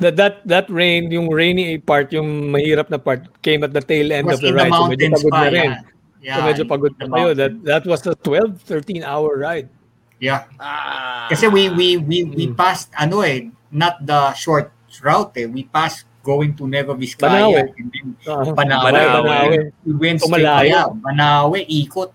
that 0.00 0.14
that 0.16 0.34
that 0.48 0.66
rain, 0.72 1.12
yung 1.12 1.28
rainy 1.28 1.76
part, 1.78 2.10
yung 2.12 2.50
mahirap 2.50 2.88
na 2.88 2.96
part 2.96 3.28
came 3.44 3.62
at 3.62 3.72
the 3.72 3.84
tail 3.84 4.10
end 4.12 4.26
of 4.28 4.40
the 4.40 4.48
in 4.48 4.56
the 4.56 4.64
ride. 4.64 4.72
So 4.72 4.88
medyo 4.88 5.06
mountains 5.12 5.20
pagod 5.20 5.32
pa, 5.32 5.40
na 5.44 5.50
rin. 5.52 5.70
yeah. 5.70 5.82
Yeah, 6.20 6.36
so 6.36 6.40
medyo 6.44 6.64
pagod 6.68 6.92
pa 6.96 7.06
kayo. 7.08 7.28
That 7.36 7.52
that 7.64 7.84
was 7.84 8.04
a 8.08 8.16
12 8.16 8.64
13 8.64 9.04
hour 9.04 9.40
ride. 9.40 9.68
Yeah. 10.20 10.44
Ah. 10.60 11.28
Kasi 11.32 11.48
we 11.48 11.72
we 11.72 11.96
we 11.96 12.24
we 12.28 12.44
passed 12.52 12.92
ano 12.96 13.24
eh, 13.24 13.48
not 13.72 14.04
the 14.04 14.32
short 14.36 14.72
route 15.00 15.32
eh. 15.40 15.48
We 15.48 15.64
passed 15.68 16.09
going 16.20 16.52
to 16.52 16.68
Nueva 16.68 16.92
Vizcaya 16.92 17.48
Banawe. 17.48 17.60
and 17.72 17.88
then 17.88 18.06
Uh, 18.24 18.44
Banawe. 18.52 18.90
Banawe. 18.92 19.58
We 19.82 19.92
went 19.94 20.20
So, 20.20 20.28
straight 20.28 20.44
malayo. 20.44 20.60
kaya. 20.60 20.82
Banawe, 20.92 21.58
ikot. 21.64 22.10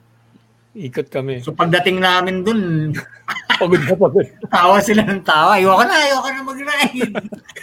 Ikot 0.75 1.07
kami. 1.07 1.39
So 1.39 1.51
pagdating 1.51 1.97
namin 1.97 2.43
dun, 2.43 2.91
Pagod 3.55 3.79
na 3.81 3.95
pagod. 3.95 4.27
tawa 4.51 4.83
sila 4.83 5.07
ng 5.07 5.23
tawa. 5.23 5.55
Ayoko 5.55 5.83
na, 5.87 5.95
ayoko 5.95 6.27
na 6.27 6.41
mag-ride. 6.43 7.11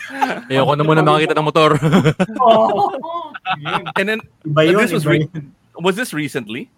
Ayoko 0.50 0.72
na 0.72 0.82
muna 0.82 1.04
makakita 1.04 1.36
ng 1.36 1.44
motor. 1.44 1.70
Oo. 2.48 2.88
Yun. 3.60 3.82
And 3.94 4.06
then 4.08 4.20
Iba 4.48 4.60
yun, 4.64 4.80
this 4.80 4.90
was 4.90 5.04
iba 5.04 5.12
re- 5.12 5.28
yun. 5.28 5.52
was 5.76 5.94
this 5.94 6.16
recently? 6.16 6.72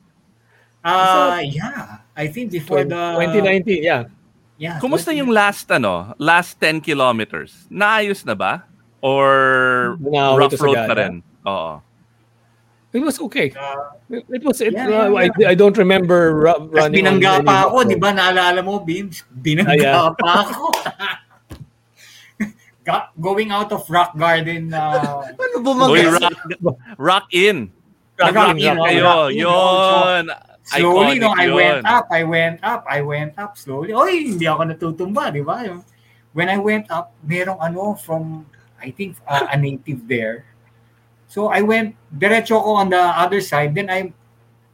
Ah, 0.83 1.39
yeah. 1.41 2.03
I 2.13 2.27
think 2.27 2.51
before 2.51 2.83
the 2.83 3.15
2019, 3.17 3.81
yeah. 3.81 4.11
Yeah. 4.59 4.79
Kumusta 4.79 5.11
yung 5.11 5.31
last 5.31 5.71
ano, 5.71 6.13
last 6.19 6.59
10 6.59 6.83
kilometers? 6.83 7.67
Naayos 7.71 8.27
na 8.27 8.35
ba? 8.35 8.67
Or 9.05 10.01
Banawe 10.01 10.41
rough 10.41 10.57
road 10.57 10.81
pa 10.81 10.89
Sagada. 10.89 10.97
rin? 10.97 11.15
Oo. 11.45 11.77
It 12.95 13.03
was 13.03 13.21
okay. 13.21 13.53
Uh, 13.53 13.93
It, 14.09 14.25
it 14.31 14.43
was 14.45 14.61
it. 14.61 14.73
Yeah, 14.73 14.87
yeah, 14.87 15.09
yeah. 15.11 15.29
I, 15.49 15.53
I 15.53 15.55
don't 15.57 15.75
remember 15.77 16.45
ru- 16.45 16.47
Tapos 16.47 16.73
running. 16.73 17.05
on 17.05 17.19
binangga 17.21 17.41
any 17.41 17.49
pa 17.49 17.57
ako, 17.67 17.77
di 17.85 17.97
ba? 17.97 18.09
Naalala 18.13 18.61
mo, 18.63 18.79
Beams? 18.81 19.25
Binangga 19.29 19.75
Ah, 19.75 19.77
yeah. 19.77 20.09
pa 20.15 20.31
ako. 20.47 20.65
Going 23.21 23.49
out 23.51 23.73
of 23.73 23.89
Rock 23.89 24.13
Garden. 24.17 24.73
Uh, 24.73 25.25
Ano 25.41 25.57
Uy, 25.57 25.65
bumangga? 25.65 26.21
rock, 26.21 26.37
rock 27.01 27.27
in. 27.33 27.73
Rock 28.21 28.35
Rock 28.37 28.55
in, 28.55 28.59
in, 28.63 28.77
rock 28.77 28.87
Kayo, 28.87 29.03
rock 29.03 29.31
in, 29.33 29.37
yun. 29.43 30.25
slowly, 30.63 31.17
no, 31.19 31.29
I 31.35 31.45
yun. 31.49 31.55
went 31.57 31.83
up, 31.89 32.07
I 32.13 32.23
went 32.23 32.59
up, 32.63 32.81
I 32.87 33.01
went 33.03 33.33
up 33.35 33.53
slowly. 33.59 33.91
Oy, 33.91 34.31
hindi 34.31 34.47
ako 34.47 34.71
natutumba, 34.71 35.33
di 35.35 35.43
ba? 35.43 35.65
Yung- 35.67 35.83
When 36.31 36.47
I 36.47 36.59
went 36.59 36.91
up, 36.91 37.11
merong 37.23 37.59
ano 37.59 37.95
from, 37.97 38.47
I 38.85 38.93
think, 38.93 39.17
uh, 39.25 39.49
a 39.49 39.57
native 39.57 40.05
there. 40.05 40.45
So 41.27 41.49
I 41.49 41.65
went, 41.65 41.97
diretso 42.13 42.61
ko 42.61 42.77
on 42.79 42.93
the 42.93 43.01
other 43.01 43.41
side, 43.41 43.73
then 43.73 43.89
I 43.89 44.13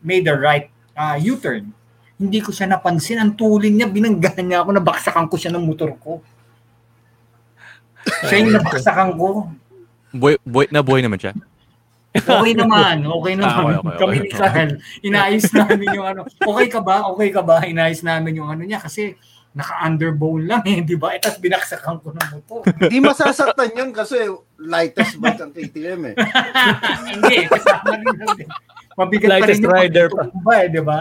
made 0.02 0.26
the 0.26 0.34
right 0.34 0.68
uh, 0.98 1.14
U-turn. 1.16 1.70
Hindi 2.20 2.42
ko 2.42 2.52
siya 2.52 2.68
napansin. 2.68 3.22
Ang 3.22 3.38
tuling 3.38 3.80
niya, 3.80 3.88
binanggahan 3.88 4.44
niya 4.44 4.60
ako, 4.60 4.76
nabaksakan 4.76 5.30
ko 5.30 5.40
siya 5.40 5.54
ng 5.56 5.64
motor 5.64 5.94
ko. 5.96 6.20
Siya 8.26 8.44
yung 8.44 8.60
nabaksakan 8.60 9.16
ko. 9.16 9.48
Boy, 10.12 10.34
boy, 10.42 10.66
na 10.68 10.82
boy 10.82 11.00
naman 11.00 11.16
siya. 11.16 11.32
Okay 12.10 12.58
naman, 12.58 13.06
okay 13.06 13.38
naman. 13.38 13.54
Ah, 13.54 13.78
okay, 13.78 13.78
okay, 13.78 13.98
Kami 14.02 14.16
okay. 14.18 14.22
ni 14.26 14.30
Carl, 14.34 14.70
inayos 14.98 15.46
namin 15.54 15.86
yung 15.94 16.06
ano. 16.10 16.20
Okay 16.26 16.66
ka 16.66 16.80
ba? 16.82 17.06
Okay 17.14 17.28
ka 17.30 17.38
ba? 17.38 17.62
Inayos 17.62 18.02
namin 18.02 18.34
yung 18.34 18.50
ano 18.50 18.66
niya 18.66 18.82
kasi 18.82 19.14
naka-underbone 19.51 20.47
lang 20.47 20.62
eh, 20.62 20.78
di 20.86 20.94
ba? 20.94 21.18
Eh, 21.18 21.18
tapos 21.18 21.43
binaksakan 21.43 21.98
ko 21.98 22.14
ng 22.14 22.27
motor. 22.39 22.62
Di 22.86 23.02
masasaktan 23.02 23.74
yun 23.74 23.90
kasi 23.90 24.31
lightest 24.62 25.18
bike 25.18 25.43
ang 25.43 25.51
KTM 25.51 26.01
eh. 26.10 26.14
Hindi, 27.10 27.36
kasama 27.51 27.98
rin 27.98 28.14
lang 28.14 28.32
din. 28.39 28.48
Mabigat 28.94 29.27
pa 29.27 29.27
rin 29.27 29.31
Lightest 29.43 29.62
yung 29.62 29.74
rider 29.74 30.06
pa. 30.06 30.14
pagtutumba 30.22 30.52
eh, 30.55 30.68
di 30.70 30.82
ba? 30.82 30.98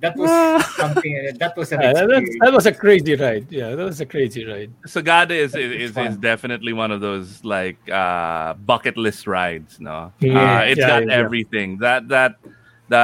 that 0.00 0.16
was 0.16 0.30
something, 0.76 1.12
that 1.36 1.52
was 1.56 1.72
an 1.72 1.78
Uh, 1.80 1.92
that, 1.92 2.08
experience. 2.08 2.36
that 2.40 2.52
was 2.52 2.66
a 2.66 2.72
crazy 2.72 3.14
ride. 3.16 3.46
Yeah, 3.50 3.74
that 3.74 3.84
was 3.84 4.00
a 4.00 4.06
crazy 4.06 4.44
ride. 4.44 4.72
Sagada 4.86 5.36
is 5.36 5.52
is, 5.54 5.92
is, 5.92 5.96
is 5.96 6.16
definitely 6.16 6.72
one 6.72 6.88
of 6.88 7.00
those 7.00 7.44
like 7.44 7.76
uh, 7.90 8.54
bucket 8.54 8.96
list 8.96 9.26
rides, 9.26 9.76
no? 9.80 10.12
Yeah, 10.20 10.40
uh, 10.40 10.62
it's 10.64 10.80
yeah, 10.80 10.88
got 10.88 11.06
yeah. 11.08 11.20
everything. 11.20 11.78
That 11.84 12.08
that 12.08 12.40
the 12.88 13.02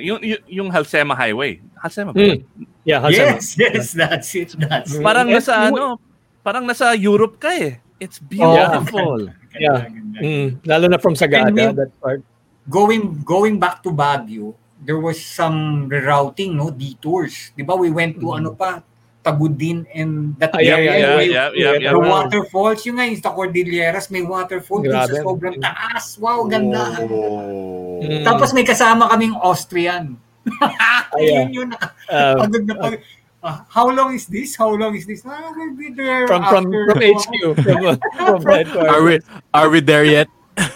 yung 0.00 0.22
yung, 0.22 0.42
yung 0.48 0.68
Halsema 0.70 1.16
Highway. 1.16 1.60
Halsema 1.84 2.10
ba? 2.10 2.18
Mm. 2.18 2.40
Yeah, 2.88 3.00
Hassan. 3.04 3.36
Yes, 3.36 3.44
yes, 3.60 3.84
that's 3.92 4.28
it. 4.32 4.50
That's 4.56 4.96
it. 4.96 5.04
Parang 5.04 5.28
Yes, 5.28 5.44
nasa 5.44 5.68
ano, 5.68 6.00
parang 6.40 6.64
nasa 6.64 6.96
Europe 6.96 7.36
ka 7.36 7.52
eh. 7.52 7.76
It's 8.00 8.16
beautiful. 8.16 9.28
Yeah. 9.52 9.84
Ganda, 9.86 10.18
ganda. 10.18 10.18
Mm, 10.18 10.48
lalo 10.66 10.84
na 10.88 10.98
from 10.98 11.14
Sagada, 11.14 11.52
we- 11.52 11.76
that 11.76 11.92
part. 12.00 12.24
going 12.64 13.20
going 13.22 13.60
back 13.60 13.84
to 13.84 13.92
Baguio, 13.92 14.56
there 14.80 14.96
was 14.96 15.20
some 15.20 15.86
rerouting, 15.86 16.56
no 16.56 16.72
detours. 16.72 17.52
'Di 17.52 17.62
ba? 17.62 17.76
We 17.76 17.92
went 17.92 18.16
to 18.18 18.34
ano 18.34 18.56
pa, 18.56 18.80
Tagudin 19.20 19.84
and 19.88 20.36
that 20.36 20.52
Ah, 20.52 20.60
yeah, 20.60 20.76
area. 20.76 20.84
yeah, 20.84 20.92
yeah, 20.92 21.14
where- 21.16 21.24
yeah, 21.24 21.48
yeah, 21.54 21.92
The 21.92 21.96
yeah. 21.96 22.08
waterfalls, 22.10 22.80
yung 22.84 22.96
nga 22.98 23.06
yung 23.06 23.20
sa 23.20 23.32
Cordilleras, 23.32 24.08
may 24.08 24.20
waterfall 24.20 24.80
dun 24.82 24.92
sa 24.92 25.08
Grabe. 25.08 25.22
sobrang 25.24 25.56
taas. 25.60 26.04
Wow, 26.18 26.44
ganda. 26.44 26.98
Oh. 27.04 28.00
Mm. 28.04 28.24
Tapos 28.26 28.52
may 28.52 28.64
kasama 28.64 29.08
kaming 29.08 29.32
Austrian. 29.38 30.16
yeah. 30.60 31.48
Ayun 31.48 31.48
yun, 31.54 31.68
Um, 32.12 32.34
pagod 32.44 32.62
na 32.68 32.74
pagod. 32.76 33.00
Ah, 33.44 33.60
how 33.68 33.86
long 33.92 34.16
is 34.16 34.24
this? 34.26 34.56
How 34.56 34.72
long 34.72 34.96
is 34.96 35.04
this? 35.04 35.20
Ah, 35.28 35.52
we'll 35.52 35.76
be 35.76 35.92
there 35.92 36.24
from 36.24 36.44
from 36.48 36.64
from 36.72 36.96
HQ 37.00 37.28
from, 37.60 37.80
uh, 37.92 37.96
from. 38.40 38.64
Are 38.92 39.02
we, 39.04 39.20
are 39.52 39.68
we 39.68 39.80
there 39.84 40.04
yet? 40.08 40.28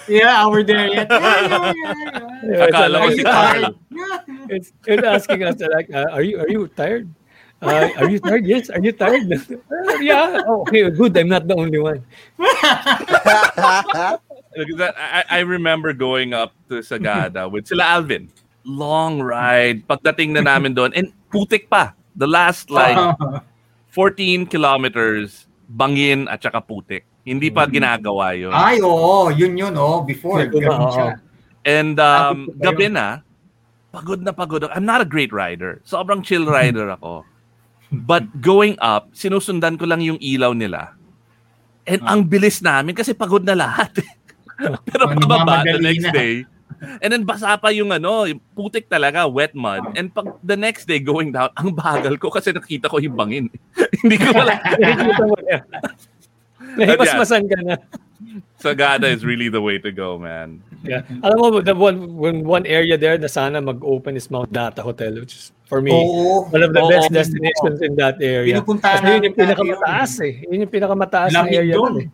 Yeah, 0.08 0.42
are 0.44 0.50
we're 0.50 0.64
there 0.66 0.88
yet. 0.90 1.06
Yeah, 1.08 1.16
yeah, 1.16 1.48
yeah, 1.48 1.72
yeah. 1.72 2.20
Yeah, 2.42 2.64
it's 2.66 2.76
Akala 2.76 2.88
like- 2.92 3.00
ko 3.00 3.06
Are 3.08 3.12
si 3.12 3.18
you 3.18 3.24
Carl. 3.24 3.62
tired? 3.62 3.74
It's, 4.52 4.68
it's 4.88 5.04
asking 5.04 5.42
us 5.44 5.60
like, 5.60 5.88
uh, 5.92 6.08
are 6.12 6.22
you 6.24 6.40
are 6.40 6.48
you 6.48 6.68
tired? 6.72 7.04
Uh, 7.60 7.88
are 8.00 8.08
you 8.08 8.18
tired? 8.18 8.44
Yes. 8.46 8.70
Are 8.70 8.80
you 8.80 8.92
tired? 8.96 9.28
Uh, 9.28 9.98
yeah. 10.00 10.40
Oh, 10.48 10.62
okay. 10.64 10.88
Good. 10.90 11.12
I'm 11.18 11.28
not 11.28 11.44
the 11.48 11.54
only 11.58 11.78
one. 11.78 12.00
Look 12.38 12.64
at 14.72 14.76
that. 14.78 14.94
I, 14.98 15.24
I 15.30 15.40
remember 15.40 15.92
going 15.92 16.32
up 16.32 16.52
to 16.68 16.80
Sagada 16.80 17.50
with 17.50 17.66
sila 17.68 17.84
Alvin. 17.98 18.30
Long 18.68 19.18
ride. 19.18 19.88
Pagdating 19.88 20.36
na 20.36 20.44
namin 20.44 20.76
doon. 20.76 20.92
And 20.92 21.08
putik 21.32 21.66
pa. 21.66 21.96
The 22.14 22.28
last 22.28 22.68
like 22.68 22.94
14 23.96 24.44
kilometers, 24.44 25.48
bangin 25.72 26.28
at 26.28 26.44
saka 26.44 26.60
putik. 26.60 27.08
Hindi 27.24 27.48
pa 27.48 27.64
ginagawa 27.64 28.32
yun. 28.32 28.52
Ay, 28.52 28.80
oo. 28.80 29.28
Yun 29.32 29.56
yun, 29.56 29.74
oh. 29.76 30.04
Before. 30.04 30.44
Oo. 30.44 31.12
And 31.64 31.96
um, 32.00 32.48
gabi 32.56 32.88
na, 32.88 33.20
pagod 33.88 34.20
na 34.20 34.32
pagod 34.32 34.64
ako. 34.64 34.72
I'm 34.72 34.88
not 34.88 35.00
a 35.00 35.08
great 35.08 35.32
rider. 35.32 35.80
Sobrang 35.84 36.24
chill 36.24 36.44
rider 36.44 36.88
ako. 36.96 37.24
But 37.88 38.28
going 38.40 38.76
up, 38.80 39.12
sinusundan 39.12 39.80
ko 39.80 39.88
lang 39.88 40.04
yung 40.04 40.20
ilaw 40.20 40.52
nila. 40.52 40.92
And 41.88 42.04
ang 42.04 42.28
bilis 42.28 42.60
namin 42.60 42.92
kasi 42.92 43.16
pagod 43.16 43.44
na 43.44 43.56
lahat. 43.56 43.96
Pero 44.88 45.08
Oh, 45.08 45.16
pababa 45.16 45.64
the 45.64 45.80
next 45.80 46.04
na. 46.04 46.12
day. 46.12 46.44
And 47.02 47.10
then 47.10 47.26
basa 47.26 47.58
pa 47.58 47.74
yung 47.74 47.90
ano, 47.90 48.24
yung 48.24 48.38
putik 48.54 48.86
talaga, 48.86 49.26
wet 49.26 49.52
mud. 49.52 49.98
And 49.98 50.08
pag 50.08 50.38
the 50.42 50.54
next 50.54 50.86
day 50.86 51.02
going 51.02 51.34
down, 51.34 51.50
ang 51.58 51.74
bagal 51.74 52.14
ko 52.16 52.30
kasi 52.30 52.54
nakita 52.54 52.86
ko 52.86 53.02
yung 53.02 53.18
bangin. 53.18 53.46
Hindi 54.02 54.16
ko 54.16 54.30
wala. 54.30 54.54
Nakikita 54.78 55.24
mo 55.30 55.36
na. 55.42 55.56
Nahimasmasan 56.78 57.44
ka 57.48 57.58
na. 57.64 57.74
Sagada 58.58 59.06
is 59.06 59.22
really 59.24 59.48
the 59.48 59.62
way 59.62 59.78
to 59.78 59.90
go, 59.90 60.18
man. 60.18 60.62
Yeah. 60.82 61.06
Alam 61.22 61.36
mo, 61.38 61.46
the 61.62 61.74
one, 61.74 62.18
when 62.18 62.42
one 62.42 62.66
area 62.66 62.98
there 62.98 63.18
na 63.18 63.30
sana 63.30 63.62
mag-open 63.62 64.18
is 64.18 64.30
Mount 64.30 64.52
Data 64.52 64.82
Hotel, 64.82 65.14
which 65.22 65.34
is, 65.34 65.44
for 65.66 65.80
me, 65.80 65.94
Oo. 65.94 66.46
one 66.50 66.62
of 66.62 66.74
the 66.74 66.82
Oo. 66.82 66.90
best 66.90 67.10
destinations 67.10 67.78
in 67.82 67.94
that 67.94 68.18
area. 68.22 68.58
Pinupuntahan 68.58 69.02
Kasi 69.02 69.10
yun 69.14 69.22
yung 69.26 69.36
pinakamataas 69.38 70.12
eh. 70.22 70.34
Yun 70.50 70.58
yung 70.66 70.72
pinakamataas 70.74 71.30
na 71.34 71.46
area 71.46 71.74
doon. 71.74 71.94
doon 71.94 71.96
eh. 72.02 72.08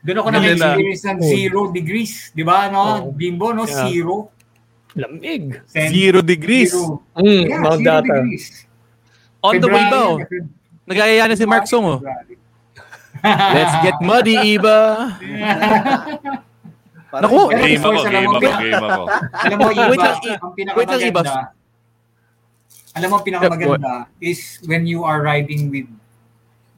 Doon 0.00 0.16
ako 0.16 0.28
nag-experience 0.30 1.02
ng 1.04 1.18
zero 1.20 1.60
degrees. 1.68 2.32
Di 2.32 2.40
ba, 2.40 2.68
no? 2.68 2.80
Oo. 2.80 3.12
Bimbo, 3.12 3.52
no? 3.52 3.64
Yeah. 3.64 3.84
Zero. 3.86 4.14
Lamig. 4.92 5.60
Sen- 5.68 5.92
Zero 5.92 6.18
degrees. 6.20 6.72
Zero. 6.72 7.04
Mm, 7.14 7.44
Yeah, 7.46 7.60
Mount 7.60 7.78
zero 7.78 7.88
Data. 8.00 8.14
degrees. 8.16 8.44
On 9.40 9.54
the 9.54 9.68
way 9.68 9.84
daw. 9.86 10.08
yan. 10.18 10.44
Nagayaya 10.82 11.24
na 11.24 11.36
si 11.36 11.44
Mark 11.44 11.64
Song, 11.64 11.86
oh. 11.86 12.00
Let's 13.22 13.76
get 13.82 13.96
muddy, 14.00 14.36
Iba. 14.56 14.78
Naku. 17.20 17.40
Game 17.50 17.82
ako, 17.82 17.98
Alam 18.00 18.10
game 18.10 18.24
mo, 18.24 18.38
ako, 18.38 18.60
game 18.62 18.74
ako. 18.78 19.02
Alam 19.34 19.56
mo, 19.56 19.66
iba, 19.68 19.82
Wait 19.84 19.98
lang, 19.98 20.14
ang 20.14 20.52
wait 20.78 20.86
lang, 20.86 21.02
Iba. 21.02 21.22
pinakamaganda, 21.22 21.34
alam 22.90 23.08
mo, 23.08 23.16
pinakamaganda 23.20 23.94
is 24.18 24.58
when 24.64 24.86
you 24.86 25.02
are 25.02 25.18
riding 25.20 25.70
with 25.70 25.86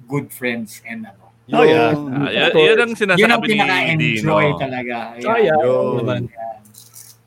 good 0.04 0.28
friends 0.28 0.80
and 0.84 1.04
ano. 1.04 1.21
Oh, 1.51 1.64
yeah. 1.64 1.90
Yung- 1.90 2.14
Ah, 2.14 2.31
yan, 2.31 2.51
yan 2.55 2.78
ang 2.78 2.93
sinasabi 2.94 3.20
Yun 3.20 3.31
ang 3.31 3.43
ni 3.43 3.48
pinaka-enjoy 3.51 4.44
Dino. 4.47 4.56
talaga. 4.56 4.97
Oh, 5.19 5.36
yeah. 5.36 5.59
Yun. 5.59 6.23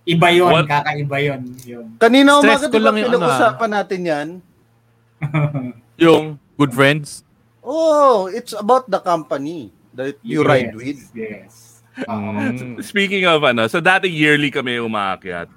Iba 0.06 0.28
yun, 0.32 0.52
What- 0.54 0.70
kakaiba 0.70 1.18
yun. 1.20 1.42
yun. 1.66 1.86
Kanina 1.98 2.38
Stress 2.40 2.62
umaga, 2.62 2.70
ko 2.70 2.72
di 2.72 2.78
ba 2.78 2.86
lang 2.86 2.96
yung 2.96 3.04
ano, 3.04 3.14
pinag-usapan 3.18 3.70
natin 3.72 4.00
yan? 4.02 4.28
Yung 5.98 6.24
good 6.56 6.72
friends. 6.72 7.24
Oh, 7.64 8.28
it's 8.28 8.52
about 8.52 8.86
the 8.86 9.00
company 9.00 9.72
that 9.92 10.20
you 10.22 10.44
Yes, 10.44 10.48
ride 10.48 10.74
with. 10.76 11.00
Yes. 11.16 11.82
Mm. 11.98 12.84
Speaking 12.84 13.24
of 13.24 13.42
ano, 13.42 13.66
so 13.66 13.80
dati 13.80 14.06
yearly 14.06 14.52
kami 14.52 14.76
umaakyat. 14.76 15.48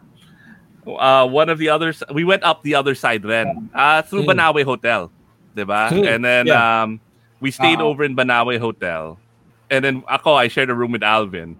Uh, 0.87 1.27
one 1.27 1.51
of 1.51 1.59
the 1.59 1.69
others, 1.69 2.01
we 2.15 2.23
went 2.23 2.41
up 2.43 2.63
the 2.63 2.73
other 2.73 2.95
side 2.95 3.21
then, 3.21 3.69
uh, 3.75 4.01
through 4.01 4.23
Hmm. 4.23 4.31
Banawe 4.33 4.63
Hotel, 4.63 5.11
'di 5.53 5.67
ba? 5.67 5.91
Hmm, 5.91 6.07
And 6.07 6.21
then 6.23 6.45
yeah. 6.47 6.87
um, 6.87 7.03
We 7.40 7.51
stayed 7.51 7.81
Oo. 7.81 7.94
over 7.94 8.05
in 8.05 8.16
Banawe 8.16 8.59
Hotel. 8.59 9.19
And 9.70 9.85
then 9.85 10.02
ako, 10.09 10.35
I 10.35 10.48
shared 10.48 10.70
a 10.70 10.74
room 10.74 10.93
with 10.93 11.02
Alvin. 11.02 11.59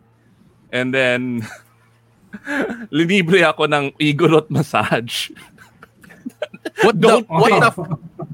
And 0.73 0.93
then, 0.93 1.47
linibre 2.95 3.45
ako 3.45 3.69
ng 3.69 3.93
Igorot 4.01 4.51
massage. 4.51 5.31
What 6.83 6.95
the, 7.03 7.27
what 7.27 7.51
the, 7.51 7.71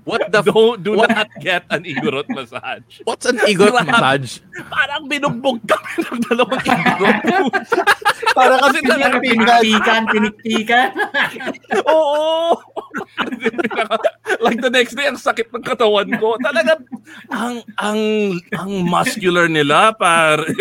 what 0.04 0.20
the, 0.28 0.40
Don't, 0.44 0.82
do 0.84 0.92
what- 1.00 1.08
not 1.08 1.28
get 1.40 1.64
an 1.72 1.84
Igorot 1.88 2.28
massage. 2.28 3.00
what's 3.08 3.24
an 3.24 3.40
Igorot 3.48 3.88
massage? 3.88 4.44
Parang 4.68 5.08
binugbog 5.08 5.64
kami 5.64 6.04
ng 6.04 6.20
dalawang 6.28 6.60
Igorot. 6.60 7.20
Para 8.36 8.60
kasi 8.60 8.84
Kasi 8.84 8.88
talaga 8.90 9.16
pinipindan. 9.22 9.60
Pinikpikan, 9.64 10.00
pinikpikan. 10.12 10.88
Oo! 11.88 12.58
like 14.44 14.60
the 14.60 14.68
next 14.70 14.94
day, 14.94 15.06
ang 15.08 15.16
sakit 15.16 15.48
ng 15.48 15.64
katawan 15.64 16.08
ko. 16.20 16.36
Talaga, 16.42 16.76
ang, 17.32 17.64
ang, 17.80 18.00
ang 18.52 18.70
muscular 18.84 19.48
nila, 19.48 19.96
pare. 19.96 20.44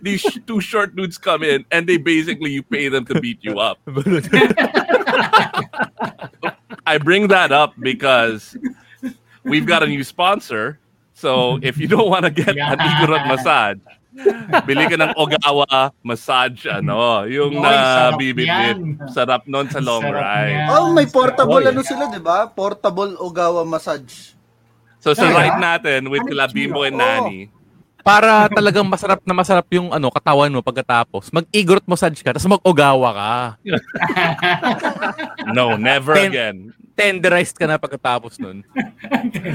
These 0.00 0.40
two 0.48 0.64
short 0.64 0.96
dudes 0.96 1.20
come 1.20 1.44
in 1.44 1.68
and 1.68 1.84
they 1.84 2.00
basically, 2.00 2.56
you 2.56 2.64
pay 2.64 2.88
them 2.88 3.04
to 3.04 3.20
beat 3.20 3.44
you 3.44 3.60
up. 3.60 3.76
I 6.86 6.98
bring 6.98 7.28
that 7.28 7.52
up 7.52 7.74
because 7.80 8.56
we've 9.42 9.66
got 9.66 9.82
a 9.82 9.88
new 9.88 10.04
sponsor. 10.04 10.78
So 11.14 11.58
if 11.62 11.78
you 11.78 11.86
don't 11.88 12.10
want 12.10 12.24
to 12.26 12.32
get 12.32 12.52
an 12.52 12.78
Igorot 12.78 13.24
massage, 13.30 13.78
bili 14.66 14.84
ka 14.86 14.96
ng 14.98 15.14
Ogawa 15.16 15.90
massage, 16.02 16.66
ano, 16.66 17.24
yung 17.24 17.56
Oy, 17.56 17.62
na 17.62 17.70
sarap 17.72 18.18
bibibit. 18.18 18.46
yan. 18.50 18.78
Sarap 19.08 19.42
nun 19.46 19.70
sa 19.70 19.80
long 19.80 20.02
Sarap 20.02 20.20
ride. 20.20 20.54
yan. 20.54 20.68
Oh, 20.70 20.92
may 20.92 21.06
portable 21.06 21.58
Oh, 21.58 21.62
yeah. 21.62 21.70
ano 21.70 21.80
sila, 21.82 22.04
'di 22.10 22.20
ba? 22.20 22.46
Portable 22.46 23.16
Ogawa 23.16 23.62
massage. 23.64 24.34
So 25.00 25.12
sa 25.14 25.28
Ay, 25.28 25.48
ride 25.48 25.58
natin 25.60 26.10
with 26.10 26.24
Ano 26.24 26.30
Kila? 26.30 26.44
Bimbo 26.50 26.82
and 26.82 26.96
Oo. 26.96 27.00
Nani, 27.00 27.38
oh. 27.46 27.63
Para 28.04 28.52
talagang 28.52 28.84
masarap 28.84 29.24
na 29.24 29.32
masarap 29.32 29.64
yung 29.72 29.88
ano 29.88 30.12
katawan 30.12 30.52
mo 30.52 30.60
pagkatapos. 30.60 31.32
Mag-igorot 31.32 31.88
massage 31.88 32.20
ka, 32.20 32.36
tapos 32.36 32.44
mag-ogawa 32.52 33.08
ka. 33.16 33.32
no, 35.56 35.80
never 35.80 36.12
Ten- 36.12 36.28
again. 36.30 36.56
Tenderized 36.94 37.56
ka 37.56 37.64
na 37.66 37.80
pagkatapos 37.80 38.38
nun. 38.38 38.62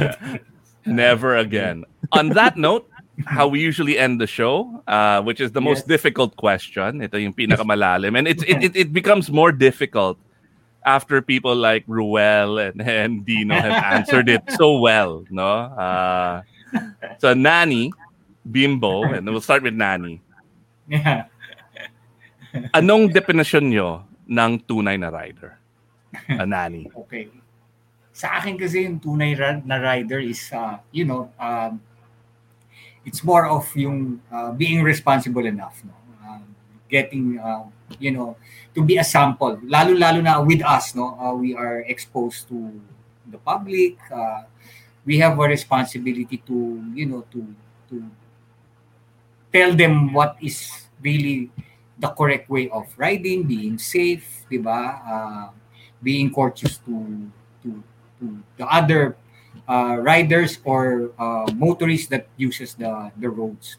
Never 0.85 1.37
again. 1.37 1.85
On 2.11 2.29
that 2.35 2.57
note, 2.57 2.89
how 3.25 3.47
we 3.47 3.59
usually 3.59 3.95
end 3.99 4.19
the 4.19 4.27
show, 4.27 4.81
uh, 4.87 5.21
which 5.21 5.39
is 5.39 5.51
the 5.51 5.61
most 5.61 5.85
Yes. 5.85 5.95
difficult 5.99 6.35
question. 6.35 6.99
Ito 6.99 7.15
yung 7.15 7.31
pinakamalalim. 7.31 8.17
And 8.17 8.27
it's, 8.27 8.43
it, 8.43 8.63
it, 8.63 8.73
it 8.75 8.89
becomes 8.91 9.29
more 9.31 9.51
difficult 9.51 10.17
after 10.83 11.21
people 11.21 11.55
like 11.55 11.83
Ruel 11.87 12.57
and, 12.59 12.81
and 12.81 13.23
Dino 13.23 13.55
have 13.55 13.83
answered 13.99 14.27
it 14.27 14.41
so 14.55 14.79
well. 14.79 15.23
No? 15.29 15.47
Uh, 15.77 16.41
so, 17.19 17.33
Nani, 17.33 17.91
Bimbo, 18.49 19.03
and 19.13 19.25
we'll 19.29 19.41
start 19.41 19.63
with 19.63 19.73
Nani. 19.73 20.21
Yeah. 20.89 21.29
Anong 22.77 23.13
definition 23.13 23.69
nyo 23.69 24.03
ng 24.25 24.65
tunay 24.65 24.97
na 24.97 25.13
rider? 25.13 25.57
A 26.27 26.45
Nani. 26.45 26.89
Okay. 27.05 27.29
Sa 28.19 28.35
akin 28.35 28.59
kasi 28.59 28.83
yung 28.83 28.99
tunay 28.99 29.31
na 29.63 29.79
rider 29.79 30.19
is, 30.19 30.51
uh, 30.51 30.75
you 30.91 31.07
know, 31.07 31.31
um, 31.39 31.79
it's 33.07 33.23
more 33.23 33.47
of 33.47 33.63
yung 33.79 34.19
uh, 34.27 34.51
being 34.51 34.83
responsible 34.83 35.45
enough. 35.47 35.79
No? 35.87 35.95
Um, 36.27 36.43
getting, 36.91 37.39
uh, 37.39 37.63
you 37.95 38.11
know, 38.11 38.35
to 38.75 38.83
be 38.83 38.99
a 38.99 39.07
sample. 39.07 39.55
Lalo-lalo 39.63 40.19
na 40.19 40.43
with 40.43 40.59
us, 40.67 40.93
no? 40.99 41.15
Uh, 41.15 41.31
we 41.31 41.55
are 41.55 41.79
exposed 41.87 42.51
to 42.51 42.75
the 43.31 43.39
public. 43.39 43.95
Uh, 44.11 44.43
we 45.05 45.17
have 45.23 45.39
a 45.39 45.47
responsibility 45.47 46.43
to, 46.43 46.83
you 46.91 47.07
know, 47.07 47.23
to 47.31 47.39
to 47.89 48.03
tell 49.53 49.73
them 49.73 50.13
what 50.13 50.37
is 50.41 50.87
really 51.01 51.49
the 51.99 52.09
correct 52.09 52.49
way 52.49 52.69
of 52.69 52.87
riding, 52.97 53.43
being 53.43 53.77
safe, 53.77 54.45
di? 54.49 55.01
Uh, 55.03 55.49
being 56.01 56.31
courteous 56.31 56.79
to 56.87 57.27
to 57.63 57.83
to 58.19 58.25
the 58.55 58.65
other 58.67 59.15
uh, 59.67 59.99
riders 59.99 60.59
or 60.63 61.11
uh, 61.19 61.47
motorists 61.55 62.07
that 62.07 62.27
uses 62.37 62.73
the 62.73 63.11
the 63.19 63.29
roads. 63.29 63.77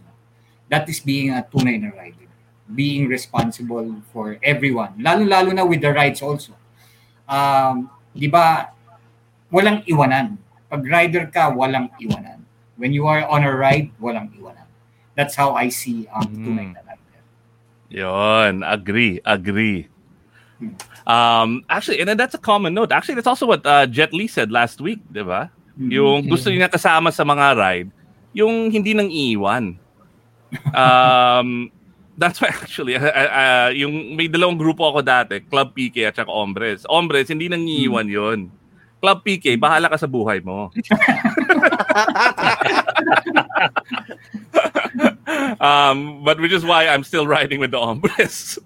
That 0.71 0.87
is 0.87 1.01
being 1.01 1.35
a 1.35 1.43
tunay 1.43 1.83
na 1.83 1.91
rider. 1.97 2.31
Being 2.71 3.11
responsible 3.11 3.99
for 4.15 4.39
everyone. 4.47 4.95
Lalo-lalo 5.03 5.51
na 5.51 5.67
with 5.67 5.83
the 5.83 5.91
rides 5.91 6.23
also. 6.23 6.55
Um, 7.27 7.91
di 8.15 8.31
ba, 8.31 8.71
walang 9.51 9.83
iwanan. 9.91 10.39
Pag 10.71 10.87
rider 10.87 11.27
ka, 11.27 11.51
walang 11.51 11.91
iwanan. 11.99 12.47
When 12.79 12.95
you 12.95 13.11
are 13.11 13.27
on 13.27 13.43
a 13.43 13.51
ride, 13.51 13.91
walang 13.99 14.31
iwanan. 14.39 14.70
That's 15.21 15.37
how 15.37 15.53
I 15.53 15.69
see 15.69 16.09
um, 16.17 16.25
tunay 16.33 16.73
na 16.73 16.81
rider. 16.81 17.21
Yon, 17.93 18.65
agree, 18.65 19.21
agree. 19.21 19.85
Um, 21.05 21.61
actually, 21.69 22.01
and 22.01 22.09
then 22.09 22.17
that's 22.17 22.33
a 22.33 22.41
common 22.41 22.73
note. 22.73 22.89
Actually, 22.89 23.21
that's 23.21 23.29
also 23.29 23.45
what 23.45 23.61
uh, 23.69 23.85
Jet 23.85 24.17
Li 24.17 24.25
said 24.25 24.49
last 24.49 24.81
week, 24.81 25.05
di 25.13 25.21
ba? 25.21 25.53
Yung 25.77 26.25
gusto 26.25 26.49
niya 26.49 26.73
kasama 26.73 27.13
sa 27.13 27.21
mga 27.21 27.53
ride, 27.53 27.93
yung 28.33 28.73
hindi 28.73 28.97
nang 28.97 29.13
iiwan. 29.13 29.77
Um, 30.73 31.69
that's 32.21 32.41
why 32.41 32.49
actually, 32.49 32.97
uh, 32.97 33.05
uh, 33.05 33.69
yung 33.77 34.17
may 34.17 34.25
dalawang 34.25 34.57
grupo 34.57 34.89
ako 34.89 35.05
dati, 35.05 35.45
Club 35.45 35.77
PK 35.77 36.09
at 36.09 36.17
saka 36.17 36.33
Hombres. 36.33 36.89
Hombres, 36.89 37.29
hindi 37.29 37.53
nang 37.53 37.69
iiwan 37.69 38.09
yon. 38.09 38.49
Club 39.05 39.21
PK, 39.21 39.61
bahala 39.61 39.93
ka 39.93 40.01
sa 40.01 40.09
buhay 40.09 40.41
mo. 40.41 40.73
um, 45.61 46.23
but 46.25 46.41
which 46.41 46.53
is 46.53 46.65
why 46.65 46.87
I'm 46.87 47.03
still 47.05 47.27
riding 47.27 47.61
with 47.61 47.71
the 47.71 47.81
Hombres. 47.81 48.59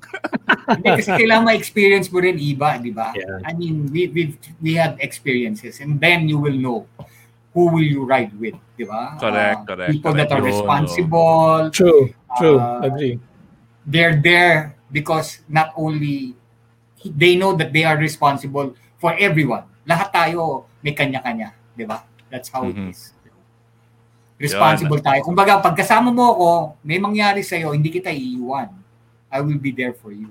Hindi, 0.68 0.88
kasi 1.00 1.10
kailangan 1.14 1.44
ma-experience 1.48 2.12
mo 2.12 2.20
rin 2.20 2.36
iba, 2.36 2.76
di 2.82 2.90
ba? 2.92 3.14
Yeah. 3.16 3.40
I 3.46 3.52
mean, 3.56 3.88
we, 3.88 4.08
we, 4.12 4.22
we 4.60 4.74
had 4.74 4.98
experiences 5.00 5.80
and 5.80 5.96
then 6.00 6.28
you 6.28 6.38
will 6.38 6.56
know 6.56 6.86
who 7.54 7.70
will 7.70 7.86
you 7.86 8.04
ride 8.04 8.34
with, 8.36 8.58
di 8.76 8.84
ba? 8.84 9.16
Correct, 9.16 9.62
Uh, 9.62 9.64
correct, 9.64 9.90
People 9.94 10.12
correct. 10.12 10.30
that 10.30 10.36
are 10.36 10.42
Yun, 10.42 10.50
responsible. 10.50 11.70
True, 11.70 12.02
true. 12.36 12.58
Uh, 12.58 12.90
Agree. 12.90 13.16
They're 13.86 14.18
there 14.20 14.76
because 14.90 15.40
not 15.48 15.70
only 15.78 16.34
they 17.04 17.36
know 17.36 17.54
that 17.54 17.72
they 17.72 17.84
are 17.84 17.96
responsible 17.96 18.74
for 18.98 19.14
everyone. 19.16 19.64
Lahat 19.86 20.10
tayo 20.10 20.66
may 20.82 20.92
kanya-kanya, 20.92 21.54
di 21.78 21.84
ba? 21.86 22.02
That's 22.28 22.50
how 22.50 22.66
Mhm. 22.66 22.90
it 22.90 22.90
is. 22.92 23.13
Responsible 24.44 25.00
tayo. 25.00 25.20
Kumbaga, 25.24 25.58
pag 25.60 25.74
kasama 25.74 26.12
mo 26.12 26.24
ako, 26.32 26.48
may 26.84 27.00
mangyari 27.00 27.40
sa'yo, 27.40 27.72
hindi 27.72 27.88
kita 27.88 28.12
iiwan. 28.12 28.68
I 29.32 29.40
will 29.40 29.58
be 29.58 29.72
there 29.72 29.96
for 29.96 30.12
you. 30.12 30.30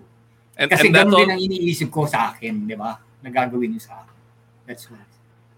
And, 0.54 0.70
Kasi 0.70 0.88
and 0.88 0.96
ganun 0.96 1.18
din 1.18 1.30
ang 1.34 1.42
iniisip 1.42 1.90
ko 1.90 2.06
sa 2.06 2.32
akin, 2.32 2.70
di 2.70 2.78
ba? 2.78 3.02
Nagagawin 3.26 3.74
niyo 3.74 3.82
sa 3.82 4.06
akin. 4.06 4.16
That's 4.70 4.86
what. 4.88 5.02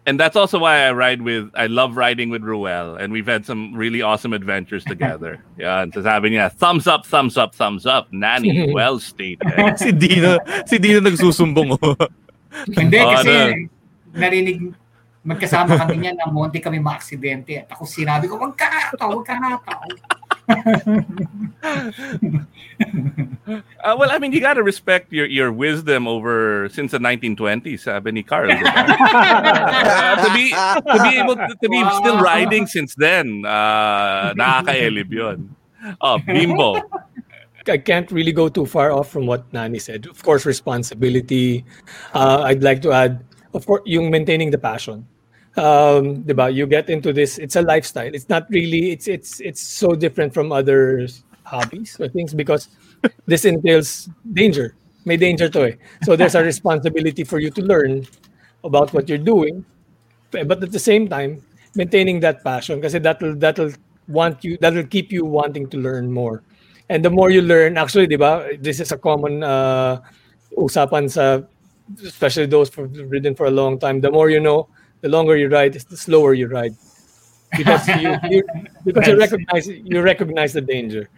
and 0.05 0.19
that's 0.21 0.37
also 0.37 0.61
why 0.61 0.85
I 0.85 0.93
ride 0.93 1.21
with 1.25 1.49
I 1.57 1.65
love 1.65 1.97
riding 1.97 2.29
with 2.29 2.45
Ruel 2.45 2.93
and 2.93 3.09
we've 3.09 3.25
had 3.25 3.41
some 3.41 3.73
really 3.73 4.05
awesome 4.05 4.33
adventures 4.33 4.85
together. 4.93 5.41
Yeah, 5.57 5.81
and 5.81 5.89
sabi 5.93 6.29
niya, 6.37 6.53
thumbs 6.53 6.85
up, 6.85 7.05
thumbs 7.09 7.37
up, 7.37 7.53
thumbs 7.57 7.85
up. 7.89 8.13
Nanny, 8.13 8.69
well 8.77 8.99
stated. 9.01 9.49
si 9.81 9.91
Dino, 9.91 10.37
si 10.69 10.77
Dino 10.77 11.01
nagsusumbong. 11.01 11.77
oh. 11.81 11.97
Hindi, 12.71 12.97
Oh, 13.01 13.11
kasi 13.17 13.29
ano? 13.33 13.67
narinig, 14.15 14.73
magkasama 15.25 15.73
kami 15.81 16.05
niyan 16.05 16.15
na 16.21 16.29
munti 16.29 16.61
kami 16.61 16.77
ma-aksidente. 16.77 17.65
At 17.65 17.73
ako 17.73 17.89
sinabi 17.89 18.29
ko, 18.29 18.37
wag 18.37 18.53
ka 18.53 18.69
hataw, 18.69 19.09
wag 19.17 19.25
ka 19.25 19.35
hataw. 19.35 19.81
Uh, 23.85 23.95
well, 23.97 24.11
I 24.11 24.17
mean, 24.17 24.31
you 24.33 24.41
got 24.41 24.55
to 24.55 24.63
respect 24.63 25.13
your 25.13 25.25
your 25.29 25.51
wisdom 25.51 26.07
over 26.07 26.67
since 26.69 26.91
the 26.91 26.97
1920s, 26.97 27.85
sabi 27.85 28.11
ni 28.11 28.23
Carl. 28.25 28.49
Uh, 28.49 28.57
to 30.25 30.29
be 30.33 30.49
to 30.49 30.97
be 31.05 31.13
able 31.17 31.37
to, 31.37 31.53
to 31.61 31.67
be 31.69 31.81
still 32.01 32.17
riding 32.21 32.65
since 32.65 32.97
then, 32.97 33.45
uh, 33.45 34.33
nakakaelib 34.33 35.09
yun. 35.13 35.53
Oh, 36.01 36.17
Bimbo. 36.17 36.81
I 37.69 37.77
can't 37.77 38.09
really 38.11 38.33
go 38.33 38.49
too 38.49 38.65
far 38.65 38.91
off 38.91 39.09
from 39.09 39.25
what 39.25 39.45
Nani 39.53 39.79
said. 39.79 40.05
Of 40.05 40.21
course, 40.21 40.45
responsibility. 40.45 41.65
Uh, 42.13 42.45
I'd 42.45 42.61
like 42.61 42.81
to 42.83 42.91
add, 42.93 43.25
of 43.53 43.65
course, 43.65 43.81
yung 43.85 44.09
maintaining 44.09 44.51
the 44.51 44.61
passion. 44.61 45.05
Um, 45.57 46.23
diba? 46.23 46.53
You 46.53 46.67
get 46.67 46.89
into 46.89 47.13
this. 47.13 47.37
It's 47.37 47.55
a 47.55 47.61
lifestyle. 47.61 48.13
It's 48.13 48.27
not 48.27 48.47
really. 48.49 48.91
It's 48.91 49.07
it's 49.07 49.39
it's 49.39 49.61
so 49.61 49.95
different 49.95 50.33
from 50.33 50.51
other 50.51 51.07
hobbies 51.43 51.95
or 51.99 52.09
things 52.09 52.33
because 52.33 52.67
this 53.25 53.45
entails 53.45 54.09
danger. 54.33 54.75
May 55.05 55.17
danger 55.17 55.47
to 55.49 55.71
eh. 55.71 55.75
So 56.03 56.15
there's 56.15 56.35
a 56.35 56.43
responsibility 56.51 57.23
for 57.23 57.39
you 57.39 57.51
to 57.51 57.61
learn 57.61 58.05
about 58.63 58.91
what 58.93 59.07
you're 59.07 59.21
doing, 59.21 59.63
but 60.31 60.63
at 60.63 60.71
the 60.71 60.79
same 60.81 61.07
time, 61.07 61.41
maintaining 61.75 62.19
that 62.21 62.43
passion 62.43 62.81
because 62.81 62.93
that'll 62.93 63.35
that'll 63.35 63.71
want 64.07 64.43
you 64.43 64.57
that'll 64.59 64.85
keep 64.87 65.11
you 65.11 65.23
wanting 65.25 65.69
to 65.69 65.77
learn 65.77 66.11
more. 66.11 66.43
And 66.89 67.03
the 67.03 67.09
more 67.09 67.31
you 67.31 67.41
learn, 67.41 67.77
actually, 67.77 68.07
di 68.07 68.15
ba, 68.15 68.57
this 68.59 68.79
is 68.79 68.91
a 68.91 68.97
common 68.97 69.41
uh, 69.41 70.01
usapan 70.57 71.09
sa, 71.09 71.41
especially 72.03 72.45
those 72.45 72.69
who've 72.73 72.93
ridden 73.09 73.33
for 73.33 73.45
a 73.47 73.51
long 73.51 73.79
time. 73.79 74.01
The 74.01 74.11
more 74.11 74.29
you 74.29 74.39
know, 74.39 74.69
the 75.05 75.09
longer 75.13 75.37
you 75.37 75.45
ride, 75.53 75.77
the 75.77 75.97
slower 75.97 76.33
you 76.33 76.49
ride. 76.49 76.73
because 77.53 77.87
you, 78.01 78.17
you 78.29 78.43
because 78.83 79.05
you 79.05 79.17
recognize 79.17 79.67
you 79.67 80.01
recognize 80.01 80.51
the 80.53 80.65
danger. 80.65 81.09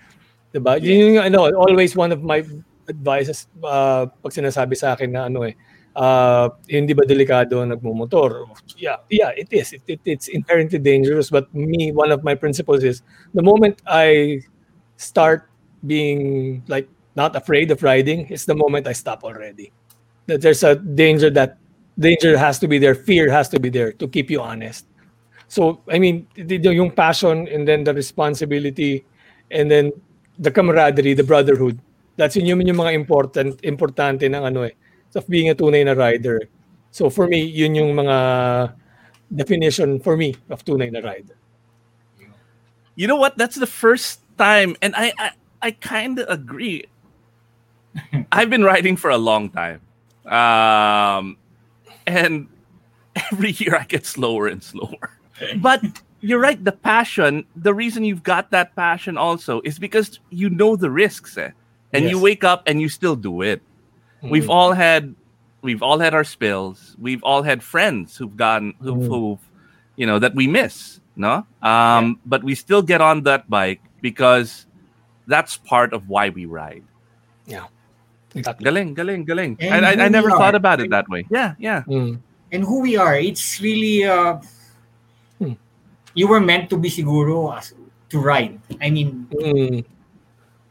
Diba? 0.52 0.76
Yun 0.82 1.16
yung 1.16 1.18
ano, 1.24 1.48
always 1.56 1.96
one 1.96 2.12
of 2.12 2.20
my 2.24 2.44
advices 2.92 3.48
uh, 3.64 4.08
pag 4.08 4.32
sinasabi 4.32 4.76
sa 4.76 4.96
akin 4.96 5.12
na 5.12 5.28
ano 5.28 5.44
eh, 5.44 5.56
uh, 5.96 6.52
hindi 6.68 6.92
ba 6.92 7.04
delikado 7.04 7.64
nagmumotor? 7.64 8.48
Yeah, 8.76 9.04
yeah, 9.08 9.32
it 9.36 9.52
is. 9.52 9.72
It, 9.72 9.84
it, 9.88 10.02
it's 10.04 10.28
inherently 10.28 10.80
dangerous. 10.80 11.32
But 11.32 11.48
me, 11.56 11.92
one 11.92 12.12
of 12.12 12.24
my 12.24 12.36
principles 12.36 12.84
is 12.84 13.04
the 13.34 13.44
moment 13.44 13.82
I 13.88 14.42
start 14.96 15.48
being 15.86 16.64
like 16.68 16.88
not 17.16 17.36
afraid 17.36 17.72
of 17.72 17.84
riding, 17.84 18.28
it's 18.30 18.46
the 18.46 18.56
moment 18.56 18.88
I 18.88 18.94
stop 18.94 19.24
already. 19.24 19.72
That 20.28 20.42
there's 20.42 20.64
a 20.64 20.76
danger 20.76 21.30
that 21.32 21.58
danger 22.00 22.38
has 22.38 22.60
to 22.60 22.68
be 22.68 22.78
there, 22.78 22.96
fear 22.96 23.30
has 23.30 23.50
to 23.50 23.60
be 23.60 23.70
there 23.70 23.92
to 23.94 24.08
keep 24.08 24.30
you 24.30 24.42
honest. 24.42 24.86
So, 25.48 25.80
I 25.90 26.00
mean, 26.00 26.28
the 26.36 26.58
yung 26.60 26.92
passion 26.92 27.48
and 27.48 27.68
then 27.68 27.84
the 27.84 27.94
responsibility 27.94 29.06
and 29.52 29.72
then 29.72 29.92
the 30.38 30.52
camaraderie, 30.52 31.14
the 31.14 31.24
brotherhood. 31.24 31.80
That's 32.18 32.36
yun 32.36 32.46
yung, 32.46 32.68
yung 32.68 32.78
mga 32.78 32.94
important, 32.94 33.62
importante 33.62 34.28
ng 34.28 34.44
ano 34.44 34.64
eh, 34.64 34.74
of 35.16 35.28
being 35.28 35.50
a 35.50 35.56
tunay 35.56 35.86
na 35.86 35.94
rider. 35.94 36.50
So 36.92 37.10
for 37.10 37.28
me, 37.28 37.42
yun 37.42 37.76
yung 37.76 37.94
mga 37.94 38.74
definition 39.34 40.00
for 40.00 40.16
me 40.16 40.36
of 40.50 40.64
tunay 40.64 40.92
na 40.92 41.00
rider. 41.00 41.36
You 42.96 43.08
know 43.08 43.18
what? 43.18 43.38
That's 43.38 43.56
the 43.56 43.70
first 43.70 44.22
time, 44.38 44.76
and 44.82 44.96
I 44.98 45.14
I, 45.18 45.30
I 45.62 45.72
kind 45.72 46.18
of 46.18 46.26
agree. 46.30 46.86
I've 48.32 48.50
been 48.50 48.64
riding 48.64 48.98
for 48.98 49.10
a 49.10 49.18
long 49.18 49.50
time, 49.54 49.82
um, 50.26 51.38
and 52.08 52.48
every 53.32 53.52
year 53.52 53.76
I 53.76 53.84
get 53.84 54.06
slower 54.06 54.48
and 54.48 54.64
slower. 54.64 55.12
But 55.58 55.84
you're 56.22 56.40
right. 56.40 56.64
The 56.64 56.72
passion, 56.72 57.46
the 57.56 57.74
reason 57.74 58.04
you've 58.04 58.24
got 58.24 58.50
that 58.52 58.76
passion 58.76 59.18
also 59.18 59.62
is 59.62 59.78
because 59.78 60.20
you 60.32 60.50
know 60.50 60.76
the 60.76 60.90
risks, 60.90 61.38
eh? 61.38 61.52
and 61.94 62.04
yes. 62.04 62.12
you 62.12 62.20
wake 62.20 62.44
up 62.44 62.64
and 62.66 62.82
you 62.82 62.90
still 62.90 63.16
do 63.16 63.42
it. 63.42 63.62
Mm-hmm. 64.18 64.30
We've 64.30 64.50
all 64.50 64.74
had, 64.74 65.14
we've 65.62 65.84
all 65.84 66.00
had 66.00 66.16
our 66.16 66.24
spills. 66.24 66.96
We've 67.00 67.24
all 67.24 67.44
had 67.44 67.62
friends 67.62 68.18
who've 68.18 68.36
gotten, 68.36 68.74
who've, 68.80 68.96
mm-hmm. 68.96 69.14
who've 69.14 69.40
you 69.96 70.06
know, 70.06 70.20
that 70.20 70.34
we 70.34 70.48
miss, 70.48 71.02
no? 71.16 71.34
Um, 71.34 71.46
yeah. 71.62 72.14
But 72.26 72.44
we 72.44 72.56
still 72.56 72.82
get 72.82 73.02
on 73.02 73.24
that 73.24 73.50
bike 73.50 73.82
because 74.02 74.66
that's 75.28 75.58
part 75.58 75.94
of 75.94 76.08
why 76.08 76.30
we 76.30 76.46
ride. 76.46 76.84
Yeah. 77.46 77.66
Exactly. 78.40 78.64
Galing, 78.64 78.94
galing, 78.94 79.26
galing. 79.26 79.58
I, 79.62 79.80
I, 79.80 80.06
I, 80.06 80.08
never 80.08 80.30
thought 80.32 80.56
about 80.56 80.80
it 80.80 80.90
that 80.90 81.08
way. 81.10 81.26
Yeah, 81.30 81.56
yeah. 81.58 81.84
Mm. 81.88 82.20
And 82.52 82.64
who 82.64 82.82
we 82.82 82.96
are, 82.96 83.16
it's 83.16 83.60
really 83.60 84.06
uh, 84.06 84.40
hmm. 85.40 85.54
you 86.14 86.28
were 86.28 86.40
meant 86.40 86.70
to 86.70 86.78
be 86.78 86.90
siguro 86.90 87.58
as, 87.58 87.74
to 88.10 88.20
ride. 88.20 88.60
I 88.82 88.90
mean, 88.90 89.28
mm. 89.32 89.84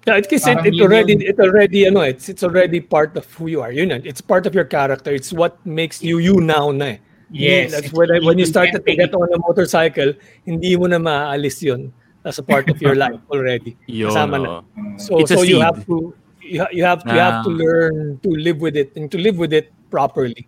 yeah, 0.07 0.17
it, 0.17 0.27
it, 0.33 0.41
it 0.43 0.81
already 0.81 1.13
it 1.27 1.39
already 1.39 1.87
ano, 1.87 2.01
it's 2.01 2.29
it's 2.29 2.43
already 2.43 2.81
part 2.81 3.17
of 3.17 3.31
who 3.35 3.49
you 3.49 3.61
are. 3.61 3.73
You 3.73 3.85
know, 3.85 4.01
it's 4.03 4.21
part 4.21 4.47
of 4.47 4.55
your 4.55 4.65
character. 4.65 5.13
It's 5.13 5.33
what 5.33 5.61
makes 5.67 6.03
you 6.03 6.19
you 6.19 6.41
now 6.41 6.71
na. 6.71 6.85
Eh. 6.85 6.99
Yes. 7.31 7.73
That's 7.73 7.93
when 7.93 8.11
I, 8.11 8.19
when 8.21 8.39
you 8.39 8.47
started 8.47 8.87
to 8.87 8.97
get 8.97 9.13
on 9.15 9.29
a 9.35 9.39
motorcycle, 9.39 10.15
hindi 10.47 10.77
mo 10.77 10.87
na 10.87 10.99
maaalis 10.99 11.61
'yun 11.63 11.93
as 12.25 12.39
a 12.39 12.43
part 12.43 12.71
of 12.71 12.81
your 12.81 12.95
life 13.05 13.19
already. 13.31 13.77
Yun, 13.87 14.11
Kasama 14.11 14.37
na. 14.39 14.53
So 14.97 15.21
so 15.27 15.43
you 15.43 15.61
have 15.61 15.85
to 15.87 16.15
you, 16.47 16.67
you 16.73 16.85
have 16.85 17.03
to, 17.05 17.13
you 17.13 17.21
have 17.21 17.45
to 17.45 17.51
learn 17.51 18.19
to 18.23 18.31
live 18.31 18.61
with 18.61 18.77
it 18.77 18.95
and 18.97 19.11
to 19.11 19.19
live 19.19 19.37
with 19.39 19.53
it 19.53 19.73
properly. 19.91 20.47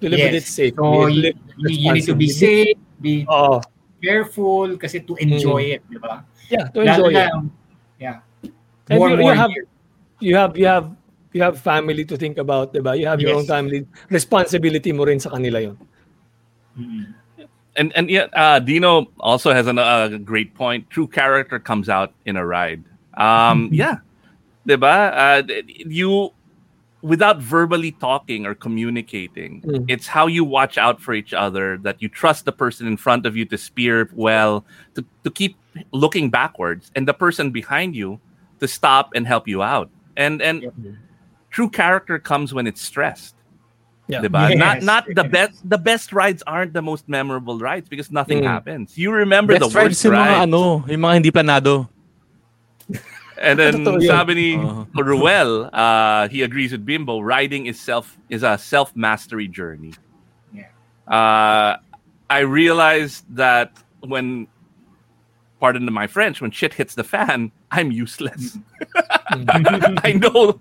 To 0.00 0.08
live 0.08 0.18
yes. 0.18 0.32
with 0.32 0.42
it 0.42 0.46
safe. 0.46 0.74
So 0.76 1.06
you, 1.06 1.32
you 1.58 1.92
need 1.92 2.04
to 2.04 2.14
be 2.14 2.28
safe, 2.28 2.76
be 3.00 3.24
oh. 3.28 3.62
careful 4.02 4.76
kasi 4.76 5.00
to 5.00 5.16
enjoy 5.16 5.64
mm. 5.64 5.74
it, 5.74 5.82
di 5.90 5.98
ba? 5.98 6.24
Yeah, 6.50 6.68
to 6.70 6.80
enjoy 6.84 7.10
Lalo 7.10 7.24
it. 7.24 7.30
Na, 7.32 7.42
yeah. 7.98 8.16
More, 8.92 9.10
you, 9.10 9.16
more 9.16 9.32
you 9.32 9.40
have, 9.40 9.50
you 10.20 10.34
have 10.36 10.52
you 10.56 10.66
have 10.66 10.86
you 11.32 11.42
have 11.42 11.58
family 11.58 12.04
to 12.04 12.16
think 12.16 12.38
about, 12.38 12.72
di 12.72 12.80
ba? 12.80 12.94
You 12.94 13.08
have 13.08 13.20
your 13.20 13.34
yes. 13.34 13.38
own 13.40 13.46
family. 13.48 13.86
Responsibility 14.12 14.92
mo 14.92 15.04
rin 15.08 15.18
sa 15.18 15.32
kanila 15.32 15.58
'yon. 15.64 15.76
Mm-hmm. 16.76 17.04
And 17.76 17.92
and 17.92 18.08
yeah, 18.08 18.28
uh, 18.32 18.58
Dino 18.58 19.12
also 19.20 19.52
has 19.52 19.66
an, 19.66 19.78
a 19.78 20.18
great 20.22 20.54
point. 20.54 20.88
True 20.88 21.06
character 21.06 21.58
comes 21.58 21.88
out 21.88 22.12
in 22.24 22.36
a 22.36 22.44
ride. 22.44 22.84
Um, 23.16 23.68
yeah, 23.72 24.00
diba? 24.66 25.12
Uh, 25.14 25.42
you 25.66 26.32
without 27.02 27.38
verbally 27.38 27.92
talking 27.92 28.46
or 28.46 28.54
communicating, 28.54 29.62
mm. 29.62 29.84
it's 29.88 30.06
how 30.06 30.26
you 30.26 30.42
watch 30.42 30.76
out 30.76 31.00
for 31.00 31.14
each 31.14 31.32
other, 31.32 31.78
that 31.78 32.02
you 32.02 32.08
trust 32.08 32.44
the 32.44 32.52
person 32.52 32.86
in 32.86 32.96
front 32.96 33.26
of 33.26 33.36
you 33.36 33.44
to 33.44 33.56
spear 33.56 34.10
well, 34.14 34.64
to, 34.94 35.04
to 35.22 35.30
keep 35.30 35.56
looking 35.92 36.30
backwards, 36.30 36.90
and 36.96 37.06
the 37.06 37.14
person 37.14 37.50
behind 37.50 37.94
you 37.94 38.18
to 38.60 38.66
stop 38.66 39.10
and 39.14 39.26
help 39.26 39.46
you 39.46 39.62
out. 39.62 39.90
And 40.16 40.42
and 40.42 40.62
yep. 40.62 40.74
true 41.50 41.68
character 41.68 42.18
comes 42.18 42.54
when 42.54 42.66
it's 42.66 42.80
stressed. 42.80 43.36
Yeah. 44.08 44.22
Yes. 44.22 44.56
Not 44.56 44.82
not 44.82 45.04
the 45.14 45.24
best 45.24 45.68
the 45.68 45.78
best 45.78 46.12
rides 46.12 46.42
aren't 46.46 46.72
the 46.72 46.82
most 46.82 47.08
memorable 47.08 47.58
rides 47.58 47.88
because 47.88 48.10
nothing 48.10 48.42
mm. 48.42 48.46
happens. 48.46 48.96
You 48.96 49.12
remember 49.12 49.58
best 49.58 49.72
the 49.72 49.78
worst 49.78 50.04
rides. 50.04 50.04
Yung 50.04 50.14
mga 50.14 50.42
ano, 50.42 50.62
yung 50.88 51.02
mga 51.02 51.14
hindi 51.14 51.30
planado. 51.30 51.88
And 53.38 53.58
then 53.58 54.00
sabi 54.02 54.34
ni 54.34 54.56
uh-huh. 54.56 54.84
Ruel, 54.94 55.70
uh, 55.72 56.28
he 56.28 56.42
agrees 56.42 56.72
with 56.72 56.84
Bimbo, 56.84 57.20
riding 57.20 57.66
is 57.66 57.78
self 57.80 58.16
is 58.28 58.42
a 58.42 58.56
self-mastery 58.58 59.48
journey. 59.48 59.92
Yeah. 60.52 60.68
Uh, 61.06 61.76
I 62.30 62.40
realized 62.40 63.24
that 63.36 63.72
when 64.00 64.48
pardon 65.60 65.90
my 65.92 66.06
French, 66.06 66.40
when 66.40 66.50
shit 66.50 66.74
hits 66.74 66.94
the 66.94 67.04
fan, 67.04 67.50
I'm 67.70 67.90
useless. 67.90 68.58
I 69.30 70.12
know 70.12 70.52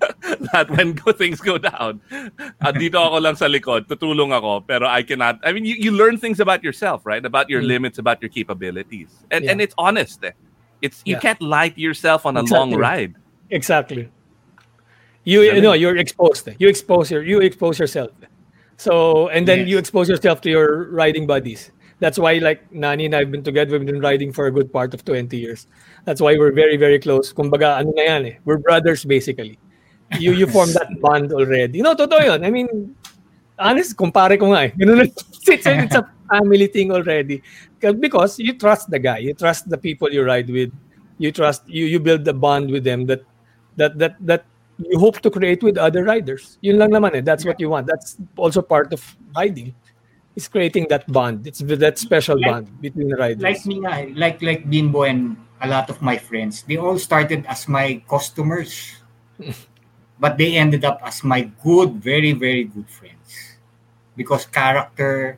that 0.53 0.67
when 0.69 0.93
go, 0.93 1.11
things 1.11 1.41
go 1.41 1.57
down, 1.57 2.01
uh, 2.11 2.71
dito 2.71 2.95
ako 2.95 3.17
lang 3.19 3.35
sa 3.35 3.45
likod, 3.45 3.87
tutulong 3.87 4.31
ako, 4.31 4.61
pero 4.61 4.87
I 4.87 5.03
cannot, 5.03 5.39
I 5.43 5.51
mean, 5.51 5.65
you, 5.65 5.75
you 5.75 5.91
learn 5.91 6.17
things 6.17 6.39
about 6.39 6.63
yourself, 6.63 7.05
right? 7.05 7.23
About 7.23 7.49
your 7.49 7.61
mm. 7.61 7.67
limits, 7.67 7.99
about 7.99 8.21
your 8.21 8.29
capabilities. 8.29 9.09
And, 9.31 9.45
yeah. 9.45 9.51
and 9.51 9.61
it's 9.61 9.75
honest. 9.77 10.23
Eh. 10.23 10.31
It's 10.81 11.01
you 11.05 11.15
yeah. 11.15 11.19
can't 11.19 11.41
lie 11.41 11.69
to 11.69 11.79
yourself 11.79 12.25
on 12.25 12.37
a 12.37 12.41
exactly. 12.41 12.71
long 12.71 12.79
ride. 12.79 13.15
Exactly. 13.49 14.09
You 15.23 15.41
you 15.41 15.61
know 15.61 15.73
you're 15.73 15.97
exposed. 15.97 16.47
You 16.59 16.67
expose 16.67 17.09
your 17.09 17.23
you 17.23 17.41
expose 17.41 17.79
yourself. 17.79 18.11
So 18.77 19.29
and 19.29 19.47
then 19.47 19.59
yes. 19.59 19.67
you 19.69 19.77
expose 19.77 20.09
yourself 20.09 20.41
to 20.41 20.49
your 20.49 20.89
riding 20.91 21.25
buddies. 21.25 21.71
That's 21.99 22.19
why 22.19 22.37
like 22.37 22.61
Nani 22.71 23.05
and 23.05 23.15
I've 23.15 23.31
been 23.31 23.43
together. 23.43 23.79
We've 23.79 23.87
been 23.87 24.01
riding 24.01 24.31
for 24.33 24.47
a 24.47 24.51
good 24.51 24.71
part 24.71 24.93
of 24.93 25.05
20 25.05 25.35
years. 25.37 25.67
That's 26.03 26.21
why 26.21 26.37
we're 26.37 26.51
very 26.51 26.77
very 26.77 26.99
close. 26.99 27.33
Kumbaga 27.33 27.79
ano 27.79 27.91
na 27.95 28.03
yan 28.03 28.25
eh. 28.25 28.35
We're 28.45 28.59
brothers 28.59 29.05
basically. 29.05 29.57
You 30.19 30.33
you 30.33 30.45
form 30.45 30.69
that 30.73 30.91
bond 31.01 31.33
already. 31.33 31.79
You 31.79 31.83
know, 31.83 31.95
totoo 31.95 32.21
yun. 32.21 32.45
I 32.45 32.51
mean, 32.51 32.93
honest, 33.57 33.97
compare 33.97 34.37
ko 34.37 34.53
nga 34.53 34.69
eh. 34.69 34.71
You 34.77 34.85
know, 34.91 35.01
it's, 35.01 35.23
it's, 35.49 35.65
it's 35.65 35.95
a 35.95 36.05
family 36.29 36.67
thing 36.67 36.91
already 36.91 37.41
because 37.93 38.39
you 38.39 38.53
trust 38.57 38.89
the 38.89 38.99
guy 38.99 39.17
you 39.17 39.33
trust 39.33 39.69
the 39.69 39.77
people 39.77 40.09
you 40.11 40.23
ride 40.23 40.49
with 40.49 40.71
you 41.17 41.31
trust 41.31 41.67
you 41.67 41.85
you 41.85 41.99
build 41.99 42.25
the 42.25 42.33
bond 42.33 42.69
with 42.71 42.83
them 42.83 43.05
that 43.05 43.21
that 43.75 43.97
that 43.97 44.15
that 44.19 44.45
you 44.77 44.99
hope 44.99 45.21
to 45.21 45.31
create 45.31 45.63
with 45.63 45.77
other 45.77 46.03
riders. 46.03 46.57
Yun 46.61 46.79
lang 46.79 46.91
naman 46.91 47.15
eh 47.15 47.23
that's 47.23 47.45
what 47.45 47.59
you 47.59 47.69
want. 47.69 47.87
That's 47.87 48.17
also 48.35 48.61
part 48.61 48.91
of 48.91 48.99
riding 49.35 49.73
is 50.35 50.47
creating 50.47 50.87
that 50.91 51.07
bond. 51.07 51.47
It's 51.47 51.63
that 51.63 51.97
special 51.97 52.35
like, 52.39 52.51
bond 52.51 52.65
between 52.81 53.07
the 53.07 53.15
riders. 53.15 53.43
like 53.43 53.63
me 53.65 53.79
nga, 53.79 54.11
like 54.15 54.41
like 54.43 54.67
Bimbo 54.67 55.03
and 55.07 55.39
a 55.63 55.67
lot 55.67 55.87
of 55.89 56.01
my 56.03 56.19
friends 56.19 56.67
they 56.67 56.75
all 56.75 56.99
started 56.99 57.45
as 57.47 57.67
my 57.67 58.03
customers. 58.09 58.99
But 60.15 60.39
they 60.39 60.55
ended 60.55 60.87
up 60.87 61.03
as 61.03 61.27
my 61.27 61.51
good 61.59 61.99
very 61.99 62.31
very 62.31 62.63
good 62.67 62.87
friends. 62.87 63.59
Because 64.15 64.47
character 64.47 65.35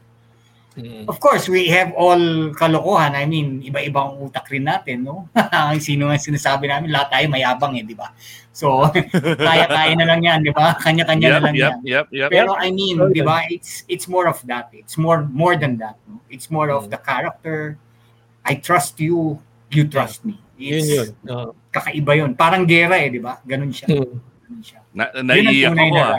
Mm. 0.77 1.09
Of 1.09 1.17
course, 1.17 1.49
we 1.49 1.65
have 1.73 1.89
all 1.97 2.53
kalokohan. 2.53 3.17
I 3.17 3.25
mean, 3.25 3.65
iba-ibang 3.65 4.21
utak 4.21 4.45
rin 4.53 4.69
natin, 4.69 5.01
no? 5.09 5.25
Sino 5.81 6.13
nga 6.13 6.21
sinasabi 6.21 6.69
namin, 6.69 6.93
lahat 6.93 7.17
tayo 7.17 7.25
mayabang 7.33 7.73
eh, 7.81 7.83
di 7.83 7.97
ba? 7.97 8.13
So, 8.53 8.85
kaya-kaya 9.49 9.97
na 9.97 10.05
lang 10.05 10.21
yan, 10.21 10.45
di 10.45 10.53
ba? 10.53 10.77
Kanya-kanya 10.77 11.27
yep, 11.27 11.33
na 11.33 11.41
lang 11.41 11.55
yep, 11.57 11.65
yan. 11.65 11.77
Yep, 11.81 12.05
yep, 12.13 12.29
Pero 12.29 12.53
I 12.53 12.69
mean, 12.69 13.01
di 13.09 13.25
ba, 13.25 13.41
it's 13.49 13.81
it's 13.89 14.05
more 14.05 14.29
of 14.29 14.37
that. 14.45 14.69
It's 14.69 15.01
more 15.01 15.25
more 15.33 15.57
than 15.57 15.81
that. 15.81 15.97
No? 16.05 16.21
It's 16.29 16.53
more 16.53 16.69
of 16.69 16.85
mm. 16.85 16.93
the 16.93 17.01
character. 17.01 17.81
I 18.45 18.61
trust 18.61 19.01
you, 19.01 19.41
you 19.73 19.89
trust 19.89 20.29
me. 20.29 20.37
It's, 20.61 20.85
yun 20.85 20.85
yun. 20.93 21.09
Uh, 21.25 21.49
kakaiba 21.73 22.13
yun. 22.21 22.31
Parang 22.37 22.69
gera 22.69 23.01
eh, 23.01 23.09
di 23.09 23.17
ba? 23.17 23.41
Ganun 23.41 23.73
siya. 23.73 23.97
Mm. 23.97 24.13
Ganun 24.45 24.61
siya. 24.61 24.79
Na, 24.93 25.09
naiiyak 25.25 25.73
ako 25.73 25.97
ah. 25.97 26.17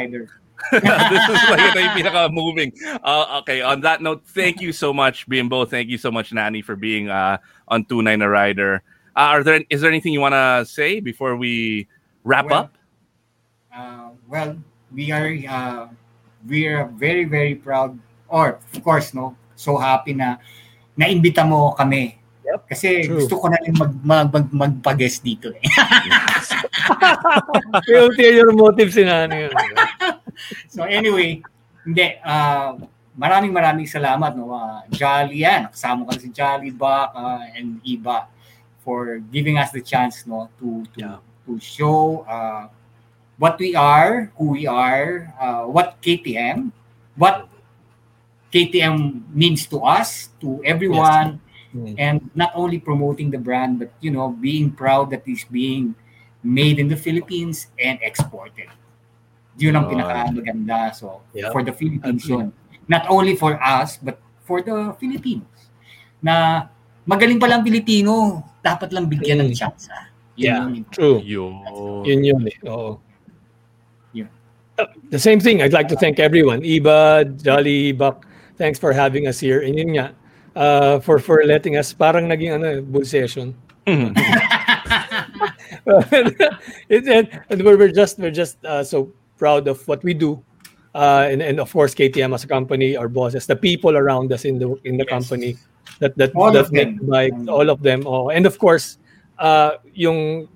Rider. 0.73 0.85
this 1.11 1.29
is 1.29 1.51
like 1.51 1.71
ito 1.71 1.79
yung 1.79 1.97
pinaka-moving. 1.97 2.73
Uh, 3.03 3.41
okay, 3.43 3.63
on 3.63 3.81
that 3.83 4.03
note, 4.03 4.23
thank 4.27 4.61
you 4.61 4.73
so 4.73 4.93
much, 4.93 5.29
Bimbo. 5.29 5.65
Thank 5.65 5.89
you 5.89 5.99
so 5.99 6.11
much, 6.11 6.33
Nani, 6.33 6.63
for 6.63 6.77
being 6.77 7.09
uh, 7.09 7.39
on 7.69 7.85
Tunay 7.85 8.19
na 8.19 8.27
Rider. 8.27 8.83
Uh, 9.17 9.39
are 9.39 9.43
there 9.43 9.63
is 9.71 9.81
there 9.81 9.91
anything 9.91 10.13
you 10.13 10.21
want 10.21 10.35
to 10.35 10.65
say 10.67 11.01
before 11.01 11.37
we 11.37 11.89
wrap 12.25 12.47
well, 12.47 12.71
up? 12.71 12.79
Uh, 13.75 14.11
well, 14.29 14.57
we 14.95 15.11
are 15.11 15.35
uh, 15.49 15.89
we 16.47 16.67
are 16.67 16.87
very 16.95 17.25
very 17.25 17.55
proud, 17.55 17.99
or 18.29 18.59
of 18.59 18.85
course, 18.85 19.15
no, 19.15 19.37
so 19.57 19.77
happy 19.77 20.15
na 20.15 20.37
naimbita 20.99 21.47
mo 21.47 21.75
kami 21.75 22.19
Kasi 22.69 23.05
True. 23.05 23.21
gusto 23.21 23.37
ko 23.37 23.53
na 23.53 23.61
rin 23.61 23.77
mag, 23.77 23.93
mag, 24.01 24.29
mag, 24.33 24.49
magpa-guest 24.49 25.21
dito 25.21 25.53
eh. 25.53 25.61
May 27.89 28.01
ulterior 28.01 28.57
motive 28.57 28.89
si 28.89 29.05
Nani. 29.05 29.49
so 30.69 30.85
anyway, 30.85 31.43
hindi, 31.85 32.17
ah, 32.25 32.77
maraming 33.19 33.51
maraming 33.51 33.89
salamat. 33.89 34.37
No? 34.37 34.55
Uh, 34.55 34.83
Jolly 34.93 35.43
yan, 35.43 35.69
kasama 35.73 36.07
ko 36.07 36.11
na 36.15 36.21
si 36.21 36.31
Jolly 36.31 36.71
ah, 36.81 37.43
and 37.57 37.83
Iba 37.83 38.31
for 38.83 39.21
giving 39.29 39.59
us 39.59 39.69
the 39.75 39.83
chance 39.85 40.25
no 40.25 40.49
to 40.57 40.87
to, 40.97 41.21
to 41.45 41.53
show 41.61 42.25
uh, 42.25 42.73
what 43.37 43.59
we 43.59 43.75
are, 43.75 44.33
who 44.37 44.57
we 44.57 44.67
are, 44.67 45.33
uh, 45.39 45.65
what 45.65 46.01
KTM, 46.03 46.73
what 47.17 47.49
KTM 48.53 49.29
means 49.33 49.67
to 49.69 49.81
us, 49.81 50.31
to 50.41 50.63
everyone, 50.65 51.41
and 51.99 52.31
not 52.35 52.51
only 52.55 52.79
promoting 52.79 53.31
the 53.31 53.39
brand, 53.39 53.79
but 53.79 53.93
you 54.01 54.11
know, 54.11 54.31
being 54.31 54.73
proud 54.73 55.11
that 55.11 55.23
it's 55.27 55.45
being 55.45 55.95
made 56.43 56.79
in 56.79 56.89
the 56.89 56.97
Philippines 56.97 57.69
and 57.79 57.99
exported. 58.03 58.69
Yun 59.59 59.75
ang 59.75 59.91
pinakamaganda. 59.91 60.95
So, 60.95 61.21
Yeah. 61.35 61.51
for 61.51 61.67
the 61.67 61.75
Philippines 61.75 62.23
yun. 62.25 62.55
Not 62.87 63.11
only 63.11 63.35
for 63.35 63.59
us, 63.59 63.99
but 64.01 64.23
for 64.47 64.63
the 64.63 64.95
Filipinos. 64.97 65.69
Na 66.23 66.67
magaling 67.05 67.37
palang 67.43 67.61
Pilipino, 67.67 68.43
dapat 68.63 68.95
lang 68.95 69.11
bigyan 69.11 69.43
ng 69.45 69.53
chance. 69.53 69.91
ah. 69.91 70.07
Yun 70.39 70.47
Yeah, 70.47 70.63
yung- 70.71 70.91
true. 70.95 71.19
Yun. 71.21 71.55
Yun 72.07 72.21
yun 72.23 72.43
eh. 72.47 72.57
Oo. 72.71 73.03
Yun. 74.15 74.31
The 75.11 75.19
same 75.19 75.43
thing, 75.43 75.59
I'd 75.61 75.75
like 75.75 75.91
to 75.91 75.99
thank 75.99 76.23
everyone. 76.23 76.63
Iba, 76.63 77.27
Jolly, 77.43 77.91
Buck, 77.91 78.23
thanks 78.55 78.79
for 78.79 78.95
having 78.95 79.27
us 79.27 79.43
here. 79.43 79.67
And 79.67 79.75
yun 79.75 79.99
nga, 79.99 80.15
uh, 80.55 81.03
for 81.03 81.19
for 81.19 81.43
letting 81.43 81.75
us, 81.75 81.91
parang 81.91 82.31
naging 82.31 82.55
ano, 82.55 82.79
bull 82.87 83.03
session. 83.03 83.59
it, 86.89 87.05
and, 87.09 87.27
and 87.51 87.59
we're, 87.65 87.77
we're 87.77 87.93
just 87.93 88.19
we're 88.19 88.31
just 88.31 88.63
uh, 88.65 88.85
so 88.85 89.13
proud 89.39 89.69
of 89.69 89.87
what 89.87 90.03
we 90.03 90.13
do, 90.13 90.43
uh, 90.95 91.29
and, 91.31 91.41
and 91.41 91.61
of 91.61 91.73
course 91.73 91.95
KTM 91.95 92.35
as 92.35 92.45
a 92.45 92.49
company, 92.49 92.97
our 92.97 93.09
bosses, 93.09 93.47
the 93.47 93.57
people 93.57 93.97
around 93.97 94.33
us 94.33 94.45
in 94.45 94.59
the 94.59 94.75
in 94.85 94.99
the 94.99 95.07
company, 95.07 95.57
that 96.01 96.17
that 96.19 96.35
All 96.35 96.53
that 96.53 96.67
of 96.67 96.73
make 96.73 96.99
bikes, 97.07 97.49
all 97.49 97.71
of 97.71 97.83
them, 97.83 98.03
oh, 98.07 98.31
and 98.31 98.45
of 98.47 98.59
course, 98.59 98.99
uh, 99.39 99.79
yung 99.95 100.49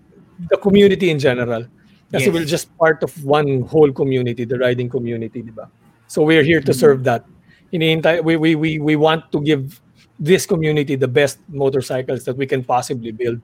the 0.51 0.57
community 0.57 1.11
in 1.11 1.19
general. 1.19 1.67
Kasi 2.13 2.29
Yes. 2.29 2.35
we're 2.35 2.45
just 2.45 2.69
part 2.77 3.01
of 3.03 3.11
one 3.25 3.63
whole 3.65 3.91
community, 3.91 4.45
the 4.45 4.59
riding 4.59 4.89
community, 4.89 5.41
di 5.41 5.51
ba? 5.51 5.71
So 6.13 6.21
we're 6.23 6.45
here 6.45 6.61
to 6.61 6.75
serve 6.77 7.05
that. 7.09 7.25
Hinihintay, 7.73 8.21
we, 8.21 8.37
we, 8.37 8.55
we, 8.55 8.79
we 8.79 8.97
want 8.97 9.33
to 9.33 9.41
give 9.41 9.81
this 10.21 10.45
community 10.45 10.95
the 10.95 11.09
best 11.09 11.41
motorcycles 11.49 12.25
that 12.29 12.37
we 12.37 12.45
can 12.45 12.63
possibly 12.63 13.13
build. 13.13 13.41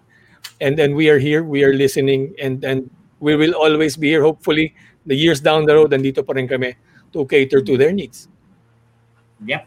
And 0.60 0.76
then 0.76 0.94
we 0.94 1.08
are 1.08 1.18
here, 1.18 1.42
we 1.42 1.64
are 1.64 1.72
listening, 1.72 2.34
and, 2.36 2.62
and 2.62 2.90
we 3.20 3.36
will 3.36 3.54
always 3.54 3.96
be 3.96 4.08
here. 4.08 4.22
Hopefully, 4.22 4.74
the 5.08 5.16
years 5.16 5.40
down 5.40 5.64
the 5.64 5.74
road, 5.74 5.90
andito 5.90 6.20
pa 6.20 6.36
rin 6.36 6.46
kami 6.46 6.76
to 7.12 7.24
cater 7.24 7.64
to 7.64 7.76
their 7.76 7.92
needs. 7.92 8.28
Yep. 9.44 9.66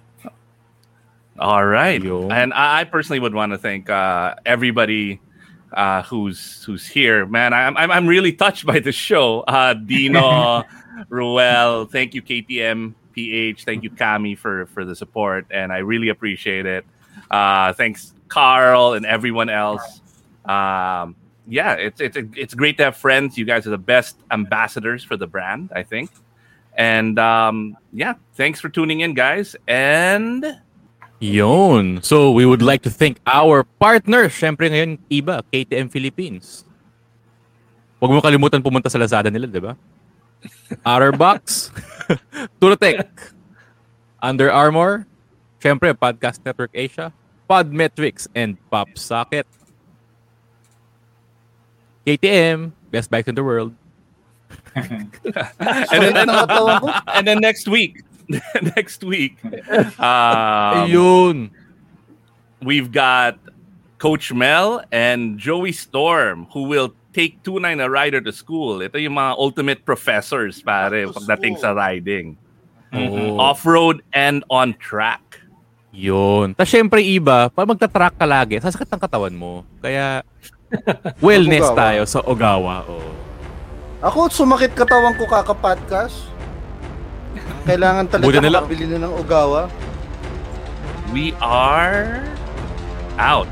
All 1.41 1.65
right. 1.65 2.01
Yo. 2.01 2.29
And 2.29 2.53
I 2.53 2.81
I 2.81 2.83
personally 2.85 3.19
would 3.19 3.33
want 3.33 3.51
to 3.51 3.57
thank 3.57 3.89
uh, 3.89 4.35
everybody 4.45 5.19
uh, 5.73 6.03
who's 6.03 6.63
who's 6.63 6.85
here. 6.85 7.25
Man, 7.25 7.53
I'm, 7.53 7.75
I'm 7.77 7.89
I'm 7.91 8.07
really 8.07 8.31
touched 8.31 8.65
by 8.65 8.79
the 8.79 8.91
show. 8.91 9.41
Uh, 9.41 9.73
Dino, 9.73 10.63
Ruel, 11.09 11.85
thank 11.85 12.13
you 12.13 12.21
KTM, 12.21 12.93
PH, 13.13 13.65
thank 13.65 13.83
you 13.83 13.89
Kami, 13.89 14.35
for 14.35 14.67
for 14.67 14.85
the 14.85 14.95
support, 14.95 15.47
and 15.49 15.71
I 15.71 15.79
really 15.79 16.09
appreciate 16.09 16.65
it. 16.65 16.85
Uh, 17.29 17.73
thanks 17.73 18.13
Carl 18.27 18.93
and 18.93 19.05
everyone 19.05 19.49
else. 19.49 20.01
Um, 20.45 21.15
yeah, 21.47 21.73
it's 21.73 22.01
it's 22.01 22.17
it's 22.37 22.53
great 22.53 22.77
to 22.77 22.83
have 22.89 22.97
friends. 22.97 23.37
You 23.37 23.45
guys 23.45 23.65
are 23.65 23.73
the 23.73 23.81
best 23.81 24.17
ambassadors 24.29 25.03
for 25.03 25.17
the 25.17 25.27
brand, 25.27 25.71
I 25.73 25.83
think. 25.83 26.11
And 26.77 27.19
um, 27.19 27.77
yeah, 27.91 28.15
thanks 28.35 28.59
for 28.59 28.69
tuning 28.69 29.01
in, 29.01 29.13
guys. 29.13 29.55
And 29.67 30.61
yon. 31.19 32.01
So, 32.01 32.31
we 32.31 32.45
would 32.45 32.61
like 32.61 32.81
to 32.83 32.89
thank 32.89 33.19
our 33.27 33.63
partners. 33.63 34.33
Siyempre 34.33 34.71
ngayon, 34.71 34.97
iba, 35.11 35.43
KTM 35.51 35.91
Philippines. 35.91 36.65
Huwag 38.01 38.11
mo 38.17 38.21
kalimutan 38.23 38.65
pumunta 38.65 38.89
sa 38.89 38.97
Lazada 38.97 39.29
nila, 39.29 39.45
di 39.45 39.61
ba? 39.61 39.77
Otterbox, 40.81 41.69
Turotech, 42.57 43.13
Under 44.17 44.49
Armour, 44.49 45.05
siyempre, 45.61 45.93
Podcast 45.93 46.41
Network 46.41 46.73
Asia, 46.73 47.13
Podmetrics, 47.45 48.25
and 48.33 48.57
PopSocket. 48.73 49.45
KTM, 52.05 52.71
best 52.89 53.09
bikes 53.09 53.27
in 53.27 53.35
the 53.35 53.43
world. 53.43 53.73
and 54.75 55.11
then, 56.15 56.27
and, 56.29 56.81
and 57.07 57.23
then 57.27 57.39
next 57.39 57.67
week, 57.67 58.03
next 58.75 59.03
week, 59.03 59.37
um, 59.99 60.89
Yun. 60.89 61.51
we've 62.61 62.91
got 62.91 63.39
Coach 63.97 64.33
Mel 64.33 64.83
and 64.91 65.37
Joey 65.37 65.71
Storm 65.71 66.47
who 66.51 66.63
will 66.63 66.95
take 67.13 67.43
tunay 67.43 67.75
na 67.75 67.85
rider 67.85 68.19
to 68.21 68.31
school. 68.31 68.81
Ito 68.81 68.97
yung 68.97 69.15
mga 69.15 69.35
ultimate 69.37 69.85
professors, 69.85 70.63
pare, 70.63 71.05
To 71.05 71.13
pagdating 71.13 71.59
school. 71.59 71.75
sa 71.75 71.75
riding. 71.75 72.39
Oo. 72.91 73.39
Off-road 73.39 74.03
and 74.11 74.43
on 74.49 74.75
track. 74.79 75.39
Yun. 75.91 76.55
Tapos 76.55 76.71
syempre 76.71 77.03
iba, 77.03 77.51
pag 77.51 77.67
magta-track 77.67 78.15
ka 78.15 78.23
lagi, 78.27 78.59
sasakit 78.63 78.87
ang 78.87 78.99
katawan 79.03 79.35
mo. 79.35 79.67
Kaya, 79.83 80.23
wellness 81.25 81.67
Ogawa. 81.67 81.77
tayo 81.77 82.01
sa 82.07 82.19
Ogawa. 82.23 82.75
Oh. 82.87 83.11
Ako, 84.01 84.33
sumakit 84.33 84.73
katawan 84.73 85.13
ko 85.13 85.29
kaka-podcast. 85.29 86.31
Kailangan 87.69 88.09
talaga 88.09 88.27
Buti 88.27 88.39
makabili 88.41 88.85
na 88.89 89.05
ng 89.05 89.13
Ogawa. 89.13 89.69
We 91.13 91.37
are 91.43 92.25
out. 93.21 93.51